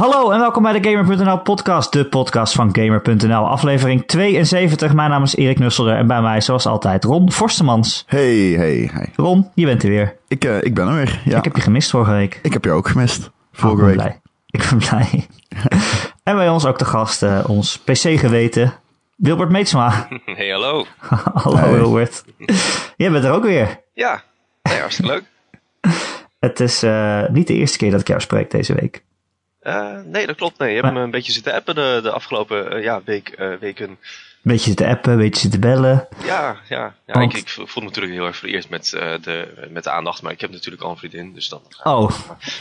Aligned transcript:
Hallo 0.00 0.30
en 0.30 0.38
welkom 0.38 0.62
bij 0.62 0.80
de 0.80 0.90
Gamer.nl 0.90 1.38
podcast, 1.38 1.92
de 1.92 2.04
podcast 2.04 2.54
van 2.54 2.74
Gamer.nl, 2.76 3.48
aflevering 3.48 4.06
72. 4.06 4.94
Mijn 4.94 5.10
naam 5.10 5.22
is 5.22 5.36
Erik 5.36 5.58
Nusselder 5.58 5.96
en 5.96 6.06
bij 6.06 6.20
mij 6.20 6.40
zoals 6.40 6.66
altijd 6.66 7.04
Ron 7.04 7.32
Forstemans. 7.32 8.04
Hey, 8.06 8.36
hey, 8.36 8.90
hey. 8.92 9.12
Ron, 9.16 9.50
je 9.54 9.66
bent 9.66 9.82
er 9.82 9.88
weer. 9.88 10.16
Ik, 10.28 10.44
uh, 10.44 10.62
ik 10.62 10.74
ben 10.74 10.88
er 10.88 10.94
weer, 10.94 11.20
ja. 11.24 11.38
Ik 11.38 11.44
heb 11.44 11.56
je 11.56 11.62
gemist 11.62 11.90
vorige 11.90 12.10
week. 12.10 12.38
Ik 12.42 12.52
heb 12.52 12.64
je 12.64 12.70
ook 12.70 12.88
gemist, 12.88 13.30
vorige 13.52 13.82
oh, 13.82 13.88
ik 13.90 13.96
week. 13.96 14.04
Blij. 14.04 14.20
Ik 14.46 14.68
ben 14.70 14.78
blij. 14.78 15.26
en 16.22 16.36
bij 16.36 16.48
ons 16.48 16.66
ook 16.66 16.78
de 16.78 16.84
gast, 16.84 17.22
uh, 17.22 17.44
ons 17.46 17.78
PC-geweten, 17.78 18.72
Wilbert 19.16 19.50
Meetsma. 19.50 20.08
Hey, 20.24 20.48
hallo. 20.48 20.84
hallo 21.42 21.56
hey. 21.56 21.72
Wilbert. 21.72 22.24
Jij 22.96 23.10
bent 23.10 23.24
er 23.24 23.32
ook 23.32 23.44
weer. 23.44 23.80
Ja, 23.94 24.22
nee, 24.62 24.78
hartstikke 24.78 25.12
leuk. 25.12 25.24
Het 26.38 26.60
is 26.60 26.84
uh, 26.84 27.28
niet 27.28 27.46
de 27.46 27.54
eerste 27.54 27.78
keer 27.78 27.90
dat 27.90 28.00
ik 28.00 28.08
jou 28.08 28.20
spreek 28.20 28.50
deze 28.50 28.74
week. 28.74 29.02
Uh, 29.62 29.98
nee, 30.04 30.26
dat 30.26 30.36
klopt. 30.36 30.58
Nee. 30.58 30.74
Je 30.74 30.80
hebt 30.80 30.94
me 30.94 31.00
een 31.00 31.10
beetje 31.10 31.32
zitten 31.32 31.54
appen 31.54 31.74
de, 31.74 32.00
de 32.02 32.10
afgelopen 32.10 32.76
uh, 32.76 32.82
ja, 32.82 33.00
week, 33.04 33.34
uh, 33.38 33.54
weken. 33.60 33.88
Een 33.88 33.98
beetje 34.42 34.68
zitten 34.68 34.86
appen, 34.86 35.12
een 35.12 35.18
beetje 35.18 35.40
zitten 35.40 35.60
bellen. 35.60 36.08
Ja, 36.24 36.56
ja. 36.68 36.94
ja 37.06 37.14
Want... 37.18 37.34
ik, 37.34 37.38
ik 37.38 37.48
voel 37.48 37.82
me 37.82 37.88
natuurlijk 37.88 38.14
heel 38.14 38.26
erg 38.26 38.36
voor 38.36 38.48
eerst 38.48 38.68
met, 38.68 38.90
de, 38.90 39.66
met 39.70 39.84
de 39.84 39.90
aandacht, 39.90 40.22
maar 40.22 40.32
ik 40.32 40.40
heb 40.40 40.50
natuurlijk 40.50 40.82
al 40.82 40.90
een 40.90 40.96
vriendin, 40.96 41.34
dus 41.34 41.48
dan... 41.48 41.60
Oh, 41.82 42.10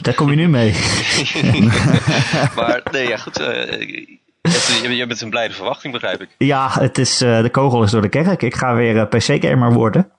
daar 0.02 0.13
kom 0.13 0.30
je 0.30 0.35
nu 0.35 0.48
mee. 0.48 0.71
maar 2.55 2.81
nee, 2.91 3.07
ja, 3.07 3.18
goed. 3.18 3.35
je, 3.38 4.95
je 4.95 5.07
bent 5.07 5.21
een 5.21 5.29
blijde 5.29 5.54
verwachting, 5.54 5.93
begrijp 5.93 6.21
ik. 6.21 6.29
Ja, 6.38 6.70
het 6.71 6.98
is, 6.98 7.18
de 7.18 7.49
kogel 7.52 7.84
is 7.84 7.91
door 7.91 8.02
de 8.02 8.09
kerk. 8.09 8.41
Ik 8.41 8.55
ga 8.55 8.76
weer 8.76 9.07
PC-gamer 9.07 9.73
worden. 9.73 10.12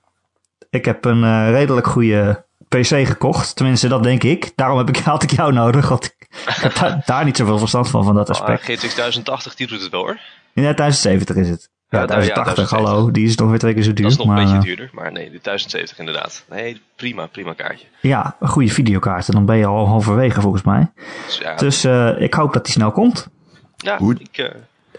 Ik 0.71 0.85
heb 0.85 1.05
een 1.05 1.51
redelijk 1.51 1.87
goede 1.87 2.45
PC 2.69 3.07
gekocht. 3.07 3.57
Tenminste, 3.57 3.88
dat 3.88 4.02
denk 4.02 4.23
ik. 4.23 4.52
Daarom 4.55 4.79
heb 4.79 4.88
ik, 4.88 4.97
had 5.15 5.23
ik 5.23 5.30
jou 5.30 5.52
nodig. 5.52 5.88
Want 5.88 6.15
ik, 6.46 6.54
heb 6.54 6.74
daar, 6.74 7.02
daar, 7.06 7.24
niet 7.24 7.36
zoveel 7.36 7.59
verstand 7.59 7.88
van, 7.88 8.04
van 8.04 8.14
dat 8.14 8.30
aspect. 8.30 8.68
Uh, 8.68 8.76
GTX 8.76 8.95
1080, 8.95 9.54
die 9.54 9.66
doet 9.66 9.80
het 9.80 9.90
wel 9.90 10.00
hoor. 10.00 10.18
Ja, 10.52 10.73
1070 10.73 11.36
is 11.36 11.48
het. 11.48 11.68
Ja, 11.88 12.00
ja 12.00 12.06
1080, 12.06 12.70
ja, 12.70 12.76
hallo. 12.76 13.10
Die 13.10 13.26
is 13.26 13.36
nog 13.36 13.48
weer 13.48 13.59
twee 13.59 13.74
keer 13.74 13.82
zo 13.82 13.92
duur. 13.92 14.02
Dat 14.02 14.12
is 14.12 14.18
nog 14.18 14.26
maar, 14.26 14.38
een 14.38 14.45
beetje 14.45 14.60
duurder. 14.60 14.90
Maar 14.92 15.12
nee, 15.12 15.30
de 15.30 15.38
1070 15.42 15.98
inderdaad. 15.98 16.45
Nee, 16.51 16.80
prima, 16.96 17.26
prima 17.26 17.52
kaartje. 17.52 17.86
Ja, 18.01 18.36
een 18.40 18.48
goede 18.48 18.68
videokaart. 18.68 19.28
En 19.28 19.34
dan 19.34 19.45
ben 19.45 19.56
je 19.56 19.66
al 19.66 19.86
halverwege 19.86 20.40
volgens 20.40 20.62
mij. 20.62 20.90
Dus, 21.26 21.38
ja, 21.38 21.54
dus 21.54 21.84
uh, 21.84 22.20
ik 22.20 22.34
hoop 22.34 22.52
dat 22.52 22.64
die 22.64 22.73
snel 22.73 22.92
komt. 22.92 23.28
Ja, 23.76 23.98
Hoe? 23.98 24.16
ik... 24.18 24.38
Uh, 24.38 24.46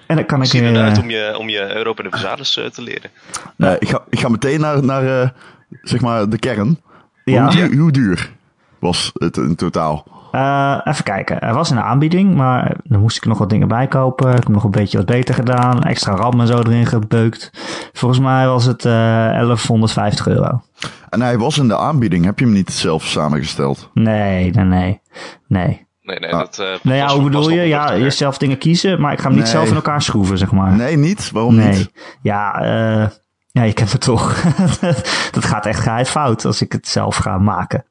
en 0.08 0.16
dan 0.16 0.26
kan 0.26 0.42
ik... 0.42 0.48
zie 0.48 0.62
eruit 0.62 1.00
om 1.00 1.10
je, 1.10 1.36
om 1.38 1.50
je 1.50 1.76
Europa 1.76 2.04
de 2.04 2.10
Verzalis 2.10 2.54
te 2.54 2.82
leren. 2.82 3.10
Nee, 3.56 3.76
ik, 3.80 3.90
ga, 3.90 4.04
ik 4.10 4.20
ga 4.20 4.30
meteen 4.30 4.60
naar, 4.60 4.84
naar 4.84 5.34
zeg 5.82 6.02
maar 6.02 6.30
de 6.30 6.40
kern. 6.40 6.82
Ja. 7.24 7.44
Hoe, 7.44 7.52
duur, 7.52 7.78
hoe 7.78 7.92
duur 7.92 8.32
was 8.80 9.12
het 9.14 9.38
in 9.38 9.56
totaal? 9.56 10.21
Uh, 10.32 10.80
even 10.84 11.04
kijken. 11.04 11.40
Er 11.40 11.54
was 11.54 11.70
een 11.70 11.80
aanbieding, 11.80 12.36
maar 12.36 12.76
dan 12.84 13.00
moest 13.00 13.18
ik 13.18 13.26
nog 13.26 13.38
wat 13.38 13.50
dingen 13.50 13.68
bijkopen. 13.68 14.30
Ik 14.30 14.36
heb 14.36 14.48
nog 14.48 14.64
een 14.64 14.72
beetje 14.72 14.98
wat 14.98 15.06
beter 15.06 15.36
gedaan. 15.36 15.84
Extra 15.84 16.16
RAM 16.16 16.40
en 16.40 16.48
zo 16.48 16.58
erin 16.58 16.86
gebeukt. 16.86 17.52
Volgens 17.94 18.22
mij 18.22 18.48
was 18.48 18.66
het 18.66 18.86
uh, 18.86 18.92
1150 18.94 20.28
euro. 20.28 20.62
En 21.10 21.22
hij 21.22 21.38
was 21.38 21.58
in 21.58 21.68
de 21.68 21.78
aanbieding. 21.78 22.26
Heb 22.26 22.40
je 22.40 22.46
hem 22.46 22.54
niet 22.54 22.72
zelf 22.72 23.04
samengesteld? 23.04 23.90
Nee, 23.94 24.52
nee, 24.52 24.66
nee. 24.66 25.02
Nee. 25.48 25.90
Nee, 26.02 26.20
nee, 26.20 26.34
ah. 26.34 26.40
dat, 26.40 26.58
uh, 26.62 26.68
nee 26.84 26.98
ja, 26.98 27.14
hoe 27.14 27.24
bedoel 27.24 27.50
je? 27.50 27.62
Ja, 27.62 27.98
jezelf 27.98 28.38
dingen 28.38 28.58
kiezen, 28.58 29.02
maar 29.02 29.12
ik 29.12 29.20
ga 29.20 29.26
hem 29.26 29.34
niet 29.34 29.44
nee. 29.44 29.52
zelf 29.52 29.70
in 29.70 29.76
elkaar 29.76 30.02
schroeven, 30.02 30.38
zeg 30.38 30.52
maar. 30.52 30.72
Nee, 30.72 30.98
niet? 30.98 31.32
Waarom 31.32 31.56
nee. 31.56 31.78
niet? 31.78 31.92
Ja, 32.22 32.62
uh, 32.62 33.08
ja, 33.52 33.64
je 33.64 33.74
kent 33.74 33.92
het 33.92 34.02
toch. 34.02 34.42
dat 35.32 35.46
gaat 35.46 35.66
echt 35.66 35.80
geheid 35.80 36.10
fout 36.10 36.46
als 36.46 36.62
ik 36.62 36.72
het 36.72 36.88
zelf 36.88 37.16
ga 37.16 37.38
maken. 37.38 37.86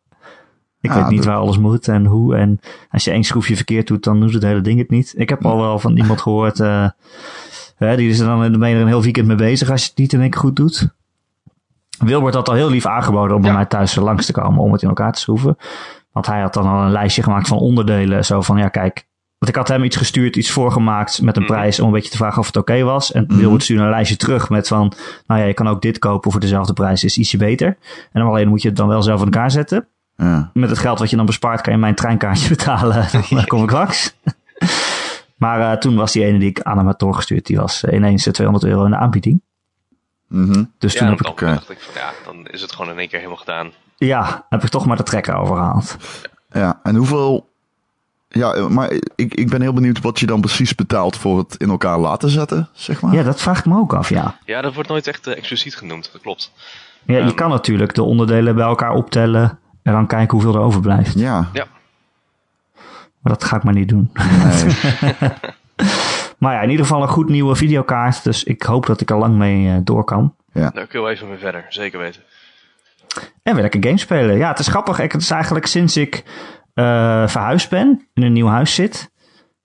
Ik 0.81 0.91
ja, 0.91 1.00
weet 1.00 1.11
niet 1.11 1.25
waar 1.25 1.36
alles 1.36 1.59
moet 1.59 1.89
en 1.89 2.06
hoe. 2.06 2.36
En 2.36 2.61
als 2.91 3.05
je 3.05 3.11
één 3.11 3.25
schroefje 3.25 3.56
verkeerd 3.56 3.86
doet, 3.86 4.05
dan 4.05 4.20
doet 4.20 4.34
het 4.34 4.42
hele 4.42 4.61
ding 4.61 4.78
het 4.78 4.91
niet. 4.91 5.14
Ik 5.17 5.28
heb 5.28 5.45
al 5.45 5.61
wel 5.61 5.78
van 5.78 5.96
iemand 5.96 6.20
gehoord, 6.20 6.58
uh, 6.58 6.89
hè, 7.77 7.96
die 7.96 8.08
is 8.08 8.18
er 8.18 8.27
dan 8.27 8.39
je 8.39 8.74
er 8.74 8.80
een 8.80 8.86
heel 8.86 9.02
weekend 9.02 9.27
mee 9.27 9.36
bezig 9.36 9.70
als 9.70 9.83
je 9.83 9.89
het 9.89 9.98
niet 9.98 10.13
in 10.13 10.20
één 10.20 10.30
keer 10.30 10.41
goed 10.41 10.57
doet. 10.57 10.89
Wilbert 11.98 12.35
had 12.35 12.48
al 12.48 12.55
heel 12.55 12.70
lief 12.70 12.86
aangeboden 12.86 13.36
om 13.36 13.42
bij 13.42 13.51
ja. 13.51 13.57
mij 13.57 13.67
thuis 13.67 13.95
langs 13.95 14.27
te 14.27 14.33
komen 14.33 14.63
om 14.63 14.73
het 14.73 14.83
in 14.83 14.89
elkaar 14.89 15.13
te 15.13 15.20
schroeven. 15.20 15.57
Want 16.13 16.27
hij 16.27 16.41
had 16.41 16.55
dan 16.55 16.67
al 16.67 16.83
een 16.83 16.91
lijstje 16.91 17.23
gemaakt 17.23 17.48
van 17.48 17.58
onderdelen. 17.58 18.24
Zo 18.24 18.41
van, 18.41 18.58
ja 18.58 18.68
kijk, 18.68 19.07
want 19.39 19.52
ik 19.52 19.58
had 19.58 19.68
hem 19.68 19.85
iets 19.85 19.97
gestuurd, 19.97 20.36
iets 20.36 20.51
voorgemaakt 20.51 21.23
met 21.23 21.36
een 21.36 21.42
mm. 21.42 21.48
prijs 21.48 21.80
om 21.80 21.86
een 21.86 21.92
beetje 21.92 22.11
te 22.11 22.17
vragen 22.17 22.39
of 22.39 22.47
het 22.47 22.57
oké 22.57 22.73
okay 22.73 22.85
was. 22.85 23.12
En 23.12 23.24
mm. 23.29 23.36
Wilbert 23.36 23.62
stuurde 23.62 23.83
een 23.83 23.91
lijstje 23.91 24.17
terug 24.17 24.51
met 24.51 24.68
van, 24.68 24.92
nou 25.27 25.41
ja, 25.41 25.47
je 25.47 25.55
kan 25.55 25.68
ook 25.68 25.83
dit 25.83 25.98
kopen 25.98 26.30
voor 26.30 26.41
dezelfde 26.41 26.73
prijs, 26.73 27.05
is 27.05 27.18
ietsje 27.18 27.36
beter. 27.36 27.67
En 28.12 28.20
dan 28.20 28.29
alleen 28.29 28.48
moet 28.48 28.62
je 28.62 28.68
het 28.68 28.77
dan 28.77 28.89
wel 28.89 29.02
zelf 29.02 29.18
in 29.18 29.24
elkaar 29.24 29.51
zetten. 29.51 29.89
Ja. 30.20 30.51
Met 30.53 30.70
het 30.70 30.79
geld 30.79 30.98
wat 30.98 31.11
je 31.11 31.17
dan 31.17 31.27
bespaart, 31.27 31.61
kan 31.61 31.73
je 31.73 31.79
mijn 31.79 31.95
treinkaartje 31.95 32.48
betalen. 32.57 33.08
dan 33.31 33.47
kom 33.47 33.63
ik 33.63 33.70
langs. 33.70 34.14
maar 35.42 35.61
uh, 35.61 35.73
toen 35.73 35.97
was 35.97 36.13
die 36.13 36.25
ene 36.25 36.39
die 36.39 36.48
ik 36.48 36.63
aan 36.63 36.77
hem 36.77 36.86
had 36.86 36.98
doorgestuurd, 36.98 37.47
die 37.47 37.57
was 37.57 37.85
ineens 37.85 38.23
200 38.23 38.64
euro 38.73 38.85
in 38.85 38.91
de 38.91 38.97
aanbieding. 38.97 39.42
Mm 40.29 40.53
-hmm. 40.53 40.73
Dus 40.79 40.97
toen 40.97 41.09
heb 41.09 41.23
dan 41.23 41.33
ik... 41.33 41.39
dacht 41.39 41.70
ik 41.70 41.80
van, 41.80 42.03
ja, 42.03 42.13
dan 42.25 42.47
is 42.47 42.61
het 42.61 42.73
gewoon 42.73 42.91
in 42.91 42.98
één 42.98 43.09
keer 43.09 43.19
helemaal 43.19 43.39
gedaan. 43.39 43.70
Ja, 43.97 44.47
heb 44.48 44.63
ik 44.63 44.69
toch 44.69 44.86
maar 44.86 44.97
de 44.97 45.03
trekker 45.03 45.35
overgehaald. 45.35 45.97
Ja, 46.51 46.80
en 46.83 46.95
hoeveel 46.97 47.48
ja, 48.29 48.69
maar 48.69 48.92
ik, 49.14 49.35
ik 49.35 49.51
ben 49.51 49.61
heel 49.61 49.73
benieuwd 49.73 50.01
wat 50.01 50.20
je 50.20 50.27
dan 50.27 50.41
precies 50.41 50.75
betaalt 50.75 51.17
voor 51.17 51.39
het 51.39 51.57
in 51.57 51.70
elkaar 51.70 51.98
laten 51.98 52.30
zetten, 52.30 52.69
zeg 52.73 53.01
maar. 53.01 53.14
Ja, 53.14 53.23
dat 53.23 53.41
vraag 53.41 53.59
ik 53.59 53.64
me 53.64 53.79
ook 53.79 53.95
af, 53.95 54.09
ja. 54.09 54.39
Ja, 54.45 54.61
dat 54.61 54.75
wordt 54.75 54.89
nooit 54.89 55.07
echt 55.07 55.27
uh, 55.27 55.36
expliciet 55.36 55.77
genoemd, 55.77 56.09
dat 56.13 56.20
klopt. 56.20 56.53
Ja, 57.03 57.17
je 57.17 57.23
um, 57.23 57.35
kan 57.35 57.51
natuurlijk 57.51 57.95
de 57.95 58.03
onderdelen 58.03 58.55
bij 58.55 58.64
elkaar 58.64 58.92
optellen 58.92 59.59
en 59.90 59.96
dan 59.96 60.06
kijken 60.06 60.39
hoeveel 60.39 60.55
er 60.55 60.67
overblijft. 60.67 61.18
Ja. 61.18 61.48
ja. 61.52 61.67
Maar 63.20 63.33
dat 63.33 63.45
ga 63.45 63.56
ik 63.56 63.62
maar 63.62 63.74
niet 63.74 63.89
doen. 63.89 64.11
Nee. 64.12 64.77
maar 66.39 66.55
ja, 66.55 66.61
in 66.61 66.70
ieder 66.70 66.86
geval 66.86 67.02
een 67.02 67.08
goed 67.08 67.28
nieuwe 67.28 67.55
videokaart, 67.55 68.24
dus 68.24 68.45
ik 68.45 68.62
hoop 68.62 68.86
dat 68.86 69.00
ik 69.00 69.11
er 69.11 69.18
lang 69.18 69.36
mee 69.36 69.67
uh, 69.67 69.77
door 69.84 70.05
kan. 70.05 70.34
Ja. 70.52 70.70
Daar 70.70 70.86
kun 70.86 71.00
je 71.00 71.08
even 71.08 71.29
mee 71.29 71.39
verder, 71.39 71.64
zeker 71.68 71.98
weten. 71.98 72.23
En 73.42 73.52
weer 73.52 73.62
lekker 73.62 73.84
games 73.84 74.00
spelen. 74.00 74.36
Ja, 74.36 74.48
het 74.48 74.58
is 74.58 74.68
grappig. 74.68 74.96
Het 74.96 75.14
is 75.14 75.30
eigenlijk 75.30 75.67
sinds 75.67 75.96
ik 75.96 76.23
uh, 76.74 77.29
verhuisd 77.29 77.70
ben, 77.70 78.08
in 78.14 78.23
een 78.23 78.33
nieuw 78.33 78.46
huis 78.46 78.74
zit, 78.74 79.11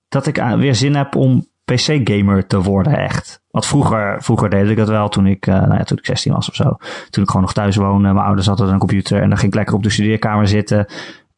dat 0.09 0.27
ik 0.27 0.35
weer 0.35 0.75
zin 0.75 0.95
heb 0.95 1.15
om 1.15 1.47
PC-gamer 1.65 2.47
te 2.47 2.61
worden, 2.61 2.97
echt. 2.97 3.41
Want 3.49 3.65
vroeger, 3.65 4.23
vroeger 4.23 4.49
deed 4.49 4.69
ik 4.69 4.77
dat 4.77 4.87
wel 4.87 5.09
toen 5.09 5.25
ik, 5.25 5.47
uh, 5.47 5.55
nou 5.55 5.73
ja, 5.73 5.83
toen 5.83 5.97
ik 5.97 6.05
16 6.05 6.33
was 6.33 6.49
of 6.49 6.55
zo. 6.55 6.77
Toen 7.09 7.23
ik 7.23 7.29
gewoon 7.29 7.41
nog 7.41 7.53
thuis 7.53 7.75
woonde. 7.75 8.13
Mijn 8.13 8.25
ouders 8.25 8.47
hadden 8.47 8.69
een 8.69 8.79
computer 8.79 9.21
en 9.21 9.29
dan 9.29 9.37
ging 9.37 9.51
ik 9.51 9.57
lekker 9.57 9.75
op 9.75 9.83
de 9.83 9.89
studeerkamer 9.89 10.47
zitten 10.47 10.85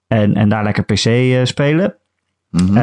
en, 0.07 0.35
en 0.35 0.49
daar 0.49 0.63
lekker 0.63 0.83
PC 0.83 1.05
uh, 1.05 1.45
spelen. 1.45 1.95
Mm 2.49 2.65
-hmm. 2.65 2.73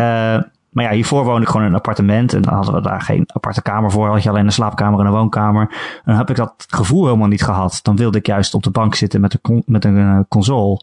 maar 0.71 0.85
ja, 0.85 0.91
hiervoor 0.91 1.25
woonde 1.25 1.41
ik 1.41 1.47
gewoon 1.49 1.63
in 1.63 1.69
een 1.69 1.79
appartement 1.79 2.35
en 2.35 2.43
dan 2.43 2.55
hadden 2.55 2.75
we 2.75 2.81
daar 2.81 3.01
geen 3.01 3.25
aparte 3.27 3.63
kamer 3.63 3.91
voor. 3.91 4.09
Had 4.09 4.23
je 4.23 4.29
alleen 4.29 4.45
een 4.45 4.53
slaapkamer 4.53 5.01
en 5.01 5.07
een 5.07 5.13
woonkamer. 5.13 5.63
En 5.71 6.03
dan 6.05 6.17
heb 6.17 6.31
ik 6.31 6.37
dat 6.37 6.67
gevoel 6.69 7.05
helemaal 7.05 7.29
niet 7.29 7.45
gehad. 7.45 7.81
Dan 7.83 7.97
wilde 7.97 8.19
ik 8.19 8.27
juist 8.27 8.55
op 8.55 8.63
de 8.63 8.71
bank 8.71 8.95
zitten 8.95 9.21
met 9.21 9.39
een, 9.43 9.63
met 9.67 9.85
een 9.85 10.27
console. 10.29 10.83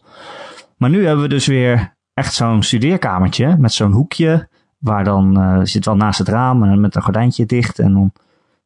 Maar 0.76 0.90
nu 0.90 1.06
hebben 1.06 1.22
we 1.22 1.28
dus 1.28 1.46
weer 1.46 1.96
echt 2.14 2.34
zo'n 2.34 2.62
studeerkamertje 2.62 3.56
met 3.58 3.72
zo'n 3.72 3.92
hoekje. 3.92 4.48
Waar 4.82 5.04
dan 5.04 5.40
uh, 5.40 5.60
zit 5.62 5.84
wel 5.84 5.96
naast 5.96 6.18
het 6.18 6.28
raam 6.28 6.62
en 6.62 6.80
met 6.80 6.94
een 6.94 7.02
gordijntje 7.02 7.46
dicht. 7.46 7.78
En 7.78 7.92
dan, 7.92 8.12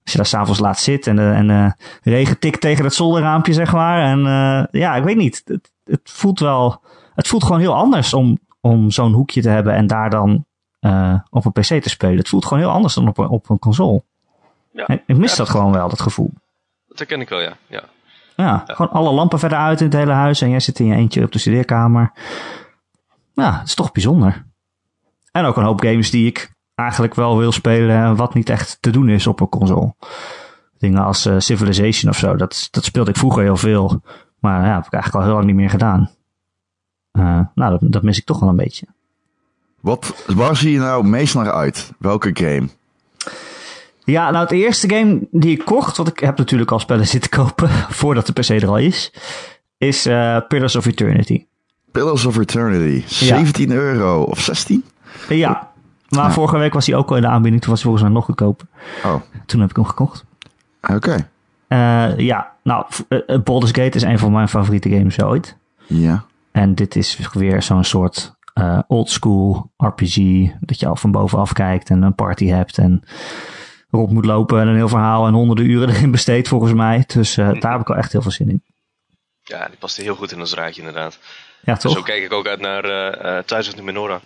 als 0.03 0.13
je 0.13 0.17
daar 0.17 0.27
s'avonds 0.27 0.61
laat 0.61 0.79
zitten 0.79 1.19
en, 1.19 1.47
de, 1.47 1.53
en 1.53 1.77
de 2.03 2.11
regen 2.11 2.39
tikt 2.39 2.61
tegen 2.61 2.85
het 2.85 2.95
zolderraampje, 2.95 3.53
zeg 3.53 3.73
maar. 3.73 4.03
En 4.03 4.19
uh, 4.19 4.81
ja, 4.81 4.95
ik 4.97 5.05
weet 5.05 5.17
niet. 5.17 5.43
Het, 5.45 5.73
het, 5.85 6.01
voelt 6.05 6.41
wel. 6.41 6.81
Het 7.15 7.29
voelt 7.29 7.45
gewoon 7.45 7.61
heel 7.61 7.75
anders 7.75 8.15
om, 8.15 8.39
om 8.61 8.91
zo'n 8.91 9.13
hoekje 9.13 9.43
te 9.43 9.49
hebben 9.49 9.75
en 9.75 9.87
daar 9.87 10.11
dan 10.11 10.45
uh, 10.81 11.15
op 11.31 11.45
een 11.45 11.53
PC 11.53 11.83
te 11.83 11.89
spelen. 11.89 12.17
Het 12.17 12.29
voelt 12.29 12.45
gewoon 12.45 12.63
heel 12.63 12.73
anders 12.73 12.95
dan 12.95 13.09
op 13.09 13.19
een, 13.19 13.29
op 13.29 13.51
een 13.51 13.59
console. 13.59 14.03
Ja. 14.73 14.89
Ik 15.07 15.17
mis 15.17 15.31
ja, 15.31 15.37
dat 15.37 15.49
gewoon 15.49 15.73
wel, 15.73 15.89
dat 15.89 16.01
gevoel. 16.01 16.31
Dat 16.89 16.99
herken 16.99 17.21
ik 17.21 17.29
wel, 17.29 17.41
ja. 17.41 17.57
ja. 17.67 17.83
Ja, 18.37 18.65
ja, 18.67 18.75
gewoon 18.75 18.93
alle 18.93 19.13
lampen 19.13 19.39
verder 19.39 19.59
uit 19.59 19.81
in 19.81 19.87
het 19.87 19.95
hele 19.95 20.13
huis 20.13 20.41
en 20.41 20.51
jij 20.51 20.61
zit 20.61 20.79
in 20.79 20.87
je 20.87 20.95
eentje 20.95 21.25
op 21.25 21.33
de 21.33 21.39
studeerkamer. 21.39 22.13
Ja, 23.35 23.59
het 23.59 23.69
is 23.69 23.75
toch 23.75 23.93
bijzonder. 23.93 24.45
En 25.37 25.45
ook 25.45 25.57
een 25.57 25.65
hoop 25.65 25.81
games 25.81 26.11
die 26.11 26.27
ik 26.27 26.51
eigenlijk 26.75 27.15
wel 27.15 27.39
wil 27.39 27.53
spelen, 27.53 28.17
wat 28.17 28.35
niet 28.35 28.49
echt 28.49 28.79
te 28.81 28.91
doen 28.91 29.09
is 29.09 29.27
op 29.27 29.41
een 29.41 29.49
console. 29.49 29.95
Dingen 30.79 31.05
als 31.05 31.27
uh, 31.27 31.35
Civilization 31.39 32.11
of 32.11 32.19
zo, 32.19 32.37
dat, 32.37 32.69
dat 32.71 32.85
speelde 32.85 33.11
ik 33.11 33.17
vroeger 33.17 33.43
heel 33.43 33.57
veel. 33.57 34.03
Maar 34.41 34.67
ja, 34.67 34.75
heb 34.75 34.87
ik 34.87 34.93
eigenlijk 34.93 35.15
al 35.15 35.23
heel 35.23 35.33
lang 35.33 35.47
niet 35.47 35.57
meer 35.57 35.71
gedaan. 35.71 36.11
Uh, 37.13 37.41
nou, 37.55 37.79
dat, 37.79 37.93
dat 37.93 38.03
mis 38.03 38.19
ik 38.19 38.25
toch 38.25 38.41
wel 38.41 38.49
een 38.49 38.57
beetje. 38.57 38.87
Wat, 39.81 40.25
waar 40.27 40.57
zie 40.57 40.73
je 40.73 40.79
nou 40.79 41.05
meest 41.05 41.35
naar 41.35 41.53
uit? 41.53 41.93
Welke 41.99 42.31
game? 42.33 42.69
Ja, 44.05 44.31
nou 44.31 44.43
het 44.43 44.53
eerste 44.53 44.89
game 44.89 45.29
die 45.31 45.59
ik 45.59 45.65
kocht, 45.65 45.97
want 45.97 46.09
ik 46.09 46.19
heb 46.19 46.39
natuurlijk 46.39 46.71
al 46.71 46.79
spellen 46.79 47.07
zitten 47.17 47.31
kopen 47.31 47.69
voordat 47.71 48.27
de 48.27 48.33
PC 48.33 48.49
er 48.49 48.69
al 48.69 48.79
is, 48.79 49.13
is 49.79 50.07
uh, 50.07 50.39
Pillars 50.49 50.77
of 50.77 50.87
Eternity. 50.87 51.47
Pillars 51.93 52.25
of 52.25 52.39
Eternity, 52.39 53.03
17 53.07 53.69
ja. 53.69 53.75
euro 53.75 54.23
of 54.23 54.41
16? 54.41 54.85
Ja, 55.29 55.71
maar 56.09 56.25
ja. 56.25 56.31
vorige 56.31 56.59
week 56.59 56.73
was 56.73 56.87
hij 56.87 56.97
ook 56.97 57.11
al 57.11 57.17
in 57.17 57.23
de 57.23 57.29
aanbieding, 57.29 57.63
toen 57.63 57.71
was 57.71 57.83
hij 57.83 57.91
volgens 57.91 58.11
mij 58.11 58.19
nog 58.21 58.25
goedkoper. 58.25 58.67
Oh. 59.05 59.15
Toen 59.47 59.61
heb 59.61 59.71
ik 59.71 59.77
hem 59.77 59.85
gekocht. 59.85 60.25
Oké. 60.83 60.95
Okay. 60.95 61.27
Uh, 61.69 62.19
ja, 62.19 62.53
nou, 62.63 62.87
uh, 63.09 63.39
Baldur's 63.43 63.73
Gate 63.73 63.97
is 63.97 64.03
een 64.03 64.19
van 64.19 64.33
mijn 64.33 64.49
favoriete 64.49 64.91
games 64.91 65.23
ooit. 65.23 65.57
Ja. 65.87 66.25
En 66.53 66.75
dit 66.75 66.97
is 66.97 67.29
weer 67.33 67.63
zo'n 67.63 67.85
soort 67.85 68.35
uh, 68.55 68.79
old 68.87 69.11
school 69.11 69.71
RPG. 69.77 70.17
Dat 70.61 70.81
je 70.81 70.87
al 70.87 70.97
van 70.97 71.11
bovenaf 71.11 71.53
kijkt 71.53 71.91
en 71.91 72.03
een 72.03 72.15
party 72.15 72.47
hebt 72.47 72.79
en 72.79 73.03
rond 73.91 74.11
moet 74.11 74.25
lopen 74.25 74.61
en 74.61 74.69
een 74.69 74.77
heel 74.77 74.89
verhaal 74.89 75.27
en 75.27 75.33
honderden 75.33 75.71
uren 75.71 75.89
erin 75.95 76.11
besteed 76.11 76.49
volgens 76.49 76.73
mij. 76.73 77.05
Dus 77.07 77.37
uh, 77.37 77.61
daar 77.61 77.73
heb 77.73 77.81
ik 77.81 77.87
wel 77.87 77.97
echt 77.97 78.13
heel 78.13 78.23
veel 78.23 78.31
zin 78.31 78.49
in. 78.49 78.63
Ja, 79.43 79.67
die 79.67 79.77
past 79.79 79.97
heel 79.97 80.15
goed 80.15 80.33
in 80.33 80.41
ons 80.41 80.55
raadje 80.55 80.81
inderdaad. 80.81 81.19
Ja, 81.61 81.77
toch? 81.77 81.93
Zo 81.93 82.03
kijk 82.03 82.23
ik 82.23 82.33
ook 82.33 82.47
uit 82.47 82.61
naar 82.61 82.85
uh, 82.85 83.39
Thuis 83.39 83.69
of 83.69 83.75
de 83.75 83.83
Menorah. 83.83 84.21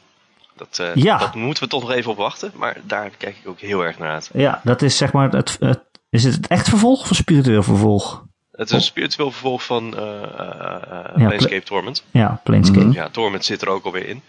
Dat, 0.60 0.78
uh, 0.80 0.94
ja. 0.94 1.18
dat 1.18 1.34
moeten 1.34 1.62
we 1.62 1.68
toch 1.68 1.80
nog 1.80 1.90
even 1.90 2.10
op 2.10 2.16
wachten, 2.16 2.52
maar 2.54 2.76
daar 2.82 3.10
kijk 3.18 3.36
ik 3.42 3.48
ook 3.48 3.60
heel 3.60 3.84
erg 3.84 3.98
naar 3.98 4.10
uit. 4.10 4.30
Ja, 4.32 4.60
dat 4.64 4.82
is 4.82 4.96
zeg 4.96 5.12
maar 5.12 5.30
het, 5.30 5.56
het 5.60 5.82
is 6.10 6.24
het 6.24 6.46
echt 6.46 6.68
vervolg 6.68 7.00
of 7.00 7.10
een 7.10 7.16
spiritueel 7.16 7.62
vervolg? 7.62 8.24
Het 8.52 8.68
is 8.68 8.74
een 8.74 8.82
spiritueel 8.82 9.30
vervolg 9.30 9.64
van 9.64 9.94
uh, 9.94 10.00
uh, 10.00 11.14
Planescape 11.14 11.62
Torment. 11.62 12.04
Ja, 12.10 12.40
Planescape. 12.44 12.84
Mm 12.84 12.92
Ja, 12.92 13.08
Torment 13.08 13.44
zit 13.44 13.62
er 13.62 13.68
ook 13.68 13.84
alweer 13.84 14.08
in. 14.08 14.22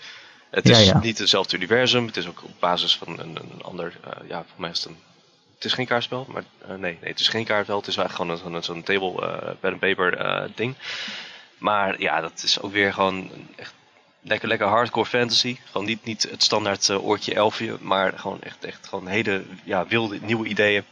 Het 0.52 0.70
is 0.70 0.80
ja, 0.80 0.94
ja. 0.94 1.00
niet 1.00 1.18
hetzelfde 1.18 1.56
universum. 1.56 2.06
Het 2.06 2.18
is 2.18 2.28
ook 2.28 2.44
op 2.44 2.52
basis 2.60 2.98
van 2.98 3.20
een, 3.20 3.36
een 3.36 3.62
ander. 3.62 3.94
Uh, 4.06 4.30
ja, 4.30 4.44
voor 4.48 4.62
mij 4.62 4.70
is 4.70 4.78
het 4.78 4.88
een. 4.88 4.98
Het 5.56 5.66
is 5.66 5.74
geen 5.74 5.86
kaartspel, 5.86 6.28
maar 6.30 6.44
nee, 6.68 6.78
nee, 6.78 6.98
het 7.02 7.20
is 7.20 7.28
geen 7.28 7.46
kaartspel. 7.46 7.78
Het 7.78 7.88
is 7.88 7.98
eigenlijk 7.98 8.42
gewoon 8.42 8.62
zo'n 8.62 8.76
zo 8.76 8.82
table 8.82 9.38
pen 9.60 9.72
and 9.72 9.80
paper 9.80 10.50
ding. 10.56 10.76
Maar 11.58 12.02
ja, 12.02 12.22
dat 12.22 12.42
is 12.44 12.62
ook 12.62 12.72
weer 12.72 12.94
gewoon 12.94 13.30
echt 13.56 13.74
lekker, 14.22 14.48
lekker 14.48 14.68
hardcore 14.68 15.06
fantasy. 15.06 15.58
Gewoon 15.72 15.88
niet, 15.88 16.06
niet 16.06 16.28
het 16.32 16.44
standaard 16.44 16.90
oortje 16.90 17.34
elfje, 17.34 17.78
maar 17.80 18.14
gewoon 18.16 18.42
echt, 18.42 18.66
echt 18.66 18.88
gewoon 18.88 19.08
hele 19.08 19.44
ja, 19.64 19.86
wilde 19.88 20.20
nieuwe 20.22 20.48
ideeën. 20.48 20.84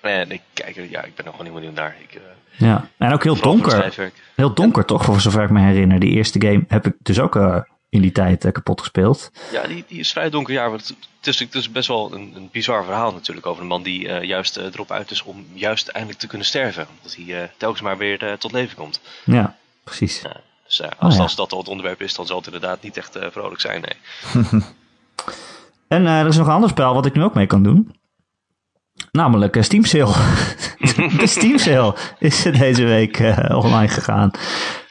En 0.00 0.30
ik 0.30 0.42
kijk 0.52 0.76
er, 0.76 0.90
ja, 0.90 1.02
ik 1.02 1.14
ben 1.14 1.24
er 1.24 1.30
gewoon 1.30 1.46
helemaal 1.46 1.60
nieuw 1.60 1.72
naar. 1.72 1.96
Ik, 2.00 2.14
uh, 2.14 2.22
ja, 2.56 2.88
en 2.96 3.12
ook 3.12 3.22
heel 3.22 3.40
donker. 3.40 4.12
Heel 4.34 4.54
donker 4.54 4.84
toch, 4.84 5.04
voor 5.04 5.20
zover 5.20 5.42
ik 5.42 5.50
me 5.50 5.60
herinner. 5.60 5.98
Die 5.98 6.10
eerste 6.10 6.40
game 6.40 6.64
heb 6.68 6.86
ik 6.86 6.94
dus 7.02 7.20
ook 7.20 7.36
uh, 7.36 7.60
in 7.88 8.00
die 8.00 8.12
tijd 8.12 8.52
kapot 8.52 8.80
gespeeld. 8.80 9.30
Ja, 9.52 9.66
die, 9.66 9.84
die 9.88 9.98
is 9.98 10.12
vrij 10.12 10.30
donker. 10.30 10.52
Ja, 10.52 10.72
het, 10.72 10.88
het, 10.88 11.26
is, 11.26 11.38
het 11.38 11.54
is 11.54 11.70
best 11.70 11.88
wel 11.88 12.12
een, 12.12 12.32
een 12.34 12.48
bizar 12.52 12.84
verhaal 12.84 13.12
natuurlijk 13.12 13.46
over 13.46 13.62
een 13.62 13.68
man 13.68 13.82
die 13.82 14.08
juist 14.08 14.56
erop 14.56 14.90
uit 14.90 15.10
is 15.10 15.22
om 15.22 15.46
juist 15.52 15.88
eindelijk 15.88 16.20
te 16.20 16.26
kunnen 16.26 16.46
sterven. 16.46 16.86
Dat 17.02 17.16
hij 17.16 17.50
telkens 17.56 17.82
maar 17.82 17.98
weer 17.98 18.36
tot 18.38 18.52
leven 18.52 18.76
komt. 18.76 19.00
Ja, 19.24 19.56
precies. 19.84 20.20
Ja, 20.22 20.40
dus 20.68 20.82
als, 20.98 21.14
oh, 21.14 21.20
als 21.20 21.36
dat 21.36 21.52
al 21.52 21.58
het 21.58 21.68
onderwerp 21.68 22.02
is, 22.02 22.14
dan 22.14 22.26
zal 22.26 22.36
het 22.36 22.46
inderdaad 22.46 22.82
niet 22.82 22.96
echt 22.96 23.18
vrolijk 23.30 23.60
zijn, 23.60 23.80
nee. 23.80 24.42
en 25.88 26.06
er 26.06 26.26
is 26.26 26.36
nog 26.36 26.46
een 26.46 26.52
ander 26.52 26.70
spel 26.70 26.94
wat 26.94 27.06
ik 27.06 27.14
nu 27.14 27.22
ook 27.22 27.34
mee 27.34 27.46
kan 27.46 27.62
doen. 27.62 27.96
Namelijk 29.10 29.56
Steam 29.60 29.84
Sale. 29.84 30.12
de 31.18 31.26
Steam 31.26 31.58
Sale 31.58 31.96
is 32.18 32.42
deze 32.42 32.84
week 32.84 33.18
online 33.48 33.88
gegaan. 33.88 34.30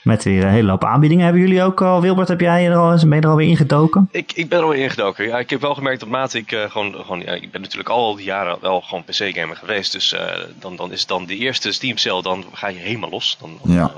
Met 0.08 0.24
weer 0.24 0.44
een 0.44 0.50
hele 0.50 0.70
hoop 0.70 0.84
aanbiedingen. 0.84 1.24
Hebben 1.24 1.42
jullie 1.42 1.64
ook 1.64 1.82
al, 1.82 2.02
Wilbert, 2.02 2.28
heb 2.28 2.40
jij 2.40 2.68
er 2.68 2.76
al, 2.76 2.98
ben 3.00 3.16
je 3.16 3.22
er 3.22 3.30
alweer 3.30 3.48
ingedoken? 3.48 4.10
Ik, 4.12 4.32
ik 4.34 4.50
ben 4.50 4.58
er 4.58 4.64
alweer 4.64 4.84
ingedoken. 4.84 5.26
Ja, 5.26 5.40
ik 5.40 5.50
heb 5.50 5.62
wel 5.62 5.74
gemerkt 5.74 6.00
dat 6.00 6.10
mate 6.10 6.38
ik 6.38 6.52
uh, 6.52 6.72
gewoon, 6.72 6.94
gewoon 6.94 7.20
ja, 7.20 7.32
ik 7.32 7.52
ben 7.52 7.62
natuurlijk 7.62 7.90
al 7.90 8.16
die 8.16 8.26
jaren 8.26 8.58
wel 8.62 8.82
gewoon 8.82 9.04
PC-gamer 9.04 9.56
geweest. 9.56 9.92
Dus 9.92 10.16
dan, 10.60 10.76
dan 10.76 10.92
is 10.92 11.06
dan 11.06 11.26
de 11.26 11.36
eerste 11.36 11.72
Steam 11.72 11.98
Sale, 11.98 12.22
dan 12.22 12.46
ga 12.54 12.68
je 12.68 12.80
helemaal 12.80 13.10
los. 13.10 13.38
Dan, 13.40 13.60
dan, 13.64 13.74
ja. 13.74 13.92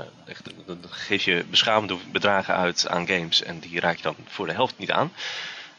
dan 0.66 0.78
geef 0.88 1.24
je 1.24 1.44
beschamende 1.50 1.96
bedragen 2.12 2.54
uit 2.54 2.86
aan 2.88 3.06
games 3.06 3.42
en 3.42 3.58
die 3.58 3.80
raak 3.80 3.96
je 3.96 4.02
dan 4.02 4.16
voor 4.26 4.46
de 4.46 4.52
helft 4.52 4.74
niet 4.78 4.90
aan. 4.90 5.10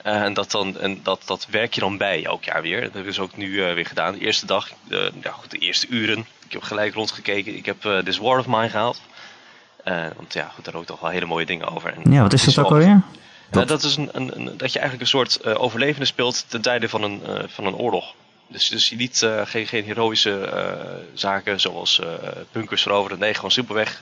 Uh, 0.06 0.22
en 0.22 0.33
dat, 0.33 0.51
dan, 0.51 0.80
en 0.80 1.00
dat, 1.04 1.22
dat 1.25 1.48
werk 1.50 1.74
je 1.74 1.80
dan 1.80 1.98
bij 1.98 2.25
elk 2.25 2.44
jaar 2.44 2.62
weer. 2.62 2.75
Dat 2.75 2.83
hebben 2.83 3.01
we 3.01 3.07
dus 3.07 3.19
ook 3.19 3.38
nu 3.38 3.48
uh, 3.48 3.74
weer 3.74 3.86
gedaan. 3.86 4.13
De 4.13 4.19
eerste 4.19 4.45
dag, 4.45 4.69
uh, 4.88 5.00
ja, 5.22 5.31
goed, 5.31 5.51
de 5.51 5.57
eerste 5.57 5.88
uren. 5.89 6.25
Ik 6.45 6.51
heb 6.51 6.62
gelijk 6.62 6.94
rondgekeken. 6.94 7.56
Ik 7.56 7.66
heb 7.66 7.81
This 8.04 8.18
War 8.18 8.39
of 8.39 8.48
Mine 8.48 8.69
gehaald. 8.69 9.01
Want 10.16 10.33
ja, 10.33 10.51
goed, 10.56 10.66
daar 10.66 10.75
ook 10.75 10.86
toch 10.86 11.00
wel 11.00 11.10
hele 11.10 11.25
mooie 11.25 11.45
dingen 11.45 11.68
over. 11.68 11.94
En 11.94 12.12
ja, 12.12 12.22
wat 12.22 12.33
is 12.33 12.44
dat 12.44 12.57
ook 12.57 12.72
alweer? 12.72 13.01
Dat, 13.50 13.68
dat 13.68 13.83
is 13.83 13.95
een, 13.95 14.10
een, 14.12 14.36
een, 14.36 14.57
dat 14.57 14.74
je 14.74 14.80
eigenlijk 14.80 15.01
een 15.01 15.19
soort 15.19 15.45
overlevende 15.45 16.06
speelt 16.06 16.45
ten 16.48 16.62
tijde 16.62 16.89
van 16.89 17.04
een, 17.04 17.22
van 17.48 17.66
een 17.66 17.75
oorlog. 17.75 18.13
Dus, 18.48 18.69
dus 18.69 18.89
je 18.89 18.95
niet, 18.95 19.28
geen, 19.45 19.68
geen 19.68 19.83
heroïsche 19.83 20.50
zaken 21.13 21.60
zoals 21.60 22.01
bunkers 22.51 22.81
veroveren. 22.81 23.19
Nee, 23.19 23.33
gewoon 23.33 23.51
simpelweg 23.51 24.01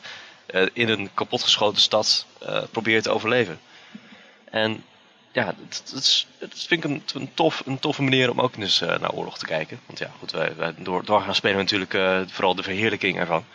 in 0.74 0.90
een 0.90 1.10
kapotgeschoten 1.14 1.82
stad 1.82 2.26
probeert 2.72 3.04
te 3.04 3.10
overleven. 3.10 3.60
En 4.52 4.84
ja, 5.32 5.46
dat, 5.46 5.84
dat, 5.94 6.26
dat 6.40 6.66
vind 6.68 6.84
ik 6.84 6.92
een, 6.92 7.04
een, 7.14 7.32
tof, 7.34 7.62
een 7.66 7.80
toffe 7.80 8.02
manier 8.02 8.30
om 8.30 8.42
ook 8.42 8.56
eens 8.56 8.80
naar 8.80 9.12
oorlog 9.12 9.38
te 9.38 9.46
kijken. 9.46 9.80
Want 9.86 10.00
ja, 10.00 10.12
goed, 10.20 10.32
wij, 10.32 10.56
wij 10.56 10.74
door, 10.78 11.06
doorgaan 11.06 11.36
spelen 11.36 11.58
natuurlijk 11.58 11.98
vooral 12.32 12.56
de 12.56 12.64
verheerlijking 12.64 13.18
ervan. 13.18 13.46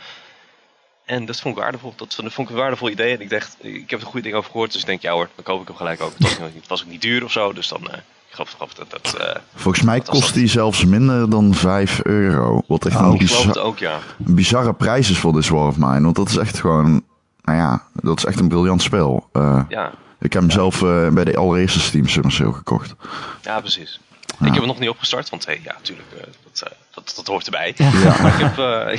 En 1.04 1.24
dat 1.24 1.40
vond 1.40 1.56
ik 1.56 1.62
waardevol. 1.62 1.92
Dat 1.96 2.14
vond 2.14 2.38
ik 2.38 2.48
een 2.48 2.60
waardevol 2.60 2.90
idee. 2.90 3.14
En 3.14 3.20
ik 3.20 3.30
dacht, 3.30 3.56
ik 3.60 3.90
heb 3.90 4.00
er 4.00 4.06
goede 4.06 4.22
dingen 4.22 4.38
over 4.38 4.50
gehoord. 4.50 4.72
Dus 4.72 4.80
ik 4.80 4.86
denk, 4.86 5.02
ja 5.02 5.12
hoor, 5.12 5.28
dan 5.34 5.44
koop 5.44 5.60
ik 5.60 5.66
hem 5.66 5.76
gelijk 5.76 6.00
ook. 6.00 6.12
Het 6.18 6.22
was, 6.22 6.38
het 6.38 6.68
was 6.68 6.82
ook 6.82 6.90
niet 6.90 7.02
duur 7.02 7.24
of 7.24 7.32
zo. 7.32 7.52
Dus 7.52 7.68
dan, 7.68 7.80
uh, 7.82 7.96
ik 8.28 8.34
geloof, 8.56 8.74
dat 8.74 8.90
dat... 8.90 9.16
Volgens 9.54 9.84
mij 9.84 10.00
kost 10.00 10.34
die 10.34 10.46
zelfs 10.46 10.84
minder 10.84 11.30
dan 11.30 11.54
5 11.54 12.00
euro. 12.02 12.62
Wat 12.66 12.86
echt 12.86 12.96
oh, 12.96 13.06
een, 13.06 13.18
bizar, 13.18 13.58
ook, 13.58 13.78
ja. 13.78 13.98
een 14.26 14.34
bizarre 14.34 14.72
prijs 14.72 15.10
is 15.10 15.18
voor 15.18 15.32
this 15.32 15.48
War 15.48 15.66
of 15.66 15.76
Mine. 15.76 16.00
Want 16.00 16.16
dat 16.16 16.28
is 16.28 16.36
echt 16.36 16.60
gewoon, 16.60 17.02
nou 17.42 17.58
ja, 17.58 17.82
dat 17.92 18.18
is 18.18 18.24
echt 18.24 18.40
een 18.40 18.48
briljant 18.48 18.82
spel. 18.82 19.28
ja. 19.68 19.92
Ik 20.24 20.32
heb 20.32 20.42
hem 20.42 20.50
zelf 20.50 20.82
uh, 20.82 21.08
bij 21.08 21.24
de 21.24 21.36
allereerste 21.36 21.80
Steam 21.80 22.08
Summer 22.08 22.32
Sale 22.32 22.52
gekocht. 22.52 22.94
Ja, 23.42 23.60
precies. 23.60 24.00
Ja. 24.38 24.46
Ik 24.46 24.52
heb 24.52 24.62
hem 24.62 24.66
nog 24.66 24.78
niet 24.78 24.88
opgestart, 24.88 25.28
want 25.28 25.46
hey, 25.46 25.60
ja, 25.64 25.72
natuurlijk, 25.72 26.08
uh, 26.14 26.20
dat, 26.20 26.62
uh, 26.66 26.78
dat, 26.94 27.12
dat, 27.16 27.26
hoort 27.26 27.44
erbij. 27.44 27.74
Ja. 27.76 27.90
Maar 28.22 28.40
ik 28.40 28.40
heb, 28.40 28.56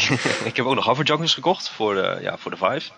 ik 0.49 0.55
heb 0.55 0.65
ook 0.65 0.75
nog 0.75 0.85
Hover 0.85 1.05
Junkers 1.05 1.33
gekocht 1.33 1.69
voor 1.69 1.93
de, 1.93 2.17
ja, 2.21 2.37
voor 2.37 2.51
de 2.51 2.57
Vive. 2.57 2.91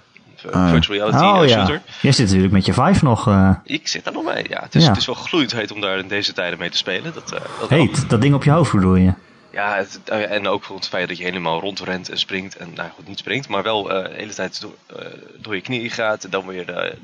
Virtual 0.51 0.97
reality 0.97 1.23
oh, 1.23 1.57
shooter. 1.57 1.81
Ja. 1.85 1.93
Je 2.01 2.11
zit 2.11 2.25
natuurlijk 2.25 2.53
met 2.53 2.65
je 2.65 2.73
Vive 2.73 3.05
nog. 3.05 3.29
Ik 3.63 3.87
zit 3.87 4.03
daar 4.03 4.13
nog 4.13 4.23
mee, 4.23 4.45
ja. 4.49 4.61
Het 4.61 4.75
is, 4.75 4.87
het 4.87 4.97
is 4.97 5.05
wel 5.05 5.15
gloeiend 5.15 5.51
heet 5.51 5.71
om 5.71 5.81
daar 5.81 5.97
in 5.97 6.07
deze 6.07 6.33
tijden 6.33 6.59
mee 6.59 6.69
te 6.69 6.77
spelen. 6.77 7.13
Dat, 7.13 7.29
dat 7.59 7.69
heet, 7.69 8.09
dat 8.09 8.21
ding 8.21 8.33
op 8.33 8.43
je 8.43 8.51
hoofd 8.51 8.71
bedoel 8.71 8.95
je? 8.95 9.13
Ja, 9.51 9.75
het, 9.75 9.99
en 10.09 10.47
ook 10.47 10.63
voor 10.63 10.75
het 10.75 10.87
feit 10.87 11.07
dat 11.07 11.17
je 11.17 11.23
helemaal 11.23 11.59
rondrent 11.59 12.09
en 12.09 12.19
springt. 12.19 12.57
En 12.57 12.71
nou 12.75 12.89
goed, 12.95 13.07
niet 13.07 13.19
springt, 13.19 13.47
maar 13.47 13.63
wel 13.63 13.83
de 13.83 14.09
hele 14.13 14.33
tijd 14.33 14.61
door, 14.61 14.75
door 15.37 15.55
je 15.55 15.61
knieën 15.61 15.89
gaat. 15.89 16.23
En 16.23 16.29
dan 16.29 16.45
weer 16.45 16.95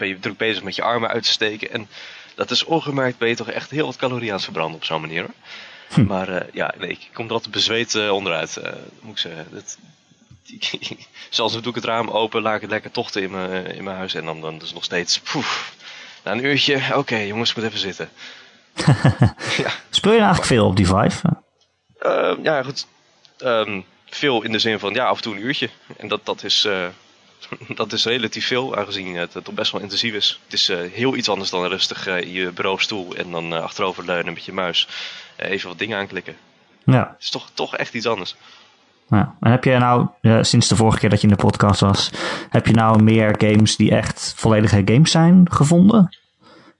ben 0.00 0.08
je 0.08 0.18
druk 0.18 0.36
bezig 0.36 0.62
met 0.62 0.74
je 0.74 0.82
armen 0.82 1.08
uit 1.08 1.22
te 1.22 1.30
steken. 1.30 1.72
En 1.72 1.88
dat 2.34 2.50
is 2.50 2.64
ongemerkt 2.64 3.18
ben 3.18 3.28
je 3.28 3.36
toch 3.36 3.50
echt 3.50 3.70
heel 3.70 3.86
wat 3.86 3.96
calorieën 3.96 4.28
aan 4.28 4.34
het 4.34 4.44
verbranden 4.44 4.76
op 4.76 4.84
zo'n 4.84 5.00
manier 5.00 5.20
hoor. 5.20 5.34
Hm. 5.88 6.04
Maar 6.04 6.28
uh, 6.28 6.40
ja, 6.52 6.74
nee, 6.78 6.90
ik 6.90 7.08
kom 7.12 7.26
er 7.26 7.32
altijd 7.32 7.50
bezweet 7.50 7.94
uh, 7.94 8.12
onderuit, 8.12 8.56
uh, 8.64 8.72
moet 9.00 9.12
ik 9.12 9.18
zeggen. 9.18 9.46
Dat, 9.50 9.78
zelfs 11.30 11.52
doe 11.52 11.68
ik 11.68 11.74
het 11.74 11.84
raam 11.84 12.08
open, 12.08 12.42
laat 12.42 12.54
ik 12.54 12.60
het 12.60 12.70
lekker 12.70 12.90
tochten 12.90 13.22
in 13.22 13.30
mijn, 13.30 13.66
in 13.66 13.84
mijn 13.84 13.96
huis. 13.96 14.14
En 14.14 14.24
dan, 14.24 14.40
dan 14.40 14.54
is 14.54 14.62
het 14.62 14.74
nog 14.74 14.84
steeds, 14.84 15.18
poef, 15.18 15.74
na 16.24 16.32
een 16.32 16.44
uurtje, 16.44 16.76
oké 16.76 16.98
okay, 16.98 17.26
jongens, 17.26 17.50
ik 17.50 17.56
moet 17.56 17.64
even 17.64 17.78
zitten. 17.78 18.08
ja. 19.64 19.70
Speel 19.90 20.12
je 20.12 20.18
eigenlijk 20.18 20.46
veel 20.46 20.66
op 20.66 20.76
die 20.76 20.86
Vive? 20.86 21.38
ja, 22.42 22.62
goed. 22.62 22.86
Um, 23.38 23.84
veel 24.06 24.42
in 24.42 24.52
de 24.52 24.58
zin 24.58 24.78
van, 24.78 24.94
ja, 24.94 25.06
af 25.06 25.16
en 25.16 25.22
toe 25.22 25.34
een 25.34 25.44
uurtje. 25.44 25.70
En 25.96 26.08
dat, 26.08 26.26
dat 26.26 26.44
is 26.44 26.68
dat 27.74 27.92
is 27.92 28.04
relatief 28.04 28.46
veel, 28.46 28.76
aangezien 28.76 29.16
het, 29.16 29.34
het 29.34 29.54
best 29.54 29.72
wel 29.72 29.80
intensief 29.80 30.14
is. 30.14 30.40
Het 30.44 30.52
is 30.52 30.70
uh, 30.70 30.78
heel 30.92 31.16
iets 31.16 31.28
anders 31.28 31.50
dan 31.50 31.66
rustig 31.66 32.08
uh, 32.08 32.20
in 32.20 32.32
je 32.32 32.52
bureaustoel 32.52 33.14
en 33.14 33.30
dan 33.30 33.52
uh, 33.52 33.60
achteroverleunen 33.60 34.32
met 34.32 34.44
je 34.44 34.52
muis. 34.52 34.88
even 35.36 35.68
wat 35.68 35.78
dingen 35.78 35.98
aanklikken. 35.98 36.34
Ja. 36.84 37.08
Het 37.12 37.22
is 37.22 37.30
toch, 37.30 37.50
toch 37.54 37.76
echt 37.76 37.94
iets 37.94 38.06
anders. 38.06 38.36
Ja. 39.08 39.34
En 39.40 39.50
heb 39.50 39.64
je 39.64 39.78
nou, 39.78 40.08
sinds 40.42 40.68
de 40.68 40.76
vorige 40.76 40.98
keer 40.98 41.10
dat 41.10 41.20
je 41.20 41.28
in 41.28 41.34
de 41.34 41.42
podcast 41.42 41.80
was, 41.80 42.10
heb 42.50 42.66
je 42.66 42.72
nou 42.72 43.02
meer 43.02 43.34
games 43.38 43.76
die 43.76 43.90
echt 43.90 44.32
volledige 44.36 44.82
games 44.84 45.10
zijn 45.10 45.46
gevonden? 45.50 46.16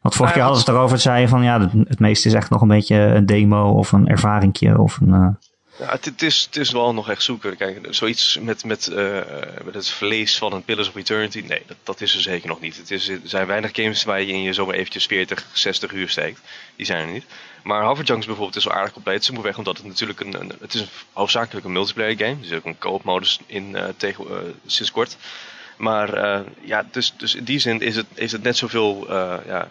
Want 0.00 0.14
vorige 0.14 0.34
keer 0.34 0.42
hadden 0.42 0.64
we 0.64 0.70
het 0.70 0.78
erover, 0.78 0.98
zei 0.98 1.20
je 1.20 1.28
van 1.28 1.42
ja, 1.42 1.70
het 1.88 1.98
meeste 1.98 2.28
is 2.28 2.34
echt 2.34 2.50
nog 2.50 2.62
een 2.62 2.68
beetje 2.68 2.96
een 2.96 3.26
demo 3.26 3.70
of 3.70 3.92
een 3.92 4.08
ervaringje 4.08 4.78
of 4.78 5.00
een... 5.00 5.38
Ja, 5.80 5.98
het, 6.00 6.22
is, 6.22 6.44
het 6.44 6.56
is 6.56 6.70
wel 6.70 6.94
nog 6.94 7.10
echt 7.10 7.22
zoeken. 7.22 7.56
Kijk, 7.56 7.86
zoiets 7.90 8.38
met, 8.38 8.64
met, 8.64 8.88
uh, 8.92 9.20
met 9.64 9.74
het 9.74 9.88
vlees 9.88 10.38
van 10.38 10.52
een 10.52 10.64
Pillars 10.64 10.88
of 10.88 10.94
Eternity, 10.94 11.44
nee, 11.46 11.62
dat, 11.66 11.76
dat 11.82 12.00
is 12.00 12.14
er 12.14 12.20
zeker 12.20 12.48
nog 12.48 12.60
niet. 12.60 12.76
Het 12.76 12.90
is, 12.90 13.08
er 13.08 13.20
zijn 13.24 13.46
weinig 13.46 13.70
games 13.74 14.04
waar 14.04 14.20
je 14.20 14.32
in 14.32 14.42
je 14.42 14.52
zomaar 14.52 14.74
eventjes 14.74 15.06
40, 15.06 15.46
60 15.52 15.92
uur 15.92 16.08
steekt. 16.08 16.40
Die 16.76 16.86
zijn 16.86 17.06
er 17.06 17.12
niet. 17.12 17.24
Maar 17.62 17.84
Hoverjunks 17.84 18.26
bijvoorbeeld 18.26 18.56
is 18.56 18.64
wel 18.64 18.74
aardig 18.74 18.92
compleet. 18.92 19.24
Simpelweg 19.24 19.58
omdat 19.58 19.76
het 19.76 19.86
natuurlijk 19.86 20.20
een, 20.20 20.52
het 20.60 20.74
is 20.74 20.80
een, 20.80 20.88
hoofdzakelijk 21.12 21.66
een 21.66 21.72
multiplayer 21.72 22.16
game. 22.16 22.40
Er 22.40 22.46
zit 22.46 22.58
ook 22.58 22.64
een 22.64 22.78
co-op 22.78 23.04
modus 23.04 23.38
in 23.46 23.70
uh, 23.70 23.84
tegen, 23.96 24.24
uh, 24.30 24.36
sinds 24.66 24.90
kort. 24.90 25.16
Maar 25.76 26.44
ja, 26.60 26.86
dus, 26.90 27.14
dus 27.16 27.34
in 27.34 27.44
die 27.44 27.58
zin 27.58 27.80
is 27.80 27.96
het, 27.96 28.06
is 28.14 28.32
het 28.32 28.42
net 28.42 28.56
zoveel, 28.56 29.06
ja, 29.46 29.70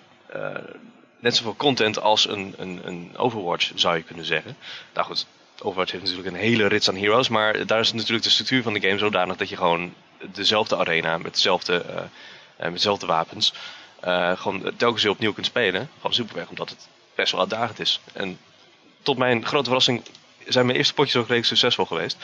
net 1.19 1.35
zoveel 1.35 1.55
content 1.55 1.99
als 2.01 2.27
een, 2.27 2.53
een, 2.57 2.79
een 2.83 3.17
Overwatch 3.17 3.71
zou 3.75 3.95
je 3.95 4.03
kunnen 4.03 4.25
zeggen. 4.25 4.57
Nou 4.93 5.05
goed, 5.05 5.25
Overwatch 5.61 5.91
heeft 5.91 6.03
natuurlijk 6.03 6.35
een 6.35 6.41
hele 6.41 6.67
rits 6.67 6.89
aan 6.89 6.95
heroes, 6.95 7.29
maar 7.29 7.65
daar 7.65 7.79
is 7.79 7.93
natuurlijk 7.93 8.23
de 8.23 8.29
structuur 8.29 8.63
van 8.63 8.73
de 8.73 8.79
game 8.79 8.97
zodanig 8.97 9.37
dat 9.37 9.49
je 9.49 9.55
gewoon 9.55 9.93
dezelfde 10.31 10.77
arena 10.77 11.17
met 11.17 11.33
dezelfde, 11.33 11.85
uh, 11.89 11.95
met 12.57 12.73
dezelfde 12.73 13.05
wapens 13.05 13.53
uh, 14.05 14.37
gewoon 14.37 14.71
telkens 14.77 15.03
weer 15.03 15.11
opnieuw 15.11 15.33
kunt 15.33 15.45
spelen. 15.45 15.89
Gewoon 15.95 16.13
superweg, 16.13 16.49
omdat 16.49 16.69
het 16.69 16.87
best 17.15 17.31
wel 17.31 17.41
uitdagend 17.41 17.79
is. 17.79 17.99
En 18.13 18.39
tot 19.01 19.17
mijn 19.17 19.45
grote 19.45 19.65
verrassing 19.65 20.03
zijn 20.47 20.65
mijn 20.65 20.77
eerste 20.77 20.93
potjes 20.93 21.15
ook 21.15 21.21
redelijk 21.21 21.47
succesvol 21.47 21.85
geweest. 21.85 22.17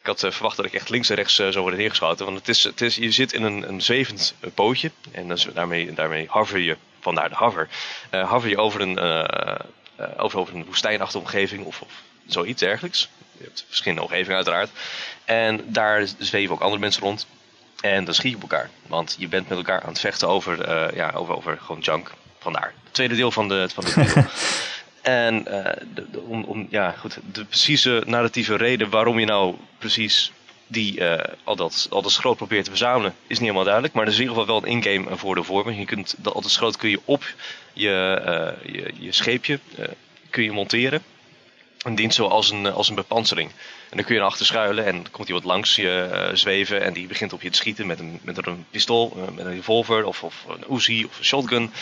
Ik 0.00 0.06
had 0.06 0.34
verwacht 0.34 0.56
dat 0.56 0.66
ik 0.66 0.72
echt 0.72 0.88
links 0.88 1.08
en 1.10 1.16
rechts 1.16 1.34
zou 1.34 1.60
worden 1.60 1.78
neergeschoten. 1.78 2.24
Want 2.24 2.38
het 2.38 2.48
is, 2.48 2.64
het 2.64 2.80
is, 2.80 2.96
je 2.96 3.10
zit 3.10 3.32
in 3.32 3.42
een, 3.42 3.68
een 3.68 3.82
zwevend 3.82 4.34
pootje. 4.54 4.90
En 5.12 5.36
daarmee, 5.54 5.92
daarmee 5.92 6.26
hover 6.28 6.58
je, 6.58 6.76
vandaar 7.00 7.28
de 7.28 7.34
hover, 7.34 7.68
hover 8.10 8.48
je 8.48 8.58
over 8.58 8.80
een, 8.80 8.98
over, 10.16 10.38
over 10.38 10.54
een 10.54 10.64
woestijnachtige 10.64 11.18
omgeving 11.18 11.64
of, 11.64 11.80
of 11.80 11.92
zoiets 12.26 12.60
dergelijks. 12.60 13.08
Je 13.38 13.44
hebt 13.44 13.64
verschillende 13.66 14.02
omgevingen 14.02 14.36
uiteraard. 14.36 14.70
En 15.24 15.72
daar 15.72 16.06
zweven 16.18 16.54
ook 16.54 16.60
andere 16.60 16.80
mensen 16.80 17.02
rond. 17.02 17.26
En 17.80 18.04
dan 18.04 18.14
schiet 18.14 18.30
je 18.30 18.36
op 18.36 18.42
elkaar. 18.42 18.70
Want 18.86 19.16
je 19.18 19.28
bent 19.28 19.48
met 19.48 19.58
elkaar 19.58 19.82
aan 19.82 19.88
het 19.88 20.00
vechten 20.00 20.28
over, 20.28 20.68
uh, 20.68 20.96
ja, 20.96 21.10
over, 21.10 21.36
over 21.36 21.58
gewoon 21.60 21.80
junk. 21.80 22.12
Vandaar. 22.38 22.72
Het 22.84 22.94
tweede 22.94 23.14
deel 23.14 23.30
van, 23.30 23.48
de, 23.48 23.68
van 23.74 23.84
en 25.02 25.34
uh, 25.48 25.64
de, 25.94 26.20
om, 26.20 26.44
om, 26.44 26.66
ja, 26.70 26.90
goed, 26.90 27.18
de 27.32 27.44
precieze 27.44 28.02
narratieve 28.06 28.56
reden 28.56 28.90
waarom 28.90 29.18
je 29.18 29.26
nou 29.26 29.56
precies 29.78 30.32
die, 30.66 31.00
uh, 31.00 31.18
al, 31.44 31.56
dat, 31.56 31.86
al 31.90 32.02
dat 32.02 32.12
schroot 32.12 32.36
probeert 32.36 32.64
te 32.64 32.70
verzamelen, 32.70 33.14
is 33.22 33.28
niet 33.28 33.38
helemaal 33.38 33.64
duidelijk. 33.64 33.94
Maar 33.94 34.02
er 34.02 34.08
is 34.08 34.18
in 34.18 34.22
ieder 34.22 34.36
geval 34.36 34.60
wel 34.60 34.70
een 34.70 34.82
in-game 34.82 35.16
voordeel 35.16 35.44
voor. 35.44 35.72
Je 35.72 35.84
kunt 35.84 36.14
dat, 36.18 36.34
al 36.34 36.40
dat 36.40 36.50
schroot 36.50 36.76
kun 36.76 36.90
je 36.90 37.00
op 37.04 37.24
je, 37.72 38.52
je, 38.64 38.92
je 38.98 39.12
scheepje 39.12 39.58
kun 40.30 40.42
je 40.42 40.52
monteren. 40.52 41.02
En 41.82 41.94
dient 41.94 42.14
zo 42.14 42.26
als 42.26 42.50
een, 42.50 42.66
als 42.66 42.88
een 42.88 42.94
bepansering. 42.94 43.50
En 43.90 43.96
dan 43.96 44.04
kun 44.04 44.14
je 44.14 44.20
erachter 44.20 44.46
schuilen 44.46 44.84
en 44.84 44.92
dan 44.92 45.10
komt 45.10 45.26
iemand 45.26 45.46
langs 45.46 45.76
je 45.76 46.30
zweven 46.32 46.82
en 46.82 46.92
die 46.92 47.06
begint 47.06 47.32
op 47.32 47.42
je 47.42 47.50
te 47.50 47.56
schieten 47.56 47.86
met 47.86 47.98
een, 47.98 48.20
met 48.22 48.46
een 48.46 48.64
pistool, 48.70 49.30
met 49.34 49.44
een 49.44 49.52
revolver 49.52 50.04
of, 50.04 50.22
of 50.22 50.44
een 50.48 50.74
Uzi 50.74 51.04
of 51.04 51.18
een 51.18 51.24
shotgun. 51.24 51.72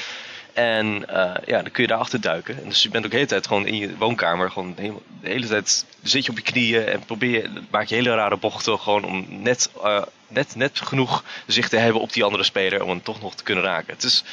En 0.55 1.05
uh, 1.11 1.35
ja, 1.47 1.63
dan 1.63 1.71
kun 1.71 1.83
je 1.83 1.89
daarachter 1.89 2.21
duiken. 2.21 2.63
En 2.63 2.69
dus 2.69 2.83
je 2.83 2.89
bent 2.89 3.05
ook 3.05 3.11
de 3.11 3.17
hele 3.17 3.29
tijd 3.29 3.47
gewoon 3.47 3.67
in 3.67 3.77
je 3.77 3.97
woonkamer, 3.97 4.51
gewoon 4.51 4.75
de 4.77 4.93
hele, 5.23 5.47
tijd 5.47 5.87
zit 6.03 6.25
je 6.25 6.31
op 6.31 6.37
je 6.37 6.43
knieën 6.43 6.87
en 6.87 7.05
probeer, 7.05 7.51
maak 7.71 7.87
je 7.87 7.95
hele 7.95 8.15
rare 8.15 8.37
bochten 8.37 8.79
gewoon 8.79 9.05
om 9.05 9.27
net, 9.29 9.71
net, 10.29 10.57
net 10.57 10.81
genoeg 10.81 11.25
zicht 11.47 11.71
te 11.71 11.77
hebben 11.77 12.01
op 12.01 12.13
die 12.13 12.25
andere 12.25 12.45
speler 12.45 12.83
om 12.83 12.89
hem 12.89 13.03
toch 13.03 13.21
nog 13.21 13.35
te 13.35 13.43
kunnen 13.43 13.65
raken. 13.65 13.95
Het 13.95 14.03
is, 14.03 14.25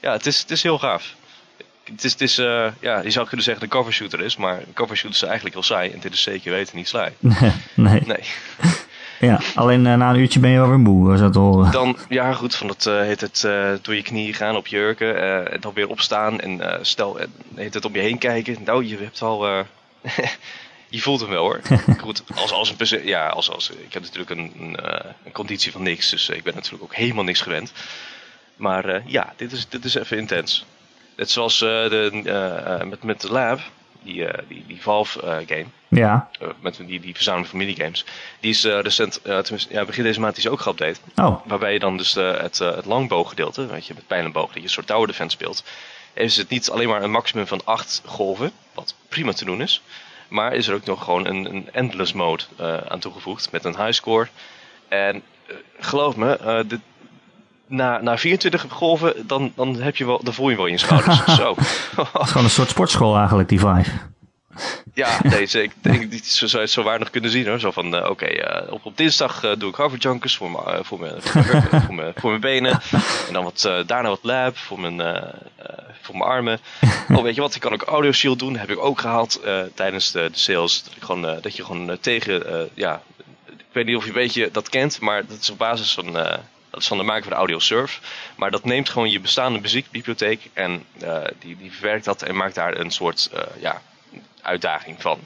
ja, 0.00 0.12
het 0.12 0.26
is, 0.26 0.40
het 0.40 0.50
is 0.50 0.62
heel 0.62 0.78
gaaf 0.78 1.14
het 1.90 2.04
is, 2.04 2.12
het 2.12 2.20
is 2.20 2.38
uh, 2.38 2.66
ja, 2.80 3.00
je 3.00 3.10
zou 3.10 3.26
kunnen 3.26 3.44
zeggen 3.44 3.54
dat 3.54 3.62
een 3.62 3.78
cover 3.78 3.92
shooter 3.92 4.20
is, 4.20 4.36
maar 4.36 4.58
een 4.58 4.72
cover 4.72 4.96
shooter 4.96 5.16
is 5.16 5.22
eigenlijk 5.22 5.54
heel 5.54 5.64
saai 5.64 5.90
en 5.90 6.00
dit 6.00 6.12
is 6.12 6.22
zeker 6.22 6.52
weten 6.52 6.76
niet 6.76 6.88
saai. 6.88 7.12
nee. 7.74 8.02
nee. 8.06 8.24
Ja, 9.20 9.40
alleen 9.54 9.86
uh, 9.86 9.94
na 9.94 10.10
een 10.10 10.20
uurtje 10.20 10.40
ben 10.40 10.50
je 10.50 10.58
wel 10.58 10.68
weer 10.68 10.78
moe, 10.78 11.08
was 11.08 11.20
dat 11.20 11.36
al. 11.36 11.70
Dan, 11.70 11.96
ja 12.08 12.32
goed, 12.32 12.54
van 12.54 12.68
het, 12.68 12.86
uh, 12.86 13.00
heet 13.00 13.20
het 13.20 13.40
door 13.82 13.94
je 13.94 14.02
knieën 14.02 14.34
gaan 14.34 14.56
op 14.56 14.66
jurken 14.66 15.50
en 15.50 15.60
dan 15.60 15.72
weer 15.74 15.88
opstaan 15.88 16.40
en 16.40 16.78
stel, 16.82 17.18
heet 17.54 17.74
het 17.74 17.84
om 17.84 17.94
je 17.94 18.00
heen 18.00 18.18
kijken. 18.18 18.56
Nou, 18.64 18.84
je 18.84 18.96
hebt 18.96 19.22
al... 19.22 19.46
je 20.88 21.00
voelt 21.00 21.20
hem 21.20 21.28
wel 21.28 21.42
hoor. 21.42 21.60
Goed, 22.00 22.22
als, 22.34 22.52
als 22.52 22.74
een 22.78 23.06
ja, 23.06 23.26
als, 23.26 23.50
als, 23.50 23.70
ik 23.70 23.92
heb 23.92 24.02
natuurlijk 24.02 24.30
een, 24.30 24.52
een, 24.58 24.76
een 25.24 25.32
conditie 25.32 25.72
van 25.72 25.82
niks, 25.82 26.10
dus 26.10 26.28
ik 26.28 26.42
ben 26.42 26.54
natuurlijk 26.54 26.82
ook 26.82 26.94
helemaal 26.94 27.24
niks 27.24 27.40
gewend. 27.40 27.72
Maar 28.56 29.02
ja, 29.06 29.32
dit 29.36 29.52
is, 29.52 29.68
dit 29.68 29.84
is 29.84 29.94
even 29.94 30.18
intens. 30.18 30.64
Net 31.16 31.30
zoals 31.30 31.58
de, 31.58 32.82
met, 32.84 33.02
met 33.02 33.20
de 33.20 33.32
Lab, 33.32 33.60
die, 34.02 34.28
die, 34.48 34.64
die 34.66 34.82
Valve 34.82 35.44
game. 35.46 35.66
Ja. 35.88 36.28
met 36.60 36.80
die, 36.86 37.00
die 37.00 37.14
verzameling 37.14 37.48
van 37.48 37.58
minigames. 37.58 38.04
Die 38.40 38.50
is 38.50 38.64
recent, 38.64 39.20
ja, 39.68 39.84
begin 39.84 40.02
deze 40.02 40.20
maand 40.20 40.36
is 40.36 40.48
ook 40.48 40.60
geüpdate. 40.60 41.00
Oh. 41.16 41.46
Waarbij 41.46 41.72
je 41.72 41.78
dan 41.78 41.96
dus 41.96 42.14
het, 42.14 42.58
het 42.58 42.84
langboogedeelte, 42.84 43.66
weet 43.66 43.86
je, 43.86 43.94
met 43.94 44.06
pijl 44.06 44.24
en 44.24 44.32
boog, 44.32 44.46
dat 44.46 44.54
je 44.54 44.62
een 44.62 44.68
soort 44.68 44.86
tower 44.86 45.06
defense 45.06 45.36
speelt. 45.36 45.64
Is 46.12 46.36
het 46.36 46.48
niet 46.48 46.70
alleen 46.70 46.88
maar 46.88 47.02
een 47.02 47.10
maximum 47.10 47.46
van 47.46 47.60
8 47.64 48.02
golven, 48.04 48.52
wat 48.74 48.94
prima 49.08 49.32
te 49.32 49.44
doen 49.44 49.60
is. 49.60 49.82
Maar 50.28 50.54
is 50.54 50.68
er 50.68 50.74
ook 50.74 50.84
nog 50.84 51.04
gewoon 51.04 51.26
een, 51.26 51.54
een 51.54 51.68
endless 51.72 52.12
mode 52.12 52.42
aan 52.88 53.00
toegevoegd 53.00 53.52
met 53.52 53.64
een 53.64 53.76
high 53.76 53.92
score. 53.92 54.28
En 54.88 55.22
geloof 55.78 56.16
me, 56.16 56.64
dit, 56.66 56.80
na, 57.70 58.00
na 58.00 58.18
24 58.18 58.66
golven, 58.68 59.26
dan, 59.26 59.52
dan, 59.56 59.80
heb 59.80 59.96
je 59.96 60.06
wel, 60.06 60.20
dan 60.22 60.34
voel 60.34 60.50
je 60.50 60.56
wel 60.56 60.66
in 60.66 60.72
je 60.72 60.78
schouders. 60.78 61.24
Zo. 61.40 61.54
het 61.96 62.22
is 62.22 62.30
gewoon 62.30 62.44
een 62.44 62.50
soort 62.50 62.68
sportschool 62.68 63.16
eigenlijk, 63.16 63.48
die 63.48 63.58
vibe. 63.58 63.88
Ja, 64.94 65.20
nee, 65.22 65.42
ik 65.42 65.72
denk 65.80 66.12
dat 66.12 66.24
zo 66.24 66.46
zou 66.46 66.56
je 66.56 66.58
het 66.58 66.70
zo 66.70 66.82
waardig 66.82 67.10
kunnen 67.10 67.30
zien 67.30 67.46
hoor. 67.46 67.60
Zo 67.60 67.70
van, 67.70 67.94
uh, 67.94 68.00
oké, 68.00 68.10
okay, 68.10 68.62
uh, 68.64 68.72
op, 68.72 68.84
op 68.84 68.96
dinsdag 68.96 69.44
uh, 69.44 69.52
doe 69.58 69.68
ik 69.70 69.74
hoverjunkers 69.74 70.36
voor 70.36 70.50
mijn 70.50 70.84
voor 70.84 71.00
mijn 71.00 71.22
voor 71.22 71.94
mijn 71.94 72.12
voor 72.16 72.30
mijn 72.30 72.40
benen. 72.40 72.80
En 73.26 73.32
dan 73.32 73.44
wat, 73.44 73.70
daarna 73.86 74.08
wat 74.08 74.22
lab 74.22 74.56
voor 74.56 74.80
mijn, 74.80 75.24
voor 76.02 76.16
mijn 76.16 76.30
armen. 76.30 76.60
Oh, 77.14 77.22
weet 77.22 77.34
je 77.34 77.40
wat, 77.40 77.54
ik 77.54 77.60
kan 77.60 77.72
ook 77.72 77.82
audio 77.82 78.12
shield 78.12 78.38
doen. 78.38 78.56
heb 78.56 78.70
ik 78.70 78.78
ook 78.78 79.00
gehaald 79.00 79.40
tijdens 79.74 80.12
de, 80.12 80.28
de, 80.32 80.38
sales. 80.38 80.82
Dat, 80.82 80.92
ik 80.96 81.02
gewoon, 81.02 81.22
dat 81.22 81.56
je 81.56 81.64
gewoon 81.64 81.98
tegen, 82.00 82.68
ja, 82.74 83.02
ik 83.46 83.64
weet 83.72 83.86
niet 83.86 83.96
of 83.96 84.02
je 84.02 84.08
een 84.08 84.14
beetje 84.14 84.48
dat 84.52 84.68
kent, 84.68 85.00
maar 85.00 85.26
dat 85.26 85.38
is 85.40 85.50
op 85.50 85.58
basis 85.58 85.92
van 85.92 86.16
dat 86.70 86.80
is 86.80 86.86
van 86.86 86.98
de 86.98 87.04
maker 87.04 87.24
van 87.24 87.32
AudioSurf. 87.32 88.00
Maar 88.36 88.50
dat 88.50 88.64
neemt 88.64 88.88
gewoon 88.88 89.10
je 89.10 89.20
bestaande 89.20 89.60
muziekbibliotheek 89.60 90.50
en 90.52 90.84
uh, 91.02 91.24
die, 91.38 91.56
die 91.56 91.72
verwerkt 91.72 92.04
dat 92.04 92.22
en 92.22 92.36
maakt 92.36 92.54
daar 92.54 92.76
een 92.76 92.90
soort 92.90 93.30
uh, 93.34 93.40
ja, 93.62 93.82
uitdaging 94.42 95.02
van. 95.02 95.20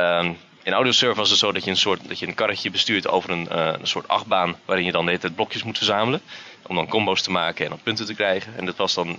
Um, 0.00 0.38
in 0.62 0.72
AudioSurf 0.72 1.16
was 1.16 1.30
het 1.30 1.38
zo 1.38 1.52
dat 1.52 1.64
je 1.64 1.70
een, 1.70 1.76
soort, 1.76 2.08
dat 2.08 2.18
je 2.18 2.26
een 2.26 2.34
karretje 2.34 2.70
bestuurt 2.70 3.08
over 3.08 3.30
een, 3.30 3.48
uh, 3.52 3.72
een 3.80 3.86
soort 3.86 4.08
achtbaan 4.08 4.56
waarin 4.64 4.84
je 4.84 4.92
dan 4.92 5.04
de 5.04 5.10
hele 5.10 5.22
tijd 5.22 5.34
blokjes 5.34 5.62
moet 5.62 5.76
verzamelen. 5.76 6.20
Om 6.66 6.76
dan 6.76 6.88
combo's 6.88 7.22
te 7.22 7.30
maken 7.30 7.64
en 7.64 7.70
dan 7.70 7.80
punten 7.82 8.06
te 8.06 8.14
krijgen. 8.14 8.56
En 8.56 8.66
dat 8.66 8.76
was 8.76 8.94
dan, 8.94 9.18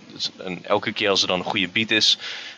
elke 0.61 0.91
keer 0.91 1.09
als 1.09 1.21
er 1.21 1.27
dan 1.27 1.39
een 1.39 1.45
goede 1.45 1.67
beat 1.67 1.91
is, 1.91 2.17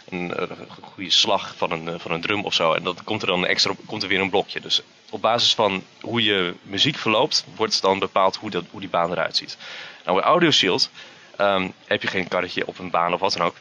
een, 0.10 0.42
een 0.42 0.68
goede 0.82 1.10
slag 1.10 1.54
van 1.58 1.72
een, 1.72 2.00
van 2.00 2.12
een 2.12 2.22
drum 2.22 2.46
of 2.46 2.54
zo, 2.54 2.74
en 2.74 2.84
dan 2.84 2.98
komt 3.04 3.22
er 3.22 3.28
dan 3.28 3.46
extra, 3.46 3.74
komt 3.86 4.04
er 4.04 4.10
weer 4.10 4.20
een 4.20 4.30
blokje. 4.30 4.62
Dus 4.62 4.82
op 5.10 5.22
basis 5.22 5.54
van 5.54 5.84
hoe 6.02 6.24
je 6.24 6.54
muziek 6.62 6.98
verloopt, 6.98 7.46
wordt 7.56 7.82
dan 7.82 8.00
bepaald 8.00 8.36
hoe, 8.36 8.50
dat, 8.50 8.64
hoe 8.72 8.80
die 8.80 8.90
baan 8.90 9.12
eruit 9.12 9.36
ziet. 9.36 9.58
Nou, 10.06 10.18
bij 10.18 10.28
Audio 10.28 10.52
Shield 10.52 10.90
um, 11.38 11.74
heb 11.86 12.02
je 12.02 12.08
geen 12.08 12.28
karretje 12.28 12.68
op 12.68 12.80
een 12.80 12.90
baan 12.90 13.14
of 13.14 13.20
wat 13.20 13.34
dan 13.34 13.46
ook. 13.46 13.56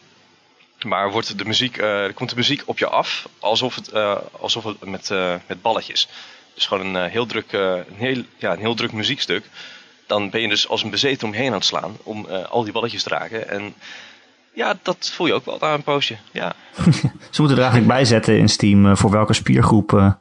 Maar 0.82 1.10
wordt 1.10 1.38
de 1.38 1.44
muziek, 1.44 1.76
uh, 1.76 2.04
komt 2.14 2.30
de 2.30 2.36
muziek 2.36 2.62
op 2.64 2.78
je 2.78 2.88
af 2.88 3.28
alsof 3.38 3.74
het, 3.74 3.94
alsof 4.40 4.64
het 4.64 4.84
met, 4.84 5.10
uh, 5.10 5.34
met 5.46 5.62
balletjes. 5.62 6.08
Dus 6.54 6.66
gewoon 6.66 6.94
een, 6.94 7.10
heel 7.10 7.26
druk, 7.26 7.52
een, 7.52 7.84
heel, 7.94 8.22
ja, 8.36 8.52
een 8.52 8.58
heel 8.58 8.74
druk 8.74 8.92
muziekstuk. 8.92 9.44
Dan 10.06 10.30
ben 10.30 10.40
je 10.40 10.48
dus 10.48 10.68
als 10.68 10.82
een 10.82 10.90
bezeten 10.90 11.26
om 11.26 11.32
je 11.32 11.38
heen 11.38 11.48
aan 11.48 11.54
het 11.54 11.64
slaan 11.64 11.96
om 12.02 12.26
al 12.26 12.64
die 12.64 12.72
balletjes 12.72 13.02
te 13.02 13.08
raken. 13.08 13.48
En 13.48 13.74
ja, 14.52 14.78
dat 14.82 15.10
voel 15.14 15.26
je 15.26 15.32
ook 15.32 15.44
wel 15.44 15.60
aan 15.60 15.72
een 15.72 15.82
poosje. 15.82 16.16
Ja. 16.32 16.52
Ze 17.30 17.40
moeten 17.40 17.56
er 17.56 17.62
eigenlijk 17.62 17.86
bij 17.86 18.04
zetten 18.04 18.38
in 18.38 18.48
Steam 18.48 18.96
voor 18.96 19.10
welke 19.10 19.32
spiergroep 19.32 20.16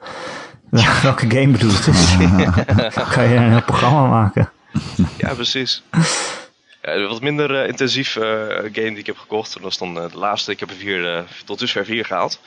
welke 1.01 1.29
game 1.29 1.47
bedoelt. 1.47 1.83
kan 3.13 3.29
je 3.29 3.35
een 3.35 3.51
heel 3.51 3.63
programma 3.63 4.07
maken. 4.07 4.49
Ja, 5.17 5.33
precies. 5.33 5.83
Ja, 6.81 7.07
wat 7.07 7.21
minder 7.21 7.51
uh, 7.51 7.67
intensief 7.67 8.15
uh, 8.15 8.23
game 8.23 8.69
die 8.71 8.97
ik 8.97 9.05
heb 9.05 9.17
gekocht, 9.17 9.53
dat 9.53 9.61
was 9.61 9.77
dan 9.77 9.97
uh, 9.97 10.11
de 10.11 10.17
laatste, 10.17 10.51
ik 10.51 10.59
heb 10.59 10.69
er 10.69 10.75
vier, 10.75 11.23
tot 11.45 11.59
dusver 11.59 11.85
vier 11.85 12.05
gehaald, 12.05 12.39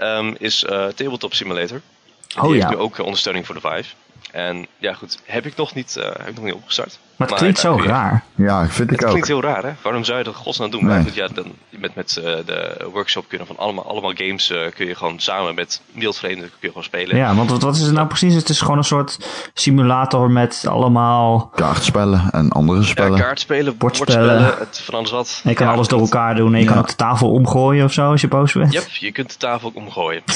um, 0.00 0.36
is 0.38 0.58
Tabletop 0.94 1.34
Simulator. 1.34 1.80
Die 2.26 2.42
oh, 2.42 2.50
heeft 2.50 2.62
ja. 2.62 2.70
nu 2.70 2.76
ook 2.76 2.98
ondersteuning 2.98 3.46
voor 3.46 3.54
de 3.54 3.60
Vive. 3.60 3.94
En 4.32 4.66
ja, 4.78 4.92
goed, 4.92 5.18
heb 5.24 5.46
ik 5.46 5.56
nog 5.56 5.74
niet, 5.74 5.94
heb 5.94 6.28
ik 6.28 6.34
nog 6.34 6.44
niet 6.44 6.54
opgestart. 6.54 6.98
Maar 7.16 7.28
het 7.28 7.36
klinkt 7.36 7.58
zo 7.58 7.80
raar. 7.84 8.24
Ja, 8.34 8.66
vind 8.68 8.90
ik 8.90 8.94
het 8.96 9.04
ook. 9.04 9.10
klinkt 9.10 9.28
heel 9.28 9.42
raar, 9.42 9.62
hè? 9.62 9.70
Waarom 9.82 10.04
zou 10.04 10.18
je 10.18 10.24
dat 10.24 10.34
godsnaam 10.34 10.70
doen? 10.70 10.84
Nee. 10.84 10.94
Maar 10.94 11.02
goed, 11.04 11.14
ja, 11.14 11.28
dan, 11.34 11.52
met, 11.70 11.94
met 11.94 12.16
uh, 12.18 12.24
de 12.24 12.88
workshop 12.92 13.28
kunnen 13.28 13.46
van 13.46 13.56
allemaal, 13.58 13.84
allemaal 13.86 14.12
games 14.14 14.50
uh, 14.50 14.58
kun 14.74 14.86
je 14.86 14.94
gewoon 14.94 15.18
samen 15.20 15.54
met 15.54 15.80
wildvreemden 15.92 16.44
kun 16.48 16.56
je 16.60 16.68
gewoon 16.68 16.82
spelen. 16.84 17.16
Ja, 17.16 17.34
want 17.34 17.50
wat, 17.50 17.62
wat 17.62 17.76
is 17.76 17.80
het 17.82 17.92
nou 17.92 18.06
precies? 18.06 18.34
Het 18.34 18.48
is 18.48 18.60
gewoon 18.60 18.76
een 18.78 18.84
soort 18.84 19.18
simulator 19.54 20.30
met 20.30 20.64
allemaal... 20.68 21.50
Kaartspellen 21.54 22.28
en 22.30 22.50
andere 22.50 22.82
spellen. 22.82 23.16
Ja, 23.18 23.22
kaartspelen, 23.24 23.76
Bordspellen. 23.76 24.28
bordspellen, 24.38 24.58
het 24.68 24.80
van 24.84 24.94
alles 24.94 25.10
wat. 25.10 25.40
En 25.44 25.50
je 25.50 25.56
kan 25.56 25.66
Ja, 25.66 25.72
alles 25.72 25.88
door 25.88 26.00
het- 26.00 26.12
elkaar 26.12 26.34
doen 26.34 26.52
en 26.54 26.58
je 26.58 26.64
Ja. 26.64 26.70
kan 26.70 26.80
ook 26.80 26.88
de 26.88 26.94
tafel 26.96 27.30
omgooien 27.30 27.84
of 27.84 27.92
zo 27.92 28.10
als 28.10 28.20
je 28.20 28.28
boos 28.28 28.52
bent. 28.52 28.72
Yep, 28.72 28.88
je 28.88 29.12
kunt 29.12 29.30
de 29.30 29.36
tafel 29.36 29.68
ook 29.68 29.76
omgooien. 29.76 30.22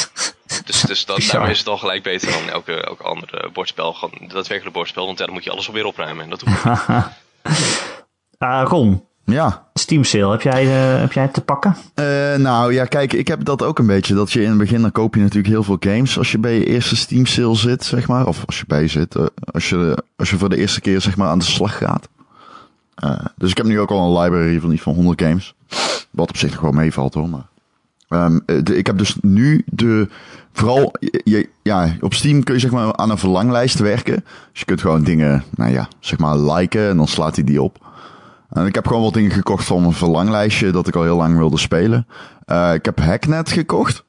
dus 0.65 0.81
dus 0.81 1.05
dat, 1.05 1.29
daarmee 1.33 1.51
is 1.51 1.59
het 1.59 1.69
al 1.69 1.79
gelijk 1.79 2.03
beter 2.03 2.31
dan 2.33 2.49
elke, 2.51 2.83
elke 2.83 3.03
andere 3.03 3.51
bordspel. 3.53 3.93
Gewoon 3.93 4.15
dat 4.21 4.31
daadwerkelijke 4.31 4.79
bordspel, 4.79 5.07
want 5.07 5.19
ja, 5.19 5.25
dan 5.25 5.35
moet 5.35 5.45
je 5.45 5.51
alles 5.51 5.67
alweer 5.67 5.85
opruimen. 5.85 6.25
En 6.25 6.31
dat 6.31 6.41
hoeft. 6.41 6.63
Ah, 8.39 8.69
Ron, 8.69 9.05
Ja. 9.25 9.67
Steam 9.75 10.05
sale, 10.05 10.31
heb 10.31 10.43
jij, 10.43 10.63
eh, 10.65 11.01
heb 11.01 11.13
jij 11.13 11.23
het 11.23 11.33
te 11.35 11.41
pakken? 11.41 11.77
Eh, 11.95 12.35
nou 12.35 12.73
ja, 12.73 12.85
kijk, 12.85 13.13
ik 13.13 13.29
heb 13.29 13.45
dat 13.45 13.63
ook 13.63 13.79
een 13.79 13.87
beetje. 13.87 14.15
Dat 14.15 14.33
je 14.33 14.43
in 14.43 14.49
het 14.49 14.59
begin, 14.59 14.81
dan 14.81 14.93
koop 14.93 15.15
je 15.15 15.21
natuurlijk 15.21 15.49
heel 15.49 15.63
veel 15.63 15.77
games 15.81 16.19
als 16.19 16.33
je 16.33 16.39
bij 16.39 16.55
je 16.55 16.67
eerste 16.67 16.97
Steam 16.97 17.27
sale 17.27 17.57
zit, 17.57 17.85
zeg 17.85 18.09
maar. 18.09 18.27
Of 18.27 18.43
als 18.47 18.59
je 18.59 18.65
bij 18.67 18.89
zit. 18.89 19.15
eh, 19.17 19.25
als, 19.53 19.69
je, 19.69 20.03
als 20.17 20.31
je 20.31 20.37
voor 20.37 20.49
de 20.49 20.57
eerste 20.57 20.81
keer, 20.81 21.01
zeg 21.01 21.17
maar, 21.17 21.29
aan 21.29 21.39
de 21.39 21.45
slag 21.45 21.77
gaat. 21.79 22.09
Eh, 22.95 23.19
dus 23.37 23.51
ik 23.51 23.57
heb 23.57 23.67
nu 23.67 23.81
ook 23.81 23.91
al 23.91 24.17
een 24.17 24.23
library 24.23 24.61
van 24.61 24.73
iets 24.73 24.83
van 24.83 24.95
100 24.95 25.23
games. 25.23 25.55
Wat 26.11 26.29
op 26.29 26.37
zich 26.37 26.51
nog 26.53 26.61
wel 26.61 26.73
meevalt 26.73 27.15
hoor, 27.15 27.29
maar... 27.29 27.47
Ehm, 28.13 28.39
eh, 28.47 28.57
de- 28.63 28.77
ik 28.77 28.87
heb 28.87 28.99
dus 28.99 29.17
nu 29.21 29.63
de... 29.67 30.09
Vooral, 30.53 30.93
je, 31.25 31.49
ja, 31.63 31.97
op 32.01 32.15
Steam 32.15 32.43
kun 32.43 32.55
je 32.55 32.61
zeg 32.61 32.71
maar 32.71 32.97
aan 32.97 33.11
een 33.11 33.19
verlanglijst 33.19 33.79
werken. 33.79 34.25
Dus 34.51 34.59
je 34.61 34.65
kunt 34.65 34.81
gewoon 34.81 35.03
dingen, 35.03 35.45
nou 35.51 35.73
ja, 35.73 35.89
zeg 36.01 36.19
maar 36.19 36.37
liken 36.39 36.89
en 36.89 36.97
dan 36.97 37.07
slaat 37.09 37.35
hij 37.37 37.45
die 37.45 37.63
op. 37.63 37.79
En 38.51 38.67
ik 38.67 38.75
heb 38.75 38.87
gewoon 38.87 39.03
wat 39.03 39.15
dingen 39.15 39.31
gekocht 39.31 39.65
van 39.65 39.85
een 39.85 39.93
verlanglijstje 39.93 40.71
dat 40.71 40.89
ik 40.89 40.97
al 40.97 41.03
heel 41.03 41.17
lang 41.17 41.37
wilde 41.37 41.59
spelen. 41.59 42.07
Eh, 42.45 42.75
ik 42.75 42.85
heb 42.85 43.01
Hacknet 43.01 43.51
gekocht. 43.53 44.05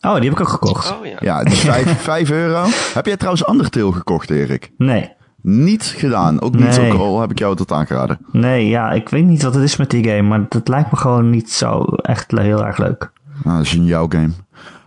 Oh, 0.00 0.14
die 0.14 0.24
heb 0.24 0.32
ik 0.32 0.40
ook 0.40 0.48
gekocht. 0.48 0.90
Oh 0.92 1.06
ja. 1.06 1.16
Ja, 1.20 1.44
die 1.44 1.54
5, 1.56 2.30
euro. 2.42 2.66
Heb 2.94 3.06
jij 3.06 3.16
trouwens 3.16 3.48
Undertale 3.48 3.92
gekocht, 3.92 4.30
Erik? 4.30 4.70
Nee. 4.78 5.12
Niet 5.42 5.84
gedaan. 5.84 6.40
Ook 6.40 6.54
niet, 6.54 6.76
Nee. 6.78 6.92
ook 6.92 6.98
al 6.98 7.20
heb 7.20 7.30
ik 7.30 7.38
jou 7.38 7.56
dat 7.56 7.72
aangeraden. 7.72 8.18
Nee, 8.32 8.68
ja, 8.68 8.90
ik 8.92 9.08
weet 9.08 9.24
niet 9.24 9.42
wat 9.42 9.54
het 9.54 9.62
is 9.62 9.76
met 9.76 9.90
die 9.90 10.04
game, 10.08 10.22
maar 10.22 10.46
het 10.48 10.68
lijkt 10.68 10.90
me 10.90 10.96
gewoon 10.96 11.30
niet 11.30 11.50
zo 11.50 11.80
echt 11.82 12.30
heel 12.38 12.64
erg 12.66 12.78
leuk. 12.78 13.10
Nou, 13.44 13.56
dat 13.56 13.66
is 13.66 13.72
een 13.72 13.84
jouw 13.84 14.06
game. 14.08 14.30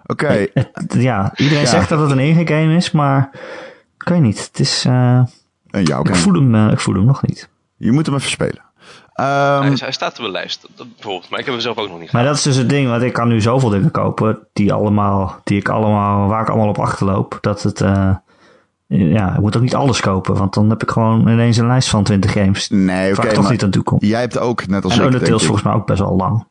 Oké, 0.05 0.45
ja, 0.89 1.31
iedereen 1.35 1.63
Ja. 1.63 1.69
zegt 1.69 1.89
dat 1.89 1.99
het 1.99 2.11
een 2.11 2.19
eigen 2.19 2.47
game 2.47 2.75
is, 2.75 2.91
maar 2.91 3.29
ik 3.99 4.07
weet 4.09 4.21
niet. 4.21 4.45
Het 4.47 4.59
is, 4.59 4.85
eh, 4.85 5.21
een 5.69 5.83
jouw 5.83 5.99
ik, 6.01 6.07
game. 6.07 6.19
voel 6.19 6.33
hem, 6.33 6.55
eh, 6.55 6.71
ik 6.71 6.79
voel 6.79 6.95
hem 6.95 7.05
nog 7.05 7.21
niet. 7.27 7.49
Je 7.77 7.91
moet 7.91 8.05
hem 8.05 8.15
even 8.15 8.29
spelen. 8.29 8.63
Ehm, 9.13 9.61
hij, 9.61 9.73
hij 9.75 9.91
staat 9.91 10.19
op 10.19 10.25
de 10.25 10.31
lijst, 10.31 10.61
dat- 10.61 10.71
dat 10.75 10.87
bijvoorbeeld. 10.95 11.29
Maar 11.29 11.39
ik 11.39 11.45
heb 11.45 11.53
hem 11.53 11.63
zelf 11.63 11.77
ook 11.77 11.89
nog 11.89 11.99
niet 11.99 12.11
Maar 12.11 12.21
gedaan. 12.21 12.25
dat 12.25 12.35
is 12.35 12.41
dus 12.43 12.55
het 12.55 12.69
ding, 12.69 12.89
want 12.89 13.01
ik 13.01 13.13
kan 13.13 13.27
nu 13.27 13.41
zoveel 13.41 13.69
dingen 13.69 13.91
kopen 13.91 14.39
die 14.53 14.73
allemaal, 14.73 15.39
die 15.43 15.57
ik 15.59 15.69
allemaal, 15.69 16.27
waar 16.27 16.41
ik 16.41 16.49
allemaal 16.49 16.67
op 16.69 16.79
achterloop, 16.79 17.37
dat 17.41 17.63
het, 17.63 17.81
eh, 17.81 18.15
ja, 18.87 19.35
ik 19.35 19.41
moet 19.41 19.55
ook 19.55 19.61
niet 19.61 19.75
alles 19.75 19.99
kopen, 19.99 20.35
want 20.35 20.53
dan 20.53 20.69
heb 20.69 20.81
ik 20.81 20.89
gewoon 20.89 21.27
ineens 21.27 21.57
een 21.57 21.67
lijst 21.67 21.89
van 21.89 22.03
20 22.03 22.31
games 22.31 22.69
nee, 22.69 23.11
oké, 23.11 23.27
ik 23.27 23.33
toch 23.33 23.43
maar 23.43 23.51
niet 23.51 23.63
aan 23.63 23.69
toe 23.69 23.97
jij 23.99 24.19
hebt 24.19 24.37
ook, 24.37 24.67
net 24.67 24.83
als 24.83 24.93
En 24.93 24.99
ik, 24.99 25.05
Undertale 25.05 25.29
denk 25.29 25.41
is 25.41 25.45
volgens 25.45 25.67
mij 25.67 25.75
ook 25.75 25.85
best 25.85 25.99
wel 25.99 26.15
lang. 26.15 26.47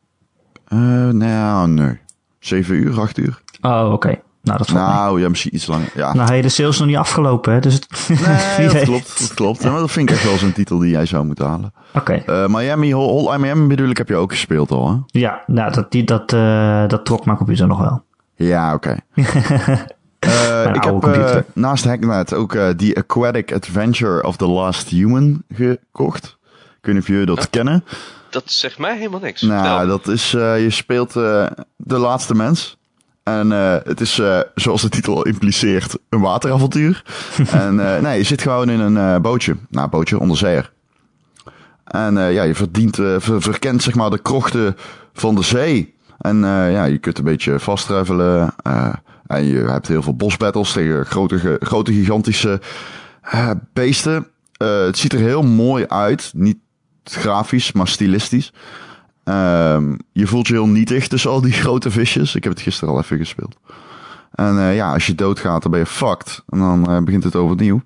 Eh, 0.67 0.79
nou, 1.09 1.67
nee. 1.67 1.99
Zeven 2.39 2.75
uur, 2.75 2.99
acht 2.99 3.17
uur. 3.17 3.41
Oh, 3.61 3.91
oké. 3.91 4.19
Nou, 4.45 4.57
dat 4.57 4.71
mee. 4.71 4.83
Nou, 4.83 5.21
ja, 5.21 5.29
misschien 5.29 5.55
iets 5.55 5.67
langer. 5.67 5.91
Ja. 5.95 6.13
Nou, 6.13 6.27
hey, 6.29 6.41
de 6.41 6.49
sale 6.49 6.69
is 6.69 6.77
nog 6.79 6.87
niet 6.87 6.97
afgelopen, 6.97 7.53
hè? 7.53 7.59
Dus 7.59 7.73
het, 7.73 8.09
nee, 8.57 8.67
dat 8.73 8.83
klopt. 8.83 9.19
Dat 9.19 9.33
klopt. 9.33 9.63
Maar 9.63 9.79
dat 9.79 9.91
vind 9.91 10.09
ik 10.09 10.15
echt 10.15 10.25
wel 10.25 10.37
zo'n 10.37 10.53
titel 10.53 10.77
die 10.77 10.89
jij 10.89 11.05
zou 11.05 11.25
moeten 11.25 11.47
halen. 11.47 11.73
Oké. 11.93 12.13
Eh, 12.13 12.47
Miami, 12.47 12.93
Hol, 12.93 13.37
Miami 13.37 13.67
bedoel 13.67 13.89
ik, 13.89 13.97
heb 13.97 14.07
je 14.07 14.15
ook 14.15 14.31
gespeeld 14.31 14.71
al, 14.71 14.89
hè? 14.89 15.19
Ja, 15.19 15.43
nou, 15.47 15.71
dat, 15.71 15.91
die, 15.91 16.03
dat, 16.03 16.33
eh, 16.33 16.87
dat 16.87 17.05
trok 17.05 17.25
mijn 17.25 17.37
computer 17.37 17.67
nog 17.67 17.79
wel. 17.79 18.03
Ja, 18.35 18.73
oké. 18.73 18.95
Eh, 20.25 20.73
ik 20.73 20.83
heb 20.83 21.03
eh, 21.03 21.35
naast 21.53 21.85
Hacknet 21.85 22.33
ook 22.33 22.55
eh 22.55 22.69
The 22.69 22.95
Aquatic 22.97 23.53
Adventure 23.53 24.23
of 24.23 24.37
the 24.37 24.47
Last 24.47 24.89
Human 24.89 25.43
gekocht. 25.53 26.37
Ik 26.53 26.81
weet 26.81 26.93
niet 26.93 27.03
of 27.03 27.07
jullie 27.09 27.25
dat 27.25 27.49
kennen. 27.49 27.83
Dat 28.29 28.43
zegt 28.45 28.77
mij 28.79 28.97
helemaal 28.97 29.19
niks. 29.19 29.41
Nou, 29.41 29.67
Vertel. 29.67 29.87
dat 29.87 30.07
is, 30.07 30.33
eh, 30.33 30.61
je 30.63 30.69
speelt 30.69 31.15
eh, 31.15 31.45
de 31.77 31.97
laatste 31.97 32.35
mens. 32.35 32.77
En 33.23 33.51
eh, 33.51 33.75
het 33.83 34.01
is, 34.01 34.19
eh, 34.19 34.39
zoals 34.55 34.81
de 34.81 34.89
titel 34.89 35.25
impliceert, 35.25 35.97
een 36.09 36.19
wateravontuur. 36.21 37.03
en 37.51 37.95
eh, 37.95 38.01
nee, 38.01 38.17
je 38.17 38.23
zit 38.23 38.41
gewoon 38.41 38.69
in 38.69 38.79
een 38.79 38.97
eh, 38.97 39.19
bootje. 39.21 39.55
Nou, 39.69 39.89
bootje, 39.89 40.19
onderzeeër. 40.19 40.71
En 41.85 42.17
eh, 42.17 42.33
ja, 42.33 42.43
je 42.43 42.55
verdient, 42.55 42.99
eh, 42.99 43.15
ver- 43.17 43.41
verkent 43.41 43.83
zeg 43.83 43.95
maar 43.95 44.09
de 44.09 44.17
krochten 44.21 44.77
van 45.13 45.35
de 45.35 45.43
zee. 45.43 45.93
En 46.17 46.43
eh, 46.43 46.71
ja, 46.71 46.83
je 46.83 46.97
kunt 46.97 47.17
een 47.17 47.23
beetje 47.23 47.59
eh, 48.63 48.93
en 49.27 49.43
je 49.43 49.57
hebt 49.57 49.87
heel 49.87 50.01
veel 50.01 50.15
bosbattles 50.15 50.71
tegen 50.71 51.05
grote, 51.05 51.57
grote 51.59 51.93
gigantische 51.93 52.61
eh, 53.21 53.51
beesten. 53.73 54.27
Eh, 54.57 54.79
het 54.79 54.97
ziet 54.97 55.13
er 55.13 55.19
heel 55.19 55.43
mooi 55.43 55.85
uit. 55.87 56.31
Niet 56.35 56.57
grafisch, 57.03 57.71
maar 57.71 57.87
stilistisch. 57.87 58.53
Ehm, 59.23 59.95
je 60.11 60.27
voelt 60.27 60.47
je 60.47 60.53
heel 60.53 60.67
nietig 60.67 61.07
tussen 61.07 61.31
al 61.31 61.41
die 61.41 61.53
grote 61.63 61.91
visjes. 61.91 62.35
Ik 62.35 62.43
heb 62.43 62.53
het 62.53 62.61
gisteren 62.61 62.93
al 62.93 62.99
even 62.99 63.17
gespeeld. 63.17 63.55
En 64.31 64.59
eh, 64.59 64.75
ja, 64.75 64.93
als 64.93 65.05
je 65.05 65.15
doodgaat, 65.15 65.61
dan 65.61 65.71
ben 65.71 65.79
je 65.79 65.85
fucked. 65.85 66.43
En 66.49 66.59
dan 66.59 66.89
eh, 66.89 67.03
begint 67.03 67.23
het 67.23 67.35
overnieuw. 67.35 67.81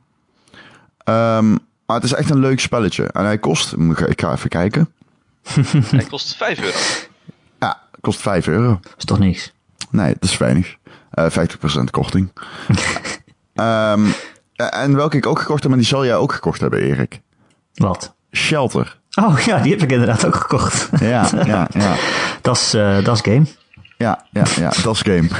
Ehm, 1.03 1.49
maar 1.85 1.95
het 1.95 2.03
is 2.03 2.13
echt 2.13 2.29
een 2.29 2.39
leuk 2.39 2.59
spelletje. 2.59 3.03
En 3.03 3.25
hij 3.25 3.37
kost, 3.37 3.75
moet 3.75 3.99
ik 3.99 4.07
ik 4.07 4.21
ga 4.21 4.31
even 4.31 4.49
kijken. 4.49 4.89
Hij 5.91 6.03
kost 6.03 6.35
5 6.35 6.61
euro. 6.61 6.77
Ja, 7.59 7.81
kost 8.01 8.21
5 8.21 8.47
euro. 8.47 8.79
is 8.97 9.05
toch 9.05 9.19
niks. 9.19 9.53
Nee, 9.89 10.13
dat 10.19 10.29
is 10.29 10.37
weinig. 10.37 10.75
Eh 11.25 11.47
50% 11.79 11.83
korting. 11.91 12.31
Ehm, 13.53 14.05
en 14.55 14.95
welke 14.95 15.17
ik 15.17 15.25
ook 15.25 15.39
gekocht 15.39 15.59
heb, 15.61 15.69
maar 15.69 15.79
die 15.79 15.87
zal 15.87 16.05
jij 16.05 16.15
ook 16.15 16.33
gekocht 16.33 16.61
hebben, 16.61 16.81
Erik. 16.81 17.21
Wat? 17.73 18.15
Shelter. 18.31 18.99
Oh 19.21 19.39
ja, 19.39 19.59
die 19.59 19.71
heb 19.71 19.81
ik 19.81 19.91
inderdaad 19.91 20.25
ook 20.25 20.35
gekocht. 20.35 20.89
Ja, 20.99 21.29
ja, 21.45 21.67
ja. 21.71 21.95
dat 22.41 22.55
is, 22.55 22.73
eh, 22.73 23.03
dat 23.03 23.15
is 23.15 23.33
game. 23.33 23.45
Ja, 23.97 24.25
ja, 24.31 24.43
ja, 24.55 24.71
dat 24.83 24.95
is 24.95 25.01
game. 25.01 25.27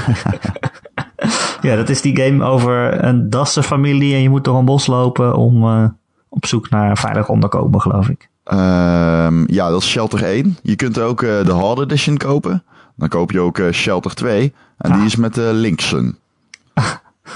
Ja, 1.61 1.75
dat 1.75 1.89
is 1.89 2.01
die 2.01 2.21
game 2.21 2.43
over 2.43 3.03
een 3.03 3.29
Dassen-familie 3.29 4.13
en 4.13 4.21
je 4.21 4.29
moet 4.29 4.43
door 4.43 4.57
een 4.57 4.65
bos 4.65 4.87
lopen 4.87 5.35
om 5.35 5.63
eh, 5.63 5.85
op 6.29 6.45
zoek 6.45 6.69
naar 6.69 6.97
veilig 6.97 7.29
onderkomen, 7.29 7.81
geloof 7.81 8.09
ik. 8.09 8.29
Ehm, 8.43 9.53
ja, 9.53 9.69
dat 9.69 9.81
is 9.81 9.89
Shelter 9.89 10.23
1. 10.23 10.57
Je 10.61 10.75
kunt 10.75 10.99
ook 10.99 11.21
eh, 11.21 11.45
de 11.45 11.51
Hard 11.51 11.79
Edition 11.79 12.17
kopen. 12.17 12.63
Dan 12.99 13.09
koop 13.09 13.31
je 13.31 13.39
ook 13.39 13.57
eh, 13.59 13.71
Shelter 13.71 14.13
2. 14.15 14.53
En 14.77 14.91
die 14.91 14.99
Ah. 14.99 15.05
is 15.05 15.15
met 15.15 15.33
de 15.33 15.49
Linksun. 15.53 16.17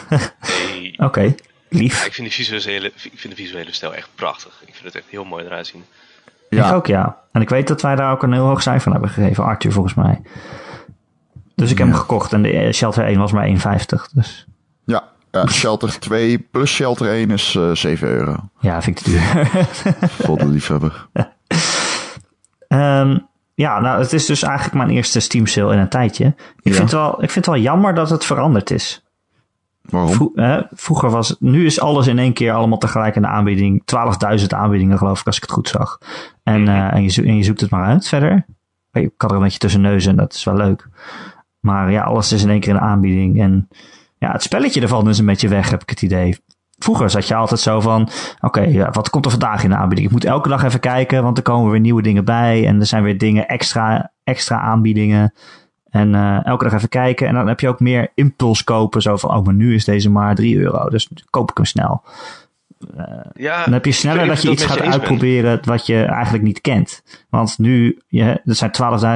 Nee. 0.09 0.93
Oké, 0.97 1.35
lief. 1.69 1.99
Ja, 1.99 2.05
ik, 2.05 2.13
vind 2.13 2.27
de 2.27 2.33
visuele, 2.33 2.87
ik 2.87 3.11
vind 3.19 3.35
de 3.35 3.41
visuele 3.43 3.73
stijl 3.73 3.93
echt 3.95 4.09
prachtig. 4.15 4.61
Ik 4.65 4.73
vind 4.73 4.85
het 4.85 4.95
echt 4.95 5.05
heel 5.09 5.23
mooi 5.25 5.45
eruit 5.45 5.67
zien. 5.67 5.83
Ja. 6.49 6.67
Ik 6.67 6.73
ook, 6.73 6.87
ja. 6.87 7.17
En 7.31 7.41
ik 7.41 7.49
weet 7.49 7.67
dat 7.67 7.81
wij 7.81 7.95
daar 7.95 8.11
ook 8.11 8.23
een 8.23 8.33
heel 8.33 8.45
hoog 8.45 8.61
cijfer 8.61 8.87
aan 8.87 8.93
hebben 8.93 9.09
gegeven, 9.11 9.43
Arthur 9.43 9.71
volgens 9.71 9.93
mij. 9.93 10.21
Dus 11.55 11.71
ik 11.71 11.77
heb 11.77 11.87
hem 11.87 11.95
gekocht 11.95 12.33
en 12.33 12.41
de 12.41 12.51
eh, 12.51 12.73
Shelter 12.73 13.05
1 13.05 13.19
was 13.19 13.31
maar 13.31 13.47
1,50. 13.47 14.11
Dus 14.13 14.45
Ja, 14.85 15.03
ja, 15.31 15.47
Shelter 15.47 15.99
2 15.99 16.39
plus 16.39 16.71
Shelter 16.73 17.07
1 17.09 17.31
is 17.31 17.55
eh 17.55 17.71
7 17.71 18.07
euro. 18.07 18.35
ja, 18.59 18.81
vind 18.81 18.99
ik 18.99 19.03
te 19.05 19.09
duur. 19.11 19.47
Voor 20.09 20.37
de 20.37 20.47
liefhebber. 20.47 21.07
Ehm, 22.67 23.17
ja, 23.53 23.79
nou, 23.79 24.01
het 24.01 24.13
is 24.13 24.25
dus 24.25 24.43
eigenlijk 24.43 24.75
mijn 24.75 24.89
eerste 24.89 25.19
Steam 25.19 25.45
sale 25.45 25.73
in 25.73 25.79
een 25.79 25.89
tijdje. 25.89 26.25
Ik, 26.25 26.35
Ja. 26.63 26.71
vind, 26.71 26.77
het 26.77 26.91
wel, 26.91 27.11
ik 27.23 27.29
vind 27.31 27.45
het 27.45 27.55
wel 27.55 27.63
jammer 27.63 27.95
dat 27.95 28.09
het 28.09 28.25
veranderd 28.25 28.71
is. 28.71 29.03
Waarom? 29.81 30.11
Vro- 30.13 30.31
hè, 30.35 30.61
vroeger 30.71 31.09
was, 31.09 31.35
nu 31.39 31.65
is 31.65 31.79
alles 31.79 32.07
in 32.07 32.19
één 32.19 32.33
keer 32.33 32.53
allemaal 32.53 32.77
tegelijk 32.77 33.15
in 33.15 33.21
de 33.21 33.27
aanbieding. 33.27 33.81
12.000 33.85 34.47
aanbiedingen 34.47 34.97
geloof 34.97 35.19
ik, 35.19 35.25
als 35.25 35.35
ik 35.35 35.41
het 35.41 35.51
goed 35.51 35.67
zag. 35.69 35.97
En, 36.43 36.67
eh, 36.67 36.93
en, 36.93 37.03
je, 37.03 37.23
en 37.23 37.35
je 37.37 37.43
zoekt 37.43 37.61
het 37.61 37.69
maar 37.69 37.85
uit 37.85 38.07
verder. 38.07 38.45
Ik 38.91 39.11
kan 39.17 39.29
er 39.29 39.35
een 39.35 39.41
beetje 39.41 39.57
tussen 39.59 39.81
neuzen 39.81 40.11
en 40.11 40.17
dat 40.17 40.33
is 40.33 40.43
wel 40.43 40.55
leuk. 40.55 40.87
Maar 41.59 41.91
ja, 41.91 42.03
alles 42.03 42.31
is 42.31 42.43
in 42.43 42.49
één 42.49 42.59
keer 42.59 42.69
in 42.73 42.75
de 42.79 42.81
aanbieding. 42.85 43.41
En 43.41 43.67
ja, 44.17 44.31
het 44.31 44.43
spelletje 44.43 44.81
ervan 44.81 45.09
is 45.09 45.17
een 45.19 45.25
beetje 45.25 45.47
weg, 45.47 45.69
heb 45.69 45.81
ik 45.81 45.89
het 45.89 46.01
idee. 46.01 46.37
Vroeger 46.83 47.09
zat 47.09 47.27
je 47.27 47.35
altijd 47.35 47.59
zo 47.59 47.79
van, 47.79 48.09
oké, 48.41 48.61
ja, 48.61 48.89
wat 48.91 49.09
komt 49.09 49.25
er 49.25 49.31
vandaag 49.31 49.63
in 49.63 49.69
de 49.69 49.75
aanbieding? 49.75 50.07
Ik 50.07 50.13
moet 50.13 50.25
elke 50.25 50.49
dag 50.49 50.63
even 50.63 50.79
kijken, 50.79 51.23
want 51.23 51.37
er 51.37 51.43
komen 51.43 51.71
weer 51.71 51.79
nieuwe 51.79 52.01
dingen 52.01 52.25
bij. 52.25 52.67
En 52.67 52.79
er 52.79 52.85
zijn 52.85 53.03
weer 53.03 53.17
dingen 53.17 53.47
extra, 53.47 54.11
extra 54.23 54.59
aanbiedingen. 54.59 55.33
En 55.89 56.15
eh, 56.15 56.45
elke 56.45 56.63
dag 56.63 56.73
even 56.73 56.89
kijken. 56.89 57.27
En 57.27 57.33
dan 57.33 57.47
heb 57.47 57.59
je 57.59 57.67
ook 57.67 57.79
meer 57.79 58.11
impuls 58.15 58.63
kopen. 58.63 59.01
Zo 59.01 59.17
van, 59.17 59.29
oh, 59.35 59.45
maar 59.45 59.53
nu 59.53 59.73
is 59.75 59.85
deze 59.85 60.09
maar 60.09 60.35
3 60.35 60.57
euro. 60.57 60.89
Dus 60.89 61.09
koop 61.29 61.49
ik 61.49 61.57
hem 61.57 61.65
snel. 61.65 62.03
Ja, 63.33 63.63
Dan 63.63 63.73
heb 63.73 63.85
je 63.85 63.91
sneller 63.91 64.27
dat 64.27 64.41
je 64.41 64.51
iets 64.51 64.65
gaat 64.65 64.75
je 64.75 64.81
ben. 64.81 64.91
uitproberen 64.91 65.59
wat 65.65 65.85
je 65.85 66.03
eigenlijk 66.03 66.43
niet 66.43 66.61
kent. 66.61 67.03
Want 67.29 67.59
nu, 67.59 68.01
je, 68.07 68.41
er 68.45 68.55
zijn 68.55 68.71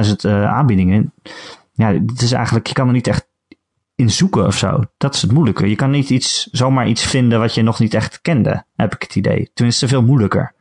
12.000 0.06 0.12
eh, 0.16 0.44
aanbiedingen. 0.44 1.12
Ja, 1.72 1.92
het 1.92 2.22
is 2.22 2.32
eigenlijk, 2.32 2.66
je 2.66 2.74
kan 2.74 2.86
er 2.86 2.92
niet 2.92 3.06
echt 3.06 3.27
in 3.98 4.10
zoeken 4.10 4.46
of 4.46 4.56
zo. 4.56 4.82
Dat 4.96 5.14
is 5.14 5.22
het 5.22 5.32
moeilijke. 5.32 5.68
Je 5.68 5.76
kan 5.76 5.90
niet 5.90 6.10
iets, 6.10 6.48
zomaar 6.52 6.88
iets 6.88 7.06
vinden 7.06 7.38
wat 7.38 7.54
je 7.54 7.62
nog 7.62 7.78
niet 7.78 7.94
echt 7.94 8.20
kende, 8.20 8.64
heb 8.76 8.94
ik 8.94 9.02
het 9.02 9.16
idee. 9.16 9.50
Tenminste, 9.54 9.88
veel 9.88 10.02
moeilijker. 10.02 10.52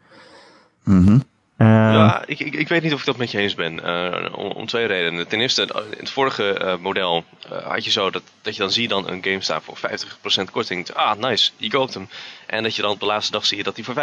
Mhm. 0.84 1.20
Eh, 1.58 1.68
Ja, 1.68 2.24
ik, 2.26 2.40
ik, 2.40 2.54
ik 2.54 2.68
weet 2.68 2.84
niet 2.84 2.94
of 2.94 3.00
ik 3.00 3.06
dat 3.06 3.18
met 3.18 3.32
je 3.32 3.38
eens 3.38 3.56
ben. 3.56 3.84
eh, 3.84 4.38
om, 4.38 4.52
om 4.52 4.66
twee 4.68 4.86
redenen. 4.86 5.28
Ten 5.28 5.40
eerste, 5.42 5.62
in 5.92 5.98
het 6.00 6.10
vorige 6.10 6.54
eh, 6.54 6.78
model 6.78 7.24
had 7.64 7.86
je 7.86 7.92
zo 7.92 8.10
dat, 8.10 8.22
dat 8.42 8.54
je 8.56 8.62
dan 8.62 8.72
zie 8.72 8.82
je 8.82 8.88
dan 8.88 9.08
een 9.10 9.24
game 9.24 9.42
staan 9.42 9.62
voor 9.62 9.78
50% 9.78 10.52
korting. 10.52 10.92
Ah, 10.94 11.18
nice, 11.18 11.52
je 11.58 11.70
koopt 11.70 11.94
hem. 11.94 12.10
En 12.46 12.64
dat 12.64 12.76
je 12.76 12.82
dan 12.82 12.92
op 12.92 13.00
de 13.00 13.06
laatste 13.06 13.32
dag 13.32 13.46
zie 13.46 13.58
je 13.58 13.64
dat 13.64 13.76
hij 13.76 13.84
voor 13.86 13.96
75% 13.96 13.98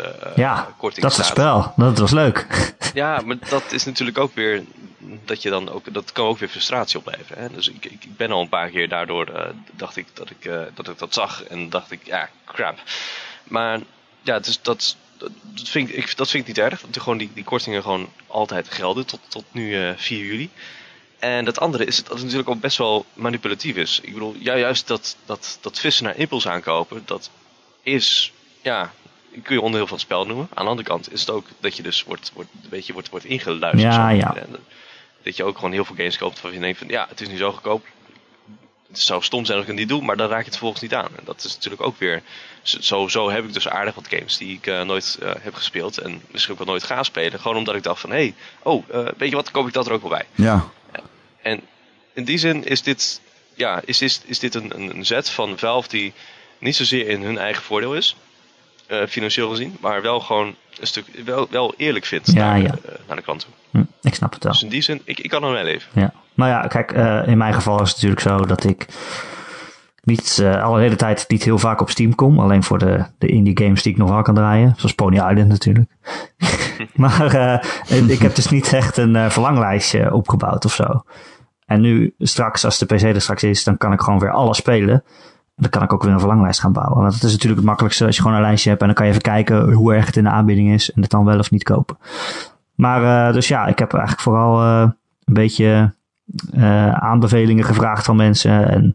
eh, 0.00 0.36
ja, 0.36 0.74
korting 0.78 1.02
dat 1.02 1.10
is 1.10 1.16
het 1.16 1.26
staat. 1.26 1.38
spel. 1.38 1.72
Dat 1.76 1.98
was 1.98 2.10
leuk. 2.10 2.46
Ja, 2.94 3.20
maar 3.24 3.36
dat 3.48 3.72
is 3.72 3.84
natuurlijk 3.84 4.18
ook 4.18 4.34
weer 4.34 4.64
dat 5.24 5.42
je 5.42 5.50
dan 5.50 5.70
ook 5.70 5.94
dat 5.94 6.12
kan 6.12 6.26
ook 6.26 6.38
weer 6.38 6.48
frustratie 6.48 6.98
opleveren. 6.98 7.42
Hè? 7.42 7.48
Dus 7.50 7.68
ik, 7.68 7.84
ik, 7.84 8.16
ben 8.16 8.30
al 8.30 8.40
een 8.40 8.48
paar 8.48 8.68
keer 8.68 8.88
daardoor 8.88 9.54
dacht 9.72 9.96
ik 9.96 10.06
dat 10.14 10.30
ik, 10.30 10.50
dat 10.74 10.88
ik 10.88 10.98
dat 10.98 11.14
zag 11.14 11.44
en 11.44 11.70
dacht 11.70 11.90
ik 11.90 12.00
ja 12.04 12.28
crap. 12.44 12.78
Maar 13.44 13.80
ja, 14.22 14.38
dus 14.38 14.58
dat, 14.62 14.96
dat, 15.18 15.30
vind 15.64 15.88
ik, 15.88 15.94
ik, 15.94 16.16
dat 16.16 16.30
vind 16.30 16.48
ik 16.48 16.48
niet 16.48 16.64
erg. 16.64 16.82
Er 16.82 17.00
gewoon 17.00 17.18
die, 17.18 17.30
die 17.34 17.44
kortingen 17.44 17.82
gewoon 17.82 18.08
altijd 18.26 18.68
gelden 18.70 19.06
tot, 19.06 19.20
tot 19.28 19.44
nu 19.50 19.76
eh 19.76 19.92
4 19.96 20.24
juli. 20.26 20.50
En 21.18 21.44
dat 21.44 21.58
andere 21.58 21.84
is 21.84 21.96
dat 21.96 22.12
het 22.12 22.22
natuurlijk 22.22 22.48
ook 22.48 22.60
best 22.60 22.78
wel 22.78 23.06
manipulatief 23.12 23.76
is. 23.76 24.00
Ik 24.02 24.12
bedoel, 24.12 24.34
ja, 24.38 24.56
juist 24.56 24.86
dat, 24.86 25.16
dat, 25.24 25.58
dat 25.60 25.78
vissen 25.78 26.04
naar 26.04 26.16
impuls 26.16 26.48
aankopen, 26.48 27.02
dat 27.04 27.30
is, 27.82 28.32
ja, 28.62 28.92
kun 29.42 29.54
je 29.54 29.60
onderdeel 29.60 29.86
van 29.86 29.96
het 29.96 30.06
spel 30.06 30.26
noemen. 30.26 30.48
Aan 30.54 30.64
de 30.64 30.70
andere 30.70 30.88
kant 30.88 31.12
is 31.12 31.20
het 31.20 31.30
ook 31.30 31.46
dat 31.60 31.76
je 31.76 31.82
dus 31.82 32.04
wordt, 32.04 32.30
wordt, 32.34 32.50
een 32.62 32.68
beetje 32.68 32.92
wordt, 32.92 33.08
wordt 33.08 33.24
ingeluisterd. 33.24 33.94
Ja, 33.94 34.10
zo. 34.10 34.16
ja. 34.16 34.36
En 34.36 34.56
dat 35.22 35.36
je 35.36 35.44
ook 35.44 35.54
gewoon 35.54 35.72
heel 35.72 35.84
veel 35.84 35.96
games 35.96 36.18
koopt 36.18 36.40
waarvan 36.40 36.52
je 36.52 36.60
denkt 36.60 36.78
van, 36.78 36.88
ja, 36.88 37.06
het 37.08 37.20
is 37.20 37.28
nu 37.28 37.36
zo 37.36 37.52
goedkoop. 37.52 37.86
Het 38.88 39.00
zou 39.00 39.22
stom 39.22 39.44
zijn 39.44 39.58
als 39.58 39.66
ik 39.66 39.72
het 39.72 39.80
niet 39.80 39.88
doe, 39.88 40.02
maar 40.02 40.16
dan 40.16 40.28
raak 40.28 40.38
je 40.38 40.44
het 40.44 40.52
vervolgens 40.52 40.82
niet 40.82 40.94
aan. 40.94 41.08
En 41.16 41.24
dat 41.24 41.44
is 41.44 41.54
natuurlijk 41.54 41.82
ook 41.82 41.98
weer, 41.98 42.22
zo, 42.62 43.08
zo 43.08 43.30
heb 43.30 43.44
ik 43.44 43.52
dus 43.52 43.68
aardig 43.68 43.94
wat 43.94 44.08
games 44.08 44.36
die 44.36 44.56
ik 44.56 44.66
eh, 44.66 44.82
nooit 44.82 45.18
eh, 45.22 45.30
heb 45.40 45.54
gespeeld. 45.54 45.98
En 45.98 46.22
misschien 46.30 46.52
ook 46.52 46.58
wel 46.58 46.68
nooit 46.68 46.82
ga 46.82 47.02
spelen. 47.02 47.40
Gewoon 47.40 47.56
omdat 47.56 47.74
ik 47.74 47.82
dacht 47.82 48.00
van, 48.00 48.10
hé, 48.10 48.16
hey, 48.16 48.34
oh, 48.62 48.84
eh, 48.90 49.08
weet 49.16 49.30
je 49.30 49.36
wat, 49.36 49.50
koop 49.50 49.66
ik 49.66 49.72
dat 49.72 49.86
er 49.86 49.92
ook 49.92 50.00
wel 50.00 50.10
bij. 50.10 50.26
Ja. 50.34 50.68
En 51.42 51.60
in 52.12 52.24
die 52.24 52.38
zin 52.38 52.64
is 52.64 52.82
dit 52.82 53.20
ja, 53.54 53.80
is, 53.84 54.02
is, 54.02 54.20
is 54.24 54.38
dit 54.38 54.54
een, 54.54 54.74
een, 54.74 54.96
een 54.96 55.06
zet 55.06 55.30
van 55.30 55.58
Valve 55.58 55.88
die 55.88 56.12
niet 56.58 56.76
zozeer 56.76 57.08
in 57.08 57.22
hun 57.22 57.38
eigen 57.38 57.62
voordeel 57.62 57.94
is, 57.94 58.16
financieel 59.08 59.50
gezien, 59.50 59.76
maar 59.80 60.02
wel 60.02 60.20
gewoon 60.20 60.54
een 60.80 60.86
stuk 60.86 61.06
wel, 61.24 61.46
wel 61.50 61.74
eerlijk 61.76 62.04
vindt 62.04 62.32
Ja, 62.32 62.34
naar, 62.34 62.62
ja. 62.62 62.74
naar 63.06 63.16
de 63.16 63.22
klant 63.22 63.40
toe. 63.40 63.50
Hm, 63.70 64.06
ik 64.06 64.14
snap 64.14 64.32
het 64.32 64.42
wel. 64.42 64.52
Dus 64.52 64.62
in 64.62 64.68
die 64.68 64.82
zin, 64.82 65.02
ik, 65.04 65.20
ik 65.20 65.30
kan 65.30 65.44
er 65.44 65.52
wel 65.52 65.64
leven. 65.64 65.90
Ja. 66.00 66.12
Maar 66.36 66.48
ja, 66.48 66.60
kijk, 66.60 66.92
eh, 66.92 67.26
in 67.26 67.38
mijn 67.38 67.54
geval 67.54 67.82
is 67.82 67.88
het 67.88 67.96
natuurlijk 67.96 68.20
zo 68.20 68.36
dat 68.36 68.64
ik 68.64 68.86
niet 70.02 70.38
eh, 70.42 70.62
al 70.62 70.74
de 70.74 70.80
hele 70.80 70.96
tijd 70.96 71.24
niet 71.28 71.42
heel 71.42 71.58
vaak 71.58 71.80
op 71.80 71.90
Steam 71.90 72.14
kom. 72.14 72.40
Alleen 72.40 72.62
voor 72.62 72.78
de, 72.78 73.04
de 73.18 73.26
indie 73.26 73.58
games 73.58 73.82
die 73.82 73.92
ik 73.92 73.98
nog 73.98 74.10
wel 74.10 74.22
kan 74.22 74.34
draaien. 74.34 74.74
Zoals 74.76 74.94
Pony 74.94 75.16
Island 75.16 75.48
natuurlijk. 75.48 75.90
maar 76.94 77.34
eh, 77.34 78.08
ik 78.08 78.18
heb 78.18 78.34
dus 78.34 78.48
niet 78.48 78.72
echt 78.72 78.96
een 78.96 79.30
verlanglijstje 79.30 80.12
opgebouwd 80.12 80.64
of 80.64 80.72
zo. 80.72 81.02
En 81.66 81.80
nu 81.80 82.14
straks, 82.18 82.64
als 82.64 82.78
de 82.78 82.86
PC 82.86 83.02
er 83.02 83.20
straks 83.20 83.42
is, 83.42 83.64
dan 83.64 83.76
kan 83.76 83.92
ik 83.92 84.00
gewoon 84.00 84.18
weer 84.18 84.30
alles 84.30 84.56
spelen. 84.56 84.94
En 84.94 85.62
dan 85.62 85.70
kan 85.70 85.82
ik 85.82 85.92
ook 85.92 86.02
weer 86.02 86.12
een 86.12 86.18
verlanglijst 86.18 86.60
gaan 86.60 86.72
bouwen. 86.72 87.00
Want 87.00 87.14
het 87.14 87.22
is 87.22 87.32
natuurlijk 87.32 87.56
het 87.56 87.68
makkelijkste 87.68 88.04
als 88.06 88.16
je 88.16 88.22
gewoon 88.22 88.36
een 88.36 88.42
lijstje 88.42 88.68
hebt. 88.68 88.80
En 88.80 88.86
dan 88.86 88.96
kan 88.96 89.06
je 89.06 89.10
even 89.10 89.24
kijken 89.24 89.72
hoe 89.72 89.94
erg 89.94 90.06
het 90.06 90.16
in 90.16 90.24
de 90.24 90.30
aanbieding 90.30 90.72
is. 90.72 90.92
En 90.92 91.02
het 91.02 91.10
dan 91.10 91.24
wel 91.24 91.38
of 91.38 91.50
niet 91.50 91.62
kopen. 91.62 91.98
Maar 92.74 93.32
dus 93.32 93.48
ja, 93.48 93.66
ik 93.66 93.78
heb 93.78 93.92
eigenlijk 93.92 94.22
vooral 94.22 94.62
een 95.24 95.34
beetje 95.34 95.94
eh, 96.52 96.92
aanbevelingen 96.94 97.64
gevraagd 97.64 98.04
van 98.04 98.16
mensen. 98.16 98.68
En, 98.68 98.94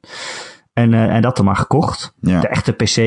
en, 0.74 0.94
eh, 0.94 1.16
en 1.16 1.22
dat 1.22 1.36
dan 1.36 1.46
maar 1.46 1.56
gekocht. 1.56 2.14
Ja. 2.22 2.40
De 2.40 2.48
echte 2.48 2.72
PC 2.72 2.98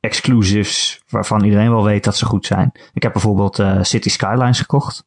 exclusives 0.00 1.00
waarvan 1.08 1.44
iedereen 1.44 1.70
wel 1.70 1.84
weet 1.84 2.04
dat 2.04 2.16
ze 2.16 2.24
goed 2.24 2.46
zijn. 2.46 2.72
Ik 2.92 3.02
heb 3.02 3.12
bijvoorbeeld 3.12 3.58
eh, 3.58 3.78
City 3.82 4.08
Skylines 4.08 4.58
gekocht. 4.58 5.04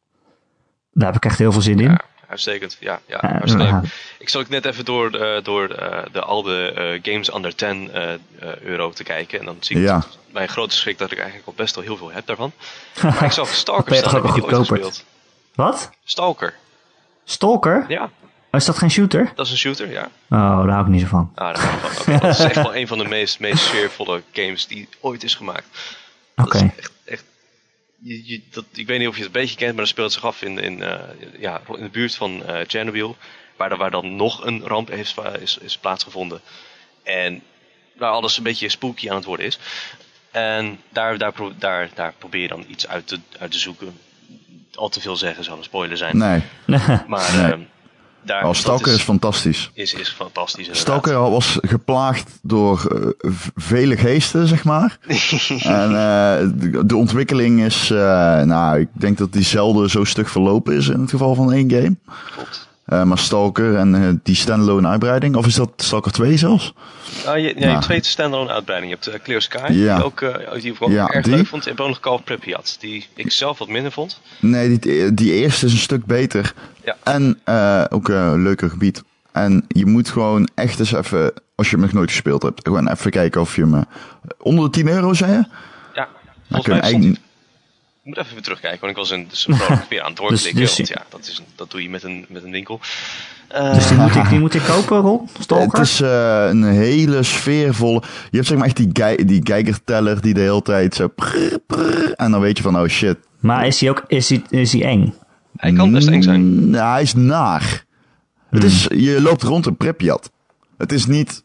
Daar 0.92 1.06
heb 1.06 1.16
ik 1.16 1.24
echt 1.24 1.38
heel 1.38 1.52
veel 1.52 1.60
zin 1.60 1.78
in. 1.80 1.90
Ja, 1.90 2.00
uitstekend. 2.28 2.76
Ja, 2.80 3.00
ja, 3.06 3.18
hartstikke 3.20 3.66
ja. 3.66 3.80
leuk. 3.80 3.90
Ik 4.18 4.28
zat 4.28 4.42
ook 4.42 4.48
net 4.48 4.64
even 4.64 4.84
door, 4.84 5.10
eh, 5.14 5.42
door 5.44 5.68
eh, 5.68 6.02
de, 6.12 6.20
al 6.20 6.42
de 6.42 6.72
eh, 7.02 7.12
games 7.12 7.34
under 7.34 7.54
10 7.54 7.90
eh, 7.92 8.12
eh, 8.12 8.18
euro 8.62 8.90
te 8.90 9.02
kijken. 9.02 9.38
En 9.38 9.44
dan 9.44 9.56
zie 9.60 9.76
ik 9.76 9.82
Ja. 9.82 10.02
mijn 10.32 10.48
grote 10.48 10.76
schrik 10.76 10.98
dat 10.98 11.10
ik 11.10 11.18
eigenlijk 11.18 11.46
al 11.46 11.54
best 11.56 11.74
wel 11.74 11.84
heel 11.84 11.96
veel 11.96 12.12
heb 12.12 12.26
daarvan. 12.26 12.52
Maar 13.02 13.24
ik 13.24 13.30
zag 13.32 13.48
Stalker 13.48 13.96
staan. 13.96 14.16
ook 14.22 14.34
Heb 14.36 14.44
gespeeld? 14.44 15.04
Wat? 15.54 15.90
Stalker. 16.04 16.54
Stalker? 17.24 17.84
Ja, 17.88 18.10
Oh, 18.52 18.60
is 18.60 18.64
dat 18.66 18.78
geen 18.78 18.90
shooter? 18.90 19.32
dat 19.34 19.46
is 19.46 19.52
een 19.52 19.58
shooter, 19.58 19.90
ja. 19.90 20.02
Oh, 20.04 20.38
daar 20.58 20.68
hou 20.68 20.80
ik 20.84 20.86
niet 20.90 21.00
zo 21.00 21.06
van. 21.06 21.32
Ah, 21.34 21.54
daar 21.54 21.64
hou 21.64 21.74
ik 21.76 21.80
van. 21.80 22.14
Oké, 22.14 22.26
dat 22.26 22.38
is 22.38 22.44
echt 22.44 22.54
wel 22.54 22.76
een 22.76 22.86
van 22.86 22.98
de 22.98 23.04
meest, 23.04 23.40
meest 23.40 23.64
sfeervolle 23.64 24.22
games 24.32 24.66
die 24.66 24.88
ooit 25.00 25.22
is 25.24 25.34
gemaakt. 25.34 25.66
Oké. 26.36 26.56
Is 26.56 26.62
echt, 26.62 26.92
echt 27.04 27.24
je, 27.98 28.26
je, 28.26 28.40
dat, 28.50 28.64
ik 28.72 28.86
weet 28.86 28.98
niet 28.98 29.08
of 29.08 29.16
je 29.16 29.22
het 29.24 29.34
een 29.34 29.40
beetje 29.40 29.56
kent, 29.56 29.70
maar 29.70 29.80
dat 29.80 29.88
speelt 29.88 30.12
zich 30.12 30.24
af 30.24 30.42
in, 30.42 30.58
in, 30.58 30.82
eh, 30.82 30.98
ja, 31.38 31.60
in 31.76 31.82
de 31.82 31.88
buurt 31.88 32.14
van 32.14 32.44
eh 32.46 32.60
Chernobyl. 32.66 33.16
Waar, 33.56 33.76
waar 33.76 33.90
dan 33.90 34.16
nog 34.16 34.44
een 34.44 34.62
ramp 34.66 34.88
heeft, 34.88 35.14
is, 35.40 35.58
is 35.60 35.78
plaatsgevonden. 35.78 36.40
En 37.02 37.42
waar 37.96 38.10
alles 38.10 38.36
een 38.36 38.42
beetje 38.42 38.68
spooky 38.68 39.10
aan 39.10 39.16
het 39.16 39.24
worden 39.24 39.46
is. 39.46 39.58
En 40.30 40.80
daar, 40.88 41.18
daar, 41.18 41.32
daar, 41.58 41.88
daar 41.94 42.12
probeer 42.18 42.40
je 42.42 42.48
dan 42.48 42.64
iets 42.68 42.88
uit 42.88 43.06
te, 43.06 43.18
uit 43.38 43.50
te 43.50 43.58
zoeken. 43.58 43.98
Al 44.74 44.88
te 44.88 45.00
veel 45.00 45.16
zeggen 45.16 45.44
zou 45.44 45.58
een 45.58 45.64
spoiler 45.64 45.96
zijn. 45.96 46.16
Nee, 46.16 46.42
Maar 47.06 47.36
Nee. 47.36 47.52
ehm, 47.52 47.60
daar, 48.24 48.42
dat 48.42 48.56
Stalker 48.56 48.92
is, 48.92 49.02
fantastisch. 49.02 49.70
is, 49.74 49.94
is 49.94 50.08
fantastisch. 50.08 50.66
inderdaad. 50.66 50.82
Stalker 50.82 51.30
was 51.30 51.58
geplaagd 51.60 52.38
door 52.42 52.86
eh, 53.18 53.30
vele 53.54 53.96
geesten, 53.96 54.48
zeg 54.48 54.64
maar. 54.64 54.98
en 55.62 55.88
eh, 55.88 56.48
de, 56.54 56.82
de 56.86 56.96
ontwikkeling 56.96 57.62
is, 57.64 57.90
eh, 57.90 57.98
nou, 58.42 58.80
ik 58.80 58.88
denk 58.92 59.18
dat 59.18 59.32
die 59.32 59.44
zelden 59.44 59.90
zo 59.90 60.04
stug 60.04 60.30
verlopen 60.30 60.76
is 60.76 60.88
in 60.88 61.00
het 61.00 61.10
geval 61.10 61.34
van 61.34 61.52
één 61.52 61.70
game. 61.70 61.96
Klopt. 62.34 62.70
Eh, 62.92 63.02
maar 63.02 63.18
Stalker 63.18 63.76
en 63.76 63.94
eh, 63.94 64.08
die 64.22 64.34
standalone 64.34 64.88
uitbreiding, 64.88 65.36
of 65.36 65.46
is 65.46 65.54
dat 65.54 65.70
Stalker 65.76 66.12
2 66.12 66.36
zelfs? 66.36 66.74
Nou, 67.24 67.38
je, 67.38 67.42
ja, 67.42 67.48
je 67.48 67.54
Nou. 67.60 67.70
hebt 67.70 67.82
twee 67.84 68.04
standalone 68.04 68.50
uitbreidingen. 68.52 68.96
Je 69.02 69.04
hebt 69.04 69.16
eh, 69.18 69.24
Clear 69.24 69.42
Sky, 69.42 69.72
Ja. 69.72 69.96
die, 69.96 70.04
ook, 70.04 70.20
die 70.60 70.72
ik 70.72 70.82
ook 70.82 70.90
Ja, 70.90 71.08
erg 71.08 71.24
die. 71.24 71.34
leuk 71.36 71.46
vond. 71.46 71.66
En 71.66 71.78
ook 71.78 71.88
nog 71.88 72.00
Call 72.00 72.12
of 72.14 72.24
Pripyat, 72.24 72.76
die 72.80 73.06
ik 73.14 73.32
zelf 73.32 73.58
wat 73.58 73.68
minder 73.68 73.92
vond. 73.92 74.20
Nee, 74.40 74.78
die, 74.78 75.14
die 75.14 75.32
eerste 75.32 75.66
is 75.66 75.72
een 75.72 75.78
stuk 75.78 76.04
beter. 76.06 76.54
Ja. 76.84 76.96
En 77.02 77.38
ook 77.90 78.08
een 78.08 78.42
leuker 78.42 78.70
gebied. 78.70 79.02
En 79.32 79.64
je 79.68 79.86
moet 79.86 80.08
gewoon 80.08 80.48
echt 80.54 80.78
eens 80.78 80.92
even, 80.92 81.32
als 81.54 81.70
je 81.70 81.76
hem 81.76 81.84
nog 81.84 81.92
nooit 81.94 82.10
gespeeld 82.10 82.42
hebt, 82.42 82.60
gewoon 82.62 82.88
even 82.88 83.10
kijken 83.10 83.40
of 83.40 83.56
je 83.56 83.62
hem... 83.66 83.84
onder 84.38 84.64
de 84.64 84.70
10 84.70 84.88
euro, 84.88 85.12
zei 85.14 85.30
je? 85.32 85.36
Ja, 85.38 85.44
Dan 85.94 86.62
volgens 86.62 86.66
kun 86.90 86.90
je 86.90 86.98
mij 86.98 87.16
Ik 88.04 88.08
moet 88.08 88.18
even 88.18 88.32
weer 88.32 88.42
terugkijken, 88.42 88.80
want 88.80 88.92
ik 88.92 88.98
was 88.98 89.10
een, 89.10 89.26
dus 89.28 89.46
weer 89.88 90.02
aan 90.02 90.08
het 90.08 90.16
doorklikken. 90.20 90.54
Dus- 90.54 90.76
want 90.76 90.88
ja, 90.88 91.02
dat, 91.08 91.20
is, 91.20 91.42
dat 91.54 91.70
doe 91.70 91.82
je 91.82 91.90
met 91.90 92.02
een, 92.02 92.26
met 92.28 92.42
een 92.44 92.50
winkel. 92.50 92.80
Eh, 93.48 93.74
Dus 93.74 93.88
die 93.88 93.96
moet 93.96 94.14
ik, 94.14 94.28
die 94.28 94.38
moet 94.38 94.54
ik 94.54 94.62
kopen, 94.62 95.00
Ron? 95.00 95.28
Stalker? 95.40 95.78
Het 95.78 95.88
is 95.88 96.00
eh, 96.00 96.46
een 96.48 96.64
hele 96.64 97.22
sfeervolle... 97.22 98.02
Je 98.30 98.36
hebt 98.36 98.46
zeg 98.46 98.56
maar 98.58 98.66
echt 98.66 98.76
die, 98.76 99.24
die 99.24 99.40
geigerteller 99.44 100.20
die 100.20 100.34
de 100.34 100.40
hele 100.40 100.62
tijd 100.62 100.94
zo... 100.94 101.08
prrr, 101.08 101.58
prrr, 101.66 102.12
en 102.12 102.30
dan 102.30 102.40
weet 102.40 102.56
je 102.56 102.62
van, 102.62 102.78
oh 102.78 102.88
shit. 102.88 103.16
Maar 103.40 103.66
is 103.66 103.80
hij 103.80 103.90
ook 103.90 104.04
is 104.06 104.28
hij, 104.28 104.42
is 104.48 104.72
hij 104.72 104.82
eng? 104.82 105.14
hij 105.56 105.72
kan 105.72 105.92
best 105.92 106.08
eng 106.08 106.22
zijn. 106.22 106.40
Mm, 106.40 106.74
ja, 106.74 106.92
hij 106.92 107.02
is 107.02 107.14
naar. 107.14 107.84
Het 108.50 108.64
is, 108.64 108.86
je 108.90 109.20
loopt 109.20 109.42
rond 109.42 109.66
een 109.66 109.76
Pripyat. 109.76 110.30
Het 110.78 110.92
is 110.92 111.06
niet 111.06 111.44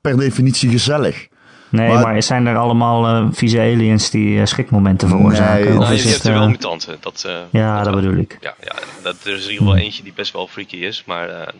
per 0.00 0.16
definitie 0.16 0.70
gezellig. 0.70 1.28
Nee, 1.72 1.88
Maar- 1.88 2.02
maar, 2.02 2.22
zijn 2.22 2.46
er 2.46 2.56
allemaal 2.56 3.06
eh, 3.06 3.26
vieze 3.32 3.58
aliens 3.58 4.10
die 4.10 4.40
eh, 4.40 4.46
schrikmomenten 4.46 5.08
veroorzaken? 5.08 5.64
Nee, 5.64 5.72
of 5.72 5.78
Nou, 5.78 5.92
is 5.94 6.02
je 6.02 6.08
het, 6.08 6.12
hebt 6.16 6.24
er 6.26 6.32
wel 6.32 6.42
eh, 6.42 6.48
mutanten. 6.48 6.96
Dat, 7.00 7.24
eh, 7.26 7.34
ja, 7.50 7.82
dat 7.82 7.94
bedoel 7.94 8.16
ik. 8.16 8.38
Ja, 8.40 8.54
ja 8.60 8.72
dat, 9.02 9.14
er 9.24 9.32
is 9.34 9.44
in 9.44 9.50
ieder 9.50 9.66
geval 9.66 9.76
eentje 9.82 10.02
die 10.02 10.12
best 10.12 10.32
wel 10.32 10.46
freaky 10.46 10.76
is, 10.76 11.02
maar 11.06 11.28
eh, 11.28 11.52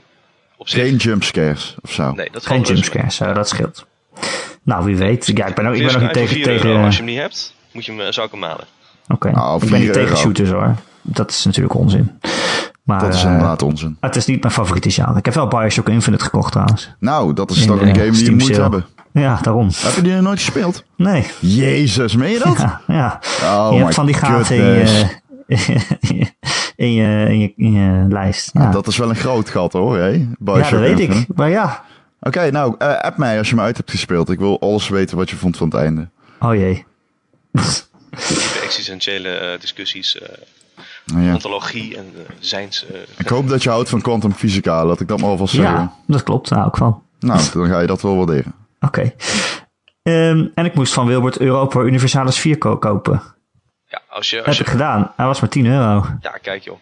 op 0.57 0.68
zich... 0.68 0.83
Geen 0.83 0.96
jumpscares 0.96 1.75
of 1.83 1.92
zo. 1.92 2.12
nee, 2.12 2.29
dat 2.33 2.46
Geen 2.46 2.62
jumpscares, 2.62 3.18
dat 3.18 3.48
scheelt. 3.48 3.87
Nou, 4.62 4.85
wie 4.85 4.96
weet. 4.96 5.27
Ja, 5.35 5.46
ik 5.46 5.55
ben 5.55 5.66
ook, 5.66 5.75
ik 5.75 5.87
ben 5.87 5.94
ook 5.94 6.01
niet 6.01 6.12
tegen... 6.12 6.29
voor 6.29 6.37
4 6.37 6.44
tegen 6.44 6.68
euro. 6.68 6.85
Als 6.85 6.96
je 6.96 7.03
hem 7.03 7.11
niet 7.11 7.20
hebt, 7.20 7.55
moet 7.72 7.85
je 7.85 7.92
hem, 7.92 8.12
zou 8.12 8.27
ik 8.27 8.33
hem 8.33 8.42
halen. 8.42 8.64
Oké, 9.09 9.31
Nou, 9.31 9.55
ik 9.55 9.61
ben 9.61 9.68
4 9.68 9.79
niet 9.79 9.92
tegen 9.92 10.16
shooters 10.16 10.51
hoor. 10.51 10.75
Dat 11.03 11.31
is 11.31 11.44
natuurlijk 11.44 11.75
onzin. 11.75 12.20
Maar 12.83 13.01
Dat 13.01 13.14
is 13.14 13.25
inderdaad 13.25 13.62
onzin. 13.62 13.96
het 14.01 14.16
is 14.16 14.27
niet 14.27 14.40
mijn 14.42 14.53
favoriete 14.55 14.90
genre. 14.90 15.18
Ik 15.18 15.25
heb 15.25 15.35
wel 15.35 15.48
Bioshock 15.48 15.88
Infinite 15.88 16.25
gekocht 16.25 16.53
trouwens. 16.53 16.90
Nou, 16.98 17.33
dat 17.35 17.51
is 17.51 17.61
In 17.61 17.66
toch 17.66 17.81
een 17.81 17.94
game 17.96 18.11
die 18.11 18.25
je 18.25 18.31
moet 18.31 18.42
sale. 18.44 18.61
hebben. 18.61 18.87
Ja, 19.12 19.38
daarom. 19.42 19.68
Heb 19.75 19.94
je 19.94 20.03
die 20.03 20.12
nog 20.12 20.22
nooit 20.22 20.38
gespeeld? 20.38 20.85
Nee. 20.96 21.27
Jezus, 21.40 22.16
meen 22.16 22.31
je 22.31 22.38
dat? 22.38 22.59
Ja, 22.59 22.81
ja. 22.87 23.20
Oh 23.42 23.68
je 23.70 23.77
my 23.77 23.83
hebt 23.83 23.94
van 23.94 24.07
die 24.07 24.14
gaten 24.14 24.57
in 24.57 24.62
je, 24.64 25.07
in, 26.77 26.92
je, 26.92 27.27
in, 27.29 27.38
je, 27.38 27.53
in 27.57 27.72
je 27.72 28.07
lijst. 28.09 28.51
Ja, 28.53 28.70
Dat 28.70 28.87
is 28.87 28.96
wel 28.96 29.09
een 29.09 29.16
groot 29.16 29.51
gat 29.51 29.72
hoor, 29.72 29.96
hè? 29.98 30.09
ja 30.09 30.27
dat 30.44 30.70
weet 30.70 30.98
ik. 30.98 31.27
Maar 31.35 31.51
ja. 31.51 31.85
Oké, 32.20 32.51
nou, 32.51 32.75
eh, 32.79 32.98
app 32.98 33.16
mij 33.16 33.38
als 33.38 33.48
je 33.48 33.55
me 33.55 33.61
uit 33.62 33.77
hebt 33.77 33.90
gespeeld. 33.90 34.31
Ik 34.31 34.38
wil 34.38 34.61
alles 34.61 34.88
weten 34.88 35.16
wat 35.16 35.31
je 35.31 35.37
vond 35.37 35.57
van 35.57 35.68
het 35.68 35.77
einde. 35.77 36.09
Oh 36.40 36.55
jee. 36.55 36.85
De 37.53 38.61
existentiële 38.64 39.29
eh, 39.29 39.61
discussies, 39.61 40.18
eh, 40.18 40.29
Nou 41.07 41.22
ja. 41.22 41.33
ontologie 41.33 41.96
en 41.96 42.12
uh, 42.16 42.20
zijns... 42.38 42.87
Ik 43.18 43.29
hoop 43.29 43.48
dat 43.48 43.62
je 43.62 43.68
houdt 43.68 43.88
van 43.88 44.01
quantum 44.01 44.33
fysica, 44.33 44.85
laat 44.85 45.01
ik 45.01 45.09
dat 45.09 45.20
maar 45.20 45.29
alvast 45.31 45.55
zeggen. 45.55 45.75
Ja, 45.75 45.92
dat 46.07 46.22
klopt. 46.22 46.48
Daar 46.48 46.59
hou 46.59 46.70
ik 46.70 46.77
van. 46.77 47.03
Nou, 47.18 47.40
dan 47.53 47.66
ga 47.66 47.81
je 47.81 47.87
dat 47.87 48.03
wel 48.03 48.16
waarderen. 48.16 48.55
Oké. 48.87 49.12
Ehm, 50.03 50.47
en 50.55 50.64
ik 50.64 50.75
moest 50.75 50.92
van 50.92 51.07
Wilbert 51.07 51.38
Europa 51.38 51.81
Universalis 51.81 52.38
4 52.38 52.59
ko- 52.59 52.79
kopen. 52.79 53.23
ja, 53.88 54.03
als 54.09 54.31
je, 54.31 54.37
als 54.37 54.47
heb 54.47 54.55
je 54.55 54.62
ik 54.62 54.68
gedaan. 54.68 55.12
Hij 55.16 55.27
was 55.27 55.40
maar 55.40 55.51
10 55.51 55.66
euro. 55.66 56.07
Ja, 56.21 56.31
kijk 56.42 56.62
joh. 56.64 56.79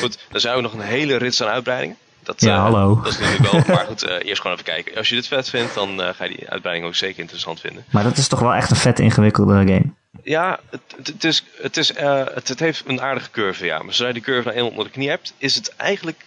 Goed, 0.00 0.26
er 0.32 0.40
zijn 0.40 0.54
ook 0.56 0.62
nog 0.62 0.72
een 0.72 0.80
hele 0.80 1.16
rits 1.16 1.42
aan 1.42 1.48
uitbreidingen. 1.48 1.96
Dat, 2.22 2.40
Ja, 2.40 2.54
eh, 2.54 2.62
hallo. 2.62 3.00
Dat 3.02 3.12
is 3.12 3.18
natuurlijk 3.18 3.52
wel. 3.52 3.76
Maar 3.76 3.84
goed, 3.86 4.02
eh, 4.02 4.24
eerst 4.28 4.40
gewoon 4.40 4.56
even 4.56 4.72
kijken. 4.72 4.96
Als 4.96 5.08
je 5.08 5.14
dit 5.14 5.26
vet 5.28 5.48
vindt, 5.48 5.74
dan 5.74 6.02
eh, 6.02 6.08
ga 6.14 6.24
je 6.24 6.36
die 6.36 6.48
uitbreiding 6.50 6.88
ook 6.88 6.94
zeker 6.94 7.18
interessant 7.20 7.60
vinden. 7.60 7.84
Maar 7.90 8.02
dat 8.02 8.16
is 8.16 8.28
toch 8.28 8.40
wel 8.40 8.54
echt 8.54 8.70
een 8.70 8.76
vet 8.76 8.98
ingewikkelde 8.98 9.54
game. 9.54 9.84
Ja, 10.22 10.58
het, 10.70 10.80
het, 11.06 11.24
is, 11.24 11.44
het, 11.62 11.76
is, 11.76 11.88
het, 11.98 12.48
het 12.48 12.58
heeft 12.60 12.82
een 12.86 13.00
aardige 13.00 13.30
curve, 13.30 13.64
ja. 13.64 13.82
Maar 13.82 13.92
zodra 13.92 14.06
je 14.06 14.12
die 14.12 14.22
curve 14.22 14.42
nou 14.44 14.56
eenmaal 14.56 14.70
onder 14.70 14.84
de 14.84 14.90
knie 14.90 15.08
hebt, 15.08 15.34
is 15.38 15.54
het 15.54 15.74
eigenlijk 15.76 16.24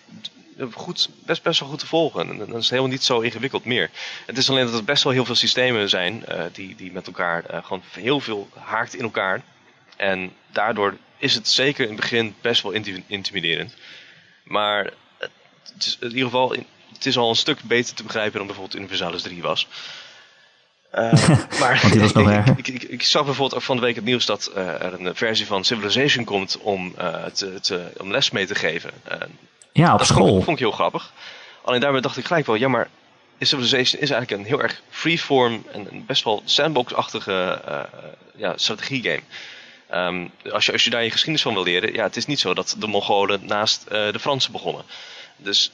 goed, 0.74 1.10
best, 1.26 1.43
best 1.43 1.60
wel 1.60 1.69
goed 1.69 1.80
te 1.80 1.88
volgen. 1.88 2.30
En 2.30 2.38
dan 2.38 2.47
is 2.47 2.54
het 2.56 2.69
helemaal 2.69 2.91
niet 2.91 3.04
zo 3.04 3.19
ingewikkeld 3.19 3.65
meer. 3.65 3.89
Het 4.26 4.38
is 4.38 4.50
alleen 4.50 4.65
dat 4.65 4.76
er 4.76 4.84
best 4.84 5.04
wel 5.04 5.13
heel 5.13 5.26
veel 5.26 5.36
systemen 5.36 5.89
zijn 5.89 6.26
eh, 6.26 6.43
die, 6.54 6.76
die 6.76 6.91
met 6.91 7.08
elkaar 7.08 7.45
eh, 7.45 7.63
gewoon 7.65 7.84
heel 7.91 8.19
veel 8.19 8.50
haakt 8.60 8.93
in 8.95 9.04
elkaar. 9.04 9.41
En 9.97 10.34
daardoor 10.52 10.97
is 11.17 11.36
het 11.36 11.47
zeker 11.50 11.84
in 11.84 11.91
het 11.91 12.00
begin 12.02 12.36
best 12.41 12.62
wel 12.62 12.71
inti- 12.71 13.04
intimiderend. 13.08 13.74
Maar 14.43 14.84
het 15.74 15.86
is 15.86 15.97
in 16.00 16.08
ieder 16.10 16.24
geval, 16.24 16.56
het 16.93 17.06
is 17.06 17.17
al 17.17 17.30
een 17.30 17.36
stuk 17.36 17.62
beter 17.63 17.95
te 17.95 18.04
begrijpen 18.04 18.38
dan 18.38 18.47
bijvoorbeeld 18.47 18.78
Universalis 18.78 19.21
3 19.21 19.41
was. 19.41 19.67
Eh, 20.91 21.12
maar 21.60 21.80
Want 21.82 21.91
die 21.93 22.02
was 22.02 22.13
nog 22.13 22.30
erger. 22.38 22.58
ik, 22.58 22.67
ik, 22.67 22.84
ik 22.84 23.04
zag 23.04 23.26
bijvoorbeeld 23.26 23.56
ook 23.62 23.65
van 23.65 23.76
de 23.76 23.82
week 23.82 23.95
het 23.95 24.04
nieuws 24.06 24.26
dat 24.26 24.45
eh, 24.47 24.67
er 24.67 24.93
een 25.06 25.15
versie 25.15 25.45
van 25.45 25.63
Civilization 25.65 26.26
komt 26.26 26.58
om, 26.58 26.93
eh, 26.97 27.26
te, 27.26 27.60
te- 27.60 27.91
om 27.97 28.12
les 28.12 28.32
mee 28.32 28.45
te 28.45 28.56
geven. 28.56 28.91
Ja, 29.73 29.91
op 29.93 29.97
dat 29.97 30.07
vond, 30.07 30.19
ik- 30.19 30.25
school. 30.25 30.41
vond 30.41 30.57
ik 30.57 30.63
heel 30.63 30.71
grappig. 30.71 31.12
Alleen 31.63 31.79
daarbij 31.79 32.01
dacht 32.01 32.17
ik 32.17 32.25
gelijk 32.25 32.45
wel, 32.45 32.55
ja 32.55 32.67
maar 32.67 32.88
Civilization 33.39 34.01
is 34.01 34.10
eigenlijk 34.10 34.31
een 34.41 34.47
heel 34.47 34.62
erg 34.62 34.81
freeform 34.89 35.63
en 35.71 35.88
een 35.91 36.03
best 36.07 36.23
wel 36.23 36.41
sandbox-achtige 36.45 37.62
eh, 37.65 37.79
ja, 38.36 38.53
strategiegame. 38.55 39.21
Ehm, 39.89 40.25
als, 40.51 40.65
je, 40.65 40.71
als 40.71 40.84
je 40.84 40.89
daar 40.89 41.03
je 41.03 41.10
geschiedenis 41.12 41.41
van 41.41 41.53
wil 41.53 41.63
leren, 41.63 41.93
ja, 41.93 42.03
het 42.03 42.15
is 42.17 42.25
niet 42.25 42.39
zo 42.39 42.53
dat 42.53 42.75
de 42.79 42.88
Mongolen 42.88 43.39
naast 43.45 43.86
eh, 43.86 44.12
de 44.12 44.19
Fransen 44.19 44.51
begonnen. 44.51 44.84
Dus 45.38 45.71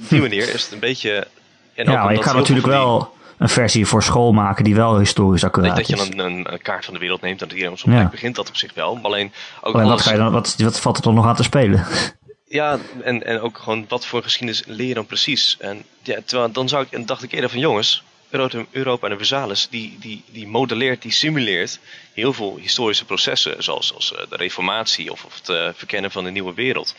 op 0.00 0.08
die 0.08 0.20
manier 0.28 0.54
is 0.54 0.62
het 0.62 0.72
een 0.72 0.78
beetje 0.78 1.26
En 1.74 1.90
Ja, 1.90 2.04
maar 2.04 2.12
je 2.14 2.18
kan 2.20 2.36
natuurlijk 2.36 2.66
die- 2.66 2.76
wel 2.76 3.16
een 3.38 3.48
versie 3.48 3.86
voor 3.86 4.02
school 4.02 4.32
maken 4.32 4.64
die 4.64 4.74
wel 4.74 4.98
historisch 4.98 5.44
accuraat 5.44 5.76
Dat 5.76 5.86
je 5.86 5.94
is. 5.96 6.08
een, 6.08 6.18
een, 6.18 6.58
kaart 6.62 6.84
van 6.84 6.94
de 6.94 7.00
wereld 7.00 7.20
neemt 7.20 7.40
en 7.40 7.46
dat 7.48 7.56
iedereen 7.56 7.72
op 7.74 7.78
zo'n 7.80 7.92
Ja. 7.92 7.98
plek 7.98 8.10
begint, 8.10 8.36
dat 8.36 8.48
op 8.48 8.56
zich 8.56 8.74
wel. 8.74 8.94
Maar 8.94 9.04
alleen 9.04 9.32
ook 9.60 9.74
Alleen 9.74 9.88
wat, 9.88 10.00
ga 10.00 10.10
je 10.12 10.18
dan, 10.18 10.32
wat, 10.32 10.54
wat 10.58 10.80
valt 10.80 10.96
er 10.96 11.02
dan 11.02 11.14
nog 11.14 11.26
aan 11.26 11.36
te 11.36 11.42
spelen? 11.42 11.86
Ja, 12.48 12.78
en, 13.02 13.24
en 13.24 13.40
ook 13.40 13.58
gewoon 13.58 13.84
wat 13.88 14.06
voor 14.06 14.22
geschiedenis 14.22 14.62
leer 14.66 14.86
je 14.86 14.94
dan 14.94 15.06
precies. 15.06 15.56
En 15.58 15.84
ja, 16.02 16.20
terwijl 16.24 16.52
dan 16.52 16.68
zou 16.68 16.84
ik, 16.84 16.92
en 16.92 17.06
dacht 17.06 17.22
ik 17.22 17.32
eerder 17.32 17.50
van 17.50 17.58
jongens, 17.58 18.02
Europa, 18.30 18.64
Europa 18.70 19.08
en 19.08 19.18
de 19.18 19.66
die, 19.70 19.96
die, 19.98 20.24
die 20.30 20.46
modelleert, 20.46 21.02
die 21.02 21.12
simuleert 21.12 21.78
heel 22.12 22.32
veel 22.32 22.56
historische 22.60 23.04
processen, 23.04 23.62
zoals, 23.62 24.12
eh, 24.14 24.22
de 24.28 24.36
reformatie 24.36 25.12
of, 25.12 25.24
of 25.24 25.34
het 25.34 25.48
eh, 25.48 25.68
verkennen 25.74 26.10
van 26.10 26.24
de 26.24 26.30
nieuwe 26.30 26.54
wereld. 26.54 26.94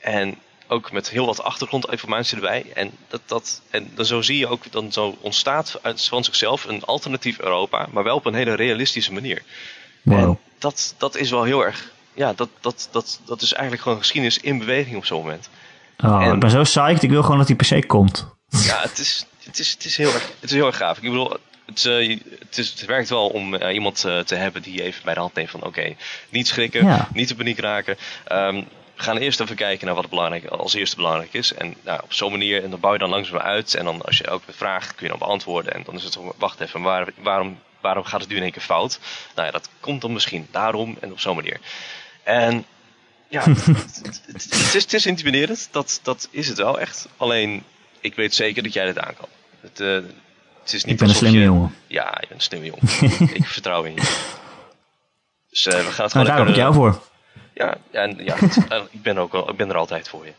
En 0.00 0.38
ook 0.68 0.92
met 0.92 1.10
heel 1.10 1.26
wat 1.26 1.42
achtergrondinformatie 1.42 2.36
erbij. 2.36 2.64
En, 2.74 2.90
dat, 3.08 3.20
dat, 3.26 3.62
en 3.70 3.90
dan 3.94 4.04
zo 4.04 4.22
zie 4.22 4.38
je 4.38 4.46
ook, 4.46 4.72
dan 4.72 4.92
zo 4.92 5.16
ontstaat 5.20 5.78
uit 5.82 6.04
van 6.04 6.24
zichzelf 6.24 6.64
een 6.64 6.84
alternatief 6.84 7.38
Europa, 7.38 7.88
maar 7.90 8.04
wel 8.04 8.16
op 8.16 8.26
een 8.26 8.34
hele 8.34 8.54
realistische 8.54 9.12
manier. 9.12 9.42
Wow. 10.02 10.18
En 10.18 10.38
dat, 10.58 10.94
dat 10.98 11.16
is 11.16 11.30
wel 11.30 11.42
heel 11.42 11.64
erg, 11.64 11.91
ja, 12.14 12.32
dat, 12.32 12.48
dat, 12.60 12.88
dat, 12.92 13.20
dat 13.24 13.42
is 13.42 13.52
eigenlijk 13.52 13.82
gewoon 13.82 13.98
geschiedenis 13.98 14.38
in 14.38 14.58
beweging 14.58 14.96
op 14.96 15.04
zo'n 15.04 15.20
moment. 15.22 15.48
Oh, 16.04 16.22
En- 16.24 16.34
ik 16.34 16.40
ben 16.40 16.50
zo 16.50 16.62
psyched, 16.62 17.02
ik 17.02 17.10
wil 17.10 17.22
gewoon 17.22 17.38
dat 17.38 17.46
die 17.46 17.56
PC 17.56 17.86
komt. 17.88 18.26
Ja, 18.48 18.80
het 18.80 18.98
is, 18.98 19.26
het 19.44 19.58
is, 19.58 19.70
het 19.70 19.84
is, 19.84 19.96
heel, 19.96 20.12
erg, 20.12 20.26
het 20.40 20.50
is 20.50 20.56
heel 20.56 20.66
erg 20.66 20.76
gaaf. 20.76 20.96
Ik 20.96 21.02
bedoel, 21.02 21.36
het, 21.66 21.84
eh, 21.84 22.18
het, 22.38 22.58
is, 22.58 22.70
het 22.70 22.84
werkt 22.84 23.08
wel 23.08 23.28
om 23.28 23.54
eh, 23.54 23.74
iemand 23.74 24.04
eh, 24.04 24.18
te 24.18 24.34
hebben 24.34 24.62
die 24.62 24.82
even 24.82 25.04
bij 25.04 25.14
de 25.14 25.20
hand 25.20 25.34
neemt 25.34 25.50
van 25.50 25.64
oké, 25.64 25.94
niet 26.28 26.48
schrikken, 26.48 26.84
Ja. 26.84 27.08
niet 27.12 27.30
in 27.30 27.36
paniek 27.36 27.58
raken. 27.58 27.96
Ehm, 28.24 28.54
we 28.96 29.02
gaan 29.08 29.16
eerst 29.16 29.40
even 29.40 29.56
kijken 29.56 29.86
naar 29.86 29.94
wat 29.94 30.08
belangrijk, 30.08 30.44
als 30.46 30.74
eerste 30.74 30.96
belangrijk 30.96 31.32
is. 31.32 31.54
En 31.54 31.74
nou, 31.84 32.00
op 32.02 32.12
zo'n 32.12 32.30
manier, 32.30 32.62
en 32.64 32.70
dan 32.70 32.80
bouw 32.80 32.92
je 32.92 32.98
dan 32.98 33.08
langzaam 33.10 33.38
uit. 33.38 33.74
En 33.74 33.84
dan 33.84 34.02
als 34.02 34.18
je 34.18 34.24
elke 34.24 34.52
vraag 34.52 34.86
kun 34.94 35.04
je 35.04 35.08
dan 35.10 35.18
beantwoorden. 35.18 35.74
En 35.74 35.82
dan 35.84 35.94
is 35.94 36.04
het 36.04 36.12
zo, 36.12 36.34
wacht 36.38 36.60
even, 36.60 36.80
waar, 36.82 37.08
waarom, 37.16 37.58
waarom 37.80 38.04
gaat 38.04 38.20
het 38.20 38.28
nu 38.28 38.36
in 38.36 38.42
één 38.42 38.52
keer 38.52 38.62
fout? 38.62 38.98
Nou 39.34 39.46
ja, 39.46 39.52
dat 39.52 39.68
komt 39.80 40.00
dan 40.00 40.12
misschien 40.12 40.46
daarom 40.50 40.96
en 41.00 41.12
op 41.12 41.20
zo'n 41.20 41.36
manier. 41.36 41.60
En 42.22 42.64
ja, 43.28 43.42
het, 44.32 44.74
is, 44.74 44.82
het 44.82 44.92
is 44.92 45.06
intimiderend, 45.06 45.68
dat, 45.70 46.00
dat 46.02 46.28
is 46.30 46.48
het 46.48 46.58
wel 46.58 46.80
echt. 46.80 47.08
Alleen, 47.16 47.62
ik 48.00 48.14
weet 48.14 48.34
zeker 48.34 48.62
dat 48.62 48.72
jij 48.72 48.84
dit 48.84 48.98
aan 48.98 49.14
kan. 49.16 49.28
Het, 49.60 49.80
eh, 49.80 49.88
het 50.62 50.72
is 50.72 50.84
niet 50.84 50.92
Ik 50.92 50.98
ben 50.98 51.08
een 51.08 51.14
slimme 51.14 51.38
je- 51.38 51.44
jongen. 51.44 51.74
Ja, 51.86 52.06
je 52.20 52.26
bent 52.28 52.30
een 52.30 52.40
slimme 52.40 52.66
jongen. 52.66 53.34
ik 53.38 53.46
vertrouw 53.46 53.82
in 53.82 53.94
je. 53.94 54.30
Dus 55.50 55.66
eh, 55.66 55.72
we 55.72 55.78
gaan 55.78 55.84
het 55.84 55.96
Nou, 55.96 56.08
gewoon 56.10 56.26
daar 56.26 56.38
heb 56.38 56.48
ik 56.48 56.54
jou 56.56 56.74
voor. 56.74 57.02
Ja, 57.54 57.76
en, 57.90 58.24
ja 58.24 58.36
ik, 58.90 59.02
ben 59.02 59.18
ook, 59.18 59.48
ik 59.48 59.56
ben 59.56 59.68
er 59.68 59.76
altijd 59.76 60.08
voor 60.08 60.24
je. 60.24 60.32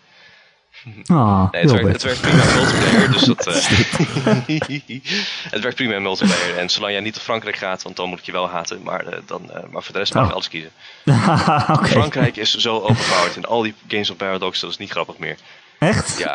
Ah, 1.08 1.52
Nee, 1.52 1.62
het, 1.62 1.72
werkt, 1.72 1.88
het 1.92 2.04
werkt 2.04 2.22
prima 2.22 2.44
in 2.44 2.56
multiplayer, 2.56 3.12
dus 3.12 3.22
dat... 3.22 3.48
eh, 3.48 3.54
het 5.52 5.62
werkt 5.62 5.76
prima 5.76 5.94
in 5.96 6.02
multiplayer. 6.02 6.58
En 6.58 6.70
zolang 6.70 6.92
jij 6.94 7.02
niet 7.02 7.14
naar 7.16 7.24
Frankrijk 7.24 7.56
gaat, 7.56 7.84
want 7.84 7.96
dan 7.96 8.10
moet 8.10 8.20
ik 8.20 8.26
je 8.26 8.32
wel 8.32 8.50
haten. 8.50 8.84
Maar, 8.84 9.06
eh, 9.06 9.18
dan, 9.26 9.52
eh, 9.52 9.64
maar 9.72 9.84
voor 9.84 9.94
de 9.94 10.00
rest 10.00 10.14
mag 10.14 10.24
je 10.24 10.28
Oh. 10.30 10.34
alles 10.36 10.50
kiezen. 10.50 10.72
Frankrijk 12.00 12.36
is 12.38 12.56
zo 12.56 12.80
overpowered 12.80 13.36
in 13.36 13.46
al 13.46 13.62
die 13.62 13.74
games 13.88 14.10
op 14.10 14.18
Paradox, 14.18 14.60
dat 14.60 14.70
is 14.70 14.78
niet 14.78 14.92
grappig 14.92 15.18
meer. 15.18 15.38
echt? 15.80 16.18
Ja, 16.18 16.34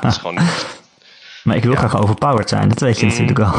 dat 0.00 0.12
is 0.12 0.16
gewoon 0.18 0.34
niet... 0.34 0.66
Maar 1.44 1.56
ik 1.56 1.64
wil 1.64 1.74
graag 1.74 1.96
overpowered 1.96 2.48
zijn, 2.48 2.68
dat 2.68 2.80
weet 2.80 2.98
je 3.00 3.04
Mm. 3.06 3.10
natuurlijk 3.10 3.38
wel. 3.38 3.54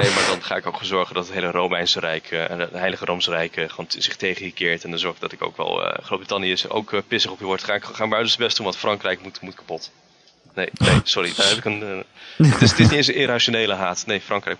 Nee, 0.00 0.10
maar 0.10 0.26
dan 0.26 0.42
ga 0.42 0.56
ik 0.56 0.66
ook 0.66 0.78
zorgen 0.82 1.14
dat 1.14 1.24
het 1.24 1.34
hele 1.34 1.50
Romeinse 1.50 2.00
Rijk 2.00 2.30
eh, 2.30 2.50
en 2.50 2.58
het 2.58 2.72
Heilige 2.72 3.04
Roomse 3.04 3.30
Rijk 3.30 3.56
eh, 3.56 3.68
gewoon 3.68 3.86
zich 3.88 4.16
tegen 4.16 4.44
je 4.44 4.52
keert. 4.52 4.84
En 4.84 4.90
dan 4.90 4.98
zorg 4.98 5.14
ik 5.14 5.20
dat 5.20 5.32
ik 5.32 5.42
ook 5.42 5.56
wel, 5.56 5.84
eh 5.86 6.04
Groot-Brittannië 6.04 6.52
is 6.52 6.68
ook 6.68 6.92
eh, 6.92 7.00
pissig 7.08 7.30
op 7.30 7.38
je 7.38 7.44
wordt. 7.44 7.64
Ga 7.64 7.74
ik 7.74 7.84
ga 7.84 7.98
mijn 7.98 8.12
uiterste 8.12 8.38
best 8.38 8.56
doen, 8.56 8.64
want 8.64 8.78
Frankrijk 8.78 9.22
moet, 9.22 9.40
moet 9.40 9.54
kapot. 9.54 9.90
Nee, 10.54 10.68
nee, 10.72 11.00
sorry. 11.04 11.32
Daar 11.36 11.48
heb 11.48 11.58
ik 11.58 11.64
een, 11.64 12.04
het, 12.36 12.46
is, 12.46 12.50
het 12.50 12.62
is 12.62 12.74
niet 12.76 12.92
eens 12.92 13.06
een 13.06 13.14
irrationele 13.14 13.74
haat. 13.74 14.06
Nee, 14.06 14.20
Frankrijk. 14.20 14.58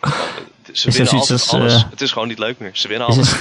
Ze 0.73 0.89
Is 0.89 0.97
winnen 0.97 1.13
altijd 1.13 1.31
als, 1.31 1.53
alles. 1.53 1.85
Het 1.91 2.01
is 2.01 2.13
gewoon 2.13 2.29
niet 2.29 2.39
leuk 2.39 2.59
meer. 2.59 2.71
Ze 2.73 2.89
winnen 2.89 3.07
alles. 3.07 3.35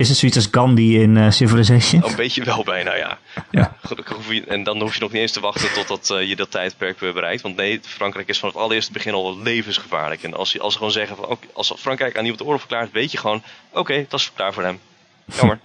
Is 0.00 0.08
het 0.08 0.18
zoiets 0.18 0.36
als 0.36 0.48
Gandhi 0.50 1.00
in 1.00 1.16
eh, 1.16 1.30
Civilization? 1.30 2.04
Een 2.04 2.16
beetje 2.16 2.44
wel 2.44 2.64
bijna, 2.64 2.94
ja. 2.94 3.18
ja. 3.50 3.76
gelukkig 3.82 4.16
hoef 4.16 4.32
je, 4.32 4.44
en 4.44 4.62
dan 4.62 4.80
hoef 4.80 4.94
je 4.94 5.00
nog 5.00 5.12
niet 5.12 5.20
eens 5.20 5.32
te 5.32 5.40
wachten 5.40 5.72
totdat 5.72 6.10
eh, 6.10 6.28
je 6.28 6.36
dat 6.36 6.50
tijdperk 6.50 7.00
weer 7.00 7.12
bereikt. 7.12 7.42
Want 7.42 7.56
nee, 7.56 7.80
Frankrijk 7.82 8.28
is 8.28 8.38
van 8.38 8.48
het 8.48 8.58
allereerste 8.58 8.92
begin 8.92 9.12
al 9.14 9.38
levensgevaarlijk. 9.38 10.22
En 10.22 10.34
als, 10.34 10.52
je, 10.52 10.60
als 10.60 10.72
ze 10.72 10.78
gewoon 10.78 10.92
zeggen, 10.92 11.16
van, 11.16 11.26
oké, 11.26 11.46
als 11.52 11.72
Frankrijk 11.76 12.16
aan 12.16 12.20
iemand 12.20 12.38
de 12.38 12.44
oorlog 12.44 12.60
verklaart, 12.60 12.92
weet 12.92 13.12
je 13.12 13.18
gewoon, 13.18 13.42
oké, 13.72 14.06
dat 14.08 14.20
is 14.20 14.32
klaar 14.34 14.52
voor 14.52 14.62
hem. 14.62 14.78
Jammer. 15.24 15.60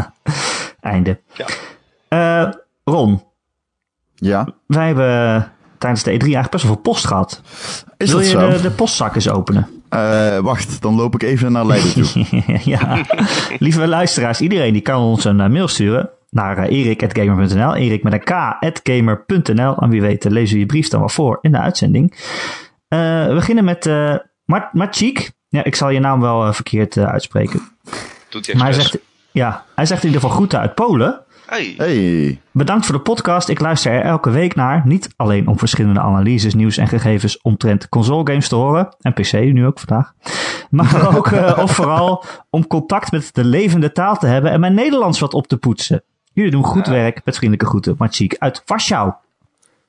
Einde. 0.80 1.20
Ja. 1.34 1.46
Eh, 2.08 2.52
Ron, 2.84 3.24
Ja, 4.14 4.48
wij 4.66 4.86
hebben 4.86 5.52
tijdens 5.78 6.02
de 6.02 6.10
E3 6.10 6.14
eigenlijk 6.18 6.50
best 6.50 6.64
wel 6.64 6.72
veel 6.72 6.82
post 6.82 7.06
gehad. 7.06 7.40
is 7.96 8.10
Wil 8.10 8.18
dat 8.18 8.30
je 8.30 8.38
zo? 8.38 8.50
de, 8.50 8.60
de 8.60 8.70
postzak 8.70 9.14
eens 9.14 9.28
openen? 9.28 9.75
Eh, 9.96 10.38
wacht, 10.38 10.82
dan 10.82 10.94
loop 10.94 11.14
ik 11.14 11.22
even 11.22 11.52
naar 11.52 11.66
Leiden 11.66 11.92
toe. 11.92 12.24
ja, 12.74 13.04
lieve 13.58 13.86
luisteraars, 13.86 14.40
iedereen 14.40 14.72
die 14.72 14.82
kan 14.82 15.02
ons 15.02 15.24
een 15.24 15.40
eh, 15.40 15.48
mail 15.48 15.68
sturen 15.68 16.10
naar 16.30 16.70
uh, 16.70 16.78
erik.gamer.nl. 16.78 17.74
Erik 17.74 18.02
met 18.02 18.12
een 18.12 18.24
k, 18.24 18.30
at 18.60 18.80
gamer.nl. 18.82 19.76
En 19.76 19.90
wie 19.90 20.00
weet 20.00 20.24
eh, 20.24 20.32
lezen 20.32 20.54
we 20.54 20.60
je 20.60 20.66
brief 20.66 20.88
dan 20.88 21.00
wel 21.00 21.08
voor 21.08 21.38
in 21.40 21.52
de 21.52 21.58
uitzending. 21.58 22.14
Eh, 22.88 23.26
we 23.26 23.34
beginnen 23.34 23.64
met 23.64 23.86
uh, 23.86 24.14
Mart 24.44 24.72
Martjik. 24.72 25.32
Ja, 25.48 25.64
ik 25.64 25.74
zal 25.74 25.90
je 25.90 26.00
naam 26.00 26.20
wel 26.20 26.46
uh, 26.46 26.52
verkeerd 26.52 26.96
uh, 26.96 27.04
uitspreken. 27.04 27.60
Doet 28.28 28.46
hij 28.46 28.54
Maar 28.54 28.64
hij 28.64 28.74
zegt, 28.74 28.98
ja, 29.30 29.64
hij 29.74 29.86
zegt 29.86 30.02
in 30.02 30.06
ieder 30.06 30.22
geval 30.22 30.36
groeten 30.36 30.60
uit 30.60 30.74
Polen. 30.74 31.24
Hey. 31.46 31.74
Hey, 31.76 32.40
Bedankt 32.50 32.86
voor 32.86 32.94
de 32.94 33.00
podcast. 33.00 33.48
Ik 33.48 33.60
luister 33.60 33.92
er 33.92 34.00
elke 34.02 34.30
week 34.30 34.54
naar. 34.54 34.82
Niet 34.84 35.08
alleen 35.16 35.46
om 35.48 35.58
verschillende 35.58 36.00
analyses, 36.00 36.54
nieuws 36.54 36.76
en 36.76 36.88
gegevens 36.88 37.40
omtrent 37.42 37.88
console 37.88 38.26
games 38.26 38.48
te 38.48 38.54
horen. 38.54 38.96
En 39.00 39.12
PC 39.12 39.32
nu 39.32 39.66
ook 39.66 39.78
vandaag. 39.78 40.12
Maar 40.70 41.08
ook 41.16 41.30
uh, 41.30 41.58
of 41.62 41.70
vooral 41.74 42.24
om 42.50 42.66
contact 42.66 43.12
met 43.12 43.34
de 43.34 43.44
levende 43.44 43.92
taal 43.92 44.16
te 44.16 44.26
hebben 44.26 44.50
en 44.50 44.60
mijn 44.60 44.74
Nederlands 44.74 45.20
wat 45.20 45.34
op 45.34 45.46
te 45.46 45.56
poetsen. 45.56 46.02
Jullie 46.32 46.50
doen 46.50 46.64
goed 46.64 46.86
Ja. 46.86 46.92
werk. 46.92 47.20
Met 47.24 47.36
vriendelijke 47.36 47.68
groeten. 47.70 47.94
Martjiek 47.98 48.36
uit 48.38 48.62
Warschau. 48.66 49.12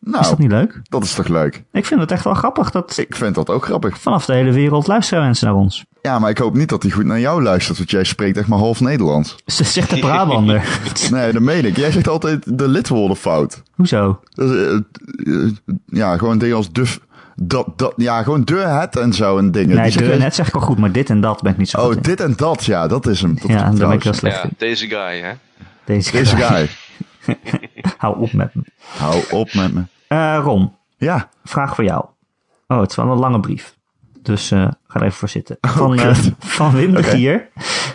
Nou, 0.07 0.19
Is 0.23 0.29
dat 0.29 0.37
niet 0.39 0.51
leuk? 0.51 0.79
dat 0.83 1.03
is 1.03 1.13
toch 1.13 1.27
leuk? 1.27 1.63
Ik 1.71 1.85
vind 1.85 1.99
het 1.99 2.11
echt 2.11 2.23
wel 2.23 2.33
grappig 2.33 2.71
dat 2.71 2.97
Ik 2.97 3.15
vind 3.15 3.35
dat 3.35 3.49
ook 3.49 3.65
grappig. 3.65 3.99
vanaf 3.99 4.25
de 4.25 4.33
hele 4.33 4.51
wereld 4.51 4.87
luisteren 4.87 5.23
mensen 5.23 5.47
naar 5.47 5.55
ons. 5.55 5.85
Ja, 6.01 6.19
maar 6.19 6.29
ik 6.29 6.37
hoop 6.37 6.53
niet 6.55 6.69
dat 6.69 6.83
hij 6.83 6.91
goed 6.91 7.05
naar 7.05 7.19
jou 7.19 7.41
luistert, 7.43 7.77
want 7.77 7.91
jij 7.91 8.03
spreekt 8.03 8.37
echt 8.37 8.47
maar 8.47 8.59
half 8.59 8.79
Nederlands. 8.81 9.35
Ze 9.45 9.63
zegt 9.63 9.89
de 9.89 9.99
Brabander. 9.99 10.63
Nee, 11.11 11.31
dat 11.31 11.41
meen 11.41 11.65
ik. 11.65 11.77
Jij 11.77 11.91
zegt 11.91 12.07
altijd 12.07 12.57
de 12.59 12.67
lidwoorden 12.67 13.17
fout. 13.17 13.61
Hoezo? 13.75 14.19
Dus, 14.33 14.51
eh, 14.51 14.73
eh, 14.73 15.51
ja, 15.85 16.17
gewoon 16.17 16.37
dingen 16.37 16.55
als 16.55 16.71
duf, 16.71 16.99
dat, 17.35 17.67
dat, 17.75 17.93
ja, 17.95 18.23
gewoon 18.23 18.45
de, 18.45 18.55
het 18.55 18.95
en 18.95 19.13
zo 19.13 19.37
en 19.37 19.51
dingen. 19.51 19.75
Nee, 19.75 19.91
zeg 19.91 20.09
de, 20.11 20.17
net 20.17 20.35
zeg 20.35 20.47
ik 20.47 20.53
al 20.55 20.61
goed, 20.61 20.77
maar 20.77 20.91
dit 20.91 21.09
en 21.09 21.21
dat 21.21 21.41
ben 21.41 21.51
ik 21.51 21.57
niet 21.57 21.69
zo 21.69 21.79
goed 21.79 21.89
Oh, 21.89 21.95
in. 21.95 22.01
dit 22.01 22.19
en 22.19 22.33
dat, 22.35 22.65
ja, 22.65 22.87
dat 22.87 23.07
is 23.07 23.21
hem. 23.21 23.35
Dat 23.35 23.47
Ja, 23.47 23.63
daar 23.71 23.87
ben 23.87 23.91
ik 23.91 24.03
wel 24.03 24.13
slecht 24.13 24.35
Ja, 24.37 24.43
in. 24.43 24.49
deze 24.57 24.87
guy, 24.87 25.19
hè. 25.21 25.31
Deze, 25.85 26.11
Deze 26.11 26.35
guy. 26.35 26.69
Hou 27.97 28.19
op 28.19 28.33
met 28.33 28.55
me. 28.55 28.61
Hou 28.97 29.23
op 29.31 29.53
met 29.53 29.73
me. 29.73 29.81
Eh, 30.07 30.39
Ron, 30.41 30.75
Ja, 30.97 31.29
vraag 31.43 31.75
voor 31.75 31.83
jou. 31.83 32.05
Oh, 32.67 32.79
het 32.79 32.89
is 32.89 32.95
wel 32.95 33.11
een 33.11 33.17
lange 33.17 33.39
brief. 33.39 33.75
Dus 34.21 34.51
eh 34.51 34.67
ga 34.87 34.99
er 34.99 35.05
even 35.05 35.17
voor 35.17 35.29
zitten. 35.29 35.57
Van, 35.61 35.99
eh, 35.99 36.15
van 36.39 36.71
Wim 36.71 36.93
de. 36.93 37.03
Gier. 37.03 37.47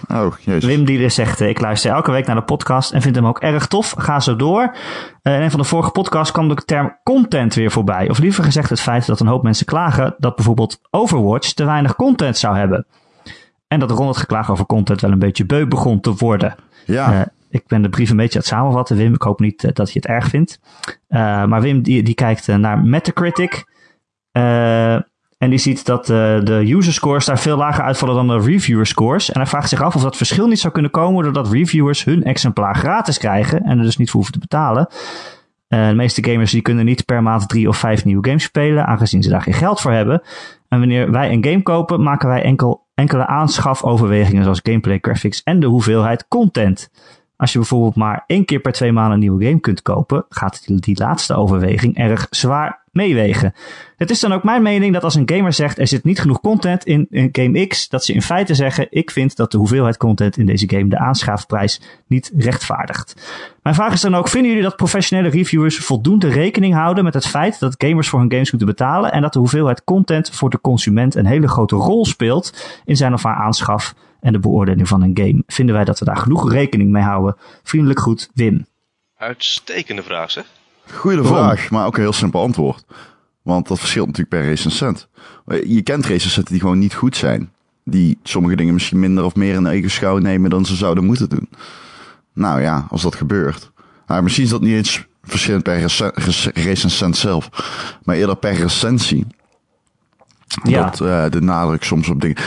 oh, 0.09 0.39
jezus. 0.41 0.65
Wim 0.65 0.85
die 0.85 0.99
dus 0.99 1.15
zegt, 1.15 1.41
ik 1.41 1.61
luister 1.61 1.91
elke 1.93 2.11
week 2.11 2.27
naar 2.27 2.37
de 2.37 2.43
podcast 2.43 2.93
en 2.93 3.03
vind 3.03 3.15
hem 3.15 3.27
ook 3.27 3.39
erg 3.41 3.67
tof. 3.67 3.95
Ga 3.99 4.21
zo 4.21 4.37
door. 4.37 4.75
In 5.23 5.33
een 5.33 5.51
van 5.51 5.61
de 5.61 5.67
vorige 5.67 5.91
podcasts 5.91 6.33
kwam 6.33 6.49
de 6.49 6.55
term 6.55 6.97
content 7.03 7.55
weer 7.55 7.71
voorbij. 7.71 8.09
Of 8.11 8.19
liever 8.19 8.45
gezegd 8.45 8.71
het 8.71 8.81
feit 8.81 9.07
dat 9.07 9.21
een 9.21 9.27
hoop 9.27 9.43
mensen 9.43 9.67
klagen 9.67 10.15
dat 10.19 10.37
bijvoorbeeld 10.37 10.81
Overwatch 10.91 11.53
te 11.53 11.65
weinig 11.65 11.97
content 11.97 12.39
zou 12.39 12.57
hebben. 12.57 12.87
En 13.69 13.81
dat 13.81 13.91
Ron 13.91 14.07
het 14.07 14.17
geklaag 14.17 14.51
over 14.51 14.67
content 14.67 15.01
wel 15.01 15.11
een 15.11 15.19
beetje 15.19 15.47
beu 15.47 15.67
begon 15.67 16.01
te 16.01 16.15
worden. 16.15 16.55
Ja, 16.87 17.29
ik 17.53 17.67
ben 17.67 17.83
de 17.83 17.89
brief 17.89 18.11
een 18.11 18.17
beetje 18.17 18.35
aan 18.35 18.45
het 18.45 18.51
samenvatten, 18.51 18.97
Wim. 18.97 19.15
Ik 19.15 19.23
hoop 19.23 19.41
niet 19.41 19.65
eh, 19.65 19.73
dat 19.73 19.93
je 19.93 19.99
het 19.99 20.09
erg 20.09 20.29
vindt. 20.29 20.61
Eh, 21.09 21.45
maar 21.45 21.61
Wim 21.61 21.83
die, 21.83 22.03
die 22.03 22.15
kijkt 22.15 22.49
eh, 22.49 22.57
naar 22.57 22.79
Metacritic. 22.79 23.71
En 25.39 25.51
die 25.51 25.59
ziet 25.59 25.87
dat 25.87 26.07
de 26.07 26.63
user 26.67 26.93
scores 26.93 27.25
daar 27.25 27.39
veel 27.39 27.57
lager 27.57 27.85
uitvallen 27.85 28.15
dan 28.15 28.29
de 28.29 28.47
reviewer 28.47 28.87
scores. 28.87 29.31
En 29.31 29.41
hij 29.41 29.49
vraagt 29.49 29.69
zich 29.69 29.83
af 29.83 29.95
of 29.95 30.03
dat 30.03 30.17
verschil 30.17 30.47
niet 30.47 30.61
zou 30.61 30.73
kunnen 30.73 30.91
komen 30.91 31.23
doordat 31.25 31.53
reviewers 31.53 32.05
hun 32.05 32.23
exemplaar 32.23 32.77
gratis 32.77 33.19
krijgen 33.19 33.63
en 33.63 33.79
er 33.79 33.85
dus 33.85 33.97
niet 33.97 34.11
voor 34.11 34.21
hoeven 34.21 34.41
te 34.41 34.47
betalen. 34.47 34.89
Eh, 35.73 35.89
de 35.89 35.95
meeste 35.95 36.25
gamers 36.25 36.51
die 36.51 36.63
kunnen 36.63 36.85
niet 36.85 37.05
per 37.05 37.23
maand 37.23 37.49
drie 37.49 37.69
of 37.69 37.77
vijf 37.77 38.05
nieuwe 38.05 38.27
games 38.27 38.43
spelen, 38.43 38.87
aangezien 38.87 39.23
ze 39.23 39.29
daar 39.31 39.43
geen 39.43 39.55
geld 39.55 39.81
voor 39.81 39.93
hebben. 39.93 40.23
En 40.69 40.79
wanneer 40.79 41.11
wij 41.11 41.33
een 41.33 41.45
game 41.45 41.63
kopen, 41.63 42.03
maken 42.03 42.29
wij 42.29 42.43
enkel, 42.43 42.87
enkele 42.95 43.27
aanschafoverwegingen 43.27 44.43
zoals 44.43 44.61
gameplay, 44.63 44.99
graphics 45.01 45.43
en 45.43 45.61
de 45.61 45.67
hoeveelheid 45.67 46.29
content. 46.29 46.91
Als 47.43 47.53
je 47.53 47.59
bijvoorbeeld 47.59 47.95
maar 47.95 48.25
één 48.27 48.45
keer 48.45 48.61
per 48.61 48.73
twee 48.73 48.93
maanden 48.93 49.13
een 49.13 49.19
nieuwe 49.19 49.45
game 49.45 49.61
kunt 49.61 49.83
kopen, 49.83 50.25
gaat 50.29 50.67
die, 50.67 50.81
die 50.81 50.99
laatste 50.99 51.35
overweging 51.35 51.97
erg 51.97 52.27
zwaar 52.31 52.83
meewegen. 52.93 53.55
Het 53.97 54.11
is 54.11 54.21
dan 54.21 54.33
ook 54.33 54.43
mijn 54.43 54.63
mening 54.63 54.93
dat 54.93 55.05
als 55.05 55.15
een 55.15 55.31
gamer 55.31 55.53
zegt 55.53 55.79
er 55.79 55.87
zit 55.87 56.05
niet 56.05 56.21
genoeg 56.21 56.41
content 56.41 56.85
in, 56.85 57.07
in 57.11 57.29
Game 57.33 57.67
X, 57.67 57.89
dat 57.89 58.05
ze 58.05 58.13
in 58.13 58.23
feite 58.23 58.55
zeggen 58.55 58.87
ik 58.91 59.11
vind 59.11 59.37
dat 59.37 59.51
de 59.51 59.59
hoeveelheid 59.59 59.97
content 59.97 60.37
in 60.37 60.47
deze 60.47 60.69
game 60.69 60.89
de 60.89 60.99
aanschaafprijs 60.99 61.81
niet 62.07 62.33
rechtvaardigt. 62.37 63.33
Mijn 63.63 63.75
vraag 63.75 63.93
is 63.93 64.01
dan 64.01 64.15
ook, 64.15 64.29
vinden 64.29 64.51
jullie 64.51 64.67
dat 64.67 64.77
professionele 64.77 65.29
reviewers 65.29 65.79
voldoende 65.79 66.29
rekening 66.29 66.75
houden 66.75 67.05
met 67.05 67.15
het 67.15 67.27
feit 67.27 67.61
dat 67.61 67.75
gamers 67.79 68.09
voor 68.09 68.21
hun 68.21 68.33
games 68.33 68.51
moeten 68.51 68.69
betalen 68.69 69.13
en 69.13 69.23
dat 69.23 69.33
de 69.33 69.39
hoeveelheid 69.39 69.85
content 69.85 70.31
voor 70.31 70.51
de 70.51 70.61
consument 70.61 71.15
een 71.15 71.27
hele 71.27 71.49
grote 71.49 71.77
rol 71.77 72.05
speelt 72.05 72.81
in 72.85 72.97
zijn 72.97 73.13
of 73.13 73.23
haar 73.23 73.37
aanschaf 73.37 73.95
en 74.23 74.33
de 74.33 74.39
beoordeling 74.39 74.89
van 74.89 75.03
een 75.03 75.11
game? 75.15 75.43
Vinden 75.47 75.75
wij 75.75 75.85
dat 75.85 75.99
we 75.99 76.05
daar 76.05 76.17
genoeg 76.17 76.53
rekening 76.53 76.91
mee 76.91 77.03
houden? 77.03 77.37
Vriendelijk 77.63 78.01
goed, 78.01 78.31
Wim. 78.35 78.67
Uitstekende 79.17 80.03
vraag 80.03 80.31
zeg. 80.31 80.45
Goeie 80.91 81.23
vraag, 81.23 81.71
maar 81.71 81.87
ook 81.87 81.97
een 81.97 82.03
heel 82.03 82.13
simpel 82.13 82.43
antwoord. 82.43 82.85
Want 83.43 83.69
dat 83.69 83.79
verschilt 83.79 84.07
natuurlijk 84.07 84.37
per 84.37 84.49
recensent. 84.49 85.09
Je 85.47 85.83
kent 85.83 86.07
recensenten 86.07 86.53
die 86.53 86.61
gewoon 86.61 86.79
niet 86.79 86.95
goed 86.95 87.17
zijn. 87.17 87.53
Die 87.85 88.19
sommige 88.23 88.57
dingen 88.57 88.75
misschien 88.75 89.01
minder 89.01 89.25
of 89.25 89.35
meer 89.35 89.55
in 89.55 89.67
eigen 89.67 89.91
schouw 89.91 90.19
nemen 90.19 90.51
dan 90.51 90.65
ze 90.65 90.75
zouden 90.75 91.05
moeten 91.05 91.29
doen. 91.29 91.49
Nou 92.35 92.61
ja, 92.61 92.87
als 92.91 93.03
dat 93.03 93.15
gebeurt. 93.15 93.71
Nou, 94.07 94.23
misschien 94.23 94.45
is 94.45 94.51
dat 94.51 94.61
niet 94.61 94.75
eens 94.75 95.07
verschillend 95.23 95.63
per 95.63 95.81
recensent 96.55 97.17
zelf. 97.17 97.49
Maar 98.05 98.17
eerder 98.17 98.37
per 98.37 98.55
recensie. 98.55 99.27
Ja. 100.63 100.85
Dat 100.85 101.01
uh, 101.01 101.31
de 101.31 101.41
nadruk 101.41 101.85
soms 101.85 102.09
op 102.09 102.21
dingen. 102.21 102.43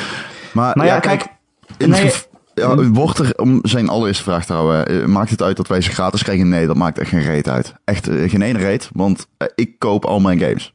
Maar, 0.53 0.77
maar 0.77 0.85
ja, 0.85 0.99
kijk. 0.99 1.33
In 1.77 1.89
nee, 1.89 2.11
ja, 2.55 2.75
hm? 2.75 2.93
wordt 2.93 3.19
er, 3.19 3.33
om 3.35 3.59
zijn 3.61 3.89
allereerste 3.89 4.23
vraag 4.23 4.45
trouwen, 4.45 4.88
eh, 4.88 5.05
maakt 5.05 5.29
het 5.29 5.41
uit 5.41 5.57
dat 5.57 5.67
wij 5.67 5.81
ze 5.81 5.91
gratis 5.91 6.23
krijgen? 6.23 6.49
Nee, 6.49 6.67
dat 6.67 6.75
maakt 6.75 6.99
echt 6.99 7.09
geen 7.09 7.21
reet 7.21 7.49
uit. 7.49 7.73
Echt 7.83 8.09
uh, 8.09 8.29
geen 8.29 8.41
ene 8.41 8.59
reet, 8.59 8.89
want 8.93 9.27
uh, 9.38 9.47
ik 9.55 9.79
koop 9.79 10.05
al 10.05 10.19
mijn 10.19 10.39
games. 10.39 10.73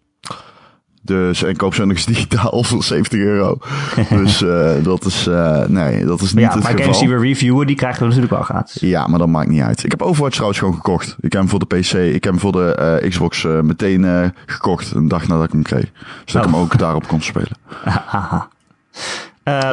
Dus 1.03 1.43
ik 1.43 1.57
koop 1.57 1.75
ze 1.75 1.81
nog 1.85 1.97
eens 1.97 2.07
digitaal 2.15 2.63
voor 2.63 2.85
70 2.85 3.21
euro. 3.21 3.59
dus 4.23 4.43
uh, 4.43 4.71
dat 4.83 5.05
is, 5.05 5.29
nee, 5.67 6.05
dat 6.05 6.21
is 6.21 6.33
niet 6.35 6.45
ja, 6.45 6.53
het 6.53 6.63
maar 6.63 6.71
geval. 6.71 6.77
games 6.77 6.99
die 6.99 7.09
we 7.09 7.19
reviewen, 7.19 7.67
die 7.67 7.77
krijgen 7.77 8.01
we 8.01 8.07
natuurlijk 8.07 8.33
wel 8.33 8.43
gratis. 8.43 8.81
Ja, 8.81 9.07
maar 9.07 9.19
dat 9.19 9.29
maakt 9.29 9.49
niet 9.49 9.63
uit. 9.63 9.85
Ik 9.85 9.91
heb 9.91 10.03
Overwatch 10.03 10.35
trouwens 10.35 10.59
gewoon 10.59 10.75
gekocht. 10.75 11.17
Ik 11.21 11.33
heb 11.33 11.41
hem 11.41 11.49
voor 11.49 11.59
de 11.59 11.67
PC, 11.67 11.93
ik 11.93 12.25
heb 12.25 12.33
hem 12.33 12.39
voor 12.39 12.53
de 12.53 13.07
Xbox 13.09 13.47
meteen 13.63 14.33
gekocht, 14.47 14.95
een 14.95 15.09
dag 15.09 15.29
nadat 15.29 15.45
ik 15.45 15.53
hem 15.53 15.63
kreeg. 15.63 15.91
Zodat 16.25 16.47
oh. 16.47 16.49
ik 16.49 16.55
hem 16.55 16.65
ook 16.65 16.79
daarop 16.79 17.07
kon 17.07 17.21
spelen. 17.23 17.57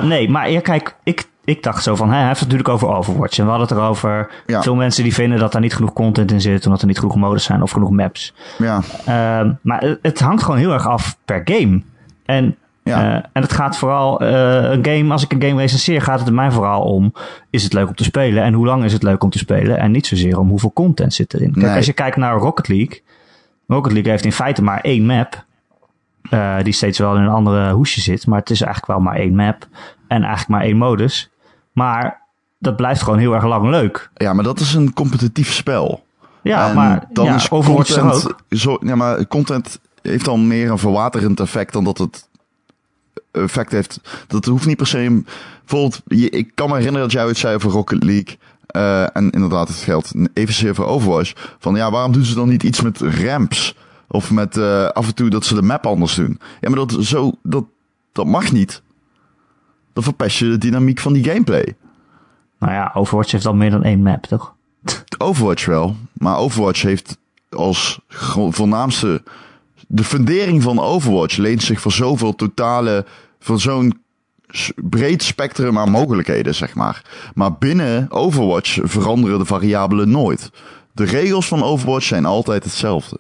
nee, 0.04 0.30
maar 0.30 0.52
ja, 0.52 0.60
kijk, 0.60 0.96
ik 1.04 1.28
ik 1.48 1.64
dacht 1.64 1.84
zo 1.84 1.96
van, 1.96 2.10
hij 2.10 2.28
heeft 2.28 2.40
het 2.40 2.50
natuurlijk 2.50 2.70
over 2.70 2.88
Overwatch. 2.88 3.38
En 3.38 3.44
we 3.44 3.50
hadden 3.50 3.68
het 3.68 3.78
erover. 3.78 4.30
Ja. 4.46 4.62
Veel 4.62 4.76
mensen 4.76 5.04
die 5.04 5.14
vinden 5.14 5.40
dat 5.40 5.52
daar 5.52 5.62
niet 5.62 5.76
genoeg 5.76 5.94
content 5.94 6.32
in 6.32 6.42
zit. 6.42 6.66
Omdat 6.66 6.82
er 6.82 6.88
niet 6.88 7.00
genoeg 7.00 7.16
modes 7.16 7.44
zijn 7.44 7.62
of 7.62 7.72
genoeg 7.72 7.90
maps. 7.90 8.34
Ja. 8.58 8.82
Uh, 9.08 9.52
maar 9.62 9.98
het 10.02 10.20
hangt 10.20 10.44
gewoon 10.44 10.60
heel 10.60 10.74
erg 10.74 10.88
af 10.88 11.18
per 11.26 11.42
game. 11.46 11.82
En, 12.26 12.56
ja. 12.84 13.04
uh, 13.04 13.14
en 13.14 13.42
het 13.42 13.54
gaat 13.54 13.78
vooral, 13.78 14.22
een 14.22 14.86
game, 14.86 15.12
als 15.12 15.24
ik 15.24 15.34
een 15.34 15.42
game 15.42 15.62
recenseer, 15.62 16.02
gaat 16.02 16.20
het 16.20 16.28
er 16.28 16.34
mij 16.34 16.52
vooral 16.52 16.82
om, 16.82 17.14
is 17.50 17.64
het 17.64 17.74
leuk 17.74 17.88
om 17.88 17.96
te 17.96 18.04
spelen? 18.04 18.44
En 18.44 18.54
hoe 18.54 18.66
lang 18.66 18.84
is 18.84 18.94
het 18.94 19.04
leuk 19.04 19.24
om 19.24 19.30
te 19.30 19.38
spelen? 19.38 19.78
En 19.78 19.92
niet 19.92 20.08
zozeer 20.08 20.40
om 20.40 20.50
hoeveel 20.50 20.74
content 20.74 21.14
zit 21.14 21.34
erin. 21.34 21.54
Kijk, 21.54 21.76
als 21.76 21.86
je 21.86 21.94
kijkt 21.94 22.18
naar 22.18 22.38
Rocket 22.38 22.68
League. 22.68 23.02
Rocket 23.68 23.92
League 23.92 24.12
heeft 24.12 24.26
in 24.26 24.32
feite 24.32 24.64
maar 24.64 24.82
één 24.82 25.06
map. 25.06 25.46
Uh, 26.30 26.58
die 26.64 26.74
steeds 26.74 27.00
wel 27.00 27.16
in 27.16 27.22
een 27.22 27.30
andere 27.30 27.72
hoesje 27.72 28.02
zit. 28.02 28.28
Maar 28.28 28.40
het 28.40 28.50
is 28.50 28.62
eigenlijk 28.62 28.92
wel 28.92 29.06
maar 29.06 29.16
één 29.16 29.36
map. 29.36 29.68
En 30.08 30.22
eigenlijk 30.22 30.50
maar 30.50 30.62
één 30.62 30.78
modus. 30.78 31.30
Maar 31.72 32.22
dat 32.60 32.76
blijft 32.76 33.02
gewoon 33.02 33.20
heel 33.20 33.34
erg 33.34 33.46
lang 33.46 33.70
leuk. 33.70 34.10
Ja, 34.16 34.34
maar 34.34 34.44
dat 34.44 34.60
is 34.60 34.74
een 34.74 34.94
competitief 34.94 35.54
spel. 35.54 36.06
Ja, 36.42 36.74
maar 36.74 37.08
dan 37.10 37.26
ja, 37.26 37.36
is 37.36 37.48
content, 37.48 38.28
ook. 38.28 38.40
Zo, 38.50 38.78
ja, 38.82 38.96
maar 38.96 39.28
content 39.28 39.80
heeft 40.02 40.26
dan 40.26 40.48
meer 40.48 40.72
een 40.72 40.78
verwaterend 40.78 41.40
effect 41.40 41.74
dan 41.74 41.84
dat 41.84 41.98
het 41.98 42.30
effect 43.32 43.72
heeft. 43.72 44.00
Dat 44.28 44.46
hoeft 44.46 44.66
niet 44.66 44.78
per 44.78 44.88
se. 44.88 45.24
Bijvoorbeeld, 45.66 46.02
ik 46.34 46.52
kan 46.56 46.70
me 46.70 46.76
herinneren 46.76 47.08
dat 47.08 47.12
jij 47.12 47.28
het 47.28 47.38
zei 47.38 47.56
over 47.56 47.72
Rocket 47.72 48.04
League. 48.04 48.38
Uh, 48.76 49.16
en 49.16 49.30
inderdaad, 49.30 49.68
het 49.68 49.78
geldt 49.78 50.14
evenzeer 50.34 50.76
voor 50.76 50.86
Overwatch. 50.86 51.56
Van 51.60 51.76
ja, 51.76 51.92
waarom 51.92 52.12
doen 52.12 52.24
ze 52.24 52.36
dan 52.36 52.50
niet 52.50 52.64
iets 52.64 52.82
met 52.82 53.02
ramps? 53.02 53.76
Of 54.08 54.32
met 54.32 54.58
uh, 54.58 54.86
af 54.86 55.08
en 55.08 55.16
toe 55.16 55.30
dat 55.30 55.46
ze 55.46 55.56
de 55.56 55.62
map 55.62 55.86
anders 55.86 56.16
doen. 56.16 56.40
Ja, 56.62 56.70
maar 56.70 56.88
dat, 56.88 56.98
zo, 57.00 57.32
dat, 57.44 57.66
dat 58.12 58.26
mag 58.26 58.52
niet 58.52 58.82
dan 59.98 60.06
verpest 60.06 60.38
je 60.38 60.50
de 60.50 60.58
dynamiek 60.58 61.00
van 61.00 61.14
die 61.14 61.24
gameplay. 61.24 61.76
Nou 62.60 62.74
ja, 62.74 62.92
Overwatch 62.94 63.32
heeft 63.32 63.46
al 63.46 63.54
meer 63.54 63.70
dan 63.70 63.84
één 63.84 64.02
map, 64.02 64.24
toch? 64.26 64.56
Overwatch 65.18 65.66
wel, 65.66 65.96
maar 66.14 66.38
Overwatch 66.38 66.82
heeft 66.82 67.18
als 67.50 68.00
voornaamste... 68.50 69.24
De 69.88 70.04
fundering 70.04 70.64
van 70.64 70.80
Overwatch 70.80 71.38
leent 71.38 71.64
zich 71.64 71.82
voor 71.82 71.92
zoveel 71.92 72.36
totale... 72.36 73.06
voor 73.40 73.60
zo'n 73.60 74.02
breed 74.76 75.24
spectrum 75.24 75.78
aan 75.78 75.92
mogelijkheden, 75.92 76.56
zeg 76.56 76.76
maar. 76.76 77.02
Maar 77.34 77.58
binnen 77.58 78.12
Overwatch 78.12 78.80
veranderen 78.82 79.40
de 79.40 79.46
variabelen 79.46 80.10
nooit. 80.10 80.52
De 80.94 81.04
regels 81.04 81.48
van 81.48 81.64
Overwatch 81.64 82.06
zijn 82.06 82.26
altijd 82.26 82.64
hetzelfde. 82.64 83.20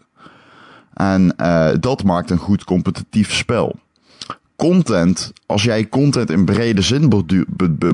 En 0.97 1.33
uh, 1.41 1.69
dat 1.79 2.03
maakt 2.03 2.29
een 2.29 2.37
goed 2.37 2.63
competitief 2.63 3.33
spel 3.33 3.75
content, 4.57 5.33
als 5.45 5.63
jij 5.63 5.89
content 5.89 6.29
in 6.29 6.45
brede 6.45 6.81
zin 6.81 7.25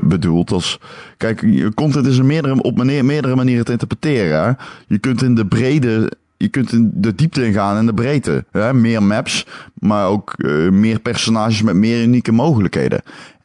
bedoelt, 0.04 0.50
als, 0.50 0.80
kijk, 1.16 1.70
content 1.74 2.06
is 2.06 2.18
een 2.18 2.26
meerdere, 2.26 2.62
op 2.62 2.84
meerdere 2.84 3.34
manieren 3.34 3.64
te 3.64 3.72
interpreteren. 3.72 4.56
Je 4.86 4.98
kunt 4.98 5.22
in 5.22 5.34
de 5.34 5.46
brede, 5.46 6.12
je 6.36 6.48
kunt 6.48 6.72
in 6.72 6.90
de 6.94 7.14
diepte 7.14 7.46
ingaan 7.46 7.76
en 7.76 7.86
de 7.86 7.94
breedte. 7.94 8.44
Hè? 8.50 8.74
Meer 8.74 9.02
maps, 9.02 9.46
maar 9.74 10.06
ook 10.06 10.34
uh, 10.36 10.70
meer 10.70 11.00
personages 11.00 11.62
met 11.62 11.74
meer 11.74 12.02
unieke 12.02 12.32
mogelijkheden. 12.32 13.02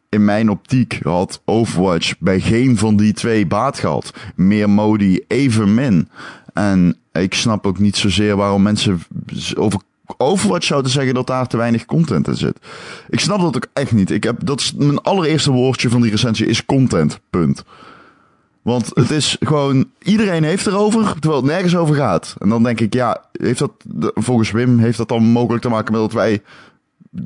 In 0.09 0.25
mijn 0.25 0.49
optiek 0.49 0.99
had 1.03 1.41
Overwatch 1.45 2.13
bij 2.19 2.39
geen 2.39 2.77
van 2.77 2.95
die 2.95 3.13
twee 3.13 3.47
baat 3.47 3.79
gehad. 3.79 4.13
Meer 4.35 4.69
modi 4.69 5.19
evenmin. 5.27 6.09
En 6.53 6.95
ik 7.11 7.33
snap 7.33 7.65
ook 7.65 7.79
niet 7.79 7.97
zozeer 7.97 8.35
waarom 8.35 8.61
mensen 8.61 9.01
over 9.55 9.79
Overwatch 10.17 10.65
zouden 10.65 10.91
zeggen 10.91 11.13
dat 11.13 11.27
daar 11.27 11.47
te 11.47 11.57
weinig 11.57 11.85
content 11.85 12.27
in 12.27 12.35
zit. 12.35 12.59
Ik 13.09 13.19
snap 13.19 13.39
dat 13.39 13.55
ook 13.55 13.67
echt 13.73 13.91
niet. 13.91 14.11
Ik 14.11 14.23
heb, 14.23 14.45
dat 14.45 14.73
mijn 14.77 15.01
allereerste 15.01 15.51
woordje 15.51 15.89
van 15.89 16.01
die 16.01 16.11
recensie 16.11 16.45
is 16.45 16.65
content. 16.65 17.19
Punt. 17.29 17.63
Want 18.61 18.91
het 18.93 19.11
is 19.11 19.37
gewoon, 19.39 19.89
iedereen 20.01 20.43
heeft 20.43 20.67
erover, 20.67 21.19
terwijl 21.19 21.41
het 21.41 21.51
nergens 21.51 21.75
over 21.75 21.95
gaat. 21.95 22.35
En 22.39 22.49
dan 22.49 22.63
denk 22.63 22.79
ik, 22.79 22.93
ja, 22.93 23.23
heeft 23.31 23.59
dat, 23.59 23.71
volgens 24.13 24.51
Wim, 24.51 24.79
heeft 24.79 24.97
dat 24.97 25.07
dan 25.07 25.23
mogelijk 25.23 25.63
te 25.63 25.69
maken 25.69 25.91
met 25.91 26.01
dat 26.01 26.13
wij 26.13 26.41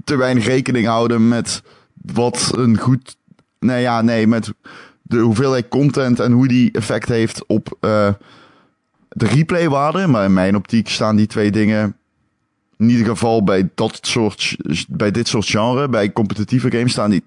te 0.04 0.16
weinig 0.16 0.46
rekening 0.46 0.88
houden 0.88 1.28
met 1.28 1.64
wat 1.94 2.52
een 2.56 2.78
goed, 2.78 3.18
nee 3.60 3.82
ja, 3.82 4.02
nee, 4.02 4.28
met 4.28 4.54
de 5.02 5.20
hoeveelheid 5.20 5.68
content 5.68 6.20
en 6.20 6.32
hoe 6.32 6.48
die 6.48 6.72
effect 6.72 7.08
heeft 7.08 7.46
op 7.48 7.78
uh, 7.82 8.10
de 9.14 9.28
replaywaarde. 9.28 10.08
Maar 10.08 10.26
in 10.26 10.34
mijn 10.34 10.56
optiek 10.56 10.90
staan 10.90 11.16
die 11.16 11.28
twee 11.28 11.52
dingen 11.52 11.96
in 12.78 12.90
ieder 12.90 13.06
geval 13.06 13.44
bij, 13.44 13.70
dat 13.76 14.00
soort, 14.02 14.58
bij 14.90 15.12
dit 15.12 15.28
soort 15.28 15.46
genre, 15.46 15.90
bij 15.90 16.12
competitieve 16.12 16.72
games, 16.72 16.92
staan 16.92 17.10
die 17.10 17.24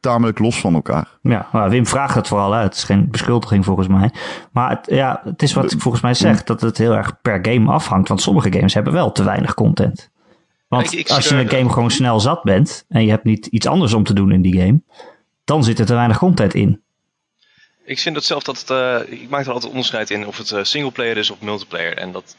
tamelijk 0.00 0.38
los 0.38 0.60
van 0.60 0.74
elkaar. 0.74 1.08
Ja, 1.22 1.48
maar 1.52 1.70
Wim 1.70 1.86
vraagt 1.86 2.14
het 2.14 2.28
vooral 2.28 2.54
uit. 2.54 2.64
Het 2.64 2.74
is 2.74 2.84
geen 2.84 3.10
beschuldiging 3.10 3.64
volgens 3.64 3.88
mij. 3.88 4.10
Maar 4.52 4.70
het, 4.70 4.86
ja, 4.90 5.20
het 5.24 5.42
is 5.42 5.52
wat 5.52 5.72
ik 5.72 5.80
volgens 5.80 6.02
mij 6.02 6.14
zeg, 6.14 6.44
dat 6.44 6.60
het 6.60 6.78
heel 6.78 6.94
erg 6.94 7.20
per 7.20 7.38
game 7.42 7.70
afhangt. 7.70 8.08
Want 8.08 8.22
sommige 8.22 8.52
games 8.52 8.74
hebben 8.74 8.92
wel 8.92 9.12
te 9.12 9.24
weinig 9.24 9.54
content. 9.54 10.10
Want 10.68 11.10
als 11.10 11.28
je 11.28 11.34
een 11.34 11.48
game 11.48 11.70
gewoon 11.70 11.90
snel 11.90 12.20
zat 12.20 12.42
bent 12.42 12.84
en 12.88 13.04
je 13.04 13.10
hebt 13.10 13.24
niet 13.24 13.46
iets 13.46 13.66
anders 13.66 13.92
om 13.92 14.04
te 14.04 14.12
doen 14.12 14.32
in 14.32 14.42
die 14.42 14.60
game, 14.60 14.82
dan 15.44 15.64
zit 15.64 15.78
er 15.78 15.86
te 15.86 15.94
weinig 15.94 16.18
content 16.18 16.54
in. 16.54 16.82
Ik 17.88 17.98
vind 17.98 18.14
dat 18.14 18.24
zelf 18.24 18.42
dat 18.42 18.58
het, 18.58 18.70
uh, 18.70 19.20
ik 19.20 19.28
maak 19.28 19.46
er 19.46 19.52
altijd 19.52 19.70
onderscheid 19.70 20.10
in 20.10 20.26
of 20.26 20.38
het 20.38 20.50
uh, 20.50 20.64
singleplayer 20.64 21.16
is 21.16 21.30
of 21.30 21.40
multiplayer. 21.40 21.96
En 21.96 22.12
dat, 22.12 22.36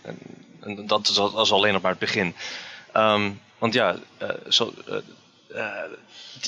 en 0.59 0.85
dat 0.87 1.07
is, 1.07 1.17
als 1.19 1.51
alleen 1.51 1.73
nog 1.73 1.81
maar 1.81 1.91
het 1.91 1.99
begin. 1.99 2.35
Um, 2.93 3.41
want 3.57 3.73
ja, 3.73 3.95
uh, 4.21 4.29
zo, 4.49 4.73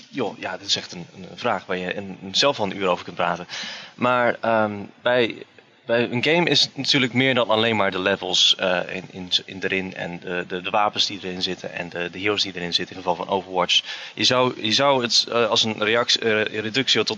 joh, 0.09 0.39
ja, 0.39 0.57
dit 0.57 0.67
is 0.67 0.75
echt 0.75 0.91
een, 0.91 1.05
een 1.15 1.27
vraag 1.35 1.65
waar 1.65 1.77
je 1.77 2.13
zelf 2.31 2.59
al 2.59 2.65
een 2.65 2.77
uur 2.77 2.87
over 2.87 3.03
kunt 3.03 3.15
praten. 3.15 3.47
Maar 3.95 4.63
um, 4.63 4.91
bij, 5.01 5.45
bij 5.85 6.09
een 6.11 6.23
game 6.23 6.49
is 6.49 6.61
het 6.61 6.77
natuurlijk 6.77 7.13
meer 7.13 7.33
dan 7.33 7.49
alleen 7.49 7.75
maar 7.75 7.91
de 7.91 7.99
levels 7.99 8.55
in, 8.87 9.03
in, 9.11 9.29
in 9.45 9.59
erin 9.61 9.95
en 9.95 10.19
de, 10.19 10.45
de, 10.47 10.61
de, 10.61 10.69
wapens 10.69 11.05
die 11.05 11.19
erin 11.23 11.41
zitten 11.41 11.73
en 11.73 11.89
de, 11.89 12.09
de 12.11 12.19
heroes 12.19 12.41
die 12.41 12.55
erin 12.55 12.73
zitten, 12.73 12.95
in 12.95 13.01
geval 13.01 13.25
van 13.25 13.33
Overwatch. 13.35 13.83
Je 14.13 14.23
zou, 14.23 14.65
je 14.65 14.71
zou 14.71 15.01
het 15.01 15.31
als 15.31 15.63
een 15.63 15.83
reactie, 15.83 16.21
reductio 16.43 17.03
tot 17.03 17.17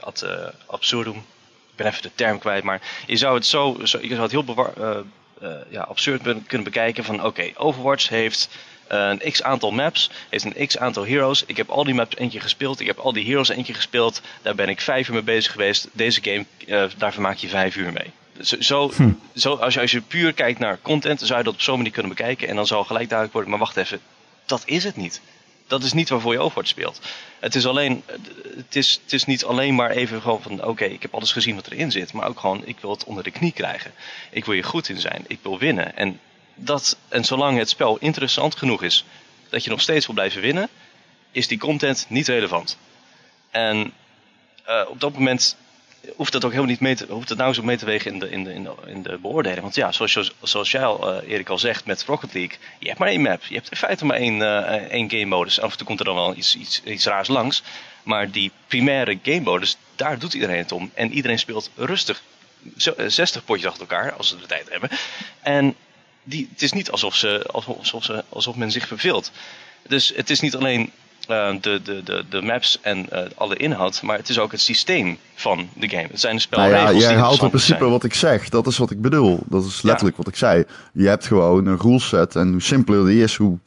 ad 0.00 0.26
absurdum, 0.66 1.16
ik 1.16 1.76
ben 1.76 1.86
even 1.86 2.02
de 2.02 2.10
term 2.14 2.38
kwijt, 2.38 2.64
maar 2.64 2.80
je 3.06 3.16
zou 3.16 3.34
het 3.34 3.46
zo, 3.46 3.78
zo 3.84 3.98
je 4.02 4.08
zou 4.08 4.20
het 4.20 4.30
heel 4.30 4.44
uh, 5.42 5.50
ja, 5.68 5.80
absurd 5.80 6.22
kunnen 6.22 6.64
bekijken 6.64 7.04
van 7.04 7.24
oké, 7.24 7.50
Overwatch 7.54 8.08
heeft 8.08 8.48
een 8.88 9.32
x 9.32 9.42
aantal 9.42 9.70
maps, 9.70 10.10
heeft 10.28 10.44
een 10.44 10.66
x 10.66 10.78
aantal 10.78 11.06
heroes. 11.06 11.44
Ik 11.46 11.56
heb 11.56 11.68
al 11.68 11.84
die 11.84 11.94
maps 11.94 12.16
eentje 12.16 12.40
gespeeld, 12.40 12.80
ik 12.80 12.86
heb 12.86 12.98
al 12.98 13.12
die 13.12 13.24
heroes 13.24 13.48
eentje 13.48 13.74
gespeeld. 13.74 14.20
Daar 14.42 14.54
ben 14.54 14.68
ik 14.68 14.80
vijf 14.80 15.08
uur 15.08 15.14
mee 15.14 15.22
bezig 15.22 15.52
geweest. 15.52 15.88
Deze 15.92 16.22
game, 16.22 16.44
uh, 16.66 16.84
daar 16.96 17.12
vermaak 17.12 17.36
je 17.36 17.48
vijf 17.48 17.76
uur 17.76 17.92
mee. 17.92 18.10
Zo, 18.40 18.56
zo, 18.60 18.90
hm. 18.90 19.10
zo, 19.34 19.54
als, 19.54 19.74
je, 19.74 19.80
als 19.80 19.90
je 19.90 20.00
puur 20.00 20.32
kijkt 20.32 20.58
naar 20.58 20.78
content, 20.82 21.20
zou 21.20 21.38
je 21.38 21.44
dat 21.44 21.54
op 21.54 21.60
zo'n 21.60 21.76
manier 21.76 21.92
kunnen 21.92 22.14
bekijken. 22.14 22.48
En 22.48 22.56
dan 22.56 22.66
zal 22.66 22.84
gelijk 22.84 23.08
duidelijk 23.08 23.32
worden, 23.32 23.50
maar 23.50 23.60
wacht 23.60 23.76
even, 23.76 24.00
dat 24.46 24.62
is 24.64 24.84
het 24.84 24.96
niet. 24.96 25.20
Dat 25.66 25.82
is 25.82 25.92
niet 25.92 26.08
waarvoor 26.08 26.32
je 26.32 26.38
Overwatch 26.38 26.68
speelt. 26.68 27.00
Het 27.40 27.54
is, 27.54 27.66
alleen, 27.66 28.02
het 28.56 28.76
is, 28.76 29.00
het 29.02 29.12
is 29.12 29.24
niet 29.24 29.44
alleen 29.44 29.74
maar 29.74 29.90
even 29.90 30.20
gewoon 30.20 30.42
van, 30.42 30.64
oké, 30.64 30.84
ik 30.84 31.02
heb 31.02 31.14
alles 31.14 31.32
gezien 31.32 31.54
wat 31.54 31.66
erin 31.66 31.90
zit. 31.90 32.12
Maar 32.12 32.28
ook 32.28 32.40
gewoon, 32.40 32.62
ik 32.66 32.76
wil 32.80 32.90
het 32.90 33.04
onder 33.04 33.24
de 33.24 33.30
knie 33.30 33.52
krijgen. 33.52 33.92
Ik 34.30 34.44
wil 34.44 34.54
je 34.54 34.62
goed 34.62 34.88
in 34.88 35.00
zijn. 35.00 35.24
Ik 35.26 35.38
wil 35.42 35.58
winnen. 35.58 35.96
En, 35.96 36.20
dat, 36.56 36.96
en 37.08 37.24
zolang 37.24 37.58
het 37.58 37.68
spel 37.68 37.98
interessant 37.98 38.56
genoeg 38.56 38.82
is, 38.82 39.04
dat 39.48 39.64
je 39.64 39.70
nog 39.70 39.80
steeds 39.80 40.06
wil 40.06 40.14
blijven 40.14 40.40
winnen, 40.40 40.68
is 41.30 41.48
die 41.48 41.58
content 41.58 42.06
niet 42.08 42.28
relevant. 42.28 42.78
En 43.50 43.92
uh, 44.68 44.82
op 44.88 45.00
dat 45.00 45.12
moment 45.12 45.56
hoeft 46.16 46.32
dat 46.32 46.44
ook 46.44 46.50
helemaal 46.50 46.70
niet 46.70 46.80
mee 46.80 46.94
te, 46.94 47.06
hoeft 47.08 47.36
nou 47.36 47.54
zo 47.54 47.62
mee 47.62 47.76
te 47.76 47.84
wegen 47.84 48.12
in 48.12 48.18
de, 48.18 48.30
in 48.30 48.44
de, 48.44 48.52
in 48.52 48.62
de, 48.62 48.74
in 48.86 49.02
de 49.02 49.18
beoordeling. 49.18 49.60
Want 49.60 49.74
ja, 49.74 49.92
zoals, 49.92 50.32
zoals 50.42 50.70
jij 50.70 50.84
al, 50.84 51.22
uh, 51.22 51.30
Erik 51.30 51.48
al 51.48 51.58
zegt 51.58 51.84
met 51.84 52.04
Rocket 52.04 52.34
League, 52.34 52.58
je 52.78 52.86
hebt 52.86 52.98
maar 52.98 53.08
één 53.08 53.22
map. 53.22 53.44
Je 53.44 53.54
hebt 53.54 53.70
in 53.70 53.76
feite 53.76 54.04
maar 54.04 54.16
één, 54.16 54.36
uh, 54.36 54.72
één 54.72 55.10
game 55.10 55.24
modus. 55.24 55.60
Af 55.60 55.70
en 55.70 55.76
toe 55.76 55.86
komt 55.86 55.98
er 55.98 56.04
dan 56.04 56.14
wel 56.14 56.36
iets, 56.36 56.56
iets, 56.56 56.82
iets 56.82 57.04
raars 57.04 57.28
langs. 57.28 57.62
Maar 58.02 58.30
die 58.30 58.50
primaire 58.66 59.18
game 59.22 59.40
modus, 59.40 59.76
daar 59.96 60.18
doet 60.18 60.34
iedereen 60.34 60.58
het 60.58 60.72
om. 60.72 60.90
En 60.94 61.12
iedereen 61.12 61.38
speelt 61.38 61.70
rustig 61.76 62.22
60 63.06 63.44
potjes 63.44 63.66
achter 63.66 63.80
elkaar, 63.80 64.12
als 64.12 64.28
ze 64.28 64.38
de 64.38 64.46
tijd 64.46 64.70
hebben. 64.70 64.90
En 65.42 65.76
die, 66.26 66.48
het 66.52 66.62
is 66.62 66.72
niet 66.72 66.90
alsof, 66.90 67.14
ze, 67.14 67.46
alsof, 67.52 68.04
ze, 68.04 68.24
alsof 68.28 68.56
men 68.56 68.70
zich 68.70 68.86
verveelt. 68.86 69.30
Dus 69.88 70.12
het 70.16 70.30
is 70.30 70.40
niet 70.40 70.56
alleen 70.56 70.90
uh, 71.30 71.54
de, 71.60 71.80
de, 71.82 72.02
de, 72.02 72.24
de 72.30 72.42
maps 72.42 72.78
en 72.82 73.06
uh, 73.12 73.20
alle 73.34 73.56
inhoud, 73.56 74.02
maar 74.02 74.18
het 74.18 74.28
is 74.28 74.38
ook 74.38 74.52
het 74.52 74.60
systeem 74.60 75.18
van 75.34 75.68
de 75.74 75.88
game. 75.88 76.08
Het 76.10 76.20
zijn 76.20 76.34
de 76.34 76.40
spelregels. 76.40 76.82
Nou 76.82 76.94
ja, 76.94 77.00
jij 77.00 77.16
haalt 77.16 77.42
in 77.42 77.48
principe 77.48 77.84
wat 77.84 78.04
ik 78.04 78.14
zeg. 78.14 78.48
Dat 78.48 78.66
is 78.66 78.78
wat 78.78 78.90
ik 78.90 79.00
bedoel. 79.00 79.40
Dat 79.48 79.64
is 79.64 79.82
letterlijk 79.82 80.16
wat 80.16 80.28
ik 80.28 80.36
zei. 80.36 80.64
Je 80.92 81.08
hebt 81.08 81.26
gewoon 81.26 81.66
een 81.66 81.78
ruleset 81.78 82.36
en 82.36 82.50
hoe 82.50 82.62
simpeler 82.62 83.06
die 83.06 83.22
is, 83.22 83.34
hoe 83.34 83.58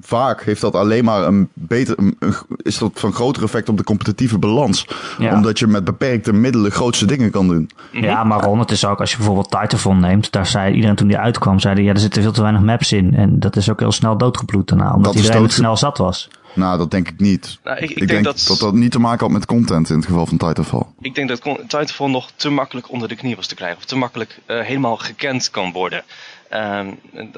vaak 0.00 0.42
heeft 0.42 0.60
dat 0.60 0.74
alleen 0.74 1.04
maar 1.04 1.26
een 1.26 1.48
beter, 1.52 1.98
een, 1.98 2.16
is 2.56 2.78
dat 2.78 2.90
van 2.94 3.12
groter 3.12 3.42
effect 3.42 3.68
op 3.68 3.76
de 3.76 3.84
competitieve 3.84 4.38
balans. 4.38 4.86
Omdat 5.18 5.58
je 5.58 5.66
met 5.66 5.84
beperkte 5.84 6.32
middelen 6.32 6.70
grootste 6.70 7.06
dingen 7.06 7.30
kan 7.30 7.48
doen. 7.48 7.70
Ja, 7.92 8.24
maar 8.24 8.40
Ron, 8.40 8.58
het 8.58 8.70
is 8.70 8.84
ook 8.84 9.00
als 9.00 9.10
je 9.10 9.16
bijvoorbeeld 9.16 9.50
Titanfall 9.50 9.94
neemt, 9.94 10.32
daar 10.32 10.46
zei 10.46 10.74
iedereen 10.74 10.96
toen 10.96 11.08
die 11.08 11.18
uitkwam, 11.18 11.58
zei 11.58 11.82
ja, 11.82 11.92
er 11.92 11.98
zitten 11.98 12.22
veel 12.22 12.32
te 12.32 12.42
weinig 12.42 12.62
maps 12.62 12.92
in. 12.92 13.14
En 13.14 13.38
dat 13.40 13.56
is 13.56 13.70
ook 13.70 13.80
heel 13.80 13.92
snel 13.92 14.16
doodgebloed 14.16 14.68
daarna, 14.68 14.94
omdat 14.94 15.14
dat 15.14 15.22
iedereen 15.22 15.50
snel 15.50 15.76
zat 15.76 15.98
was. 15.98 16.28
Nou, 16.58 16.78
dat 16.78 16.90
denk 16.90 17.08
ik 17.08 17.18
niet. 17.18 17.58
Nou, 17.64 17.78
ik, 17.78 17.90
ik, 17.90 18.08
denk, 18.08 18.24
dat, 18.24 18.44
dat 18.48 18.58
dat 18.58 18.74
niet 18.74 18.90
te 18.90 18.98
maken 18.98 19.20
had 19.20 19.30
met 19.30 19.46
content 19.46 19.90
in 19.90 19.96
het 19.96 20.06
geval 20.06 20.26
van 20.26 20.36
Titanfall. 20.36 20.82
Ik 21.00 21.14
denk 21.14 21.28
dat 21.28 21.40
Titanfall 21.42 22.10
nog 22.10 22.30
te 22.36 22.50
makkelijk 22.50 22.90
onder 22.90 23.08
de 23.08 23.16
knie 23.16 23.36
was 23.36 23.46
te 23.46 23.54
krijgen. 23.54 23.78
Of 23.78 23.84
te 23.84 23.96
makkelijk 23.96 24.38
uh, 24.46 24.60
helemaal 24.60 24.96
gekend 24.96 25.50
kan 25.50 25.72
worden. 25.72 26.02
Uh, 26.52 26.86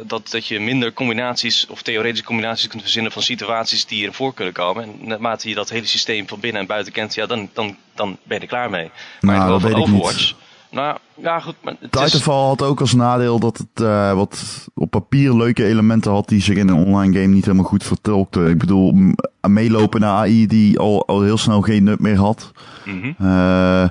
dat, 0.06 0.30
dat 0.30 0.46
je 0.46 0.60
minder 0.60 0.92
combinaties 0.92 1.66
of 1.66 1.82
theoretische 1.82 2.24
combinaties 2.24 2.68
kunt 2.68 2.82
verzinnen 2.82 3.12
van 3.12 3.22
situaties 3.22 3.86
die 3.86 4.00
erin 4.00 4.12
voor 4.12 4.34
kunnen 4.34 4.54
komen. 4.54 4.82
En 4.82 4.96
naarmate 5.00 5.48
je 5.48 5.54
dat 5.54 5.70
hele 5.70 5.86
systeem 5.86 6.28
van 6.28 6.40
binnen 6.40 6.60
en 6.60 6.66
buiten 6.66 6.92
kent, 6.92 7.14
ja, 7.14 7.26
dan, 7.26 7.48
dan, 7.52 7.76
dan 7.94 8.18
ben 8.22 8.36
je 8.36 8.42
er 8.42 8.48
klaar 8.48 8.70
mee. 8.70 8.90
Maar 9.20 9.36
nou, 9.36 9.52
het 9.52 9.62
geval 9.62 9.70
van 9.70 9.82
Overwatch... 9.82 10.34
Nou, 10.70 10.98
ja 11.14 11.40
goed. 11.40 11.54
Maar 11.62 11.76
het 11.80 11.92
Titanfall 11.92 12.46
had 12.46 12.62
ook 12.62 12.80
als 12.80 12.94
nadeel 12.94 13.38
dat 13.38 13.58
het 13.58 13.82
uh, 13.82 14.12
wat 14.14 14.66
op 14.74 14.90
papier 14.90 15.36
leuke 15.36 15.64
elementen 15.64 16.12
had 16.12 16.28
die 16.28 16.42
zich 16.42 16.56
in 16.56 16.68
een 16.68 16.86
online 16.86 17.12
game 17.12 17.34
niet 17.34 17.44
helemaal 17.44 17.64
goed 17.64 17.84
vertolkten. 17.84 18.48
Ik 18.48 18.58
bedoel, 18.58 18.94
meelopen 19.40 20.00
naar 20.00 20.14
AI 20.14 20.46
die 20.46 20.78
al, 20.78 21.06
al 21.06 21.22
heel 21.22 21.38
snel 21.38 21.60
geen 21.60 21.84
nut 21.84 22.00
meer 22.00 22.16
had. 22.16 22.52
Mm 22.84 23.00
-hmm. 23.00 23.26
uh, 23.26 23.88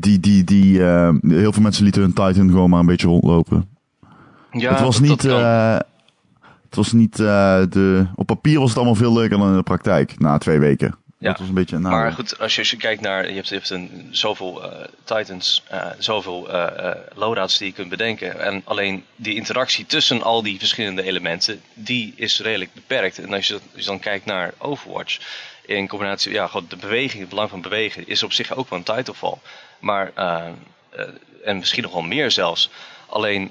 die, 0.00 0.20
die, 0.20 0.44
die, 0.44 0.78
uh, 0.78 1.10
heel 1.22 1.52
veel 1.52 1.62
mensen 1.62 1.84
lieten 1.84 2.02
hun 2.02 2.12
Titan 2.12 2.50
gewoon 2.50 2.70
maar 2.70 2.80
een 2.80 2.86
beetje 2.86 3.06
rondlopen. 3.06 3.71
Ja, 4.52 4.70
het 4.70 4.80
was 4.80 5.00
niet, 5.00 5.22
het 5.22 6.76
was 6.76 6.92
niet 6.92 7.16
de, 7.16 8.06
op 8.14 8.26
papier 8.26 8.58
was 8.58 8.68
het 8.68 8.76
allemaal 8.76 8.94
veel 8.94 9.12
leuker 9.12 9.38
dan 9.38 9.48
in 9.48 9.56
de 9.56 9.62
praktijk 9.62 10.18
na 10.18 10.38
twee 10.38 10.58
weken. 10.58 10.96
Ja, 11.18 11.28
dat 11.28 11.38
was 11.38 11.48
een 11.48 11.54
beetje, 11.54 11.78
nou, 11.78 11.94
maar 11.94 12.12
goed, 12.12 12.38
als 12.38 12.54
je, 12.54 12.60
als 12.60 12.70
je 12.70 12.76
kijkt 12.76 13.00
naar, 13.00 13.28
je 13.28 13.34
hebt, 13.34 13.48
je 13.48 13.54
hebt 13.54 13.70
een, 13.70 14.08
zoveel 14.10 14.64
uh, 14.64 14.70
Titans, 15.04 15.64
zoveel 15.98 16.48
loadouts 17.14 17.58
die 17.58 17.66
je 17.66 17.72
kunt 17.72 17.88
bedenken. 17.88 18.40
En 18.40 18.62
alleen 18.64 19.04
die 19.16 19.34
interactie 19.34 19.86
tussen 19.86 20.22
al 20.22 20.42
die 20.42 20.58
verschillende 20.58 21.02
elementen, 21.02 21.60
die 21.74 22.12
is 22.16 22.40
redelijk 22.40 22.74
beperkt. 22.74 23.18
En 23.18 23.32
als 23.32 23.46
je, 23.46 23.54
als 23.54 23.62
je 23.74 23.84
dan 23.84 24.00
kijkt 24.00 24.24
naar 24.24 24.52
Overwatch, 24.58 25.18
in 25.66 25.88
combinatie, 25.88 26.32
ja, 26.32 26.46
gewoon 26.46 26.66
de 26.68 26.76
beweging, 26.76 27.20
het 27.20 27.28
belang 27.28 27.50
van 27.50 27.60
bewegen, 27.60 28.08
is 28.08 28.22
op 28.22 28.32
zich 28.32 28.54
ook 28.54 28.70
wel 28.70 28.78
een 28.78 28.96
Titanfall. 28.96 29.38
Maar, 29.80 30.12
en 31.44 31.58
misschien 31.58 31.82
nog 31.82 31.92
wel 31.92 32.02
meer 32.02 32.30
zelfs. 32.30 32.70
Alleen 33.08 33.50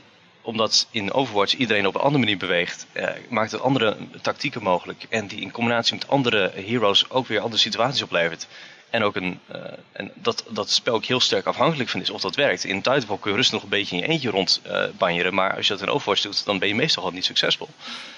omdat 0.51 0.87
in 0.91 1.13
Overwatch 1.13 1.53
iedereen 1.53 1.87
op 1.87 1.95
een 1.95 2.01
andere 2.01 2.19
manier 2.19 2.37
beweegt, 2.37 2.85
eh, 2.91 3.07
maakt 3.29 3.51
het 3.51 3.61
andere 3.61 3.97
tactieken 4.21 4.63
mogelijk. 4.63 5.05
En 5.09 5.27
die 5.27 5.41
in 5.41 5.51
combinatie 5.51 5.95
met 5.95 6.07
andere 6.07 6.51
heroes 6.55 7.09
ook 7.09 7.27
weer 7.27 7.39
andere 7.39 7.61
situaties 7.61 8.01
oplevert. 8.01 8.47
En 8.89 9.03
ook 9.03 9.15
een, 9.15 9.39
uh, 9.55 9.61
en 9.91 10.11
dat, 10.13 10.43
dat 10.49 10.69
spel 10.69 10.93
ook 10.93 11.05
heel 11.05 11.19
sterk 11.19 11.45
afhankelijk 11.45 11.89
van 11.89 12.01
is 12.01 12.09
of 12.09 12.21
dat 12.21 12.35
werkt. 12.35 12.63
In 12.63 12.81
Titanfall 12.81 13.17
kun 13.17 13.31
je 13.31 13.37
rustig 13.37 13.53
nog 13.53 13.63
een 13.63 13.69
beetje 13.69 13.95
in 13.95 14.01
je 14.01 14.07
eentje 14.07 14.29
rondbanjeren. 14.29 15.31
Uh, 15.31 15.37
maar 15.37 15.55
als 15.55 15.67
je 15.67 15.73
dat 15.73 15.81
in 15.81 15.89
Overwatch 15.89 16.21
doet, 16.21 16.45
dan 16.45 16.59
ben 16.59 16.67
je 16.67 16.75
meestal 16.75 17.03
al 17.03 17.11
niet 17.11 17.25
succesvol. 17.25 17.69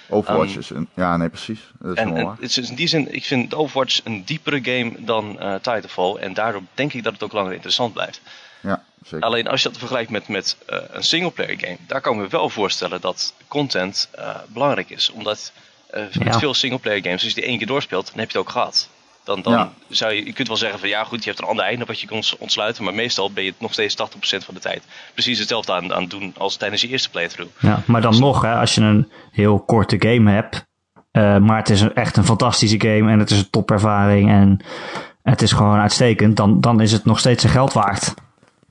Overwatch 0.09 0.53
um, 0.53 0.59
is 0.59 0.69
een, 0.69 0.87
ja 0.95 1.17
nee 1.17 1.29
precies. 1.29 1.59
Dat 1.79 1.97
is 1.97 2.03
en, 2.03 2.17
en 2.17 2.27
het 2.39 2.57
is 2.57 2.69
in 2.69 2.75
die 2.75 2.87
zin, 2.87 3.13
ik 3.13 3.25
vind 3.25 3.53
Overwatch 3.53 4.01
een 4.03 4.23
diepere 4.25 4.63
game 4.63 4.91
dan 4.97 5.37
uh, 5.39 5.53
Titanfall. 5.55 6.15
En 6.15 6.33
daardoor 6.33 6.61
denk 6.73 6.93
ik 6.93 7.03
dat 7.03 7.13
het 7.13 7.23
ook 7.23 7.33
langer 7.33 7.53
interessant 7.53 7.93
blijft. 7.93 8.21
Ja. 8.63 8.83
Alleen 9.19 9.47
als 9.47 9.61
je 9.61 9.69
dat 9.69 9.77
vergelijkt 9.77 10.09
met, 10.09 10.27
met 10.27 10.57
uh, 10.69 10.79
een 10.87 11.03
singleplayer 11.03 11.59
game, 11.59 11.77
daar 11.87 12.01
kan 12.01 12.13
ik 12.13 12.19
me 12.19 12.27
wel 12.27 12.49
voorstellen 12.49 13.01
dat 13.01 13.33
content 13.47 14.09
uh, 14.19 14.35
belangrijk 14.47 14.89
is. 14.89 15.11
Omdat 15.11 15.51
uh, 15.93 16.11
ja. 16.11 16.23
met 16.23 16.35
veel 16.35 16.53
singleplayer 16.53 17.03
games, 17.03 17.23
als 17.23 17.33
je 17.33 17.39
die 17.39 17.49
één 17.49 17.57
keer 17.57 17.67
doorspeelt, 17.67 18.05
dan 18.05 18.19
heb 18.19 18.31
je 18.31 18.37
het 18.37 18.47
ook 18.47 18.53
gehad. 18.53 18.89
Dan, 19.23 19.41
dan 19.41 19.53
ja. 19.53 19.71
zou 19.89 20.13
je, 20.13 20.25
je 20.25 20.33
kunt 20.33 20.47
wel 20.47 20.57
zeggen 20.57 20.79
van 20.79 20.89
ja 20.89 21.03
goed, 21.03 21.23
je 21.23 21.29
hebt 21.29 21.41
een 21.41 21.47
ander 21.47 21.65
einde 21.65 21.85
wat 21.85 21.99
je 21.99 22.07
kan 22.07 22.23
ontsluiten, 22.39 22.83
maar 22.83 22.93
meestal 22.93 23.31
ben 23.31 23.43
je 23.43 23.49
het 23.49 23.59
nog 23.59 23.73
steeds 23.73 23.95
80% 23.95 23.97
van 24.45 24.53
de 24.53 24.59
tijd 24.59 24.83
precies 25.13 25.39
hetzelfde 25.39 25.73
aan, 25.73 25.93
aan 25.93 26.07
doen 26.07 26.33
als 26.37 26.55
tijdens 26.55 26.81
je 26.81 26.87
eerste 26.87 27.09
playthrough. 27.09 27.51
Ja, 27.59 27.83
maar 27.85 28.01
dan 28.01 28.19
nog, 28.19 28.41
hè, 28.41 28.55
als 28.55 28.75
je 28.75 28.81
een 28.81 29.11
heel 29.31 29.59
korte 29.59 29.95
game 29.99 30.31
hebt, 30.31 30.65
maar 31.41 31.57
het 31.57 31.69
is 31.69 31.81
een, 31.81 31.95
echt 31.95 32.17
een 32.17 32.25
fantastische 32.25 32.79
game 32.81 33.11
en 33.11 33.19
het 33.19 33.31
is 33.31 33.37
een 33.37 33.49
topervaring 33.49 34.29
en 34.29 34.59
het 35.23 35.41
is 35.41 35.51
gewoon 35.51 35.79
uitstekend, 35.79 36.37
dan, 36.37 36.61
dan 36.61 36.81
is 36.81 36.91
het 36.91 37.05
nog 37.05 37.19
steeds 37.19 37.41
zijn 37.41 37.53
geld 37.53 37.73
waard. 37.73 38.13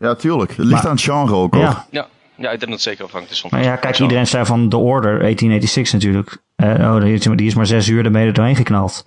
Ja, 0.02 0.14
tuurlijk. 0.14 0.56
Het 0.56 0.66
ligt 0.66 0.84
aan 0.84 0.92
het 0.92 1.02
genre 1.02 1.34
ook. 1.34 1.54
Ja. 1.54 1.86
ja. 1.90 2.08
Ja, 2.36 2.50
ik 2.50 2.58
denk 2.58 2.60
dat 2.60 2.70
het 2.70 2.82
zeker 2.82 3.04
afhankelijk 3.04 3.32
is 3.32 3.40
van 3.40 3.50
Maar 3.52 3.62
ja, 3.62 3.76
kijk, 3.76 3.98
iedereen 3.98 4.26
zei 4.26 4.44
van 4.44 4.68
The 4.68 4.76
Order, 4.76 5.18
1886 5.18 5.92
natuurlijk. 5.92 6.36
Uh, 6.56 6.94
oh, 6.94 7.36
die 7.36 7.46
is 7.46 7.54
maar 7.54 7.66
zes 7.66 7.88
uur 7.88 8.04
ermee 8.04 8.32
doorheen 8.32 8.56
geknald. 8.56 9.04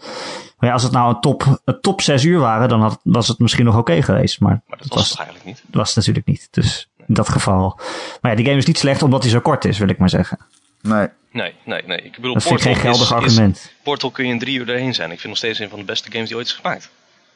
Maar 0.57 0.69
ja, 0.69 0.71
als 0.73 0.83
het 0.83 0.91
nou 0.91 1.15
een 1.15 1.21
top, 1.21 1.61
een 1.65 1.81
top 1.81 2.01
zes 2.01 2.23
uur 2.23 2.39
waren, 2.39 2.69
dan 2.69 2.81
had, 2.81 2.99
was 3.03 3.27
het 3.27 3.39
misschien 3.39 3.65
nog 3.65 3.77
oké 3.77 4.01
geweest. 4.01 4.39
Maar, 4.39 4.61
maar 4.67 4.77
dat 4.77 4.87
was 4.87 5.09
het 5.09 5.17
eigenlijk 5.17 5.47
niet. 5.47 5.61
Dat 5.65 5.75
was 5.75 5.87
het 5.87 5.95
natuurlijk 5.95 6.25
niet. 6.25 6.47
Dus 6.51 6.89
in 7.07 7.13
dat 7.13 7.29
geval. 7.29 7.79
Maar 8.21 8.31
ja, 8.31 8.37
die 8.37 8.45
game 8.45 8.57
is 8.57 8.65
niet 8.65 8.77
slecht 8.77 9.03
omdat 9.03 9.21
hij 9.21 9.31
zo 9.31 9.39
kort 9.39 9.65
is, 9.65 9.77
wil 9.77 9.89
ik 9.89 9.97
maar 9.97 10.09
zeggen. 10.09 10.37
Nee. 10.81 11.07
Nee, 11.31 11.53
nee, 11.63 11.81
nee. 11.85 12.01
Ik 12.01 12.15
bedoel, 12.15 12.33
dat 12.33 12.43
Portal 12.43 12.59
vind 12.59 12.75
ik 12.75 12.81
geen 12.81 12.93
geldig 12.93 13.13
argument. 13.13 13.71
Portal 13.83 14.11
kun 14.11 14.25
je 14.25 14.31
in 14.31 14.39
drie 14.39 14.59
uur 14.59 14.69
erheen 14.69 14.93
zijn. 14.93 15.11
Ik 15.11 15.19
vind 15.19 15.27
nog 15.27 15.37
steeds 15.37 15.59
een 15.59 15.69
van 15.69 15.79
de 15.79 15.85
beste 15.85 16.11
games 16.11 16.27
die 16.27 16.37
ooit 16.37 16.47
is 16.47 16.53
gemaakt. 16.53 16.89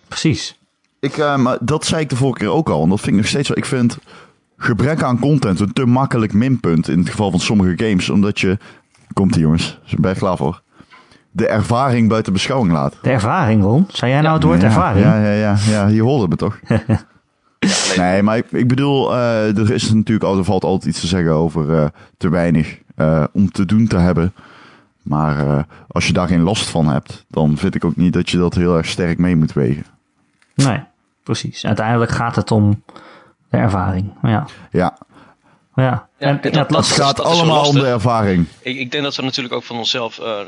Precies. 0.07 0.55
Ik, 0.99 1.17
uh, 1.17 1.37
maar 1.37 1.57
dat 1.61 1.85
zei 1.85 2.01
ik 2.01 2.09
de 2.09 2.15
vorige 2.15 2.39
keer 2.39 2.51
ook 2.51 2.69
al. 2.69 2.83
En 2.83 2.89
dat 2.89 2.99
vind 2.99 3.11
ik 3.11 3.21
nog 3.21 3.27
steeds 3.27 3.47
zo. 3.47 3.53
Ik 3.55 3.65
vind 3.65 3.97
gebrek 4.57 5.03
aan 5.03 5.19
content 5.19 5.59
een 5.59 5.73
te 5.73 5.85
makkelijk 5.85 6.33
minpunt. 6.33 6.87
In 6.87 6.99
het 6.99 7.09
geval 7.09 7.31
van 7.31 7.39
sommige 7.39 7.85
games. 7.85 8.09
Omdat 8.09 8.39
je. 8.39 8.57
Komt 9.13 9.35
hier 9.35 9.43
jongens. 9.43 9.79
Ben 9.97 10.11
je 10.13 10.17
klaar 10.17 10.37
voor? 10.37 10.61
De 11.31 11.47
ervaring 11.47 12.09
buiten 12.09 12.33
beschouwing 12.33 12.73
laat. 12.73 12.95
De 13.01 13.09
ervaring, 13.09 13.63
Ron? 13.63 13.85
Zei 13.87 14.11
jij 14.11 14.21
nou 14.21 14.33
het 14.33 14.43
woord 14.43 14.63
ervaring? 14.63 15.05
Ja, 15.05 15.23
ja, 15.23 15.31
ja, 15.31 15.57
ja. 15.69 15.87
Je 15.87 16.01
hoorde 16.01 16.27
me 16.27 16.35
toch? 16.35 16.59
nee, 17.97 18.23
maar 18.23 18.37
ik, 18.37 18.51
ik 18.51 18.67
bedoel, 18.67 19.13
uh, 19.13 19.57
er 19.57 19.71
is 19.71 19.93
natuurlijk 19.93 20.25
altijd, 20.25 20.45
valt 20.45 20.63
altijd 20.63 20.85
iets 20.85 20.99
te 20.99 21.07
zeggen 21.07 21.31
over 21.31 21.69
uh, 21.69 21.85
te 22.17 22.29
weinig 22.29 22.79
om 23.31 23.51
te 23.51 23.65
doen 23.65 23.87
te 23.87 23.97
hebben. 23.97 24.33
Maar 25.01 25.65
als 25.87 26.07
je 26.07 26.13
daar 26.13 26.27
geen 26.27 26.41
last 26.41 26.69
van 26.69 26.87
hebt, 26.87 27.25
dan 27.29 27.57
vind 27.57 27.75
ik 27.75 27.85
ook 27.85 27.95
niet 27.95 28.13
dat 28.13 28.29
je 28.29 28.37
dat 28.37 28.55
heel 28.55 28.77
erg 28.77 28.85
sterk 28.85 29.17
mee 29.17 29.35
moet 29.35 29.53
wegen. 29.53 29.85
Nee, 30.55 30.79
precies. 31.29 31.65
Uiteindelijk 31.65 32.11
gaat 32.11 32.35
het 32.35 32.51
om 32.51 32.83
de 33.49 33.57
ervaring. 33.57 34.13
Ja. 34.21 34.45
Ja. 34.71 34.97
Ja, 35.75 36.07
en, 36.17 36.41
en 36.41 36.65
dat, 36.67 36.87
gaat 36.87 37.19
allemaal 37.19 37.67
om 37.67 37.75
de 37.75 37.87
ervaring. 37.87 38.47
Ik, 38.61 38.77
ik, 38.77 38.91
denk 38.91 39.03
dat 39.03 39.15
we 39.15 39.21
natuurlijk 39.21 39.53
ook 39.53 39.63
van 39.63 39.77
onszelf, 39.77 40.19
uh, 40.19 40.39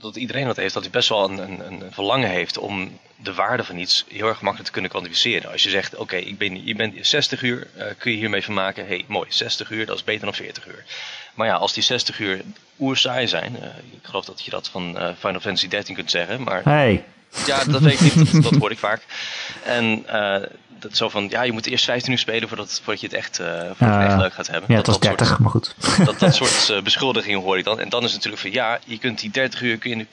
dat 0.00 0.16
iedereen 0.16 0.46
dat 0.46 0.56
heeft, 0.56 0.74
dat 0.74 0.82
hij 0.82 0.92
best 0.92 1.08
wel 1.08 1.30
een, 1.30 1.38
een, 1.38 1.60
een 1.70 1.92
verlangen 1.92 2.28
heeft 2.28 2.58
om 2.58 2.90
de 3.16 3.34
waarde 3.34 3.64
van 3.64 3.76
iets 3.76 4.04
heel 4.08 4.26
erg 4.26 4.40
makkelijk 4.40 4.64
te 4.64 4.72
kunnen 4.72 4.90
kwantificeren. 4.90 5.52
Als 5.52 5.62
je 5.62 5.70
zegt, 5.70 5.96
oké, 5.96 6.16
ik 6.16 6.38
ben, 6.38 6.66
je 6.66 6.74
bent 6.74 7.06
60 7.06 7.42
uur, 7.42 7.66
uh, 7.76 7.84
kun 7.98 8.10
je 8.10 8.16
hiermee 8.16 8.42
vermaken. 8.42 8.86
hey, 8.86 9.04
mooi, 9.08 9.26
60 9.28 9.70
uur, 9.70 9.86
dat 9.86 9.96
is 9.96 10.04
beter 10.04 10.24
dan 10.24 10.34
40 10.34 10.66
uur. 10.66 10.84
Maar 11.34 11.46
ja, 11.46 11.54
als 11.54 11.72
die 11.72 11.82
60 11.82 12.20
uur 12.20 12.40
oerzaai 12.78 13.28
zijn, 13.28 13.56
uh, 13.56 13.66
ik 13.92 14.02
geloof 14.02 14.24
dat 14.24 14.44
je 14.44 14.50
dat 14.50 14.68
van 14.68 14.96
uh, 14.96 15.08
Final 15.18 15.40
Fantasy 15.40 15.68
13 15.68 15.94
kunt 15.94 16.10
zeggen, 16.10 16.42
maar... 16.42 16.62
Hey. 16.64 17.04
Ja, 17.46 17.64
dat 17.64 17.80
weet 17.80 18.00
ik 18.00 18.14
niet, 18.14 18.32
dat, 18.32 18.42
dat 18.50 18.60
hoor 18.60 18.70
ik 18.70 18.78
vaak. 18.78 19.02
En 19.64 20.04
dat 20.78 20.96
zo 20.96 21.08
van, 21.08 21.26
ja, 21.28 21.42
je 21.42 21.52
moet 21.52 21.66
eerst 21.66 21.84
15 21.84 22.12
uur 22.12 22.18
spelen 22.18 22.48
voordat, 22.48 22.80
voordat 22.82 23.00
je 23.00 23.06
het 23.06 23.16
echt, 23.16 23.40
uh, 23.40 23.46
voordat 23.46 23.80
uh, 23.80 23.98
het 23.98 24.10
echt 24.10 24.20
leuk 24.20 24.32
gaat 24.32 24.46
hebben. 24.46 24.70
Ja, 24.70 24.76
het 24.76 24.86
was 24.86 25.00
30, 25.00 25.26
soort, 25.26 25.38
maar 25.38 25.50
goed. 25.50 25.74
Dat, 26.04 26.18
dat 26.18 26.34
soort 26.34 26.68
uh, 26.70 26.82
beschuldigingen 26.82 27.40
hoor 27.40 27.58
ik 27.58 27.64
dan. 27.64 27.80
En 27.80 27.88
dan 27.88 28.04
is 28.04 28.12
het 28.12 28.24
natuurlijk 28.24 28.42
van, 28.42 28.52
ja, 28.52 28.78
je 28.84 28.98
kunt 28.98 29.20
die 29.20 29.30
30 29.30 29.62
uur, 29.62 29.78
kun 29.78 29.98
je 29.98 30.06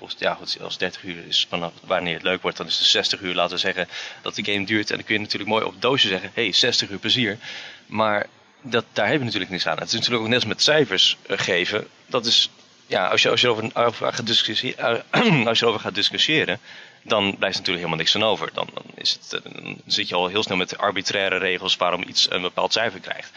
of, 0.00 0.14
ja 0.18 0.34
goed, 0.34 0.58
als 0.62 0.78
30 0.78 1.04
uur 1.04 1.26
is 1.28 1.46
vanaf 1.48 1.72
wanneer 1.84 2.14
het 2.14 2.22
leuk 2.22 2.42
wordt, 2.42 2.56
dan 2.56 2.66
is 2.66 2.78
het 2.78 2.86
60 2.86 3.20
uur, 3.20 3.34
laten 3.34 3.54
we 3.54 3.60
zeggen, 3.60 3.88
dat 4.22 4.34
de 4.34 4.44
game 4.44 4.66
duurt. 4.66 4.90
En 4.90 4.96
dan 4.96 5.04
kun 5.04 5.14
je 5.14 5.20
natuurlijk 5.20 5.50
mooi 5.50 5.64
op 5.64 5.72
het 5.72 5.82
doosje 5.82 6.08
zeggen, 6.08 6.30
hey, 6.34 6.52
60 6.52 6.90
uur 6.90 6.98
plezier. 6.98 7.38
Maar 7.86 8.26
dat, 8.62 8.84
daar 8.92 9.04
hebben 9.04 9.18
we 9.18 9.24
natuurlijk 9.24 9.52
niks 9.52 9.66
aan. 9.66 9.78
Het 9.78 9.86
is 9.86 9.92
natuurlijk 9.92 10.22
ook 10.22 10.28
net 10.28 10.38
als 10.38 10.48
met 10.48 10.62
cijfers 10.62 11.16
geven. 11.26 11.86
Dat 12.06 12.26
is, 12.26 12.50
ja, 12.86 13.08
als 13.08 13.22
je, 13.22 13.30
als 13.30 13.40
je, 13.40 13.48
over, 13.48 13.70
over, 13.74 14.12
gaat 14.12 14.26
discussiëren, 14.26 15.04
als 15.48 15.58
je 15.58 15.64
erover 15.64 15.80
gaat 15.80 15.94
discussiëren, 15.94 16.60
dan 17.02 17.22
blijft 17.22 17.56
natuurlijk 17.58 17.66
helemaal 17.66 17.96
niks 17.96 18.12
van 18.12 18.22
over. 18.22 18.50
Dan, 18.52 18.68
dan, 18.74 18.84
is 18.94 19.12
het, 19.12 19.42
eh, 19.42 19.74
zit 19.86 20.08
je 20.08 20.14
al 20.14 20.26
heel 20.26 20.42
snel 20.42 20.56
met 20.56 20.78
arbitraire 20.78 21.36
regels 21.36 21.76
waarom 21.76 22.02
iets 22.08 22.30
een 22.30 22.42
bepaald 22.42 22.72
cijfer 22.72 23.00
krijgt. 23.00 23.30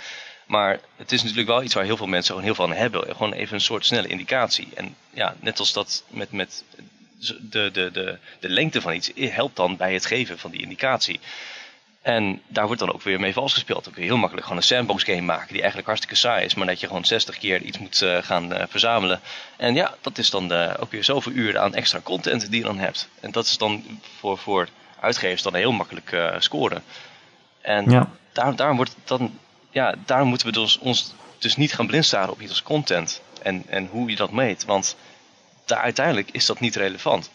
Maar 0.46 0.80
het 0.96 1.12
is 1.12 1.22
natuurlijk 1.22 1.48
wel 1.48 1.64
iets 1.64 1.74
waar 1.74 1.84
heel 1.84 1.98
veel 1.98 2.08
mensen 2.08 2.30
gewoon 2.30 2.46
heel 2.46 2.56
veel 2.56 2.70
hebben. 2.70 3.16
Gewoon 3.16 3.34
even 3.34 3.54
een 3.54 3.62
soort 3.62 3.86
snelle 3.86 4.08
indicatie. 4.08 4.68
En 4.76 4.96
ja, 5.10 5.36
net 5.40 5.60
als 5.60 5.74
dat 5.74 6.04
met, 6.08 6.32
met 6.32 6.64
de, 7.40 7.72
de, 7.72 7.92
de, 7.92 8.18
de 8.40 8.50
lengte 8.50 8.82
van 8.82 8.94
iets 8.94 9.12
helpt 9.16 9.56
dan 9.56 9.78
bij 9.78 9.94
het 9.94 10.06
geven 10.06 10.40
van 10.40 10.52
die 10.52 10.62
indicatie. 10.62 11.20
En 12.10 12.42
daar 12.48 12.66
wordt 12.66 12.80
dan 12.80 12.94
ook 12.94 13.02
weer 13.02 13.20
mee 13.20 13.34
vals 13.34 13.54
gespeeld. 13.54 13.84
Dan 13.84 13.94
kun 13.94 14.02
je 14.02 14.08
heel 14.08 14.18
makkelijk 14.18 14.48
gewoon 14.48 14.62
een 14.62 14.68
sandbox 14.68 15.04
game 15.04 15.22
maken 15.22 15.48
die 15.48 15.58
eigenlijk 15.58 15.88
hartstikke 15.88 16.16
saai 16.16 16.46
is, 16.46 16.56
maar 16.56 16.68
dat 16.68 16.80
je 16.80 16.88
gewoon 16.88 17.06
60 17.06 17.38
keer 17.38 17.62
iets 17.62 17.78
moet 17.78 18.02
uh, 18.02 18.18
gaan 18.22 18.54
uh, 18.54 18.64
verzamelen. 18.70 19.20
En 19.58 19.76
ja, 19.76 19.96
dat 20.02 20.18
is 20.18 20.30
dan 20.30 20.54
uh, 20.54 20.74
ook 20.80 20.92
weer 20.92 21.04
zoveel 21.04 21.32
uren 21.32 21.62
aan 21.62 21.74
extra 21.74 22.00
content 22.04 22.50
die 22.52 22.60
je 22.60 22.66
dan 22.66 22.78
hebt. 22.78 23.10
En 23.20 23.32
dat 23.32 23.46
is 23.46 23.58
dan 23.58 24.00
voor, 24.18 24.38
voor 24.38 24.68
uitgevers 25.00 25.42
dan 25.42 25.56
heel 25.56 25.72
makkelijk 25.72 26.18
scoren. 26.40 26.84
En 27.62 27.90
ja. 27.90 28.10
daar, 28.32 28.56
daarom, 28.56 28.76
wordt 28.76 28.96
dan, 29.04 29.40
ja, 29.70 29.96
daarom 30.06 30.28
moeten 30.28 30.48
we 30.48 30.54
dus, 30.54 30.78
ons 30.78 31.14
dus 31.38 31.56
niet 31.56 31.74
gaan 31.74 31.88
blindstaren 31.88 32.32
op 32.32 32.42
iets 32.42 32.52
als 32.52 32.64
content 32.64 33.22
en, 33.42 33.64
en 33.68 33.88
hoe 33.92 34.10
je 34.10 34.16
dat 34.16 34.32
meet. 34.32 34.66
Want 34.66 34.96
daar, 35.66 35.82
uiteindelijk 35.82 36.30
is 36.32 36.46
dat 36.46 36.60
niet 36.60 36.76
relevant. 36.76 37.30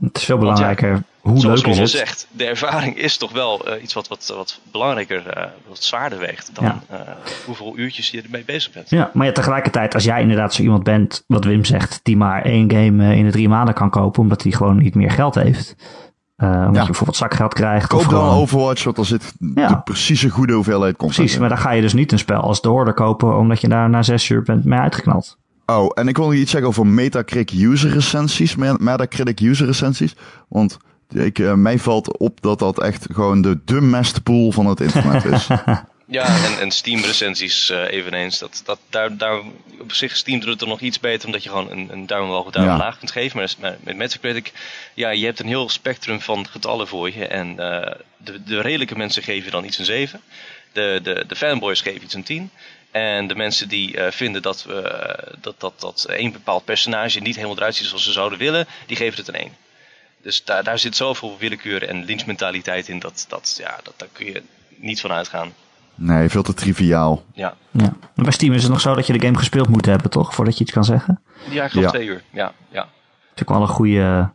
Het 0.00 0.16
is 0.16 0.24
veel 0.24 0.38
belangrijker 0.38 0.90
ja, 0.90 1.02
hoe 1.20 1.40
zoals 1.40 1.64
leuk 1.64 1.72
is 1.72 1.78
het. 1.78 1.90
zegt, 1.90 2.26
de 2.30 2.44
ervaring 2.44 2.96
is 2.96 3.16
toch 3.16 3.32
wel 3.32 3.68
uh, 3.68 3.82
iets 3.82 3.94
wat, 3.94 4.08
wat, 4.08 4.32
wat 4.36 4.60
belangrijker, 4.70 5.36
uh, 5.36 5.44
wat 5.68 5.82
zwaarder 5.82 6.18
weegt 6.18 6.50
dan 6.52 6.64
ja. 6.64 6.80
uh, 6.90 7.00
hoeveel 7.46 7.72
uurtjes 7.76 8.10
je 8.10 8.22
ermee 8.22 8.44
bezig 8.44 8.72
bent. 8.72 8.90
Ja, 8.90 9.10
maar 9.12 9.26
ja, 9.26 9.32
tegelijkertijd, 9.32 9.94
als 9.94 10.04
jij 10.04 10.20
inderdaad 10.20 10.54
zo 10.54 10.62
iemand 10.62 10.82
bent, 10.82 11.24
wat 11.26 11.44
Wim 11.44 11.64
zegt, 11.64 12.00
die 12.02 12.16
maar 12.16 12.44
één 12.44 12.70
game 12.70 13.16
in 13.16 13.24
de 13.24 13.30
drie 13.30 13.48
maanden 13.48 13.74
kan 13.74 13.90
kopen, 13.90 14.22
omdat 14.22 14.42
hij 14.42 14.52
gewoon 14.52 14.78
niet 14.78 14.94
meer 14.94 15.10
geld 15.10 15.34
heeft. 15.34 15.74
omdat 16.36 16.74
ja. 16.74 16.80
je 16.80 16.86
bijvoorbeeld 16.86 17.16
zakgeld 17.16 17.54
krijgt. 17.54 17.86
Koop 17.86 18.00
of 18.00 18.06
dan 18.06 18.20
gewoon... 18.20 18.34
Overwatch, 18.34 18.84
want 18.84 18.96
dan 18.96 19.04
zit 19.04 19.32
ja. 19.54 19.68
de 19.68 19.80
precieze 19.80 20.28
goede 20.28 20.52
hoeveelheid 20.52 20.96
content 20.96 21.18
Precies, 21.18 21.38
maar 21.38 21.48
dan 21.48 21.58
ga 21.58 21.70
je 21.70 21.80
dus 21.80 21.94
niet 21.94 22.12
een 22.12 22.18
spel 22.18 22.40
als 22.40 22.60
de 22.60 22.70
Order 22.70 22.94
kopen, 22.94 23.36
omdat 23.36 23.60
je 23.60 23.68
daar 23.68 23.90
na 23.90 24.02
zes 24.02 24.28
uur 24.28 24.42
bent 24.42 24.64
mee 24.64 24.78
uitgeknald. 24.78 25.38
Oh, 25.66 25.90
en 25.94 26.08
ik 26.08 26.16
wil 26.16 26.26
nog 26.26 26.34
iets 26.34 26.50
zeggen 26.50 26.68
over 26.68 26.86
Metacritic 26.86 27.60
user 27.60 27.90
recensies. 27.90 28.54
Metacritic 28.56 29.40
user 29.40 29.66
recensies. 29.66 30.14
Want 30.48 30.76
ik, 31.08 31.38
uh, 31.38 31.52
mij 31.52 31.78
valt 31.78 32.18
op 32.18 32.40
dat 32.40 32.58
dat 32.58 32.82
echt 32.82 33.06
gewoon 33.12 33.42
de, 33.42 33.58
de 33.64 33.80
mestpool 33.80 34.52
van 34.52 34.66
het 34.66 34.80
internet 34.80 35.24
is. 35.24 35.46
ja, 36.18 36.44
en, 36.44 36.60
en 36.60 36.70
Steam 36.70 37.00
recensies 37.00 37.70
uh, 37.70 37.90
eveneens. 37.90 38.38
Dat, 38.38 38.62
dat, 38.64 38.78
daar, 38.90 39.16
daar, 39.16 39.40
op 39.80 39.92
zich 39.92 40.16
Steam 40.16 40.40
doet 40.40 40.48
het 40.48 40.60
er 40.60 40.68
nog 40.68 40.80
iets 40.80 41.00
beter, 41.00 41.26
omdat 41.26 41.42
je 41.42 41.48
gewoon 41.48 41.70
een, 41.70 41.88
een 41.92 42.06
duim 42.06 42.24
omhoog 42.24 42.46
of 42.46 42.52
duim 42.52 42.66
ja. 42.66 42.76
laag 42.76 42.98
kunt 42.98 43.10
geven. 43.10 43.36
Maar 43.38 43.76
met 43.80 43.96
Metacritic, 43.96 44.52
ja, 44.94 45.10
je 45.10 45.24
hebt 45.24 45.40
een 45.40 45.46
heel 45.46 45.68
spectrum 45.68 46.20
van 46.20 46.46
getallen 46.46 46.88
voor 46.88 47.10
je. 47.12 47.26
En 47.26 47.48
uh, 47.50 47.56
de, 48.16 48.42
de 48.44 48.60
redelijke 48.60 48.96
mensen 48.96 49.22
geven 49.22 49.50
dan 49.50 49.64
iets 49.64 49.78
een 49.78 49.84
7. 49.84 50.20
De, 50.72 51.00
de, 51.02 51.24
de 51.28 51.36
fanboys 51.36 51.80
geven 51.80 52.02
iets 52.02 52.14
een 52.14 52.22
10. 52.22 52.50
En 52.96 53.26
de 53.26 53.34
mensen 53.34 53.68
die 53.68 53.96
uh, 53.96 54.10
vinden 54.10 54.42
dat, 54.42 54.66
uh, 54.68 54.74
dat, 55.40 55.60
dat, 55.60 55.80
dat 55.80 56.04
een 56.08 56.32
bepaald 56.32 56.64
personage 56.64 57.20
niet 57.20 57.34
helemaal 57.34 57.56
eruit 57.56 57.74
ziet 57.74 57.86
zoals 57.86 58.04
ze 58.04 58.12
zouden 58.12 58.38
willen, 58.38 58.66
die 58.86 58.96
geven 58.96 59.18
het 59.18 59.28
een 59.28 59.34
1. 59.34 59.52
Dus 60.22 60.44
daar, 60.44 60.64
daar 60.64 60.78
zit 60.78 60.96
zoveel 60.96 61.36
willekeur 61.38 61.88
en 61.88 62.04
lynchmentaliteit 62.04 62.88
in, 62.88 62.98
dat, 62.98 63.26
dat, 63.28 63.56
ja, 63.60 63.78
dat, 63.82 63.94
daar 63.96 64.08
kun 64.12 64.26
je 64.26 64.42
niet 64.76 65.00
van 65.00 65.12
uitgaan. 65.12 65.52
Nee, 65.94 66.28
veel 66.28 66.42
te 66.42 66.54
triviaal. 66.54 67.24
Ja. 67.34 67.56
ja. 67.70 67.92
Maar 68.14 68.24
bij 68.24 68.32
Steam 68.32 68.52
is 68.52 68.62
het 68.62 68.72
nog 68.72 68.80
zo 68.80 68.94
dat 68.94 69.06
je 69.06 69.12
de 69.12 69.26
game 69.26 69.38
gespeeld 69.38 69.68
moet 69.68 69.86
hebben, 69.86 70.10
toch? 70.10 70.34
Voordat 70.34 70.58
je 70.58 70.64
iets 70.64 70.72
kan 70.72 70.84
zeggen? 70.84 71.22
Ja, 71.50 71.64
ik 71.64 71.70
geloof 71.70 71.84
ja. 71.84 71.90
twee 71.90 72.06
uur. 72.06 72.22
Ja, 72.30 72.52
ja. 72.68 72.80
Dat 72.80 73.34
is 73.34 73.42
ook 73.42 73.48
wel 73.48 73.60
een 73.60 73.68
goede, 73.68 74.30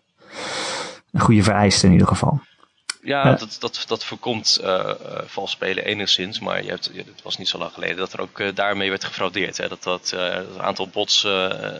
een 1.12 1.22
goede 1.22 1.44
vereiste 1.44 1.86
in 1.86 1.92
ieder 1.92 2.08
geval. 2.08 2.42
Ja, 3.04 3.28
ja, 3.28 3.36
Dat, 3.36 3.58
dat, 3.60 3.84
dat 3.88 4.04
voorkomt 4.04 4.60
uh, 4.62 4.68
uh, 4.68 4.94
vals 5.26 5.52
spelen 5.52 5.86
enigszins. 5.86 6.40
Maar 6.40 6.64
je 6.64 6.70
hebt, 6.70 6.92
het 6.96 7.22
was 7.24 7.38
niet 7.38 7.48
zo 7.48 7.58
lang 7.58 7.74
geleden 7.74 7.98
dat 7.98 8.14
er 8.14 8.22
ook 8.22 8.40
uh, 8.40 8.50
daarmee 8.54 8.90
werd 8.90 9.04
gefraudeerd. 9.04 9.58
Hè? 9.58 9.68
Dat, 9.68 9.84
dat 9.84 10.12
een 10.12 10.62
aantal 10.62 10.88
bots, 10.88 11.22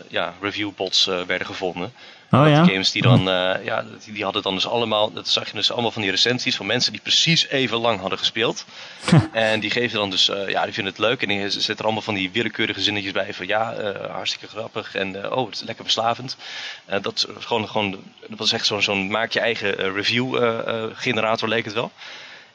ja, 0.08 0.34
review 0.40 0.70
bots 0.76 1.04
werden 1.04 1.46
gevonden. 1.46 1.92
Oh, 2.34 2.48
ja? 2.48 2.64
games 2.64 2.90
die 2.90 3.02
dan, 3.02 3.22
ja, 3.64 3.84
die, 4.04 4.12
die, 4.12 4.24
hadden 4.24 4.42
dan 4.42 4.54
dus 4.54 4.66
allemaal, 4.66 5.12
dat 5.12 5.28
zag 5.28 5.46
je 5.46 5.52
dus 5.52 5.72
allemaal 5.72 5.90
van 5.90 6.02
die 6.02 6.10
recensies 6.10 6.56
van 6.56 6.66
mensen 6.66 6.92
die 6.92 7.00
precies 7.00 7.48
even 7.48 7.78
lang 7.78 8.00
hadden 8.00 8.18
gespeeld. 8.18 8.64
en 9.32 9.60
die 9.60 9.70
geven 9.70 9.98
dan 9.98 10.10
dus, 10.10 10.30
ja, 10.46 10.64
die 10.64 10.72
vinden 10.72 10.92
het 10.92 11.02
leuk 11.02 11.22
en 11.22 11.28
die 11.28 11.50
zetten 11.50 11.76
er 11.76 11.84
allemaal 11.84 12.02
van 12.02 12.14
die 12.14 12.30
willekeurige 12.30 12.80
zinnetjes 12.80 13.12
bij 13.12 13.34
van 13.34 13.46
ja, 13.46 13.74
hartstikke 14.10 14.46
grappig 14.46 14.94
en 14.94 15.32
oh, 15.32 15.46
het 15.46 15.54
is 15.54 15.62
lekker 15.62 15.84
verslavend. 15.84 16.36
dat, 17.00 17.28
gewoon, 17.38 17.68
gewoon, 17.68 17.90
dat 18.28 18.38
was 18.38 18.52
echt 18.52 18.66
zo'n 18.66 18.82
zo'n 18.82 19.10
maak 19.10 19.32
je 19.32 19.40
eigen 19.40 19.92
review 19.92 20.36
generator 20.94 21.48
leek 21.48 21.64
het 21.64 21.74
wel. 21.74 21.92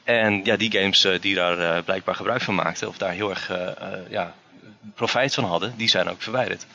En 0.03 0.41
ja, 0.43 0.55
die 0.55 0.71
games 0.71 1.07
die 1.21 1.36
daar 1.36 1.84
blijkbaar 1.84 2.15
gebruik 2.15 2.41
van 2.41 2.55
maakten, 2.55 2.88
of 2.88 2.97
daar 2.97 3.11
heel 3.11 3.30
erg 3.30 3.51
ja, 4.09 4.34
profijt 4.95 5.34
van 5.34 5.43
hadden, 5.43 5.73
die 5.75 5.89
zijn 5.89 6.09
ook 6.09 6.21
verwijderd. 6.21 6.65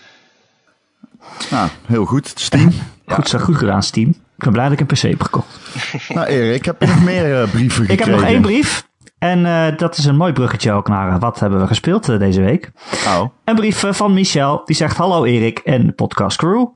Nou, 1.50 1.70
heel 1.86 2.04
goed. 2.04 2.32
Steam. 2.34 2.72
Ja. 3.06 3.14
Goed, 3.14 3.28
zo 3.28 3.38
goed 3.38 3.56
gedaan, 3.56 3.82
Steam. 3.82 4.08
Ik 4.08 4.48
ben 4.48 4.52
blij 4.52 4.64
dat 4.68 4.72
ik 4.72 4.80
een 4.80 4.86
PC 4.86 5.00
heb 5.00 5.22
gekocht. 5.22 5.58
nou, 6.14 6.26
Erik, 6.26 6.64
heb 6.64 6.80
je 6.80 6.86
nog 6.86 7.02
meer 7.02 7.48
brieven 7.48 7.86
gekregen? 7.86 7.92
Ik 7.92 7.98
heb 7.98 8.08
nog 8.08 8.22
één 8.22 8.40
brief. 8.40 8.90
En 9.18 9.76
dat 9.76 9.96
is 9.96 10.04
een 10.04 10.16
mooi 10.16 10.32
bruggetje 10.32 10.72
ook 10.72 10.88
naar 10.88 11.18
wat 11.18 11.40
hebben 11.40 11.60
we 11.60 11.66
gespeeld 11.66 12.06
deze 12.06 12.40
week. 12.40 12.70
Oh. 13.06 13.24
Een 13.44 13.54
brief 13.54 13.84
van 13.88 14.14
Michel, 14.14 14.62
die 14.64 14.76
zegt: 14.76 14.96
Hallo 14.96 15.24
Erik 15.24 15.58
en 15.58 15.94
podcast 15.94 16.36
crew. 16.36 16.66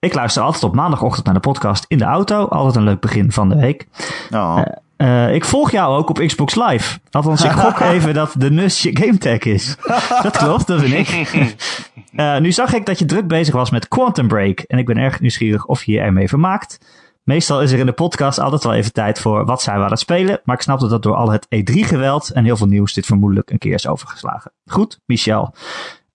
Ik 0.00 0.14
luister 0.14 0.42
altijd 0.42 0.64
op 0.64 0.74
maandagochtend 0.74 1.24
naar 1.24 1.34
de 1.34 1.40
podcast 1.40 1.84
in 1.88 1.98
de 1.98 2.04
auto. 2.04 2.44
Altijd 2.44 2.76
een 2.76 2.82
leuk 2.82 3.00
begin 3.00 3.32
van 3.32 3.48
de 3.48 3.56
week. 3.56 3.86
Oh. 4.30 4.62
Uh, 4.98 5.34
ik 5.34 5.44
volg 5.44 5.70
jou 5.70 5.96
ook 5.96 6.08
op 6.08 6.18
Xbox 6.18 6.54
Live. 6.54 6.98
Althans, 7.10 7.44
ik 7.44 7.50
gok 7.50 7.80
even 7.94 8.14
dat 8.14 8.34
de 8.38 8.50
NUS 8.50 8.82
je 8.82 8.96
gametag 8.96 9.38
is. 9.38 9.76
dat 10.22 10.36
klopt, 10.36 10.66
dat 10.66 10.80
ben 10.80 10.92
ik. 10.92 11.08
uh, 12.12 12.38
nu 12.44 12.52
zag 12.52 12.74
ik 12.74 12.86
dat 12.86 12.98
je 12.98 13.04
druk 13.04 13.26
bezig 13.26 13.54
was 13.54 13.70
met 13.70 13.88
Quantum 13.88 14.28
Break. 14.28 14.60
En 14.60 14.78
ik 14.78 14.86
ben 14.86 14.96
erg 14.96 15.20
nieuwsgierig 15.20 15.66
of 15.66 15.84
je 15.84 15.92
je 15.92 16.00
ermee 16.00 16.28
vermaakt. 16.28 16.78
Meestal 17.22 17.62
is 17.62 17.72
er 17.72 17.78
in 17.78 17.86
de 17.86 17.92
podcast 17.92 18.38
altijd 18.38 18.64
wel 18.64 18.74
even 18.74 18.92
tijd 18.92 19.20
voor 19.20 19.44
wat 19.44 19.62
zijn 19.62 19.78
we 19.78 19.84
aan 19.84 19.90
het 19.90 19.98
spelen. 19.98 20.40
Maar 20.44 20.56
ik 20.56 20.62
snapte 20.62 20.88
dat 20.88 21.02
door 21.02 21.14
al 21.14 21.30
het 21.30 21.46
E3-geweld 21.46 22.30
en 22.30 22.44
heel 22.44 22.56
veel 22.56 22.66
nieuws 22.66 22.94
dit 22.94 23.06
vermoedelijk 23.06 23.50
een 23.50 23.58
keer 23.58 23.74
is 23.74 23.86
overgeslagen. 23.86 24.52
Goed, 24.66 25.00
Michel. 25.06 25.54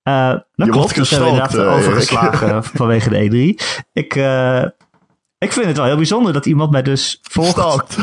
Uh, 0.03 0.33
dat 0.55 0.69
klopt, 0.69 0.95
dat 0.95 1.09
hebben 1.09 1.27
we 1.27 1.33
inderdaad 1.33 1.55
uh, 1.55 1.75
overgeslagen 1.75 2.63
vanwege 2.63 3.09
de 3.09 3.29
E3. 3.29 3.63
Ik, 3.93 4.15
ik 5.37 5.51
vind 5.51 5.65
het 5.65 5.77
wel 5.77 5.85
heel 5.85 5.95
bijzonder 5.95 6.33
dat 6.33 6.45
iemand 6.45 6.71
mij 6.71 6.81
dus 6.81 7.19
volgt. 7.21 7.97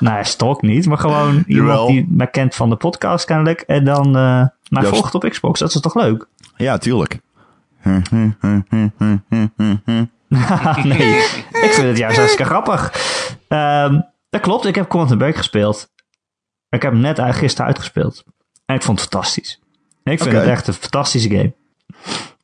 Nou, 0.00 0.24
stalkt 0.24 0.62
niet, 0.62 0.86
maar 0.86 0.98
gewoon 0.98 1.44
iemand 1.46 1.88
die 1.88 2.06
mij 2.08 2.26
kent 2.26 2.54
van 2.54 2.70
de 2.70 2.76
podcast 2.76 3.24
kennelijk. 3.24 3.60
En 3.60 3.84
dan 3.84 4.10
mij 4.68 4.82
volgt 4.82 5.14
op 5.14 5.28
Xbox. 5.28 5.60
Dat 5.60 5.74
is 5.74 5.80
toch 5.80 5.94
leuk? 5.94 6.26
Ja, 6.56 6.78
tuurlijk. 6.78 7.20
nee, 10.82 11.18
ik 11.66 11.70
vind 11.72 11.86
het 11.86 11.98
juist 11.98 12.16
hartstikke 12.16 12.50
grappig. 12.50 12.92
Um, 13.48 14.06
dat 14.30 14.40
klopt, 14.40 14.66
ik 14.66 14.74
heb 14.74 14.88
Quantum 14.88 15.18
Break 15.18 15.36
gespeeld. 15.36 15.90
Ik 16.68 16.82
heb 16.82 16.92
hem 16.92 17.00
net 17.00 17.20
gisteren 17.20 17.66
uitgespeeld. 17.66 18.24
En 18.66 18.74
ik 18.74 18.82
vond 18.82 19.00
het 19.00 19.08
fantastisch. 19.10 19.60
Ik 20.02 20.18
vind 20.18 20.34
okay. 20.34 20.40
het 20.40 20.50
echt 20.50 20.66
een 20.66 20.74
fantastische 20.74 21.30
game. 21.30 21.54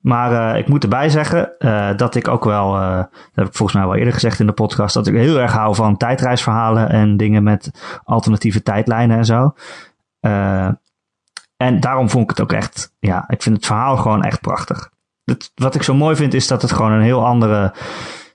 Maar 0.05 0.52
uh, 0.52 0.59
ik 0.59 0.68
moet 0.68 0.82
erbij 0.82 1.09
zeggen 1.09 1.52
uh, 1.59 1.96
dat 1.96 2.14
ik 2.14 2.28
ook 2.28 2.44
wel, 2.44 2.76
uh, 2.76 2.96
dat 2.96 3.09
heb 3.34 3.46
ik 3.46 3.55
volgens 3.55 3.78
mij 3.78 3.86
wel 3.86 3.96
eerder 3.96 4.12
gezegd 4.12 4.40
in 4.40 4.46
de 4.46 4.52
podcast, 4.52 4.94
dat 4.94 5.07
ik 5.07 5.14
heel 5.14 5.40
erg 5.40 5.52
hou 5.52 5.74
van 5.74 5.96
tijdreisverhalen 5.96 6.88
en 6.88 7.16
dingen 7.16 7.42
met 7.42 7.70
alternatieve 8.05 8.62
tijdlijnen 8.62 9.16
en 9.16 9.24
zo. 9.24 9.55
en 11.57 11.80
daarom 11.80 12.11
vond 12.11 12.24
ik 12.24 12.30
het 12.30 12.40
ook 12.40 12.52
echt, 12.52 12.92
ja, 12.98 13.24
ik 13.28 13.42
vind 13.42 13.57
het 13.57 13.66
verhaal 13.66 13.96
gewoon 13.96 14.22
echt 14.22 14.40
prachtig. 14.40 14.90
Het, 15.24 15.52
wat 15.55 15.74
ik 15.74 15.82
zo 15.82 15.94
mooi 15.94 16.16
vind 16.16 16.34
is 16.34 16.46
dat 16.46 16.62
het 16.62 16.72
gewoon 16.72 16.92
een 16.92 17.02
heel 17.02 17.26
andere 17.26 17.74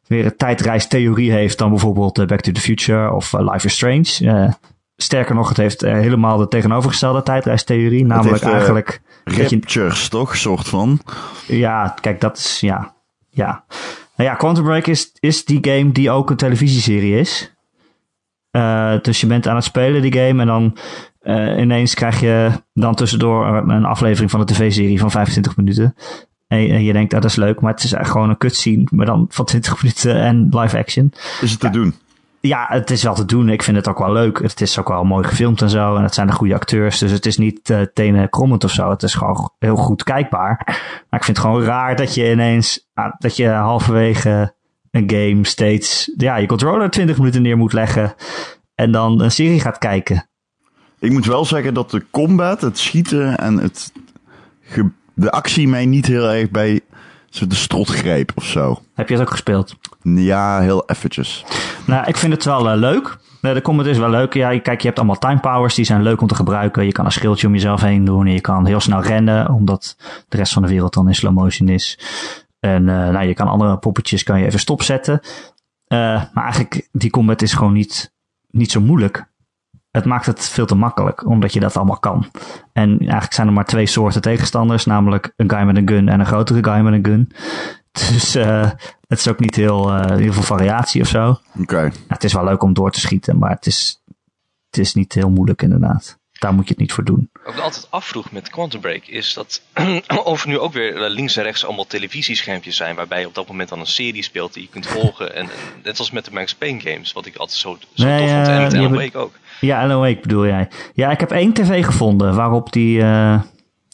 weer 0.07 0.25
een 0.25 0.37
tijdreistheorie 0.37 1.31
heeft 1.31 1.57
dan 1.57 1.69
bijvoorbeeld 1.69 2.27
Back 2.27 2.41
to 2.41 2.51
the 2.51 2.61
Future 2.61 3.13
of 3.13 3.33
Life 3.33 3.65
is 3.65 3.73
Strange. 3.73 4.53
Sterker 5.01 5.35
nog, 5.35 5.47
het 5.47 5.57
heeft 5.57 5.81
helemaal 5.81 6.37
de 6.37 6.47
tegenovergestelde 6.47 7.23
tijdreistheorie. 7.23 8.05
Namelijk 8.05 8.43
eigenlijk... 8.43 9.01
Raptures, 9.23 10.03
je, 10.03 10.09
toch? 10.09 10.37
Soort 10.37 10.67
van. 10.67 11.01
Ja, 11.47 11.95
kijk, 12.01 12.21
dat 12.21 12.37
is... 12.37 12.59
Ja, 12.59 12.93
ja. 13.29 13.63
Nou 14.15 14.29
ja, 14.29 14.35
Quantum 14.35 14.63
Break 14.63 14.87
is, 14.87 15.11
is 15.19 15.45
die 15.45 15.59
game 15.61 15.91
die 15.91 16.11
ook 16.11 16.29
een 16.29 16.35
televisieserie 16.35 17.19
is. 17.19 17.55
dus 19.01 19.21
je 19.21 19.27
bent 19.27 19.47
aan 19.47 19.55
het 19.55 19.63
spelen 19.63 20.01
die 20.01 20.13
game 20.13 20.41
en 20.41 20.47
dan 20.47 20.77
ineens 21.57 21.93
krijg 21.93 22.19
je 22.19 22.51
dan 22.73 22.95
tussendoor 22.95 23.45
een 23.45 23.85
aflevering 23.85 24.31
van 24.31 24.39
de 24.39 24.53
tv-serie 24.53 24.99
van 24.99 25.11
25 25.11 25.57
minuten. 25.57 25.95
En, 26.49 26.83
je 26.83 26.93
denkt, 26.93 27.13
ah, 27.13 27.21
dat 27.21 27.29
is 27.29 27.35
leuk, 27.35 27.61
maar 27.61 27.71
het 27.71 27.83
is 27.83 27.93
eigenlijk 27.93 28.11
gewoon 28.11 28.29
een 28.29 28.37
cutscene, 28.37 28.87
maar 28.91 29.05
dan 29.05 29.25
van 29.29 29.45
20 29.45 29.75
minuten 29.81 30.15
en 30.15 30.47
live 30.51 30.77
action. 30.77 31.13
Is 31.41 31.51
het 31.51 31.59
te 31.59 31.69
doen? 31.69 31.93
Ja, 32.41 32.65
het 32.69 32.91
is 32.91 33.03
wel 33.03 33.15
te 33.15 33.25
doen. 33.25 33.49
Ik 33.49 33.63
vind 33.63 33.77
het 33.77 33.87
ook 33.87 33.97
wel 33.97 34.11
leuk. 34.11 34.41
Het 34.41 34.61
is 34.61 34.79
ook 34.79 34.87
wel 34.87 35.03
mooi 35.03 35.27
gefilmd 35.27 35.61
en 35.61 35.69
zo. 35.69 35.95
En 35.95 36.03
het 36.03 36.13
zijn 36.13 36.27
de 36.27 36.33
goede 36.33 36.53
acteurs. 36.53 36.97
Dus 36.97 37.11
het 37.11 37.25
is 37.25 37.37
niet 37.37 37.69
uh, 37.69 37.81
tenen 37.93 38.29
krommend 38.29 38.63
of 38.63 38.71
zo. 38.71 38.89
Het 38.89 39.03
is 39.03 39.13
gewoon 39.13 39.51
heel 39.59 39.75
goed 39.75 40.03
kijkbaar. 40.03 40.61
Maar 41.09 41.19
ik 41.19 41.25
vind 41.25 41.37
het 41.37 41.45
gewoon 41.45 41.63
raar 41.63 41.95
dat 41.95 42.15
je 42.15 42.31
ineens, 42.31 42.89
uh, 42.95 43.05
dat 43.17 43.35
je 43.35 43.47
halverwege 43.47 44.53
een 44.91 45.09
game 45.09 45.45
steeds, 45.45 46.11
ja, 46.17 46.35
je 46.35 46.47
controller 46.47 46.89
20 46.89 47.17
minuten 47.17 47.41
neer 47.41 47.57
moet 47.57 47.73
leggen. 47.73 48.13
En 48.75 48.91
dan 48.91 49.21
een 49.21 49.31
serie 49.31 49.59
gaat 49.59 49.77
kijken. 49.77 50.29
Ik 50.99 51.11
moet 51.11 51.25
wel 51.25 51.45
zeggen 51.45 51.73
dat 51.73 51.91
de 51.91 52.05
combat, 52.11 52.61
het 52.61 52.77
schieten 52.77 53.37
en 53.37 53.57
het, 53.57 53.91
de 55.13 55.31
actie 55.31 55.67
mij 55.67 55.85
niet 55.85 56.05
heel 56.05 56.29
erg 56.29 56.49
bij 56.49 56.81
de 57.29 57.55
strot 57.55 57.89
greep 57.89 58.31
of 58.35 58.45
zo. 58.45 58.81
Heb 58.93 59.07
je 59.07 59.13
het 59.13 59.23
ook 59.23 59.31
gespeeld? 59.31 59.75
Ja, 60.03 60.59
heel 60.59 60.83
eventjes. 60.87 61.45
Nou, 61.89 62.07
ik 62.07 62.17
vind 62.17 62.33
het 62.33 62.45
wel 62.45 62.71
uh, 62.71 62.77
leuk. 62.77 63.17
De 63.41 63.61
combat 63.61 63.85
is 63.85 63.97
wel 63.97 64.09
leuk. 64.09 64.33
Ja, 64.33 64.59
kijk, 64.59 64.81
je 64.81 64.87
hebt 64.87 64.97
allemaal 64.97 65.17
time 65.17 65.39
powers. 65.39 65.75
Die 65.75 65.85
zijn 65.85 66.01
leuk 66.01 66.21
om 66.21 66.27
te 66.27 66.35
gebruiken. 66.35 66.85
Je 66.85 66.91
kan 66.91 67.05
een 67.05 67.11
schildje 67.11 67.47
om 67.47 67.53
jezelf 67.53 67.81
heen 67.81 68.05
doen. 68.05 68.25
En 68.25 68.33
je 68.33 68.41
kan 68.41 68.65
heel 68.65 68.79
snel 68.79 69.01
rennen. 69.01 69.49
Omdat 69.49 69.95
de 70.27 70.37
rest 70.37 70.53
van 70.53 70.61
de 70.61 70.67
wereld 70.67 70.93
dan 70.93 71.07
in 71.07 71.15
slow 71.15 71.33
motion 71.33 71.67
is. 71.67 71.99
En 72.59 72.81
uh, 72.81 73.09
nou, 73.09 73.25
je 73.25 73.33
kan 73.33 73.47
andere 73.47 73.77
poppetjes 73.77 74.23
kan 74.23 74.39
je 74.39 74.45
even 74.45 74.59
stopzetten. 74.59 75.19
Uh, 75.87 75.99
maar 76.33 76.43
eigenlijk, 76.43 76.89
die 76.91 77.09
combat 77.09 77.41
is 77.41 77.53
gewoon 77.53 77.73
niet, 77.73 78.13
niet 78.49 78.71
zo 78.71 78.81
moeilijk 78.81 79.29
het 79.91 80.05
maakt 80.05 80.25
het 80.25 80.49
veel 80.49 80.65
te 80.65 80.75
makkelijk, 80.75 81.25
omdat 81.25 81.53
je 81.53 81.59
dat 81.59 81.77
allemaal 81.77 81.99
kan. 81.99 82.31
En 82.73 82.99
eigenlijk 82.99 83.33
zijn 83.33 83.47
er 83.47 83.53
maar 83.53 83.65
twee 83.65 83.85
soorten 83.85 84.21
tegenstanders, 84.21 84.85
namelijk 84.85 85.33
een 85.35 85.49
guy 85.49 85.61
met 85.61 85.77
een 85.77 85.87
gun 85.87 86.09
en 86.09 86.19
een 86.19 86.25
grotere 86.25 86.63
guy 86.63 86.79
met 86.79 86.93
een 86.93 87.05
gun. 87.05 87.31
Dus 88.11 88.37
het 89.09 89.19
is 89.19 89.27
ook 89.27 89.39
niet 89.39 89.55
heel, 89.55 89.95
uh, 89.95 90.05
heel 90.05 90.33
veel 90.33 90.43
variatie 90.43 91.01
of 91.01 91.07
zo. 91.07 91.39
Oké. 91.59 91.91
het 92.07 92.23
is 92.23 92.33
wel 92.33 92.43
leuk 92.43 92.63
om 92.63 92.73
door 92.73 92.91
te 92.91 92.99
schieten, 92.99 93.37
maar 93.37 93.49
het 93.49 93.65
is, 93.65 94.01
het 94.69 94.79
is 94.79 94.93
niet 94.93 95.13
heel 95.13 95.29
moeilijk 95.29 95.61
inderdaad. 95.61 96.17
Daar 96.39 96.53
moet 96.53 96.63
je 96.63 96.69
het 96.69 96.79
niet 96.79 96.91
voor 96.93 97.03
doen. 97.03 97.29
Wat 97.43 97.53
ik 97.53 97.59
altijd 97.59 97.87
afvroeg 97.89 98.31
met 98.31 98.49
Quantum 98.49 98.81
Break 98.81 99.05
is 99.05 99.33
dat 99.33 99.61
of 100.23 100.45
nu 100.45 100.59
ook 100.59 100.73
weer 100.73 101.03
eh, 101.03 101.09
links 101.09 101.35
en 101.35 101.43
rechts 101.43 101.65
allemaal 101.65 101.85
televisieschermpjes 101.85 102.75
zijn 102.75 102.95
waarbij 102.95 103.19
je 103.19 103.27
op 103.27 103.35
dat 103.35 103.47
moment 103.47 103.69
dan 103.69 103.79
een 103.79 103.85
serie 103.85 104.23
speelt 104.23 104.53
die 104.53 104.63
je 104.63 104.69
kunt 104.69 104.87
volgen. 104.87 105.35
En, 105.35 105.49
net 105.83 105.99
als 105.99 106.11
met 106.11 106.25
de 106.25 106.31
Max 106.31 106.55
Payne 106.55 106.79
games, 106.79 107.13
wat 107.13 107.25
ik 107.25 107.35
altijd 107.35 107.57
zo, 107.57 107.77
zo 107.93 108.05
nee, 108.05 108.19
tof 108.19 108.35
vond. 108.35 108.47
En 108.47 108.61
met 108.61 108.73
Alan 108.73 108.93
Wake 108.95 109.17
ook. 109.17 109.33
Ja, 109.59 109.81
Alan 109.81 109.99
Wake 109.99 110.19
bedoel 110.21 110.45
jij. 110.45 110.69
Ja, 110.93 111.11
ik 111.11 111.19
heb 111.19 111.31
één 111.31 111.53
tv 111.53 111.85
gevonden 111.85 112.35
waarop 112.35 112.71
die... 112.71 112.99
Uh 112.99 113.41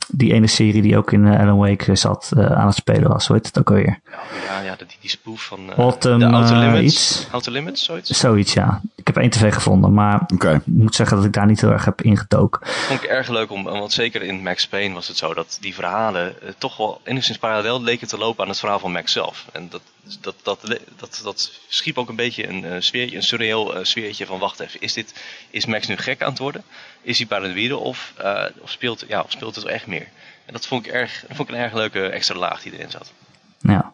die 0.08 0.34
ene 0.34 0.48
serie 0.48 0.82
die 0.82 0.98
ook 0.98 1.12
in 1.12 1.26
uh, 1.26 1.40
Alan 1.40 1.58
Wake 1.58 1.96
zat 1.96 2.32
uh, 2.38 2.46
aan 2.46 2.68
het 2.68 2.76
spelen 2.76 3.10
was. 3.10 3.28
Hoe 3.28 3.36
heet 3.36 3.46
het 3.46 3.60
ook 3.60 3.70
alweer? 3.70 4.00
Ja, 4.48 4.60
ja 4.62 4.76
die, 4.76 4.98
die 5.00 5.10
spoof 5.10 5.42
van 5.42 5.60
uh, 5.70 5.78
Autumn, 5.78 6.20
de 6.20 6.26
Outer 6.26 6.58
Limits. 6.58 6.94
Iets. 6.94 7.28
Outer 7.32 7.52
Limits, 7.52 7.84
zoiets? 7.84 8.10
Zoiets, 8.10 8.54
ja. 8.54 8.82
Ik 8.96 9.08
heb 9.08 9.18
één 9.18 9.30
tv 9.30 9.54
gevonden, 9.54 9.94
maar 9.94 10.22
okay. 10.34 10.56
ik 10.56 10.62
moet 10.66 10.96
zeggen 10.96 11.18
dat 11.18 11.26
ik 11.26 11.34
daar 11.34 11.46
niet 11.46 11.62
heel 11.62 11.72
erg 11.72 11.86
heb 11.86 12.02
ingedoken. 12.02 12.68
Vond 12.68 13.04
ik 13.04 13.10
erg 13.10 13.30
leuk, 13.30 13.52
om, 13.52 13.64
want 13.64 13.94
zeker 13.94 14.22
in 14.22 14.44
Max 14.44 14.68
Payne 14.68 14.94
was 14.94 15.08
het 15.08 15.18
zo 15.18 15.34
dat 15.34 15.58
die 15.62 15.74
verhalen 15.74 16.36
toch 16.58 16.78
wel 16.78 17.02
enigszins 17.04 17.38
parallel 17.38 17.82
leken 17.82 18.08
te 18.08 18.18
lopen 18.18 18.44
aan 18.44 18.50
het 18.50 18.60
verhaal 18.60 18.80
van 18.80 18.92
Max 18.92 19.12
zelf. 19.12 19.46
En 19.52 19.70
dat, 19.70 19.82
dat, 20.22 20.36
dat, 20.44 20.80
dat, 20.98 21.22
dat 21.24 21.52
schiep 21.68 21.98
ook 21.98 22.10
een 22.10 22.16
beetje 22.16 22.50
een, 22.50 22.84
sfeertje, 22.84 23.18
een 23.18 23.24
surreal 23.24 23.74
sfeertje 23.82 24.26
van 24.26 24.40
wacht 24.40 24.60
even, 24.60 24.82
is, 24.82 24.94
dit, 24.94 25.14
is 25.50 25.66
Max 25.66 25.88
nu 25.88 25.98
gek 25.98 26.22
aan 26.22 26.30
het 26.30 26.40
worden? 26.40 26.64
Is 27.06 27.18
hij 27.18 27.28
paranoïde 27.28 27.78
of, 27.78 28.14
of, 28.62 28.72
speelt, 28.72 29.06
ja, 29.08 29.22
of 29.22 29.32
speelt 29.32 29.56
het 29.56 29.66
echt 29.66 29.88
meer? 29.88 30.08
En 30.46 30.54
dat 30.54 30.68
vond 30.68 30.86
ik, 30.86 30.92
erg, 30.92 31.24
dat 31.28 31.36
vond 31.36 31.50
ik 31.50 31.56
een 31.56 31.62
erg 31.62 31.74
leuke 31.74 32.08
extra 32.08 32.38
laag 32.38 32.62
die 32.62 32.74
erin 32.74 32.92
zat. 32.92 33.14
Ja. 33.60 33.94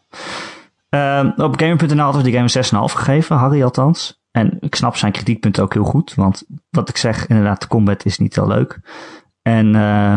Uh, 0.89 1.45
op 1.45 1.59
Gamer.nl 1.59 2.03
had 2.03 2.15
we 2.15 2.23
die 2.23 2.33
game 2.33 2.89
6,5 2.89 2.95
gegeven, 2.95 3.35
Harry 3.35 3.63
althans. 3.63 4.19
En 4.31 4.57
ik 4.59 4.75
snap 4.75 4.95
zijn 4.95 5.11
kritiekpunt 5.11 5.59
ook 5.59 5.73
heel 5.73 5.83
goed, 5.83 6.13
want 6.15 6.43
wat 6.69 6.89
ik 6.89 6.97
zeg, 6.97 7.27
inderdaad, 7.27 7.61
de 7.61 7.67
combat 7.67 8.05
is 8.05 8.17
niet 8.17 8.35
heel 8.35 8.47
leuk. 8.47 8.79
En 9.41 9.67
uh, 9.67 10.15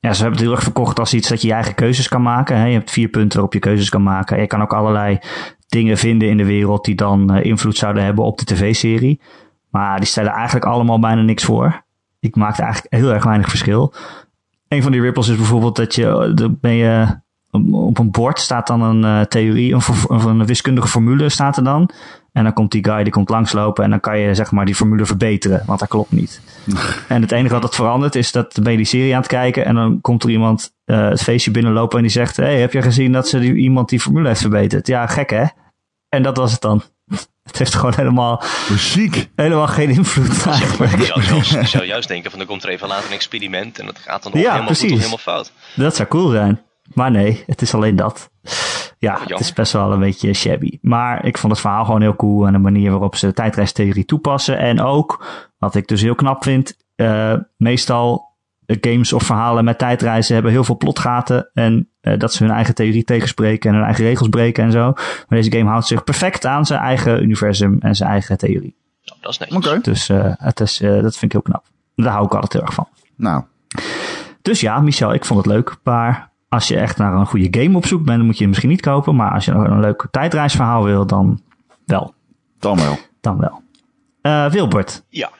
ja, 0.00 0.12
ze 0.12 0.20
hebben 0.20 0.30
het 0.30 0.40
heel 0.40 0.52
erg 0.52 0.62
verkocht 0.62 0.98
als 0.98 1.14
iets 1.14 1.28
dat 1.28 1.40
je 1.40 1.46
je 1.46 1.54
eigen 1.54 1.74
keuzes 1.74 2.08
kan 2.08 2.22
maken. 2.22 2.56
Hè. 2.56 2.64
Je 2.66 2.72
hebt 2.72 2.90
vier 2.90 3.08
punten 3.08 3.32
waarop 3.32 3.52
je 3.52 3.58
keuzes 3.58 3.88
kan 3.88 4.02
maken. 4.02 4.40
Je 4.40 4.46
kan 4.46 4.62
ook 4.62 4.72
allerlei 4.72 5.18
dingen 5.68 5.98
vinden 5.98 6.28
in 6.28 6.36
de 6.36 6.44
wereld 6.44 6.84
die 6.84 6.94
dan 6.94 7.36
uh, 7.36 7.44
invloed 7.44 7.76
zouden 7.76 8.04
hebben 8.04 8.24
op 8.24 8.38
de 8.38 8.44
tv-serie. 8.44 9.20
Maar 9.70 9.96
die 9.96 10.06
stellen 10.06 10.32
eigenlijk 10.32 10.64
allemaal 10.64 10.98
bijna 10.98 11.22
niks 11.22 11.44
voor. 11.44 11.84
Ik 12.22 12.36
maakte 12.36 12.62
eigenlijk 12.62 12.94
heel 12.94 13.12
erg 13.12 13.24
weinig 13.24 13.48
verschil. 13.48 13.94
Een 14.68 14.82
van 14.82 14.92
die 14.92 15.00
ripples 15.00 15.28
is 15.28 15.36
bijvoorbeeld 15.36 15.76
dat 15.76 15.94
je, 15.94 16.32
dan 16.34 16.58
ben 16.60 16.72
je 16.72 17.20
op 17.70 17.98
een 17.98 18.10
bord 18.10 18.38
staat 18.38 18.66
dan 18.66 18.82
een 18.82 19.04
uh, 19.04 19.20
theorie, 19.20 19.74
een, 19.74 20.28
een, 20.28 20.46
wiskundige 20.46 20.88
formule 20.88 21.28
staat 21.28 21.56
er 21.56 21.64
dan. 21.64 21.90
En 22.32 22.44
dan 22.44 22.52
komt 22.52 22.70
die 22.70 22.84
guy, 22.84 23.02
die 23.02 23.12
komt 23.12 23.28
langslopen 23.28 23.84
en 23.84 23.90
dan 23.90 24.00
kan 24.00 24.18
je 24.18 24.34
zeg 24.34 24.50
maar 24.50 24.64
die 24.64 24.74
formule 24.74 25.06
verbeteren, 25.06 25.62
want 25.66 25.78
dat 25.78 25.88
klopt 25.88 26.12
niet. 26.12 26.40
en 27.08 27.22
het 27.22 27.32
enige 27.32 27.52
wat 27.52 27.62
dat 27.62 27.74
verandert 27.74 28.14
is 28.14 28.32
dat 28.32 28.58
ben 28.62 28.70
je 28.70 28.76
die 28.76 28.86
serie 28.86 29.14
aan 29.14 29.20
het 29.20 29.30
kijken 29.30 29.64
en 29.64 29.74
dan 29.74 30.00
komt 30.00 30.22
er 30.22 30.30
iemand 30.30 30.74
uh, 30.84 31.08
het 31.08 31.22
feestje 31.22 31.50
binnenlopen 31.50 31.96
en 31.96 32.02
die 32.02 32.12
zegt, 32.12 32.36
hey, 32.36 32.60
heb 32.60 32.72
je 32.72 32.82
gezien 32.82 33.12
dat 33.12 33.28
ze 33.28 33.38
die, 33.38 33.54
iemand 33.54 33.88
die 33.88 34.00
formule 34.00 34.28
heeft 34.28 34.40
verbeterd? 34.40 34.86
Ja, 34.86 35.06
gek 35.06 35.30
hè? 35.30 35.44
En 36.08 36.22
dat 36.22 36.36
was 36.36 36.52
het 36.52 36.60
dan. 36.60 36.82
Het 37.42 37.58
heeft 37.58 37.74
gewoon 37.74 37.94
helemaal, 37.96 38.42
Muziek. 38.70 39.30
helemaal 39.36 39.66
geen 39.66 39.90
invloed. 39.90 40.46
Eigenlijk. 40.46 40.96
Je, 40.98 41.04
zou, 41.04 41.22
juist, 41.22 41.50
je 41.50 41.66
zou 41.66 41.84
juist 41.84 42.08
denken 42.08 42.30
van 42.30 42.40
er 42.40 42.46
komt 42.46 42.62
er 42.62 42.68
even 42.68 42.88
later 42.88 43.06
een 43.06 43.12
experiment 43.14 43.78
en 43.78 43.86
dat 43.86 43.98
gaat 43.98 44.22
dan 44.22 44.32
ja, 44.34 44.38
helemaal 44.38 44.64
precies. 44.64 44.82
goed 44.82 44.92
of 44.92 44.98
helemaal 44.98 45.18
fout. 45.18 45.52
Dat 45.74 45.96
zou 45.96 46.08
cool 46.08 46.28
zijn. 46.28 46.60
Maar 46.94 47.10
nee, 47.10 47.44
het 47.46 47.62
is 47.62 47.74
alleen 47.74 47.96
dat. 47.96 48.30
Ja, 48.98 49.14
oh, 49.14 49.26
het 49.26 49.40
is 49.40 49.52
best 49.52 49.72
wel 49.72 49.92
een 49.92 50.00
beetje 50.00 50.32
shabby. 50.32 50.78
Maar 50.80 51.24
ik 51.24 51.38
vond 51.38 51.52
het 51.52 51.60
verhaal 51.60 51.84
gewoon 51.84 52.00
heel 52.00 52.16
cool 52.16 52.46
en 52.46 52.52
de 52.52 52.58
manier 52.58 52.90
waarop 52.90 53.16
ze 53.16 53.26
de 53.26 53.32
tijdreistheorie 53.32 54.04
toepassen. 54.04 54.58
En 54.58 54.80
ook, 54.80 55.24
wat 55.58 55.74
ik 55.74 55.86
dus 55.86 56.00
heel 56.00 56.14
knap 56.14 56.42
vind, 56.42 56.76
uh, 56.96 57.34
meestal 57.56 58.31
games 58.66 59.12
of 59.12 59.22
verhalen 59.22 59.64
met 59.64 59.78
tijdreizen 59.78 60.34
hebben 60.34 60.52
heel 60.52 60.64
veel 60.64 60.76
plotgaten. 60.76 61.50
En 61.54 61.88
uh, 62.02 62.18
dat 62.18 62.32
ze 62.32 62.44
hun 62.44 62.52
eigen 62.52 62.74
theorie 62.74 63.04
tegenspreken 63.04 63.70
en 63.70 63.76
hun 63.76 63.84
eigen 63.84 64.04
regels 64.04 64.28
breken 64.28 64.64
en 64.64 64.72
zo. 64.72 64.92
Maar 64.92 65.24
deze 65.28 65.52
game 65.52 65.70
houdt 65.70 65.86
zich 65.86 66.04
perfect 66.04 66.46
aan 66.46 66.66
zijn 66.66 66.80
eigen 66.80 67.22
universum 67.22 67.76
en 67.80 67.94
zijn 67.94 68.10
eigen 68.10 68.38
theorie. 68.38 68.76
Oh, 69.04 69.22
dat 69.22 69.30
is 69.30 69.38
netjes. 69.38 69.66
Okay. 69.66 69.80
Dus 69.80 70.08
uh, 70.08 70.32
het 70.36 70.60
is, 70.60 70.80
uh, 70.80 71.02
dat 71.02 71.16
vind 71.16 71.22
ik 71.22 71.32
heel 71.32 71.42
knap. 71.42 71.64
Daar 71.94 72.12
hou 72.12 72.24
ik 72.24 72.34
altijd 72.34 72.52
heel 72.52 72.62
erg 72.62 72.74
van. 72.74 72.88
Nou. 73.16 73.42
Dus 74.42 74.60
ja, 74.60 74.80
Michel, 74.80 75.14
ik 75.14 75.24
vond 75.24 75.44
het 75.44 75.54
leuk. 75.54 75.76
Maar 75.82 76.30
als 76.48 76.68
je 76.68 76.76
echt 76.76 76.98
naar 76.98 77.14
een 77.14 77.26
goede 77.26 77.60
game 77.60 77.76
op 77.76 77.86
zoek 77.86 78.04
bent, 78.04 78.16
dan 78.16 78.26
moet 78.26 78.34
je 78.34 78.40
hem 78.40 78.48
misschien 78.48 78.70
niet 78.70 78.80
kopen. 78.80 79.16
Maar 79.16 79.30
als 79.30 79.44
je 79.44 79.52
een 79.52 79.80
leuk 79.80 80.06
tijdreisverhaal 80.10 80.84
wil, 80.84 81.06
dan 81.06 81.40
wel. 81.86 82.14
Dan 82.58 82.76
wel. 82.76 82.98
Dan 83.20 83.38
wel. 83.38 83.62
Uh, 84.22 84.50
Wilbert. 84.50 85.04
Ja. 85.08 85.30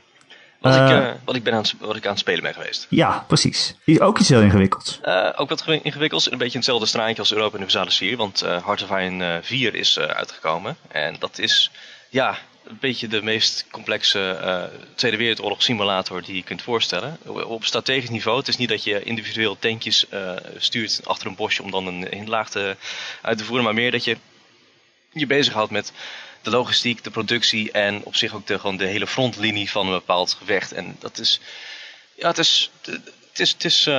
Wat, 0.63 0.75
uh, 0.75 0.91
ik, 0.91 0.97
uh, 0.97 1.11
wat, 1.25 1.37
ik 1.37 1.43
ben 1.43 1.55
aan, 1.55 1.65
wat 1.79 1.97
ik 1.97 2.05
aan 2.05 2.11
het 2.11 2.21
spelen 2.21 2.43
ben 2.43 2.55
geweest. 2.55 2.87
Ja, 2.89 3.25
precies. 3.27 3.75
Ook 3.99 4.19
iets 4.19 4.29
heel 4.29 4.41
ingewikkelds. 4.41 5.01
Uh, 5.05 5.29
ook 5.37 5.49
wat 5.49 5.65
ingewikkelds. 5.67 6.31
Een 6.31 6.39
beetje 6.39 6.57
hetzelfde 6.57 6.87
straatje 6.87 7.19
als 7.19 7.33
Europa 7.33 7.57
Universale 7.57 7.91
Sfeer. 7.91 8.17
Want 8.17 8.41
Heart 8.41 8.83
of 8.83 8.91
Iron 8.91 9.43
4 9.43 9.75
is 9.75 9.99
uitgekomen. 9.99 10.77
En 10.89 11.17
dat 11.19 11.39
is, 11.39 11.71
ja, 12.09 12.39
een 12.65 12.79
beetje 12.81 13.09
de 13.09 13.23
meest 13.23 13.67
complexe 13.71 14.39
uh, 14.43 14.65
Tweede 14.95 15.17
Wereldoorlog 15.17 15.63
simulator 15.63 16.23
die 16.23 16.35
je 16.35 16.43
kunt 16.43 16.63
voorstellen. 16.63 17.19
Op 17.47 17.65
strategisch 17.65 18.11
niveau. 18.11 18.39
Het 18.39 18.49
is 18.49 18.57
niet 18.57 18.69
dat 18.69 18.85
je 18.85 19.03
individueel 19.03 19.59
tankjes 19.59 20.07
uh, 20.11 20.33
stuurt 20.57 21.01
achter 21.05 21.27
een 21.27 21.35
bosje 21.35 21.63
om 21.63 21.71
dan 21.71 21.87
een 21.87 22.07
hinlaag 22.11 22.51
te, 22.51 22.77
uit 23.23 23.39
te 23.39 23.45
voeren. 23.45 23.65
Maar 23.65 23.75
meer 23.75 23.91
dat 23.91 24.05
je 24.05 24.17
je 25.13 25.27
bezighoudt 25.27 25.71
met 25.71 25.93
de 26.43 26.51
logistiek, 26.51 27.05
de 27.05 27.11
productie 27.11 27.73
en 27.73 28.05
op 28.05 28.17
zich 28.17 28.35
ook 28.35 28.47
de, 28.47 28.59
gewoon 28.59 28.77
de 28.77 28.87
hele 28.87 29.07
frontlinie 29.07 29.71
van 29.71 29.87
een 29.87 29.93
bepaald 29.93 30.33
gevecht. 30.33 30.73
En 30.73 30.97
dat 30.99 31.19
is, 31.19 31.41
ja, 32.15 32.29
het 32.29 32.39
is, 32.39 32.71
het 32.83 33.41
is, 33.41 33.53
het 33.53 33.65
is, 33.65 33.87
uh, 33.87 33.95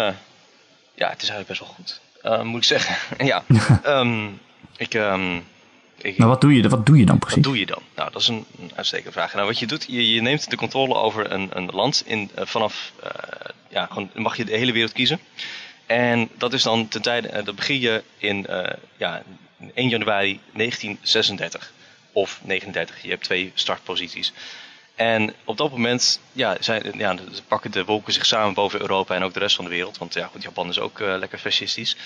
ja, 0.96 1.10
het 1.10 1.22
is 1.22 1.30
eigenlijk 1.30 1.48
best 1.48 1.60
wel 1.60 1.70
goed. 1.70 2.02
moet 2.46 2.58
ik 2.58 2.64
zeggen. 2.64 2.96
ja, 3.26 3.44
um, 3.86 4.40
ik... 4.78 4.94
Um, 4.94 5.46
ik, 5.98 6.18
maar 6.18 6.28
wat 6.28 6.42
doe, 6.42 6.54
je, 6.56 6.70
wat 6.70 6.86
doe 6.86 6.98
je 6.98 7.06
dan 7.06 7.20
precies? 7.20 7.36
Wat 7.36 7.46
doe 7.46 7.60
je 7.60 7.66
dan? 7.66 7.82
Nou, 7.96 8.12
dat 8.12 8.22
is 8.22 8.28
een, 8.28 8.46
een 8.60 8.72
uitstekende 8.76 9.12
vraag. 9.12 9.34
Nou, 9.34 9.48
wat 9.48 9.60
je 9.60 9.68
doet, 9.68 9.86
je, 9.88 10.14
je 10.14 10.22
neemt 10.22 10.50
de 10.50 10.56
controle 10.56 10.96
over 10.96 11.32
een, 11.32 11.50
een 11.54 11.66
land 11.66 12.04
in, 12.06 12.30
uh, 12.40 12.46
vanaf, 12.46 12.92
ja, 13.70 13.86
gewoon 13.86 14.10
mag 14.14 14.38
je 14.38 14.46
de 14.46 14.58
hele 14.58 14.72
wereld 14.72 14.92
kiezen. 14.92 15.20
En 15.86 16.30
dat 16.38 16.54
is 16.54 16.64
dan 16.64 16.88
ten 16.88 17.02
tijde, 17.02 17.44
dat 17.44 17.56
begin 17.56 17.80
je 17.80 18.04
in, 18.18 18.48
ja, 18.98 19.24
1 19.74 19.90
januari 19.90 20.40
1936. 20.54 21.74
Of 22.14 22.40
39. 22.44 23.02
Je 23.02 23.10
hebt 23.10 23.24
twee 23.24 23.52
startposities. 23.54 24.34
En 24.96 25.34
op 25.46 25.58
dat 25.58 25.72
moment 25.72 26.20
ja, 26.32 26.58
zijn, 26.60 26.92
ja, 26.98 27.16
pakken 27.48 27.72
de 27.72 27.86
wolken 27.86 28.14
zich 28.14 28.26
samen 28.26 28.54
boven 28.54 28.82
Europa 28.82 29.16
en 29.16 29.24
ook 29.24 29.34
de 29.34 29.40
rest 29.40 29.56
van 29.56 29.66
de 29.66 29.72
wereld. 29.72 29.98
Want 29.98 30.14
ja, 30.14 30.30
Japan 30.40 30.70
is 30.70 30.80
ook 30.80 31.00
uh, 31.00 31.16
lekker 31.18 31.40
fascistisch. 31.40 31.98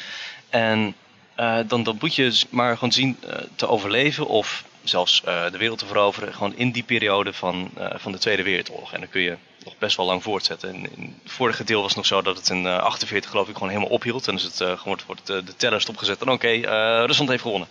En 0.49 0.95
uh, 1.39 1.59
dan, 1.67 1.97
moet 1.99 2.15
je 2.15 2.41
maar 2.49 2.73
gewoon 2.73 2.91
zien 2.91 3.17
uh, 3.23 3.33
te 3.55 3.67
overleven 3.67 4.27
of 4.27 4.63
zelfs 4.83 5.21
de 5.21 5.57
wereld 5.57 5.79
te 5.79 5.85
veroveren. 5.85 6.33
Gewoon 6.33 6.55
in 6.55 6.71
die 6.71 6.83
periode 6.83 7.33
van, 7.33 7.71
van 7.95 8.11
de 8.11 8.17
Tweede 8.17 8.43
Wereldoorlog. 8.43 8.93
En 8.93 8.99
dan 8.99 9.09
kun 9.09 9.21
je 9.21 9.37
nog 9.67 9.77
best 9.77 9.97
wel 9.97 10.05
lang 10.05 10.23
voortzetten. 10.23 10.69
En 10.69 10.75
in 10.75 11.15
het 11.23 11.31
vorige 11.31 11.63
deel 11.63 11.79
was 11.81 11.87
het 11.87 11.97
nog 11.97 12.05
zo 12.05 12.21
dat 12.21 12.37
het 12.37 12.49
in 12.49 12.65
uh, 12.65 12.77
48 12.77 13.29
geloof 13.31 13.47
ik 13.47 13.53
gewoon 13.53 13.69
helemaal 13.69 13.89
ophield. 13.89 14.27
En 14.27 14.35
is 14.35 14.43
het 14.43 14.59
uh, 14.59 14.81
wordt 15.05 15.27
de 15.27 15.55
teller 15.57 15.81
stopgezet. 15.81 16.21
En 16.21 16.29
oké, 16.29 16.47
okay, 16.47 17.05
Rusland 17.05 17.29
heeft 17.29 17.41
gewonnen. 17.41 17.67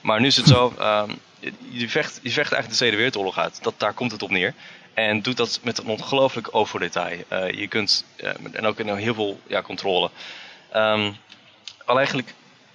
Maar 0.00 0.20
nu 0.20 0.26
is 0.26 0.36
het 0.36 0.46
zo, 0.46 0.74
ehm, 0.78 1.10
je, 1.70 1.88
vecht, 1.88 2.20
je 2.22 2.30
vecht 2.30 2.52
eigenlijk 2.52 2.68
de 2.68 2.76
Tweede 2.76 2.96
Wereldoorlog 2.96 3.38
uit. 3.38 3.62
Dat, 3.62 3.74
daar 3.76 3.92
komt 3.92 4.12
het 4.12 4.22
op 4.22 4.30
neer. 4.30 4.54
En 4.94 5.22
doet 5.22 5.36
dat 5.36 5.60
met 5.62 5.78
een 5.78 5.86
ongelooflijk 5.86 6.48
oog 6.50 6.68
voor 6.68 6.80
detail. 6.80 7.18
Uh, 7.32 7.50
je 7.50 7.68
kunt, 7.68 8.04
en 8.52 8.66
ook 8.66 8.78
in 8.78 8.96
heel 8.96 9.14
veel 9.14 9.40
ja, 9.46 9.62
controle. 9.62 10.10
Um, 10.74 11.16
al 11.84 11.96
eigenlijk 11.96 12.34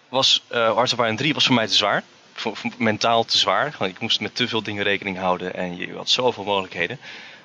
was 0.10 0.44
uh, 0.52 0.74
Hearts 0.74 0.94
of 0.94 1.00
Iron 1.00 1.16
3 1.16 1.34
was 1.34 1.46
voor 1.46 1.56
mij 1.56 1.68
te 1.68 1.74
zwaar. 1.74 2.04
Voor, 2.34 2.56
voor, 2.56 2.72
mentaal 2.78 3.24
te 3.24 3.38
zwaar. 3.38 3.76
Want 3.78 3.92
ik 3.92 4.00
moest 4.00 4.20
met 4.20 4.36
te 4.36 4.48
veel 4.48 4.64
dingen 4.64 4.84
rekening 4.84 5.18
houden. 5.18 5.54
En 5.56 5.78
je 5.78 5.96
had 5.96 6.10
zoveel 6.10 6.44
mogelijkheden. 6.44 7.00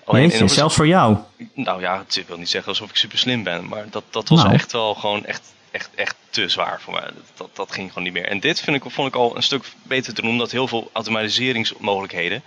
Alleen 0.09 0.29
Jeetje, 0.29 0.49
zelfs 0.49 0.75
voor 0.75 0.87
jou? 0.87 1.17
Nou 1.55 1.81
ja, 1.81 1.99
het 1.99 2.25
wil 2.27 2.39
niet 2.39 2.49
zeggen 2.49 2.69
alsof 2.69 2.91
ik 2.91 2.97
super 2.97 3.19
slim 3.19 3.43
ben. 3.43 3.69
Maar 3.69 3.85
dat, 3.91 4.05
dat 4.11 4.29
was 4.29 4.43
nou. 4.43 4.55
echt 4.55 4.73
wel 4.73 4.95
gewoon 4.95 5.25
echt, 5.25 5.55
echt, 5.71 5.91
echt 5.95 6.17
te 6.31 6.49
zwaar 6.49 6.81
voor 6.81 6.93
mij. 6.93 7.03
Dat, 7.05 7.13
dat, 7.35 7.57
dat, 7.57 7.73
ging 7.73 7.89
gewoon 7.89 8.05
niet 8.05 8.13
meer. 8.13 8.27
En 8.27 8.41
dit 8.41 8.61
vind 8.61 8.77
ik, 8.77 8.91
vond 8.91 9.09
ik 9.09 9.15
al 9.15 9.37
een 9.37 9.43
stuk 9.43 9.65
beter 9.83 10.15
te 10.15 10.23
doen. 10.23 10.31
Omdat 10.31 10.51
heel 10.51 10.69
veel 10.69 10.91
automatiseringsmogelijkheden 10.93 12.43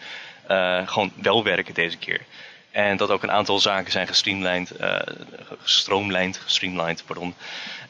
uh, 0.50 0.88
gewoon 0.88 1.12
wel 1.16 1.44
werken 1.44 1.74
deze 1.74 1.98
keer. 1.98 2.22
En 2.72 2.98
dat 2.98 3.10
ook 3.10 3.24
een 3.24 3.32
aantal 3.32 3.60
zaken 3.60 3.92
zijn 3.92 4.08
gestreamlined, 4.08 4.72
uh, 4.82 4.96
gestroomlijnd, 5.62 6.38
gestreamlined, 6.38 7.04
pardon. 7.06 7.34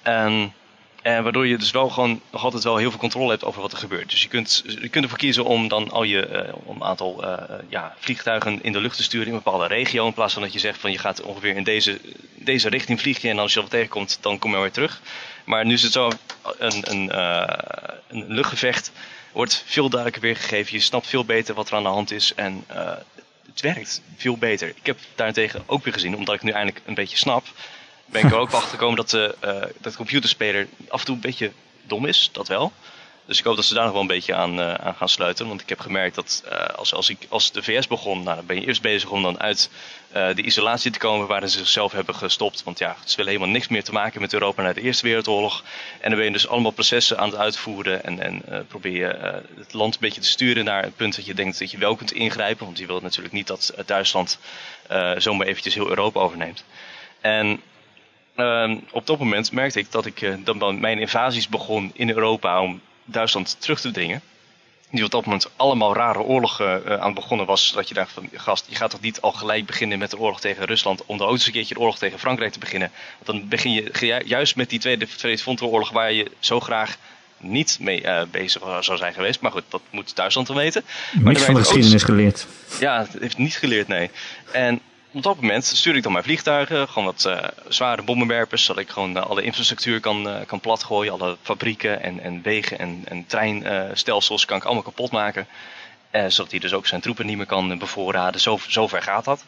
En, 0.01 0.53
en 1.01 1.23
waardoor 1.23 1.47
je 1.47 1.57
dus 1.57 1.71
wel 1.71 1.89
gewoon 1.89 2.21
nog 2.31 2.43
altijd 2.43 2.63
wel 2.63 2.77
heel 2.77 2.89
veel 2.89 2.99
controle 2.99 3.29
hebt 3.29 3.43
over 3.43 3.61
wat 3.61 3.71
er 3.71 3.77
gebeurt. 3.77 4.09
Dus 4.09 4.21
je 4.21 4.27
kunt, 4.27 4.63
je 4.65 4.89
kunt 4.89 5.03
ervoor 5.03 5.17
kiezen 5.17 5.45
om 5.45 5.67
dan 5.67 5.91
al 5.91 6.03
je 6.03 6.45
uh, 6.47 6.53
om 6.63 6.75
een 6.75 6.83
aantal 6.83 7.23
uh, 7.23 7.37
ja, 7.69 7.95
vliegtuigen 7.99 8.63
in 8.63 8.71
de 8.71 8.79
lucht 8.79 8.97
te 8.97 9.03
sturen 9.03 9.27
in 9.27 9.33
een 9.33 9.41
bepaalde 9.43 9.67
regio. 9.67 10.07
In 10.07 10.13
plaats 10.13 10.33
van 10.33 10.41
dat 10.41 10.53
je 10.53 10.59
zegt 10.59 10.79
van 10.79 10.91
je 10.91 10.97
gaat 10.97 11.21
ongeveer 11.21 11.55
in 11.55 11.63
deze, 11.63 11.99
deze 12.35 12.69
richting 12.69 12.99
vliegen 12.99 13.29
en 13.29 13.39
als 13.39 13.53
je 13.53 13.61
wat 13.61 13.69
tegenkomt, 13.69 14.17
dan 14.21 14.39
kom 14.39 14.51
je 14.51 14.59
weer 14.59 14.71
terug. 14.71 15.01
Maar 15.43 15.65
nu 15.65 15.73
is 15.73 15.83
het 15.83 15.91
zo 15.91 16.11
een, 16.57 16.91
een, 16.91 17.17
een 18.07 18.25
luchtgevecht 18.27 18.91
wordt 19.31 19.63
veel 19.65 19.89
duidelijker 19.89 20.21
weergegeven. 20.21 20.73
Je 20.73 20.79
snapt 20.79 21.07
veel 21.07 21.25
beter 21.25 21.55
wat 21.55 21.69
er 21.69 21.75
aan 21.75 21.83
de 21.83 21.89
hand 21.89 22.11
is. 22.11 22.33
En 22.35 22.63
het 23.51 23.61
werkt 23.61 24.01
veel 24.17 24.37
beter. 24.37 24.67
Ik 24.67 24.85
heb 24.85 24.97
daarentegen 25.15 25.63
ook 25.65 25.83
weer 25.83 25.93
gezien, 25.93 26.15
omdat 26.15 26.35
ik 26.35 26.43
nu 26.43 26.51
eindelijk 26.51 26.85
een 26.85 26.93
beetje 26.93 27.17
snap, 27.17 27.45
ben 28.11 28.25
ik 28.25 28.31
er 28.31 28.37
ook 28.37 28.51
achter 28.51 28.69
gekomen 28.69 28.95
dat 28.95 29.09
de, 29.09 29.35
uh, 29.43 29.49
dat 29.79 29.91
de 29.91 29.97
computerspeler 29.97 30.67
af 30.87 30.99
en 30.99 31.05
toe 31.05 31.15
een 31.15 31.21
beetje 31.21 31.51
dom 31.81 32.05
is. 32.05 32.29
Dat 32.31 32.47
wel. 32.47 32.71
Dus 33.25 33.39
ik 33.39 33.45
hoop 33.45 33.55
dat 33.55 33.65
ze 33.65 33.73
daar 33.73 33.83
nog 33.83 33.91
wel 33.91 34.01
een 34.01 34.07
beetje 34.07 34.35
aan, 34.35 34.59
uh, 34.59 34.73
aan 34.73 34.95
gaan 34.95 35.09
sluiten. 35.09 35.47
Want 35.47 35.61
ik 35.61 35.69
heb 35.69 35.79
gemerkt 35.79 36.15
dat 36.15 36.43
als, 36.75 36.93
als, 36.93 37.09
ik, 37.09 37.25
als 37.29 37.51
de 37.51 37.63
VS 37.63 37.87
begon, 37.87 38.23
nou, 38.23 38.35
dan 38.35 38.45
ben 38.45 38.55
je 38.55 38.67
eerst 38.67 38.81
bezig 38.81 39.09
om 39.09 39.23
dan 39.23 39.39
uit 39.39 39.69
de 40.11 40.41
isolatie 40.41 40.91
te 40.91 40.99
komen 40.99 41.27
waarin 41.27 41.49
ze 41.49 41.57
zichzelf 41.57 41.91
hebben 41.91 42.15
gestopt. 42.15 42.63
Want 42.63 42.79
ja, 42.79 42.95
ze 43.05 43.15
willen 43.15 43.31
helemaal 43.31 43.53
niks 43.53 43.67
meer 43.67 43.83
te 43.83 43.91
maken 43.91 44.21
met 44.21 44.33
Europa 44.33 44.61
na 44.61 44.73
de 44.73 44.81
Eerste 44.81 45.05
Wereldoorlog. 45.05 45.63
En 45.99 46.09
dan 46.09 46.17
ben 46.17 46.25
je 46.25 46.31
dus 46.31 46.47
allemaal 46.47 46.71
processen 46.71 47.17
aan 47.17 47.29
het 47.29 47.39
uitvoeren 47.39 48.03
en, 48.03 48.19
en 48.19 48.65
probeer 48.67 48.97
je 48.97 49.41
het 49.57 49.73
land 49.73 49.93
een 49.93 49.99
beetje 49.99 50.21
te 50.21 50.27
sturen 50.27 50.65
naar 50.65 50.83
een 50.83 50.93
punt 50.93 51.15
dat 51.15 51.25
je 51.25 51.33
denkt 51.33 51.59
dat 51.59 51.71
je 51.71 51.77
wel 51.77 51.95
kunt 51.95 52.11
ingrijpen. 52.11 52.65
Want 52.65 52.77
je 52.77 52.85
wilt 52.85 53.01
natuurlijk 53.01 53.33
niet 53.33 53.47
dat 53.47 53.73
Duitsland 53.85 54.39
zomaar 55.17 55.47
eventjes 55.47 55.73
heel 55.73 55.89
Europa 55.89 56.19
overneemt. 56.19 56.63
En 57.21 57.61
uh, 58.41 58.77
op 58.91 59.07
dat 59.07 59.19
moment 59.19 59.51
merkte 59.51 59.79
ik 59.79 59.91
dat 59.91 60.05
ik 60.05 60.21
uh, 60.21 60.33
dat 60.43 60.75
mijn 60.75 60.99
invasies 60.99 61.47
begon 61.47 61.91
in 61.93 62.09
Europa 62.09 62.61
om 62.61 62.81
Duitsland 63.05 63.55
terug 63.59 63.81
te 63.81 63.91
dringen. 63.91 64.21
Die 64.91 65.03
op 65.03 65.11
dat 65.11 65.25
moment 65.25 65.49
allemaal 65.55 65.95
rare 65.95 66.19
oorlogen 66.19 66.81
uh, 66.85 66.95
aan 66.95 67.13
begonnen 67.13 67.45
was. 67.45 67.71
Dat 67.71 67.87
je 67.87 67.93
dacht 67.93 68.11
van, 68.11 68.29
gast, 68.33 68.65
je 68.69 68.75
gaat 68.75 68.89
toch 68.89 69.01
niet 69.01 69.21
al 69.21 69.31
gelijk 69.31 69.65
beginnen 69.65 69.99
met 69.99 70.09
de 70.11 70.19
oorlog 70.19 70.39
tegen 70.39 70.65
Rusland. 70.65 71.05
Om 71.05 71.17
dan 71.17 71.27
ook 71.27 71.33
eens 71.33 71.45
een 71.45 71.51
keertje 71.51 71.73
de 71.73 71.79
oorlog 71.79 71.97
tegen 71.97 72.19
Frankrijk 72.19 72.51
te 72.51 72.59
beginnen. 72.59 72.91
Want 73.23 73.39
dan 73.39 73.47
begin 73.49 73.71
je 73.71 74.21
juist 74.25 74.55
met 74.55 74.69
die 74.69 74.79
Tweede, 74.79 75.07
tweede 75.07 75.41
Frontoorlog 75.41 75.91
waar 75.91 76.11
je 76.11 76.31
zo 76.39 76.59
graag 76.59 76.97
niet 77.37 77.77
mee 77.79 78.03
uh, 78.03 78.21
bezig 78.31 78.61
zou 78.79 78.97
zijn 78.97 79.13
geweest. 79.13 79.41
Maar 79.41 79.51
goed, 79.51 79.63
dat 79.69 79.81
moet 79.89 80.15
Duitsland 80.15 80.47
dan 80.47 80.55
weten. 80.55 80.83
Maar 81.13 81.33
Niks 81.33 81.45
van 81.45 81.53
de 81.53 81.59
geschiedenis 81.59 82.03
geleerd. 82.03 82.47
Ja, 82.79 82.99
het 82.99 83.21
heeft 83.21 83.37
niet 83.37 83.55
geleerd, 83.55 83.87
nee. 83.87 84.09
En 84.51 84.81
op 85.11 85.23
dat 85.23 85.41
moment 85.41 85.65
stuur 85.65 85.95
ik 85.95 86.03
dan 86.03 86.11
mijn 86.11 86.23
vliegtuigen, 86.23 86.87
gewoon 86.87 87.05
wat 87.05 87.25
uh, 87.27 87.43
zware 87.67 88.01
bommenwerpers, 88.01 88.63
zodat 88.63 88.83
ik 88.83 88.89
gewoon 88.89 89.17
uh, 89.17 89.25
alle 89.25 89.41
infrastructuur 89.41 89.99
kan, 89.99 90.27
uh, 90.27 90.35
kan 90.45 90.59
platgooien. 90.59 91.13
Alle 91.13 91.37
fabrieken 91.41 92.01
en, 92.01 92.19
en 92.19 92.41
wegen 92.41 92.79
en, 92.79 93.01
en 93.05 93.25
treinstelsels 93.25 94.45
kan 94.45 94.57
ik 94.57 94.63
allemaal 94.63 94.83
kapot 94.83 95.11
maken. 95.11 95.47
zodat 96.11 96.51
hij 96.51 96.59
dus 96.59 96.73
ook 96.73 96.87
zijn 96.87 97.01
troepen 97.01 97.25
niet 97.25 97.37
meer 97.37 97.45
kan 97.45 97.77
bevoorraden. 97.77 98.41
Zo, 98.41 98.59
zo 98.67 98.87
ver 98.87 99.01
gaat 99.01 99.25
dat. 99.25 99.45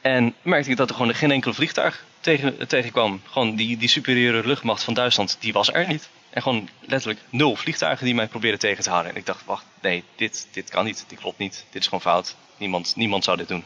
En 0.00 0.34
merkte 0.42 0.70
ik 0.70 0.76
dat 0.76 0.88
er 0.90 0.96
gewoon 0.96 1.14
geen 1.14 1.30
enkele 1.30 1.54
vliegtuig 1.54 2.04
tegen, 2.20 2.68
tegenkwam. 2.68 3.20
Gewoon 3.24 3.56
die, 3.56 3.76
die 3.76 3.88
superieure 3.88 4.46
luchtmacht 4.46 4.82
van 4.82 4.94
Duitsland, 4.94 5.36
die 5.40 5.52
was 5.52 5.72
er 5.72 5.86
niet. 5.86 6.08
En 6.30 6.42
gewoon 6.42 6.68
letterlijk 6.80 7.20
nul 7.30 7.56
vliegtuigen 7.56 8.04
die 8.04 8.14
mij 8.14 8.26
probeerden 8.26 8.60
tegen 8.60 8.82
te 8.82 8.90
houden. 8.90 9.12
En 9.12 9.18
ik 9.18 9.26
dacht, 9.26 9.44
wacht, 9.44 9.64
nee, 9.82 10.04
dit, 10.16 10.48
dit 10.50 10.70
kan 10.70 10.84
niet, 10.84 11.04
dit 11.08 11.18
klopt 11.18 11.38
niet, 11.38 11.64
dit 11.70 11.80
is 11.82 11.88
gewoon 11.88 12.00
fout. 12.00 12.36
Niemand, 12.56 12.96
niemand 12.96 13.24
zou 13.24 13.36
dit 13.36 13.48
doen. 13.48 13.64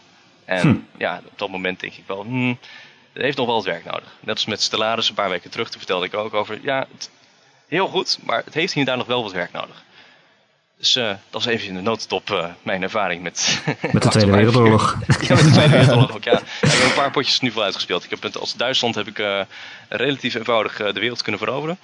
En 0.48 0.60
hm. 0.60 0.98
ja, 0.98 1.20
op 1.24 1.38
dat 1.38 1.48
moment 1.48 1.80
denk 1.80 1.94
ik 1.94 2.04
wel, 2.06 2.22
hmm, 2.22 2.58
het 3.12 3.22
heeft 3.22 3.36
nog 3.36 3.46
wel 3.46 3.56
het 3.56 3.64
werk 3.64 3.84
nodig. 3.84 4.16
Net 4.20 4.34
als 4.34 4.44
met 4.44 4.62
Stellaris 4.62 5.08
een 5.08 5.14
paar 5.14 5.28
weken 5.28 5.50
terug, 5.50 5.68
toen 5.68 5.78
vertelde 5.78 6.06
ik 6.06 6.14
ook 6.14 6.34
over, 6.34 6.58
ja, 6.62 6.86
het, 6.92 7.10
heel 7.66 7.88
goed, 7.88 8.18
maar 8.24 8.42
het 8.44 8.54
heeft 8.54 8.72
hier 8.72 8.84
daar 8.84 8.96
nog 8.96 9.06
wel 9.06 9.22
wat 9.22 9.32
werk 9.32 9.52
nodig. 9.52 9.84
Dus 10.78 10.96
uh, 10.96 11.12
dat 11.30 11.40
is 11.40 11.46
even 11.46 11.68
in 11.68 11.74
de 11.74 11.80
notendop 11.80 12.30
uh, 12.30 12.46
mijn 12.62 12.82
ervaring 12.82 13.22
met... 13.22 13.62
Met 13.92 14.02
de 14.02 14.08
Tweede 14.08 14.30
Wereldoorlog. 14.30 14.96
ja, 15.28 15.34
met 15.34 15.44
de 15.44 15.50
Tweede 15.50 15.70
Wereldoorlog 15.70 16.14
ook, 16.14 16.24
ja. 16.24 16.38
ik 16.60 16.70
heb 16.70 16.82
een 16.82 16.94
paar 16.94 17.10
potjes 17.10 17.40
nu 17.40 17.50
veel 17.50 17.62
uitgespeeld. 17.62 18.04
Ik 18.04 18.10
heb 18.10 18.22
met, 18.22 18.38
als 18.38 18.54
Duitsland 18.54 18.94
heb 18.94 19.06
ik 19.06 19.18
uh, 19.18 19.40
relatief 19.88 20.34
eenvoudig 20.34 20.76
de 20.76 21.00
wereld 21.00 21.22
kunnen 21.22 21.40
veroveren. 21.40 21.78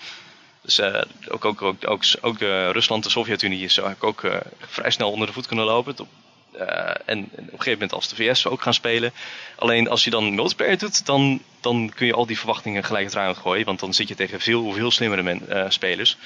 Dus 0.63 0.81
ook, 1.29 1.45
ook, 1.45 1.63
ook, 1.63 1.89
ook, 1.89 2.03
ook 2.21 2.39
Rusland, 2.73 3.05
de 3.05 3.11
Sovjet-Unie, 3.11 3.65
is 3.65 3.79
ik 3.79 4.05
ook 4.05 4.23
vrij 4.59 4.91
snel 4.91 5.11
onder 5.11 5.27
de 5.27 5.33
voet 5.33 5.47
kunnen 5.47 5.65
lopen. 5.65 5.97
En, 7.07 7.25
op 7.33 7.39
een 7.39 7.49
gegeven 7.49 7.73
moment 7.73 7.93
als 7.93 8.09
de 8.09 8.15
VS 8.15 8.47
ook 8.47 8.63
gaan 8.63 8.75
spelen. 8.75 9.13
Alleen 9.57 9.89
als 9.89 10.05
je 10.05 10.11
dan 10.11 10.35
multiplayer 10.35 10.79
doet, 10.79 11.07
dan, 11.07 11.43
dan 11.61 11.93
kun 11.95 12.07
je 12.07 12.15
al 12.15 12.27
die 12.27 12.39
verwachtingen 12.39 12.85
gelijk 12.85 13.05
het 13.05 13.15
ruim 13.15 13.35
gooien. 13.35 13.65
Want 13.65 13.81
dan 13.81 13.95
zit 13.95 14.09
je 14.09 14.15
tegen 14.15 14.41
veel, 14.41 14.73
veel 14.73 14.91
slimmere 14.91 15.39
uh, 15.49 15.65
spelers. 15.69 16.17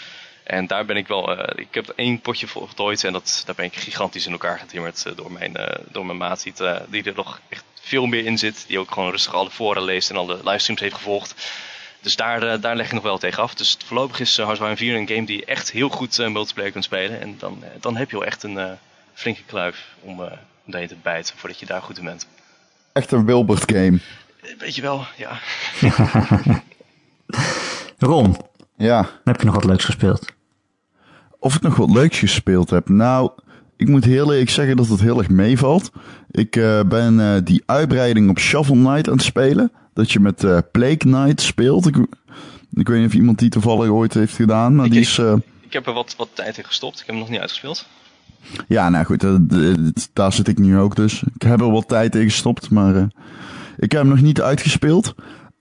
En 0.42 0.66
daar 0.66 0.84
ben 0.84 0.96
ik 0.96 1.06
wel. 1.06 1.38
Uh, 1.38 1.44
ik 1.54 1.74
heb 1.74 1.88
één 1.88 2.20
potje 2.20 2.46
voltooid 2.46 3.04
en 3.04 3.12
dat, 3.12 3.42
daar 3.46 3.54
ben 3.54 3.64
ik 3.64 3.76
gigantisch 3.76 4.26
in 4.26 4.32
elkaar 4.32 4.58
getimmerd 4.58 5.16
door, 5.16 5.32
mijn, 5.32 5.56
door 5.90 6.06
mijn 6.06 6.18
maat. 6.18 6.42
Die, 6.88 7.04
er 7.04 7.12
nog 7.16 7.40
echt 7.48 7.64
veel 7.80 8.06
meer 8.06 8.24
in 8.24 8.38
zit. 8.38 8.64
Die 8.66 8.78
ook 8.78 8.90
gewoon 8.90 9.10
rustig 9.10 9.34
alle 9.34 9.50
foren 9.50 9.82
leest 9.82 10.10
en 10.10 10.16
alle 10.16 10.40
livestreams 10.44 10.80
heeft 10.80 10.94
gevolgd. 10.94 11.34
Dus 12.00 12.16
daar, 12.16 12.60
daar 12.60 12.76
leg 12.76 12.86
ik 12.86 12.92
nog 12.92 13.02
wel 13.02 13.18
tegen 13.18 13.42
af. 13.42 13.54
Dus 13.54 13.76
voorlopig 13.84 14.20
is 14.20 14.38
of 14.38 14.58
4 14.74 14.96
een 14.96 15.08
game 15.08 15.26
die 15.26 15.44
echt 15.44 15.70
heel 15.70 15.88
goed 15.88 16.18
multiplayer 16.18 16.72
kunt 16.72 16.84
spelen. 16.84 17.20
En 17.20 17.36
dan, 17.38 17.64
dan 17.80 17.96
heb 17.96 18.10
je 18.10 18.18
wel 18.18 18.26
echt 18.26 18.42
een 18.42 18.78
flinke 19.18 19.42
kluif 19.46 19.96
om, 20.00 20.20
uh, 20.20 20.26
om 20.64 20.72
te 20.72 20.96
bijten 21.02 21.36
voordat 21.36 21.58
je 21.58 21.66
daar 21.66 21.82
goed 21.82 21.98
in 21.98 22.04
bent. 22.04 22.26
Echt 22.92 23.12
een 23.12 23.24
Wilbert 23.24 23.72
game. 23.72 23.98
Weet 24.58 24.74
je 24.74 24.82
wel, 24.82 25.04
ja. 25.16 25.38
Ron. 27.98 28.36
Ja. 28.76 29.08
Heb 29.24 29.40
je 29.40 29.46
nog 29.46 29.54
wat 29.54 29.64
leuks 29.64 29.84
gespeeld? 29.84 30.26
Of 31.38 31.54
ik 31.54 31.62
nog 31.62 31.76
wat 31.76 31.90
leuks 31.90 32.18
gespeeld 32.18 32.70
heb? 32.70 32.88
Nou, 32.88 33.30
ik 33.76 33.88
moet 33.88 34.04
heel 34.04 34.32
eerlijk 34.32 34.50
zeggen 34.50 34.76
dat 34.76 34.88
het 34.88 35.00
heel 35.00 35.18
erg 35.18 35.28
meevalt. 35.28 35.90
Ik 36.30 36.56
uh, 36.56 36.82
ben 36.82 37.18
uh, 37.18 37.36
die 37.44 37.62
uitbreiding 37.66 38.30
op 38.30 38.38
Shovel 38.38 38.74
Knight 38.74 39.08
aan 39.08 39.16
het 39.16 39.22
spelen. 39.22 39.72
Dat 39.94 40.12
je 40.12 40.20
met 40.20 40.42
uh, 40.42 40.58
Plague 40.72 40.96
Knight 40.96 41.40
speelt. 41.40 41.86
Ik, 41.86 41.96
ik 42.72 42.88
weet 42.88 42.98
niet 42.98 43.08
of 43.08 43.14
iemand 43.14 43.38
die 43.38 43.50
toevallig 43.50 43.88
ooit 43.88 44.14
heeft 44.14 44.34
gedaan, 44.34 44.74
maar 44.74 44.86
ik, 44.86 44.92
die 44.92 45.00
is... 45.00 45.18
ik 45.60 45.72
heb 45.72 45.86
er 45.86 45.92
wat, 45.92 46.14
wat 46.16 46.28
tijd 46.32 46.58
in 46.58 46.64
gestopt. 46.64 47.00
Ik 47.00 47.06
heb 47.06 47.08
hem 47.08 47.18
nog 47.18 47.28
niet 47.28 47.40
uitgespeeld. 47.40 47.86
Ja, 48.68 48.88
nou 48.88 49.04
goed, 49.04 49.24
daar 50.12 50.32
zit 50.32 50.48
ik 50.48 50.58
nu 50.58 50.78
ook 50.78 50.96
dus. 50.96 51.22
Ik 51.34 51.42
heb 51.42 51.60
er 51.60 51.70
wat 51.70 51.88
tijd 51.88 52.14
in 52.14 52.22
gestopt, 52.22 52.70
maar 52.70 52.94
uh, 52.94 53.02
ik 53.76 53.92
heb 53.92 54.00
hem 54.00 54.10
nog 54.10 54.20
niet 54.20 54.40
uitgespeeld. 54.40 55.14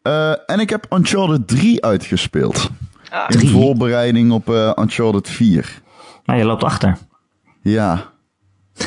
Uh, 0.03 0.31
en 0.45 0.59
ik 0.59 0.69
heb 0.69 0.85
Uncharted 0.93 1.47
3 1.47 1.85
uitgespeeld. 1.85 2.69
Ah, 3.09 3.41
in 3.41 3.47
voorbereiding 3.47 4.31
op 4.31 4.49
uh, 4.49 4.71
Uncharted 4.75 5.29
4. 5.29 5.81
Nou, 6.25 6.39
je 6.39 6.45
loopt 6.45 6.63
achter. 6.63 6.97
Ja. 7.61 8.11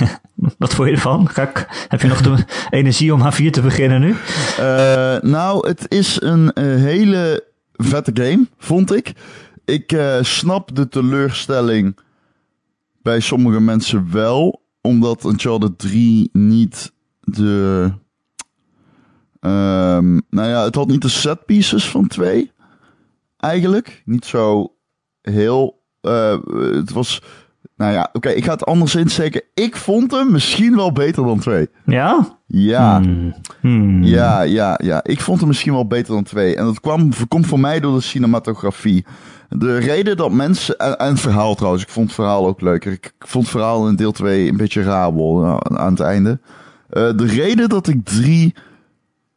Wat 0.59 0.75
vond 0.75 0.89
je 0.89 0.95
ervan? 0.95 1.31
Ik, 1.35 1.67
heb 1.89 2.01
je 2.01 2.09
nog 2.09 2.21
de 2.21 2.45
energie 2.71 3.15
om 3.15 3.23
H4 3.23 3.51
te 3.51 3.61
beginnen 3.61 4.01
nu? 4.01 4.17
nou, 5.31 5.69
het 5.69 5.85
is 5.89 6.21
een 6.21 6.51
hele 6.59 7.45
vette 7.73 8.11
game, 8.15 8.47
vond 8.59 8.95
ik. 8.95 9.13
Ik 9.65 9.99
snap 10.21 10.75
de 10.75 10.89
teleurstelling 10.89 11.97
bij 13.03 13.21
sommige 13.21 13.61
mensen 13.61 14.13
wel. 14.13 14.63
omdat 14.81 15.25
Uncharted 15.25 15.79
3 15.79 16.29
niet 16.33 16.93
de... 17.21 17.93
ehm, 19.41 20.21
nou 20.31 20.49
ja, 20.49 20.65
het 20.65 20.75
had 20.75 20.89
niet 20.89 21.03
de 21.03 21.09
set 21.09 21.45
pieces 21.45 21.89
van 21.89 22.07
2. 22.07 22.53
Eigenlijk. 23.37 24.03
Niet 24.05 24.25
zo 24.25 24.75
heel... 25.21 25.83
eh, 26.01 26.39
het 26.73 26.93
was... 26.93 27.23
Nou 27.81 27.93
ja, 27.93 28.09
oké, 28.13 28.29
ik 28.29 28.45
ga 28.45 28.53
het 28.53 28.65
anders 28.65 28.95
insteken. 28.95 29.43
Ik 29.55 29.77
vond 29.77 30.11
hem 30.11 30.31
misschien 30.31 30.77
wel 30.77 30.93
beter 30.93 31.25
dan 31.25 31.39
2. 31.39 31.69
Ja? 31.85 32.39
Ja. 32.47 33.01
Hmm. 33.01 33.35
Hmm. 33.61 34.03
Ja, 34.03 34.43
ja, 34.43 34.79
ja. 34.83 35.01
Ik 35.03 35.21
vond 35.21 35.39
hem 35.39 35.49
misschien 35.49 35.73
wel 35.73 35.87
beter 35.87 36.15
dan 36.15 36.23
twee. 36.23 36.57
En 36.57 36.65
dat 36.65 36.81
kwam, 36.81 37.11
komt 37.29 37.47
voor 37.47 37.61
mij 37.61 37.81
door 37.81 37.95
de 37.95 38.01
cinematografie. 38.01 39.05
De 39.49 39.79
reden 39.79 40.17
dat 40.17 40.33
mensen... 40.33 40.77
En, 40.77 40.99
en 40.99 41.09
het 41.09 41.21
verhaal 41.21 41.55
trouwens. 41.55 41.83
Ik 41.83 41.89
vond 41.89 42.07
het 42.07 42.15
verhaal 42.15 42.47
ook 42.47 42.61
leuker. 42.61 42.93
Ik, 42.93 43.13
vond 43.19 43.45
het 43.45 43.53
verhaal 43.53 43.89
in 43.89 43.97
deel 43.97 44.13
2 44.13 44.49
een 44.49 44.57
beetje 44.57 44.83
rabel 44.83 45.39
nou, 45.39 45.77
aan 45.77 45.91
het 45.91 46.01
einde. 46.01 46.39
Eh, 46.91 47.11
de 47.17 47.27
reden 47.27 47.69
dat 47.69 47.89
ik 47.89 48.05
drie 48.05 48.55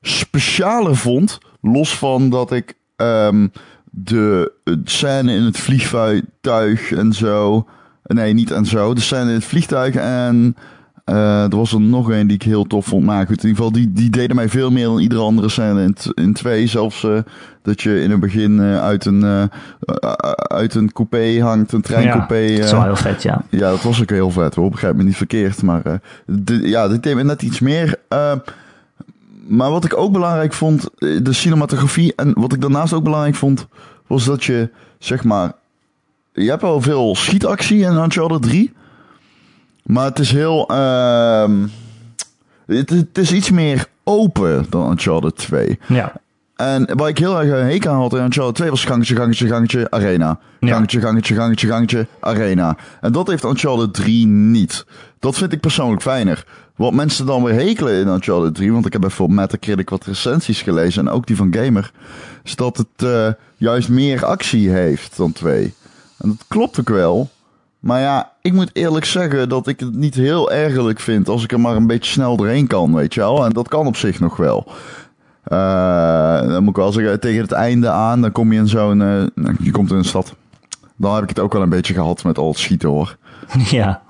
specialer 0.01 0.95
vond... 0.95 1.38
Los 1.61 1.97
van 1.97 2.30
dat 2.30 2.51
ik 2.51 2.74
ehm, 2.95 3.47
de 3.91 4.51
eh, 4.63 4.74
scène 4.84 5.34
in 5.34 5.43
het 5.43 5.57
vliegtuig 5.57 6.91
en 6.91 7.13
zo... 7.13 7.67
Nee, 8.14 8.34
niet 8.34 8.51
en 8.51 8.66
zo. 8.66 8.93
De 8.93 9.01
scène 9.01 9.28
in 9.30 9.36
het 9.36 9.43
vliegtuig 9.45 9.95
en... 9.95 10.55
eh, 11.05 11.43
er 11.43 11.55
was 11.55 11.74
er 11.74 11.82
nog 11.82 12.09
een 12.11 12.28
die 12.28 12.36
ik 12.36 12.43
heel 12.43 12.64
tof 12.64 12.86
vond. 12.86 13.05
Maar 13.05 13.26
goed, 13.28 13.43
in 13.43 13.49
ieder 13.49 13.55
geval, 13.64 13.72
die, 13.72 13.91
die 13.93 14.09
deden 14.09 14.36
mij 14.36 14.49
veel 14.49 14.72
meer 14.72 14.86
dan 14.86 14.99
iedere 14.99 15.22
andere 15.22 15.49
scène 15.49 15.84
in, 15.84 15.95
in 16.14 16.34
twee. 16.34 16.68
Zelfs 16.68 17.03
eh, 17.03 17.18
dat 17.61 17.82
je 17.82 18.01
in 18.01 18.11
het 18.11 18.20
begin 18.20 18.59
eh, 18.59 18.82
uit, 18.82 19.05
een, 19.05 19.49
uit 20.47 20.76
een 20.76 20.91
coupé 20.91 21.39
hangt, 21.41 21.72
een 21.72 21.82
treincoupé. 21.82 22.36
Ja, 22.36 22.55
dat 22.55 22.66
is 22.66 22.72
wel 22.72 22.84
heel 22.84 22.95
vet, 22.95 23.24
ja. 23.24 23.43
ja, 23.49 23.70
dat 23.70 23.82
was 23.84 24.01
ook 24.01 24.09
heel 24.09 24.32
vet 24.32 24.55
hoor. 24.55 24.70
Begrijp 24.70 24.95
me 24.95 25.03
niet 25.03 25.18
verkeerd. 25.18 25.61
Maar 25.61 26.01
di- 26.26 26.68
ja, 26.70 26.88
dit 26.88 27.03
deed 27.03 27.16
me 27.16 27.24
net 27.24 27.41
iets 27.41 27.59
meer. 27.59 27.95
Maar 29.47 29.70
wat 29.72 29.86
ik 29.86 29.97
ook 29.97 30.11
belangrijk 30.11 30.53
vond, 30.53 30.89
de 30.97 31.34
cinematografie. 31.34 32.14
En 32.16 32.34
wat 32.39 32.53
ik 32.53 32.61
daarnaast 32.61 32.93
ook 32.93 33.03
belangrijk 33.03 33.36
vond, 33.36 33.68
was 34.07 34.26
dat 34.26 34.43
je, 34.43 34.70
zeg 34.99 35.24
maar. 35.24 35.51
Je 36.34 36.49
hebt 36.49 36.61
wel 36.61 36.81
veel 36.81 37.15
schietactie 37.15 37.79
in 37.79 37.95
Uncharted 37.95 38.41
3. 38.41 38.73
Maar 39.84 40.05
het 40.05 40.19
is 40.19 40.31
heel. 40.31 40.67
ehm, 40.69 41.67
het, 42.65 42.89
het 42.89 43.17
is 43.17 43.31
iets 43.31 43.49
meer 43.51 43.86
open 44.03 44.65
dan 44.69 44.89
Uncharted 44.91 45.36
2. 45.36 45.79
Ja, 45.88 46.13
En 46.55 46.97
waar 46.97 47.09
ik 47.09 47.17
heel 47.17 47.41
erg 47.41 47.51
een 47.59 47.65
hekel 47.65 47.91
aan 47.91 47.99
had 47.99 48.13
in 48.13 48.23
Uncharted 48.23 48.55
2 48.55 48.69
was 48.69 48.86
gangetje, 48.86 49.15
gangetje, 49.15 49.47
gangetje, 49.47 49.88
arena. 49.91 50.39
Ja. 50.59 50.73
Gangetje, 50.73 50.99
gangetje, 50.99 51.36
gangetje, 51.36 51.67
gangetje, 51.67 52.07
arena. 52.19 52.77
En 53.01 53.11
dat 53.11 53.27
heeft 53.27 53.43
Uncharted 53.43 53.93
3 53.93 54.27
niet. 54.27 54.86
Dat 55.19 55.38
vind 55.38 55.53
ik 55.53 55.59
persoonlijk 55.59 56.01
fijner. 56.01 56.45
Wat 56.75 56.93
mensen 56.93 57.25
dan 57.25 57.43
weer 57.43 57.53
hekelen 57.53 57.93
in 58.01 58.07
Uncharted 58.07 58.55
3, 58.55 58.71
want 58.71 58.86
ik 58.86 58.91
heb 58.91 59.01
bijvoorbeeld 59.01 59.39
Metacritic 59.39 59.89
wat 59.89 60.05
recensies 60.05 60.61
gelezen 60.61 61.07
en 61.07 61.13
ook 61.13 61.27
die 61.27 61.36
van 61.36 61.53
Gamer, 61.55 61.91
is 62.43 62.55
dat 62.55 62.77
het 62.77 63.07
eh, 63.09 63.27
juist 63.57 63.89
meer 63.89 64.25
actie 64.25 64.69
heeft 64.69 65.17
dan 65.17 65.31
2. 65.31 65.73
En 66.24 66.30
dat 66.30 66.45
klopt 66.47 66.80
ook 66.80 66.89
wel. 66.89 67.30
Maar 67.80 67.99
ja, 68.01 68.32
ik 68.41 68.53
moet 68.53 68.69
eerlijk 68.74 69.05
zeggen 69.05 69.49
dat 69.49 69.67
ik 69.67 69.80
het 69.80 69.95
niet 69.95 70.15
heel 70.15 70.51
ergerlijk 70.51 70.99
vind 70.99 71.30
als 71.30 71.43
ik 71.43 71.51
er 71.51 71.59
maar 71.59 71.76
een 71.76 71.88
beetje 71.88 72.11
snel 72.11 72.38
doorheen 72.38 72.67
kan, 72.67 72.93
weet 72.95 73.13
je 73.13 73.19
wel. 73.19 73.45
En 73.45 73.51
dat 73.51 73.67
kan 73.67 73.88
op 73.88 73.95
zich 73.95 74.19
nog 74.19 74.38
wel. 74.38 74.67
Eh, 75.43 76.41
dan 76.41 76.59
moet 76.63 76.69
ik 76.69 76.76
wel 76.76 76.91
zeggen, 76.91 77.19
tegen 77.19 77.41
het 77.41 77.51
einde 77.51 77.89
aan, 77.89 78.21
dan 78.21 78.32
kom 78.32 78.51
je 78.53 78.59
in 78.59 78.67
zo'n... 78.67 79.01
eh, 79.01 79.53
je 79.59 79.71
komt 79.71 79.91
in 79.91 79.97
een 79.97 80.05
stad. 80.05 80.36
Dan 80.95 81.13
heb 81.13 81.24
ik 81.24 81.30
het 81.30 81.39
ook 81.39 81.53
wel 81.53 81.61
een 81.61 81.69
beetje 81.69 81.93
gehad 81.93 82.24
met 82.24 82.38
al 82.38 82.47
het 82.49 82.57
schieten 82.59 82.89
hoor. 82.89 83.17
ja. 83.69 84.01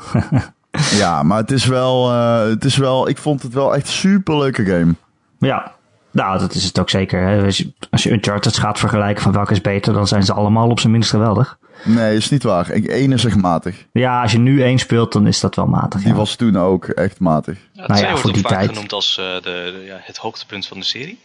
Ja, 0.92 1.24
maar 1.24 1.38
het 1.38 1.52
is 1.52 1.66
wel, 1.66 2.12
eh, 2.12 2.46
het 2.46 2.66
is 2.66 2.78
wel, 2.78 3.08
ik 3.10 3.18
vond 3.18 3.42
het 3.42 3.54
wel 3.54 3.76
echt 3.76 3.88
super 3.88 4.38
leuke 4.38 4.66
game. 4.66 4.96
ja. 5.38 5.72
Nou, 6.14 6.40
dat 6.40 6.54
is 6.54 6.64
het 6.64 6.80
ook 6.80 6.90
zeker. 6.90 7.22
Hè. 7.28 7.44
Als, 7.46 7.58
je, 7.58 7.72
als 7.90 8.04
je 8.04 8.12
Uncharted 8.12 8.58
gaat 8.58 8.80
vergelijken 8.80 9.24
van 9.24 9.32
welke 9.32 9.52
is 9.52 9.62
beter, 9.62 9.94
dan 9.94 10.08
zijn 10.08 10.24
ze 10.24 10.34
allemaal 10.34 10.70
op 10.70 10.80
zijn 10.80 10.92
minst 10.92 11.10
geweldig. 11.10 11.58
Nee, 11.84 12.16
is 12.16 12.30
niet 12.30 12.44
waar. 12.44 12.70
Ik, 12.72 12.86
één 12.86 13.12
is 13.12 13.26
echt 13.26 13.36
matig. 13.36 13.86
Ja, 13.92 14.22
als 14.22 14.32
je 14.32 14.38
nu 14.40 14.62
één 14.64 14.78
speelt, 14.80 15.12
dan 15.14 15.28
is 15.28 15.40
dat 15.40 15.56
wel 15.56 15.66
matig. 15.68 16.00
Die 16.00 16.10
ja. 16.10 16.16
was 16.16 16.36
toen 16.36 16.58
ook 16.58 16.86
echt 16.86 17.20
matig. 17.20 17.58
Ja, 17.72 17.88
Nou 17.88 18.00
ja, 18.00 18.06
wordt 18.08 18.22
voor 18.22 18.34
die 18.34 18.42
vaak 18.42 18.52
tijd. 18.52 18.70
genoemd 18.70 18.94
als 18.94 19.18
eh, 19.18 19.26
de, 19.26 19.42
de- 19.42 19.84
ja, 19.86 19.98
het 20.02 20.18
hoogtepunt 20.18 20.68
van 20.68 20.80
de 20.80 20.86
serie. 20.86 21.20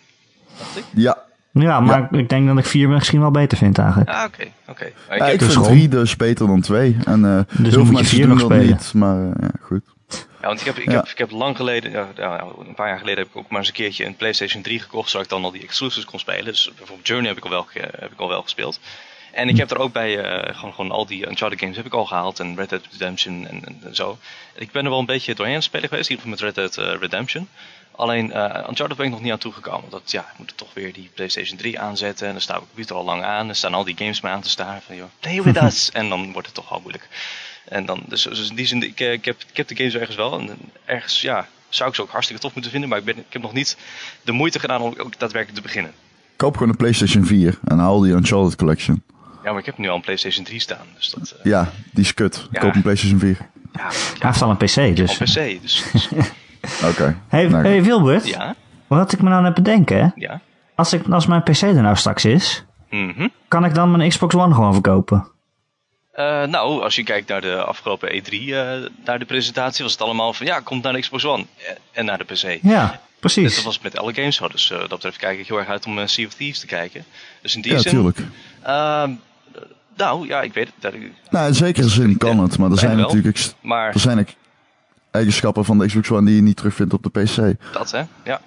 Dacht 0.58 0.76
ik. 0.76 0.84
Ja, 0.94 1.16
Ja, 1.52 1.80
maar 1.80 2.08
ik 2.14 2.28
denk 2.28 2.46
dat 2.48 2.58
ik 2.58 2.64
vier 2.64 2.88
misschien 2.88 3.20
wel 3.20 3.30
beter 3.30 3.58
vind 3.58 3.78
eigenlijk. 3.78 4.10
Ah, 4.10 4.24
oké. 4.26 4.44
oké. 4.68 4.84
Ik 5.32 5.38
dus 5.38 5.52
vind 5.52 5.64
drie 5.64 5.88
dus 5.88 6.16
beter 6.16 6.46
dan 6.46 6.60
twee. 6.60 6.96
En 7.04 7.24
eh 7.24 7.30
heel 7.30 7.44
moet 7.62 7.70
veel 7.72 7.84
mensen 7.84 8.04
vier 8.06 8.26
doen 8.26 8.28
nog 8.28 8.38
dat 8.48 8.50
spelen. 8.58 8.66
niet. 8.72 8.92
Maar 8.94 9.22
eh, 9.22 9.30
ja, 9.40 9.48
goed. 9.60 9.82
Ja, 10.40 10.46
want 10.46 10.60
ik 10.60 10.66
heb, 10.66 10.78
ik, 10.78 10.90
Ja. 10.90 10.96
heb, 10.96 11.08
ik 11.08 11.18
heb 11.18 11.30
lang 11.30 11.56
geleden, 11.56 11.90
ja, 11.90 12.08
een 12.66 12.74
paar 12.74 12.88
jaar 12.88 12.98
geleden 12.98 13.18
heb 13.18 13.28
ik 13.28 13.36
ook 13.36 13.48
maar 13.48 13.58
eens 13.58 13.68
een 13.68 13.74
keertje 13.74 14.04
een 14.04 14.16
PlayStation 14.16 14.62
3 14.62 14.80
gekocht, 14.80 15.10
zodat 15.10 15.24
ik 15.26 15.30
dan 15.32 15.44
al 15.44 15.50
die 15.50 15.62
exclusives 15.62 16.04
kon 16.04 16.18
spelen. 16.18 16.44
Dus 16.44 16.70
bijvoorbeeld 16.76 17.06
Journey 17.06 17.28
heb 17.28 17.36
ik 17.36 17.44
al 17.44 17.50
wel, 17.50 17.66
heb 17.72 18.12
ik 18.12 18.18
al 18.20 18.28
wel 18.28 18.42
gespeeld. 18.42 18.80
En 19.32 19.48
ik 19.48 19.56
heb 19.56 19.70
er 19.70 19.78
ook 19.78 19.92
bij, 19.92 20.18
eh, 20.24 20.54
gewoon, 20.56 20.74
gewoon 20.74 20.90
al 20.90 21.06
die 21.06 21.28
Uncharted 21.28 21.58
games 21.60 21.76
heb 21.76 21.86
ik 21.86 21.92
al 21.94 22.04
gehaald 22.06 22.40
en 22.40 22.56
Red 22.56 22.68
Dead 22.68 22.82
Redemption 22.92 23.46
en, 23.46 23.64
en, 23.64 23.80
en 23.84 23.94
zo. 23.94 24.18
Ik 24.54 24.70
ben 24.72 24.84
er 24.84 24.90
wel 24.90 24.98
een 24.98 25.06
beetje 25.06 25.34
doorheen 25.34 25.54
aan 25.54 25.60
het 25.60 25.68
spelen 25.68 25.88
geweest, 25.88 26.10
in 26.10 26.16
ieder 26.16 26.30
geval 26.30 26.48
met 26.48 26.56
Red 26.56 26.74
Dead 26.74 26.86
eh, 26.94 27.00
Redemption. 27.00 27.48
Alleen 27.96 28.26
uh, 28.30 28.64
Uncharted 28.68 28.96
ben 28.96 29.06
ik 29.06 29.12
nog 29.12 29.20
niet 29.20 29.32
aan 29.32 29.38
toegekomen. 29.38 29.90
Dat, 29.90 30.10
ja, 30.10 30.20
ik 30.20 30.38
moet 30.38 30.52
toch 30.56 30.74
weer 30.74 30.92
die 30.92 31.10
PlayStation 31.14 31.58
3 31.58 31.80
aanzetten. 31.80 32.26
En 32.26 32.32
dan 32.32 32.42
staat 32.42 32.56
mijn 32.56 32.68
computer 32.68 32.96
al 32.96 33.04
lang 33.04 33.22
aan. 33.22 33.48
Er 33.48 33.54
staan 33.56 33.74
al 33.74 33.84
die 33.84 33.96
games 33.96 34.20
mee 34.20 34.32
aan 34.32 34.40
te 34.40 34.48
staren. 34.48 34.82
Van, 34.82 34.96
joh, 34.96 35.08
play 35.20 35.42
with 35.42 35.62
us. 35.66 35.90
en 35.90 36.08
dan 36.08 36.32
wordt 36.32 36.46
het 36.46 36.56
toch 36.56 36.68
wel 36.68 36.80
moeilijk. 36.80 37.08
En 37.70 37.86
dan, 37.86 38.00
dus, 38.06 38.22
dus 38.22 38.48
in 38.50 38.56
die 38.56 38.66
zin, 38.66 38.82
ik, 38.82 39.00
eh, 39.00 39.12
ik, 39.12 39.24
heb, 39.24 39.36
ik 39.50 39.56
heb 39.56 39.68
de 39.68 39.76
games 39.76 39.94
ergens 39.94 40.16
wel. 40.16 40.38
En 40.40 40.48
ergens, 40.84 41.20
ja, 41.20 41.46
zou 41.68 41.88
ik 41.88 41.94
ze 41.94 42.02
ook 42.02 42.10
hartstikke 42.10 42.42
tof 42.42 42.52
moeten 42.54 42.70
vinden. 42.70 42.88
Maar 42.90 42.98
ik, 42.98 43.04
ben, 43.04 43.16
ik 43.18 43.24
heb 43.28 43.42
nog 43.42 43.52
niet 43.52 43.76
de 44.24 44.32
moeite 44.32 44.58
gedaan 44.60 44.80
om 44.80 44.94
ook 44.98 45.18
daadwerkelijk 45.18 45.54
te 45.54 45.60
beginnen. 45.66 45.92
Koop 46.36 46.54
gewoon 46.56 46.68
een 46.68 46.76
PlayStation 46.76 47.24
4 47.24 47.58
en 47.64 47.78
haal 47.78 48.00
die 48.00 48.12
Uncharted 48.12 48.56
Collection. 48.56 49.02
Ja, 49.44 49.50
maar 49.50 49.58
ik 49.60 49.66
heb 49.66 49.78
nu 49.78 49.88
al 49.88 49.94
een 49.94 50.00
PlayStation 50.00 50.44
3 50.44 50.60
staan. 50.60 50.86
Dus 50.96 51.10
dat, 51.10 51.30
eh, 51.38 51.44
Ja, 51.44 51.70
die 51.92 52.04
is 52.04 52.14
kut. 52.14 52.48
Ja. 52.50 52.60
Koop 52.60 52.74
een 52.74 52.82
PlayStation 52.82 53.18
4. 53.20 53.28
ja, 53.72 53.80
Hij 53.82 53.90
heeft 54.18 54.42
al 54.42 54.50
een 54.50 54.56
PC, 54.56 54.96
dus. 54.96 55.10
op 55.12 55.16
PC. 55.26 55.60
Dus, 55.62 55.84
dus 55.92 56.08
Oké. 56.90 57.16
Hey, 57.28 57.46
Nou, 57.48 57.64
hey 57.66 57.82
Wilbert, 57.82 58.28
ja, 58.28 58.54
wat 58.86 59.12
ik 59.12 59.22
me 59.22 59.28
nou 59.28 59.42
net 59.42 59.54
bedenken, 59.54 59.96
hè? 60.04 60.08
ja. 60.14 60.40
Als, 60.74 60.92
ik, 60.92 61.08
als 61.08 61.26
mijn 61.26 61.42
PC 61.42 61.60
er 61.62 61.82
nou 61.82 61.96
straks 61.96 62.24
is, 62.24 62.64
Mhm. 62.90 63.28
kan 63.48 63.64
ik 63.64 63.74
dan 63.74 63.90
mijn 63.90 64.08
Xbox 64.08 64.34
One 64.34 64.54
gewoon 64.54 64.72
verkopen? 64.72 65.28
Eh, 66.18 66.44
nou, 66.44 66.82
als 66.82 66.96
je 66.96 67.02
kijkt 67.02 67.28
naar 67.28 67.40
de 67.40 67.62
afgelopen 67.64 68.08
E3, 68.22 68.30
eh, 68.30 68.76
naar 69.04 69.18
de 69.18 69.24
presentatie, 69.24 69.82
was 69.82 69.92
het 69.92 70.02
allemaal 70.02 70.32
van 70.32 70.46
ja, 70.46 70.60
komt 70.60 70.82
naar 70.82 70.92
de 70.92 71.00
Xbox 71.00 71.24
One 71.24 71.44
en 71.92 72.04
naar 72.04 72.18
de 72.18 72.24
PC. 72.24 72.58
Ja, 72.62 73.00
precies. 73.20 73.54
dat 73.54 73.64
was 73.64 73.80
met 73.80 73.98
alle 73.98 74.14
games 74.14 74.36
zo. 74.36 74.48
Dus 74.48 74.70
eh, 74.70 74.78
dat 74.78 74.88
betreft 74.88 75.16
kijk 75.16 75.38
ik 75.38 75.46
heel 75.46 75.58
erg 75.58 75.68
uit 75.68 75.86
om 75.86 76.06
Sea 76.06 76.26
of 76.26 76.34
Thieves 76.34 76.58
te 76.60 76.66
kijken. 76.66 77.04
Dus 77.42 77.54
in 77.54 77.60
die 77.60 77.72
Ja, 77.72 77.78
zin. 77.78 77.90
tuurlijk. 77.92 78.18
ehm, 78.62 79.12
nou, 79.96 80.26
ja, 80.26 80.42
ik 80.42 80.52
weet 80.54 80.66
het. 80.66 80.74
dat- 80.92 80.94
Nou, 81.30 81.46
in 81.48 81.54
zekere 81.54 81.88
zin 81.88 82.16
kan 82.16 82.38
het, 82.38 82.58
maar 82.58 82.70
er 82.70 82.78
zijn 82.78 82.96
wel. 82.96 83.06
natuurlijk 83.06 83.52
Maar 83.60 83.92
er 83.94 84.00
zijn 84.00 84.28
eigenschappen 85.10 85.64
van 85.64 85.78
de 85.78 85.86
Xbox 85.86 86.10
One 86.10 86.26
die 86.26 86.34
je 86.36 86.42
niet 86.42 86.56
terugvindt 86.56 86.92
op 86.92 87.02
de 87.02 87.10
PC. 87.10 87.56
dat, 87.72 87.90
hè? 87.90 88.02
Ja. 88.24 88.40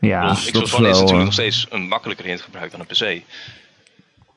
Ja, 0.00 0.28
Dus 0.28 0.44
Xbox 0.50 0.74
One 0.74 0.88
is 0.88 0.96
natuurlijk 0.98 1.24
nog 1.24 1.32
steeds 1.32 1.66
een 1.70 1.88
makkelijker 1.88 2.24
in 2.26 2.30
het 2.32 2.40
gebruik 2.42 2.70
dan 2.70 2.80
een 2.80 2.86
PC. 2.86 3.22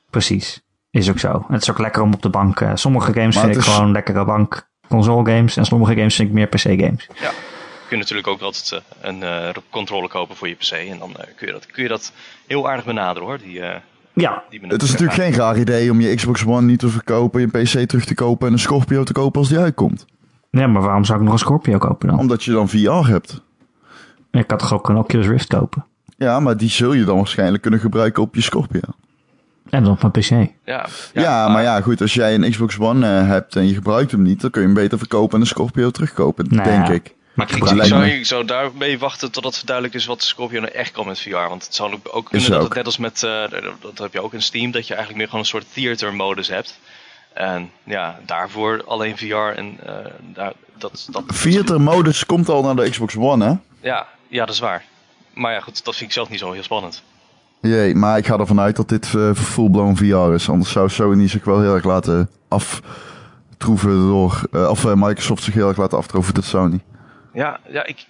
precies. 0.09 0.61
Is 0.92 1.10
ook 1.10 1.20
zo. 1.20 1.46
Het 1.50 1.62
is 1.62 1.70
ook 1.72 1.80
lekker 1.80 2.02
om 2.02 2.14
op 2.14 2.22
de 2.22 2.30
bank. 2.30 2.60
eh, 2.62 2.72
sommige 2.74 3.14
games 3.14 3.36
Maar 3.36 3.44
vind 3.44 3.56
ik 3.56 3.62
is- 3.62 3.74
gewoon 3.74 3.92
lekkere 3.92 4.26
bank 4.26 4.70
console 4.88 5.32
games. 5.36 5.58
En 5.58 5.66
sommige 5.66 5.96
games 5.96 6.16
vind 6.16 6.28
ik 6.28 6.34
meer 6.34 6.48
PC 6.48 6.60
games. 6.62 7.08
Ja. 7.22 7.30
Je 7.30 7.98
kunt 7.98 8.00
natuurlijk 8.02 8.28
ook 8.28 8.42
altijd 8.42 8.72
eh, 8.72 9.10
een 9.10 9.24
eh, 9.24 9.50
controller 9.70 10.10
kopen 10.10 10.36
voor 10.36 10.48
je 10.48 10.56
PC. 10.56 10.72
En 10.72 11.00
dan 11.00 11.16
eh, 11.16 11.28
kun, 11.36 11.48
je 11.48 11.54
dat, 11.54 11.66
kun 11.66 11.84
je 11.84 11.89
dat 11.89 12.12
heel 12.48 12.70
aardig 12.70 12.86
benaderen 12.86 13.28
hoor. 13.28 13.38
Die, 13.38 13.60
eh, 13.62 13.80
Ja, 14.14 14.44
die 14.50 14.60
Het 14.68 14.82
is 14.82 14.92
natuurlijk 14.92 15.20
geen 15.20 15.34
raar 15.34 15.58
idee 15.58 15.92
om 15.92 16.02
je 16.02 16.16
Xbox 16.16 16.46
One 16.46 16.62
niet 16.62 16.80
te 16.80 16.89
verkopen, 16.89 17.42
je 17.42 17.48
PC 17.48 17.88
terug 17.89 18.06
te 18.06 18.14
kopen 18.16 18.48
en 18.48 18.54
een 18.54 18.60
Scorpio 18.60 19.04
te 19.04 19.14
kopen 19.14 19.39
als 19.39 19.50
die 19.50 19.58
uitkomt. 19.60 20.06
ja, 20.50 20.68
maar 20.68 20.82
waarom 20.82 21.06
zou 21.06 21.18
ik 21.20 21.24
nog 21.24 21.34
een 21.34 21.39
Scorpio 21.39 21.78
kopen 21.78 22.08
dan? 22.08 22.20
Omdat 22.20 22.44
je 22.44 22.52
dan 22.52 22.70
VR 22.70 23.08
hebt. 23.08 23.42
Ik 24.32 24.50
had 24.52 24.60
toch 24.60 24.74
ook 24.74 24.89
een 24.89 24.98
Oculus 24.98 25.28
Rift 25.28 25.48
kopen? 25.48 25.86
Ja, 26.18 26.39
maar 26.39 26.58
die 26.58 26.70
zul 26.70 26.94
je 26.94 27.04
dan 27.04 27.18
waarschijnlijk 27.18 27.62
kunnen 27.62 27.80
gebruiken 27.80 28.24
op 28.24 28.36
je 28.36 28.42
Scorpio. 28.42 28.80
En 29.72 29.84
dan 29.84 29.91
op 29.91 30.01
mijn 30.01 30.11
PC. 30.47 30.51
Ja, 30.65 30.86
Ja, 31.13 31.47
maar 31.47 31.63
ja, 31.63 31.82
goed, 31.82 32.01
als 32.01 32.13
jij 32.13 32.34
een 32.36 32.49
Xbox 32.51 32.80
One 32.80 33.19
eh, 33.19 33.28
hebt 33.28 33.55
en 33.55 33.67
je 33.67 33.74
gebruikt 33.74 34.11
hem 34.11 34.22
niet, 34.22 34.41
dan 34.41 34.49
kun 34.49 34.61
je 34.61 34.67
hem 34.67 34.76
beter 34.76 34.97
verkopen 34.97 35.36
en 35.36 35.41
een 35.41 35.47
Scorpio 35.47 35.91
terugkopen, 35.91 36.45
Nou 36.49 36.63
denk 36.63 36.88
ja. 36.88 36.93
ik. 36.93 37.13
Maar 37.34 37.55
Ik, 37.55 37.84
zou, 37.84 38.05
ik 38.05 38.26
zou 38.26 38.45
daarmee 38.45 38.99
wachten 38.99 39.32
totdat 39.32 39.55
het 39.57 39.65
duidelijk 39.65 39.95
is 39.95 40.05
wat 40.05 40.19
de 40.19 40.26
Scorpio 40.26 40.59
nou 40.59 40.72
echt 40.72 40.91
kan 40.91 41.05
met 41.07 41.19
VR. 41.19 41.30
Want 41.36 41.65
het 41.65 41.76
zou 41.76 41.99
ook- 42.11 42.26
kunnen 42.30 42.49
dat 42.49 42.59
ook. 42.59 42.67
het 42.67 42.76
net 42.76 42.86
als 42.86 42.97
met, 42.97 43.24
eh, 43.24 43.43
dat 43.82 43.97
heb 43.97 44.13
je 44.13 44.22
ook 44.22 44.34
in 44.34 44.41
Steam, 44.41 44.72
dat 44.72 44.88
je 44.88 44.93
eigenlijk 44.93 45.17
meer 45.17 45.26
gewoon 45.26 45.41
een 45.41 45.49
soort 45.49 45.74
theater 45.74 46.13
modus 46.13 46.47
hebt. 46.47 46.80
En 47.34 47.69
ja, 47.84 48.19
daarvoor 48.26 48.84
alleen 48.88 49.17
VR 49.17 49.36
en 49.36 49.78
eh, 49.86 49.93
daar, 50.34 50.53
dat, 50.78 51.07
dat... 51.11 51.41
Theater 51.41 51.82
modus 51.82 52.26
komt 52.26 52.49
al 52.49 52.63
naar 52.63 52.76
de 52.76 52.89
Xbox 52.89 53.15
One, 53.17 53.45
hè? 53.45 53.53
Ja, 53.89 54.07
ja, 54.28 54.45
dat 54.45 54.53
is 54.53 54.59
waar. 54.59 54.84
Maar 55.34 55.53
ja, 55.53 55.59
goed, 55.59 55.86
dat 55.86 55.95
vind 55.95 56.09
ik 56.09 56.15
zelf 56.15 56.30
niet 56.30 56.39
zo 56.39 56.51
heel 56.51 56.63
spannend. 56.63 57.03
Jee, 57.62 57.95
maar 57.95 58.18
ik 58.18 58.26
ga 58.26 58.38
ervan 58.38 58.59
uit 58.59 58.76
dat 58.76 58.89
dit 58.89 59.16
eh 59.16 59.34
full-blown 59.36 59.95
VR 59.95 60.34
is. 60.34 60.49
Anders 60.49 60.72
zou 60.72 60.89
Sony 60.89 61.28
zich 61.28 61.43
wel 61.43 61.62
heel 61.62 61.74
erg 61.76 61.84
laten 61.84 62.30
aftroeven 62.47 63.89
door... 64.07 64.41
eh, 64.51 64.70
of 64.70 64.86
eh, 64.86 64.91
Microsoft 64.95 65.43
zich 65.43 65.53
heel 65.53 65.68
erg 65.68 65.78
laten 65.78 65.97
aftroeven 65.97 66.34
door 66.34 66.43
Sony. 66.43 66.80
Ja, 67.34 67.59
ja 67.70 67.86
ik, 67.86 68.05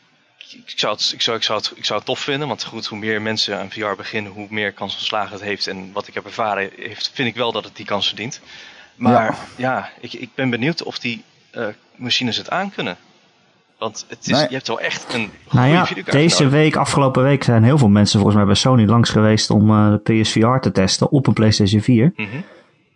ik, 0.66 0.74
zou 0.80 0.94
het, 0.94 1.12
ik, 1.14 1.22
zou, 1.22 1.38
ik, 1.38 1.44
zou 1.44 1.60
het, 1.60 1.72
ik 1.76 1.86
zou 1.86 1.98
het 2.00 2.08
tof 2.08 2.20
vinden. 2.20 2.48
Want 2.48 2.64
goed, 2.64 2.86
hoe 2.86 3.00
meer 3.00 3.22
mensen 3.22 3.58
aan 3.60 3.72
VR 3.72 3.96
beginnen, 3.98 4.32
hoe 4.32 4.48
meer 4.50 4.72
kans 4.74 4.94
van 4.94 5.04
slagen 5.04 5.32
het 5.32 5.42
heeft. 5.42 5.68
En 5.68 5.92
wat 5.94 6.08
ik 6.08 6.14
heb 6.14 6.26
ervaren, 6.26 6.70
heeft, 6.76 7.12
vind 7.14 7.28
ik 7.28 7.36
wel 7.36 7.52
dat 7.52 7.64
het 7.64 7.76
die 7.76 7.86
kans 7.86 8.08
verdient. 8.08 8.42
Maar 8.96 9.14
ja, 9.24 9.36
Ja. 9.56 9.90
ik, 10.00 10.14
ik 10.14 10.30
ben 10.36 10.50
benieuwd 10.50 10.84
of 10.84 11.00
die 11.00 11.24
machines 11.96 12.38
het 12.38 12.50
aankunnen. 12.50 12.98
Want 13.82 14.06
het 14.10 14.18
is, 14.22 14.28
Nee. 14.38 14.46
je 14.50 14.54
hebt 14.54 14.68
wel 14.68 14.80
echt 14.80 15.14
een 15.14 15.20
goede 15.48 15.58
Nou 15.58 15.68
ja, 15.70 15.86
videokaart 15.86 16.16
deze 16.18 16.44
nodig. 16.44 16.58
week, 16.60 16.76
afgelopen 16.76 17.24
week, 17.24 17.44
zijn 17.44 17.64
heel 17.64 17.78
veel 17.78 17.88
mensen 17.90 18.16
volgens 18.16 18.36
mij 18.38 18.46
bij 18.46 18.56
Sony 18.56 18.86
langs 18.86 19.10
geweest 19.10 19.50
om 19.50 19.70
eh, 19.70 19.92
de 20.04 20.22
PSVR 20.22 20.58
te 20.60 20.72
testen 20.72 21.12
op 21.12 21.28
een 21.28 21.34
PlayStation 21.34 21.82
4. 21.82 22.14
Mhm. 22.16 22.28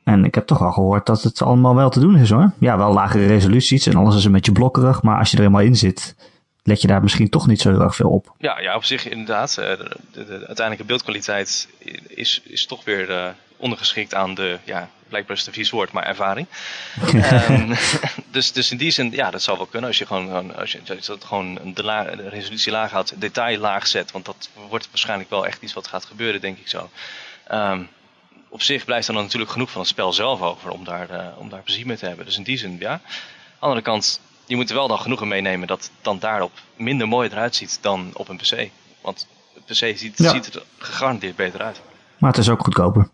En 0.03 0.25
ik 0.25 0.35
heb 0.35 0.45
toch 0.47 0.61
al 0.61 0.71
gehoord 0.71 1.05
dat 1.05 1.21
het 1.23 1.41
allemaal 1.41 1.75
wel 1.75 1.89
te 1.89 1.99
doen 1.99 2.17
is 2.17 2.29
hoor. 2.29 2.51
Ja, 2.59 2.77
wel 2.77 2.93
lagere 2.93 3.25
resoluties 3.25 3.85
en 3.87 3.95
alles 3.95 4.15
is 4.15 4.25
een 4.25 4.31
beetje 4.31 4.51
blokkerig, 4.51 5.01
maar 5.01 5.17
als 5.19 5.29
je 5.31 5.37
er 5.37 5.43
helemaal 5.43 5.65
in 5.65 5.75
zit, 5.75 6.15
let 6.63 6.81
je 6.81 6.87
daar 6.87 7.01
misschien 7.01 7.29
toch 7.29 7.47
niet 7.47 7.61
zo 7.61 7.69
heel 7.69 7.81
erg 7.81 7.95
veel 7.95 8.09
op. 8.09 8.33
Ja, 8.37 8.59
ja, 8.59 8.75
op 8.75 8.83
zich 8.83 9.09
inderdaad. 9.09 9.57
eh, 9.57 9.77
De, 9.77 9.95
de, 10.11 10.25
de 10.25 10.33
uiteindelijke 10.33 10.83
beeldkwaliteit 10.85 11.67
is, 12.07 12.41
is 12.45 12.65
toch 12.65 12.83
weer 12.83 13.09
eh, 13.11 13.25
ondergeschikt 13.57 14.13
aan 14.13 14.33
de, 14.35 14.57
ja, 14.63 14.89
blijkbaar 15.15 15.37
is 15.37 15.45
het 15.45 15.47
een 15.55 15.61
vies 15.61 15.71
woord, 15.71 15.91
maar 15.91 16.03
ervaring. 16.03 16.47
Ehm, 17.13 17.75
dus, 18.35 18.51
dus 18.51 18.71
in 18.71 18.77
die 18.77 18.91
zin, 18.91 19.11
ja, 19.11 19.31
dat 19.31 19.41
zou 19.41 19.57
wel 19.57 19.65
kunnen 19.65 19.89
als 19.89 19.97
je 19.97 20.05
gewoon, 20.05 20.55
als 20.55 20.71
je, 20.71 20.79
als 20.95 21.05
je 21.05 21.17
gewoon 21.25 21.59
de, 21.73 21.83
la, 21.83 22.03
de 22.03 22.29
resolutie 22.29 22.71
laag 22.71 22.91
houdt, 22.91 23.21
detail 23.21 23.59
laag 23.59 23.87
zet. 23.87 24.11
Want 24.11 24.25
dat 24.25 24.49
wordt 24.69 24.87
waarschijnlijk 24.89 25.29
wel 25.29 25.45
echt 25.45 25.61
iets 25.61 25.73
wat 25.73 25.87
gaat 25.87 26.05
gebeuren, 26.05 26.41
denk 26.41 26.57
ik 26.57 26.67
zo. 26.67 26.89
Ehm, 27.47 27.83
op 28.49 28.61
zich 28.61 28.85
blijft 28.85 29.07
er 29.07 29.13
dan 29.13 29.23
natuurlijk 29.23 29.51
genoeg 29.51 29.71
van 29.71 29.81
het 29.81 29.89
spel 29.89 30.13
zelf 30.13 30.41
over 30.41 30.69
om 30.69 30.83
daar, 30.83 31.09
eh, 31.09 31.27
om 31.37 31.49
daar 31.49 31.61
plezier 31.61 31.85
mee 31.87 31.97
te 31.97 32.05
hebben. 32.05 32.25
Dus 32.25 32.37
in 32.37 32.43
die 32.43 32.57
zin, 32.57 32.75
ja. 32.79 32.91
Aan 32.91 32.99
de 32.99 33.59
andere 33.59 33.81
kant, 33.81 34.19
je 34.45 34.55
moet 34.55 34.69
er 34.69 34.75
wel 34.75 34.87
dan 34.87 34.99
genoegen 34.99 35.27
meenemen 35.27 35.67
dat 35.67 35.81
het 35.81 35.91
dan 36.01 36.19
daarop 36.19 36.51
minder 36.75 37.07
mooi 37.07 37.29
eruit 37.29 37.55
ziet 37.55 37.77
dan 37.81 38.09
op 38.13 38.29
een 38.29 38.37
PC. 38.37 38.69
Want 39.01 39.27
een 39.55 39.63
PC 39.63 39.97
ziet, 39.97 40.17
Ja. 40.17 40.31
ziet 40.31 40.55
er 40.55 40.63
gegarandeerd 40.77 41.35
beter 41.35 41.61
uit. 41.61 41.81
Maar 42.17 42.31
het 42.31 42.39
is 42.39 42.49
ook 42.49 42.63
goedkoper. 42.63 43.09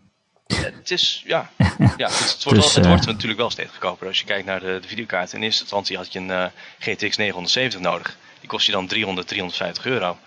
Het 0.55 0.91
is, 0.91 1.23
ja, 1.25 1.51
ja 1.97 2.09
het, 2.09 2.43
wordt, 2.43 2.59
Dus, 2.59 2.73
wel, 2.73 2.75
het 2.75 2.77
eh, 2.77 2.87
wordt 2.87 3.05
natuurlijk 3.05 3.39
wel 3.39 3.49
steeds 3.49 3.69
goedkoper. 3.69 4.07
Als 4.07 4.19
je 4.19 4.25
kijkt 4.25 4.45
naar 4.45 4.59
de, 4.59 4.79
de 4.81 4.87
videokaart. 4.87 5.33
In 5.33 5.43
eerste 5.43 5.61
instantie 5.61 5.97
had 5.97 6.13
je 6.13 6.19
een 6.19 6.31
eh, 6.31 6.45
GTX 6.79 7.17
970 7.17 7.79
nodig. 7.79 8.17
Die 8.39 8.49
kost 8.49 8.65
je 8.65 8.71
dan 8.71 8.87
300, 8.87 9.27
350 9.27 9.85
euro. 9.85 10.17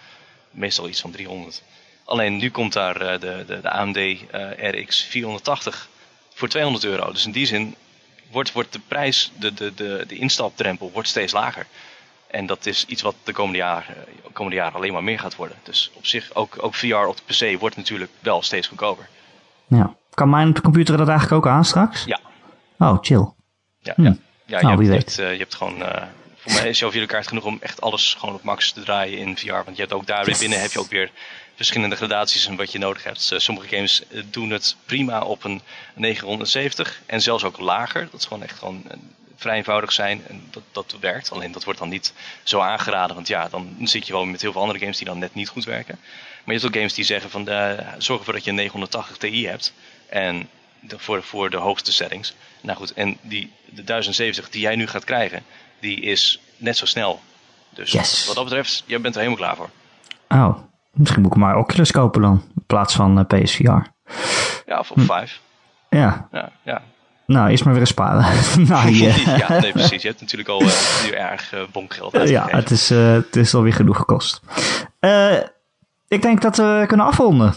Meestal 0.50 0.88
iets 0.88 1.00
van 1.00 1.10
300. 1.10 1.62
Alleen 2.04 2.36
nu 2.36 2.50
komt 2.50 2.72
daar 2.72 3.00
eh, 3.00 3.20
de, 3.20 3.44
de, 3.46 3.60
de 3.60 3.70
AMD 3.70 3.96
eh, 3.96 4.70
RX 4.70 5.02
480 5.02 5.88
voor 6.34 6.48
200 6.48 6.84
euro. 6.84 7.12
Dus 7.12 7.24
in 7.24 7.32
die 7.32 7.46
zin 7.46 7.74
wordt, 8.30 8.52
wordt 8.52 8.72
de 8.72 8.80
prijs, 8.88 9.32
de, 9.38 9.54
de, 9.54 9.74
de, 9.74 10.04
de 10.06 10.16
instapdrempel 10.16 10.90
wordt 10.92 11.08
steeds 11.08 11.32
lager. 11.32 11.66
En 12.26 12.46
dat 12.46 12.66
is 12.66 12.84
iets 12.86 13.02
wat 13.02 13.14
de 13.22 13.32
komende 13.32 13.58
jaren, 13.58 13.96
eh, 13.96 14.32
komende 14.32 14.56
jaren 14.56 14.74
alleen 14.74 14.92
maar 14.92 15.04
meer 15.04 15.18
gaat 15.18 15.36
worden. 15.36 15.56
Dus 15.62 15.90
op 15.94 16.06
zich, 16.06 16.34
ook, 16.34 16.56
ook 16.60 16.74
VR 16.74 16.94
op 16.94 17.16
de 17.16 17.52
PC 17.52 17.60
wordt 17.60 17.76
natuurlijk 17.76 18.10
wel 18.20 18.42
steeds 18.42 18.66
goedkoper. 18.66 19.08
Ja. 19.66 19.94
Kan 20.14 20.30
mijn 20.30 20.60
computer 20.60 20.96
dat 20.96 21.08
eigenlijk 21.08 21.46
ook 21.46 21.52
aan 21.52 21.64
straks? 21.64 22.04
Ja, 22.04 22.20
Oh, 22.78 22.98
chill. 23.00 23.32
Ja, 23.78 23.92
Hm. 23.96 24.02
ja. 24.04 24.16
ja 24.46 24.60
Nou, 24.60 24.72
je, 24.72 24.78
wie 24.78 24.90
hebt, 24.90 25.04
weet. 25.04 25.14
je, 25.16 25.22
hebt, 25.22 25.30
eh, 25.30 25.32
je 25.32 25.38
hebt 25.42 25.54
gewoon. 25.54 25.82
eh, 25.82 26.02
voor 26.36 26.52
mij 26.52 26.68
is 26.68 26.78
jouw 26.78 26.90
videokaart 26.90 27.28
genoeg 27.28 27.44
om 27.44 27.58
echt 27.60 27.80
alles 27.80 28.16
gewoon 28.18 28.34
op 28.34 28.42
max 28.42 28.72
te 28.72 28.82
draaien 28.82 29.18
in 29.18 29.36
VR. 29.36 29.52
Want 29.52 29.76
je 29.76 29.82
hebt 29.82 29.92
ook 29.92 30.06
daar 30.06 30.24
weer 30.24 30.36
binnen 30.38 30.60
heb 30.60 30.70
je 30.70 30.78
ook 30.78 30.90
weer 30.90 31.10
verschillende 31.54 31.96
gradaties 31.96 32.46
en 32.46 32.56
wat 32.56 32.72
je 32.72 32.78
nodig 32.78 33.04
hebt. 33.04 33.30
Eh, 33.32 33.38
sommige 33.38 33.68
games 33.68 34.02
doen 34.30 34.50
het 34.50 34.76
prima 34.86 35.20
op 35.22 35.44
een 35.44 35.60
970 35.94 37.00
en 37.06 37.20
zelfs 37.22 37.44
ook 37.44 37.58
lager. 37.58 38.08
Dat 38.10 38.20
is 38.20 38.26
gewoon 38.26 38.42
echt 38.42 38.58
gewoon 38.58 38.82
vrij 39.36 39.56
eenvoudig 39.56 39.92
zijn 39.92 40.22
en 40.28 40.42
dat, 40.50 40.62
dat 40.72 40.96
werkt. 41.00 41.30
Alleen 41.32 41.52
dat 41.52 41.64
wordt 41.64 41.78
dan 41.78 41.88
niet 41.88 42.12
zo 42.42 42.60
aangeraden, 42.60 43.14
want 43.14 43.28
ja, 43.28 43.48
dan 43.48 43.76
zit 43.82 44.06
je 44.06 44.12
wel 44.12 44.24
met 44.24 44.40
heel 44.42 44.52
veel 44.52 44.60
andere 44.60 44.78
games 44.78 44.96
die 44.96 45.06
dan 45.06 45.18
net 45.18 45.34
niet 45.34 45.48
goed 45.48 45.64
werken. 45.64 45.98
Maar 46.44 46.54
je 46.54 46.60
hebt 46.60 46.64
ook 46.64 46.74
games 46.74 46.94
die 46.94 47.04
zeggen 47.04 47.30
van 47.30 47.44
zorg 47.98 48.18
ervoor 48.18 48.34
dat 48.34 48.44
je 48.44 48.50
een 48.50 48.56
980 48.56 49.16
Ti 49.16 49.46
hebt. 49.46 49.72
En 50.08 50.48
de- 50.80 50.98
voor, 50.98 51.22
voor 51.22 51.50
de 51.50 51.56
hoogste 51.56 51.92
settings. 51.92 52.34
Nou 52.60 52.78
goed, 52.78 52.92
en 52.92 53.16
die, 53.20 53.52
de 53.70 53.84
1070 53.84 54.50
die 54.50 54.60
jij 54.60 54.76
nu 54.76 54.86
gaat 54.86 55.04
krijgen, 55.04 55.42
die 55.80 56.00
is 56.00 56.40
net 56.56 56.76
zo 56.76 56.86
snel. 56.86 57.20
Dus 57.70 57.92
Yes. 57.92 58.26
wat 58.26 58.34
dat 58.34 58.44
betreft, 58.44 58.82
jij 58.86 59.00
bent 59.00 59.14
er 59.14 59.20
helemaal 59.22 59.44
klaar 59.44 59.56
voor. 59.56 59.70
Oh, 60.28 60.58
misschien 60.92 61.22
moet 61.22 61.32
ik 61.32 61.38
maar 61.38 61.56
Oculus 61.56 61.90
kopen 61.90 62.20
dan, 62.22 62.42
in 62.56 62.64
plaats 62.66 62.94
van 62.94 63.18
eh, 63.28 63.42
PSVR. 63.42 63.62
Ja, 64.66 64.78
of 64.78 64.90
op 64.90 64.96
Hm. 64.96 65.04
5. 65.04 65.40
Ja, 65.90 66.28
Ja, 66.32 66.50
ja. 66.62 66.82
nou, 67.26 67.50
eerst 67.50 67.64
maar 67.64 67.72
weer 67.72 67.82
eens 67.82 67.90
sparen. 67.90 68.34
nou, 68.68 68.90
ja, 69.38 69.60
nee, 69.60 69.72
precies. 69.72 70.02
Je 70.02 70.08
hebt 70.08 70.20
natuurlijk 70.20 70.48
al 70.48 70.60
eh, 70.60 71.02
nu 71.04 71.10
erg 71.10 71.52
eh 71.52 71.60
bonkgeld 71.72 72.28
ja, 72.28 72.46
het 72.48 72.70
is, 72.70 72.90
eh, 72.90 73.12
het 73.12 73.36
is 73.36 73.54
alweer 73.54 73.72
genoeg 73.72 73.96
gekost. 73.96 74.40
Eh, 75.00 75.36
ik 76.08 76.22
denk 76.22 76.42
dat 76.42 76.56
we 76.56 76.84
kunnen 76.86 77.06
afronden. 77.06 77.54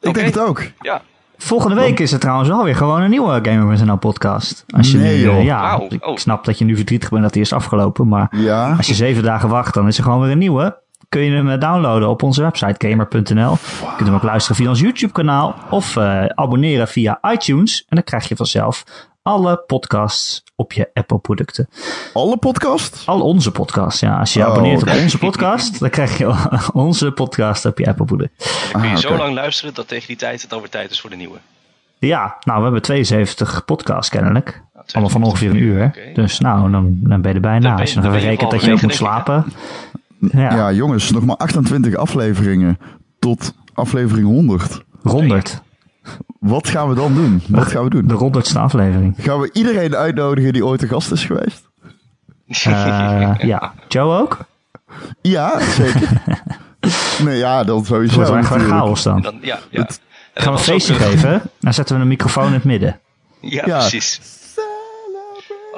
Ik 0.00 0.14
denk 0.14 0.26
het 0.26 0.38
ook. 0.38 0.62
Ja, 0.80 1.02
Volgende 1.42 1.74
week 1.76 2.00
is 2.00 2.12
er 2.12 2.18
trouwens 2.18 2.48
wel 2.48 2.64
weer 2.64 2.76
gewoon 2.76 3.00
een 3.02 3.10
nieuwe 3.10 3.38
Gamer.nl 3.42 3.96
podcast. 3.96 4.64
Als 4.76 4.90
je 4.92 4.98
Nee, 4.98 5.16
nu, 5.16 5.22
eh, 5.28 5.34
joh. 5.34 5.42
ja, 5.44 5.80
ik 5.88 6.06
Oh. 6.06 6.16
snap 6.16 6.44
dat 6.44 6.58
je 6.58 6.64
nu 6.64 6.76
verdrietig 6.76 7.10
bent 7.10 7.22
dat 7.22 7.32
die 7.32 7.42
is 7.42 7.52
afgelopen. 7.52 8.08
Maar 8.08 8.28
Ja. 8.36 8.74
als 8.76 8.86
je 8.86 8.94
zeven 8.94 9.22
dagen 9.22 9.48
wacht, 9.48 9.74
dan 9.74 9.86
is 9.86 9.98
er 9.98 10.04
gewoon 10.04 10.20
weer 10.20 10.30
een 10.30 10.38
nieuwe. 10.38 10.78
Kun 11.08 11.20
je 11.22 11.30
hem 11.30 11.48
eh, 11.50 11.60
downloaden 11.60 12.08
op 12.08 12.22
onze 12.22 12.42
website 12.42 12.88
gamer.nl. 12.88 13.50
Je 13.80 13.86
kunt 13.96 14.08
hem 14.08 14.14
ook 14.14 14.22
luisteren 14.22 14.56
via 14.56 14.68
ons 14.68 14.80
YouTube 14.80 15.12
kanaal. 15.12 15.54
Of 15.70 15.96
eh, 15.96 16.24
abonneren 16.26 16.88
via 16.88 17.18
iTunes. 17.32 17.84
En 17.88 17.96
dan 17.96 18.04
krijg 18.04 18.28
je 18.28 18.36
vanzelf 18.36 18.84
alle 19.22 19.62
podcasts 19.66 20.42
op 20.56 20.72
je 20.72 20.90
Apple 20.94 21.18
producten. 21.18 21.68
Alle 22.12 22.36
podcast? 22.36 23.02
Al 23.06 23.20
onze 23.20 23.50
podcasts, 23.50 24.00
ja. 24.00 24.18
Als 24.18 24.32
je 24.32 24.38
je 24.38 24.44
Oh, 24.46 24.50
abonneert 24.50 24.82
op 24.82 24.88
onze 24.88 25.18
podcast, 25.18 25.80
dan 25.80 25.90
krijg 25.90 26.18
je 26.18 26.34
onze 26.72 27.12
podcast 27.12 27.64
op 27.66 27.78
je 27.78 27.86
Apple 27.86 28.04
product. 28.04 28.70
kun 28.72 28.82
je 28.82 28.88
Ah, 28.88 28.96
zo 28.96 29.16
lang 29.16 29.34
luisteren 29.34 29.74
dat 29.74 29.88
tegen 29.88 30.06
die 30.06 30.16
tijd 30.16 30.42
het 30.42 30.52
alweer 30.52 30.68
tijd 30.70 30.90
is 30.90 31.00
voor 31.00 31.10
de 31.10 31.16
nieuwe. 31.16 31.38
Ja, 31.98 32.36
nou, 32.44 32.56
we 32.58 32.62
hebben 32.64 32.82
72 32.82 33.64
podcasts 33.64 34.08
kennelijk. 34.10 34.62
Nou, 34.74 34.86
Allemaal 34.92 35.10
van 35.10 35.22
ongeveer 35.22 35.50
een 35.50 35.56
uur. 35.62 36.10
Dus 36.14 36.38
nou, 36.40 36.70
dan, 36.70 36.96
dan 37.00 37.20
ben 37.20 37.30
je 37.30 37.36
er 37.36 37.40
bijna. 37.42 37.60
Dan 37.68 37.74
je- 37.76 37.80
Als 37.80 37.92
je 37.92 38.00
nog 38.00 38.12
rekent 38.16 38.50
dat 38.50 38.62
je 38.64 38.72
ook 38.72 38.82
moet 38.82 38.94
slapen. 38.94 39.44
Ja, 40.32 40.54
Ja, 40.56 40.72
jongens, 40.72 41.10
nog 41.10 41.24
maar 41.24 41.36
28 41.36 41.94
afleveringen 41.94 42.78
tot 43.18 43.54
aflevering 43.74 44.26
100. 44.26 44.80
100. 45.02 45.62
Wat 46.40 46.68
gaan 46.68 46.88
we 46.88 46.94
dan 46.94 47.14
doen? 47.14 47.42
Wat 47.48 47.66
gaan 47.66 47.84
we 47.84 47.90
doen? 47.90 48.06
De 48.06 48.14
100ste 48.50 48.56
aflevering. 48.56 49.14
Gaan 49.18 49.40
we 49.40 49.50
iedereen 49.52 49.96
uitnodigen 49.96 50.52
die 50.52 50.66
ooit 50.66 50.82
een 50.82 50.88
gast 50.88 51.10
is 51.12 51.24
geweest? 51.24 51.68
Eh, 52.46 53.32
ja, 53.38 53.72
Joe 53.88 54.20
ook? 54.20 54.38
Ja, 55.22 55.60
zeker. 55.60 56.22
nee, 57.24 57.36
ja, 57.38 57.64
dat 57.64 57.76
Het 57.78 57.86
sowieso 57.86 58.14
wordt 58.16 58.30
echt 58.30 58.48
wel 58.48 58.58
natuurlijk. 58.58 58.80
chaos 58.84 59.02
dan. 59.02 59.20
Dan, 59.22 59.38
ja, 59.42 59.58
ja. 59.70 59.82
Dat 59.82 60.00
Gaan 60.34 60.52
we 60.52 60.58
een 60.58 60.64
feestje 60.64 60.94
geven? 60.94 61.42
Dan 61.60 61.74
zetten 61.74 61.96
we 61.96 62.02
een 62.02 62.08
microfoon 62.08 62.46
in 62.46 62.52
het 62.52 62.64
midden. 62.64 62.98
Ja, 63.40 63.62
Ja. 63.66 63.78
precies. 63.78 64.20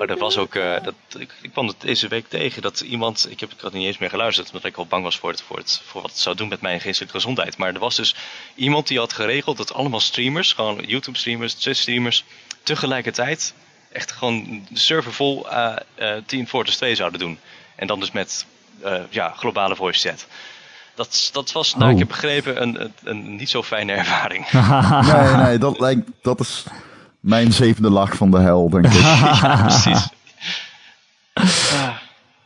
Oh, 0.02 0.08
dat 0.08 0.18
was 0.18 0.36
ook. 0.36 0.54
eh, 0.54 0.74
dat, 0.82 0.94
ik, 1.18 1.30
ik 1.42 1.50
kwam 1.52 1.66
het 1.66 1.80
deze 1.80 2.08
week 2.08 2.28
tegen 2.28 2.62
dat 2.62 2.80
iemand. 2.80 3.26
Ik, 3.30 3.40
heb, 3.40 3.52
ik 3.52 3.60
had 3.60 3.72
niet 3.72 3.86
eens 3.86 3.98
meer 3.98 4.10
geluisterd, 4.10 4.46
omdat 4.46 4.64
ik 4.64 4.76
al 4.76 4.86
bang 4.86 5.02
was 5.04 5.16
voor, 5.18 5.30
het, 5.30 5.42
voor, 5.42 5.56
het, 5.56 5.82
voor 5.84 6.02
wat 6.02 6.10
het 6.10 6.20
zou 6.20 6.36
doen 6.36 6.48
met 6.48 6.60
mijn 6.60 6.80
geestelijke 6.80 7.14
gezondheid. 7.14 7.56
Maar 7.56 7.74
er 7.74 7.78
was 7.80 7.96
dus 7.96 8.14
iemand 8.54 8.86
die 8.88 8.98
had 8.98 9.12
geregeld 9.12 9.56
dat 9.56 9.74
allemaal 9.74 10.00
streamers, 10.00 10.52
gewoon 10.52 10.82
YouTube-streamers, 10.86 11.54
Twitch-streamers, 11.54 12.24
tegelijkertijd 12.62 13.54
echt 13.92 14.12
gewoon 14.12 14.66
de 14.70 14.78
server 14.78 15.12
vol 15.12 15.50
eh 15.50 15.76
eh 15.94 16.22
Team 16.26 16.46
Fortress 16.46 16.76
2 16.78 16.94
zouden 16.94 17.18
doen. 17.20 17.38
En 17.76 17.86
dan 17.86 18.00
dus 18.00 18.10
met 18.10 18.46
eh, 18.82 19.00
ja, 19.10 19.28
globale 19.36 19.76
voice 19.76 20.08
chat. 20.08 20.26
Dat, 20.94 21.30
dat 21.32 21.52
was, 21.52 21.74
nou, 21.74 21.84
Oh. 21.86 21.92
ik 21.92 21.98
heb 21.98 22.08
begrepen, 22.08 22.62
een, 22.62 22.80
een, 22.80 22.92
een 23.04 23.36
niet 23.36 23.50
zo 23.50 23.62
fijne 23.62 23.92
ervaring. 23.92 24.46
Nee, 25.12 25.36
nee, 25.36 25.58
dat 25.58 25.80
lijkt, 25.80 26.10
dat 26.22 26.40
is 26.40 26.64
mijn 27.22 27.52
zevende 27.52 27.90
lach 27.90 28.16
van 28.16 28.30
de 28.30 28.38
hel, 28.38 28.68
denk 28.70 28.86
ik. 28.86 28.92
ja, 28.92 29.56
precies. 29.66 30.08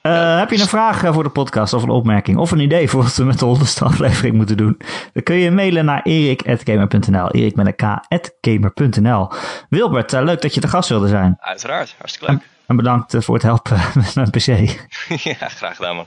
Eh, 0.02 0.38
heb 0.38 0.50
je 0.50 0.60
een 0.60 0.66
vraag 0.66 1.02
eh, 1.04 1.12
voor 1.12 1.22
de 1.22 1.28
podcast 1.30 1.72
of 1.72 1.82
een 1.82 1.88
opmerking 1.88 2.36
of 2.38 2.50
een 2.50 2.58
idee 2.60 2.88
voor 2.88 3.02
wat 3.02 3.16
we 3.16 3.24
met 3.24 3.38
de 3.38 3.44
honderdste 3.44 3.84
aflevering 3.84 4.34
moeten 4.36 4.56
doen? 4.56 4.76
Dan 5.12 5.22
kun 5.22 5.36
je 5.36 5.50
mailen 5.50 5.84
naar 5.84 6.00
erik.gamer.nl. 6.02 7.30
Erik 7.30 7.56
met 7.56 7.66
een 7.66 8.00
k.gamer.nl. 8.40 9.28
Wilbert, 9.68 10.12
eh, 10.12 10.22
leuk 10.22 10.42
dat 10.42 10.54
je 10.54 10.60
te 10.60 10.68
gast 10.68 10.88
wilde 10.88 11.08
zijn. 11.08 11.36
Uiteraard, 11.40 11.94
hartstikke 11.98 12.32
leuk. 12.32 12.40
En 12.66 12.76
bedankt 12.76 13.14
voor 13.18 13.34
het 13.34 13.42
helpen 13.42 13.78
met 13.94 14.14
mijn 14.14 14.30
pc. 14.30 14.46
ja, 15.40 15.48
graag 15.48 15.76
gedaan 15.76 15.96
man. 15.96 16.06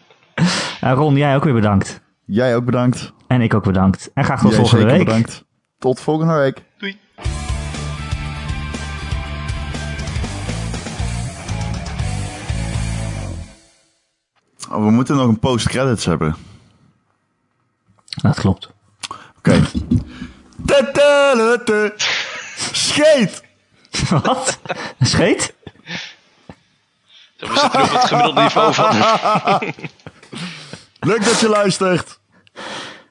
Eh, 0.82 0.91
Ron, 0.93 1.15
jij 1.15 1.36
ook 1.36 1.43
weer 1.43 1.53
bedankt. 1.53 2.01
Jij 2.26 2.55
ook 2.55 2.65
bedankt. 2.65 3.13
En 3.28 3.41
ik 3.41 3.53
ook 3.53 3.63
bedankt. 3.63 4.09
En 4.13 4.24
graag 4.24 4.39
tot 4.41 4.49
Jij 4.49 4.59
volgende 4.59 4.82
zeker 4.84 4.97
week. 4.97 5.05
bedankt. 5.05 5.43
Tot 5.80 5.99
volgende 5.99 6.34
week. 6.34 6.63
Doei. 6.78 6.99
Oh, 14.70 14.84
we 14.86 14.91
moeten 14.91 15.15
nog 15.15 15.28
een 15.28 15.39
post-credits 15.39 16.05
hebben. 16.05 16.36
Dat 18.05 18.39
klopt. 18.39 18.70
Oké. 19.38 19.61
Tatalata. 20.65 21.91
Scheet! 22.72 23.43
Wat? 24.09 24.59
Een 24.97 25.07
scheet? 25.07 25.53
We 27.38 27.57
zitten 27.59 27.80
nu 27.80 27.86
op 27.86 27.91
het 27.91 28.05
gemiddelde 28.05 28.41
niveau 28.41 28.74
van... 28.74 28.95
Leuk 31.09 31.24
dat 31.26 31.39
je 31.39 31.49
luistert. 31.49 32.20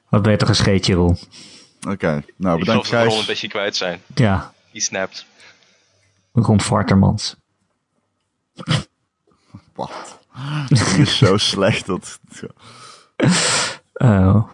Wat 0.09 0.21
ben 0.21 0.31
je 0.31 0.37
toch 0.37 0.49
een 0.49 0.55
scheetje, 0.55 0.93
Roel? 0.93 1.17
Oké, 1.87 2.07
nou 2.07 2.23
Ik 2.23 2.25
geloof 2.35 2.59
bedankt 2.59 2.89
dat 2.89 3.03
we 3.03 3.09
Ron 3.09 3.19
een 3.19 3.25
beetje 3.25 3.47
kwijt 3.47 3.75
zijn. 3.75 4.01
Ja, 4.15 4.53
Die 4.71 4.81
snapt. 4.81 5.25
Ron 6.33 6.61
Vartermans. 6.61 7.35
Wat? 9.75 10.18
Die 10.69 11.01
is 11.01 11.17
zo 11.23 11.37
slecht 11.37 11.85
dat... 11.85 12.19
Oh. 13.93 14.49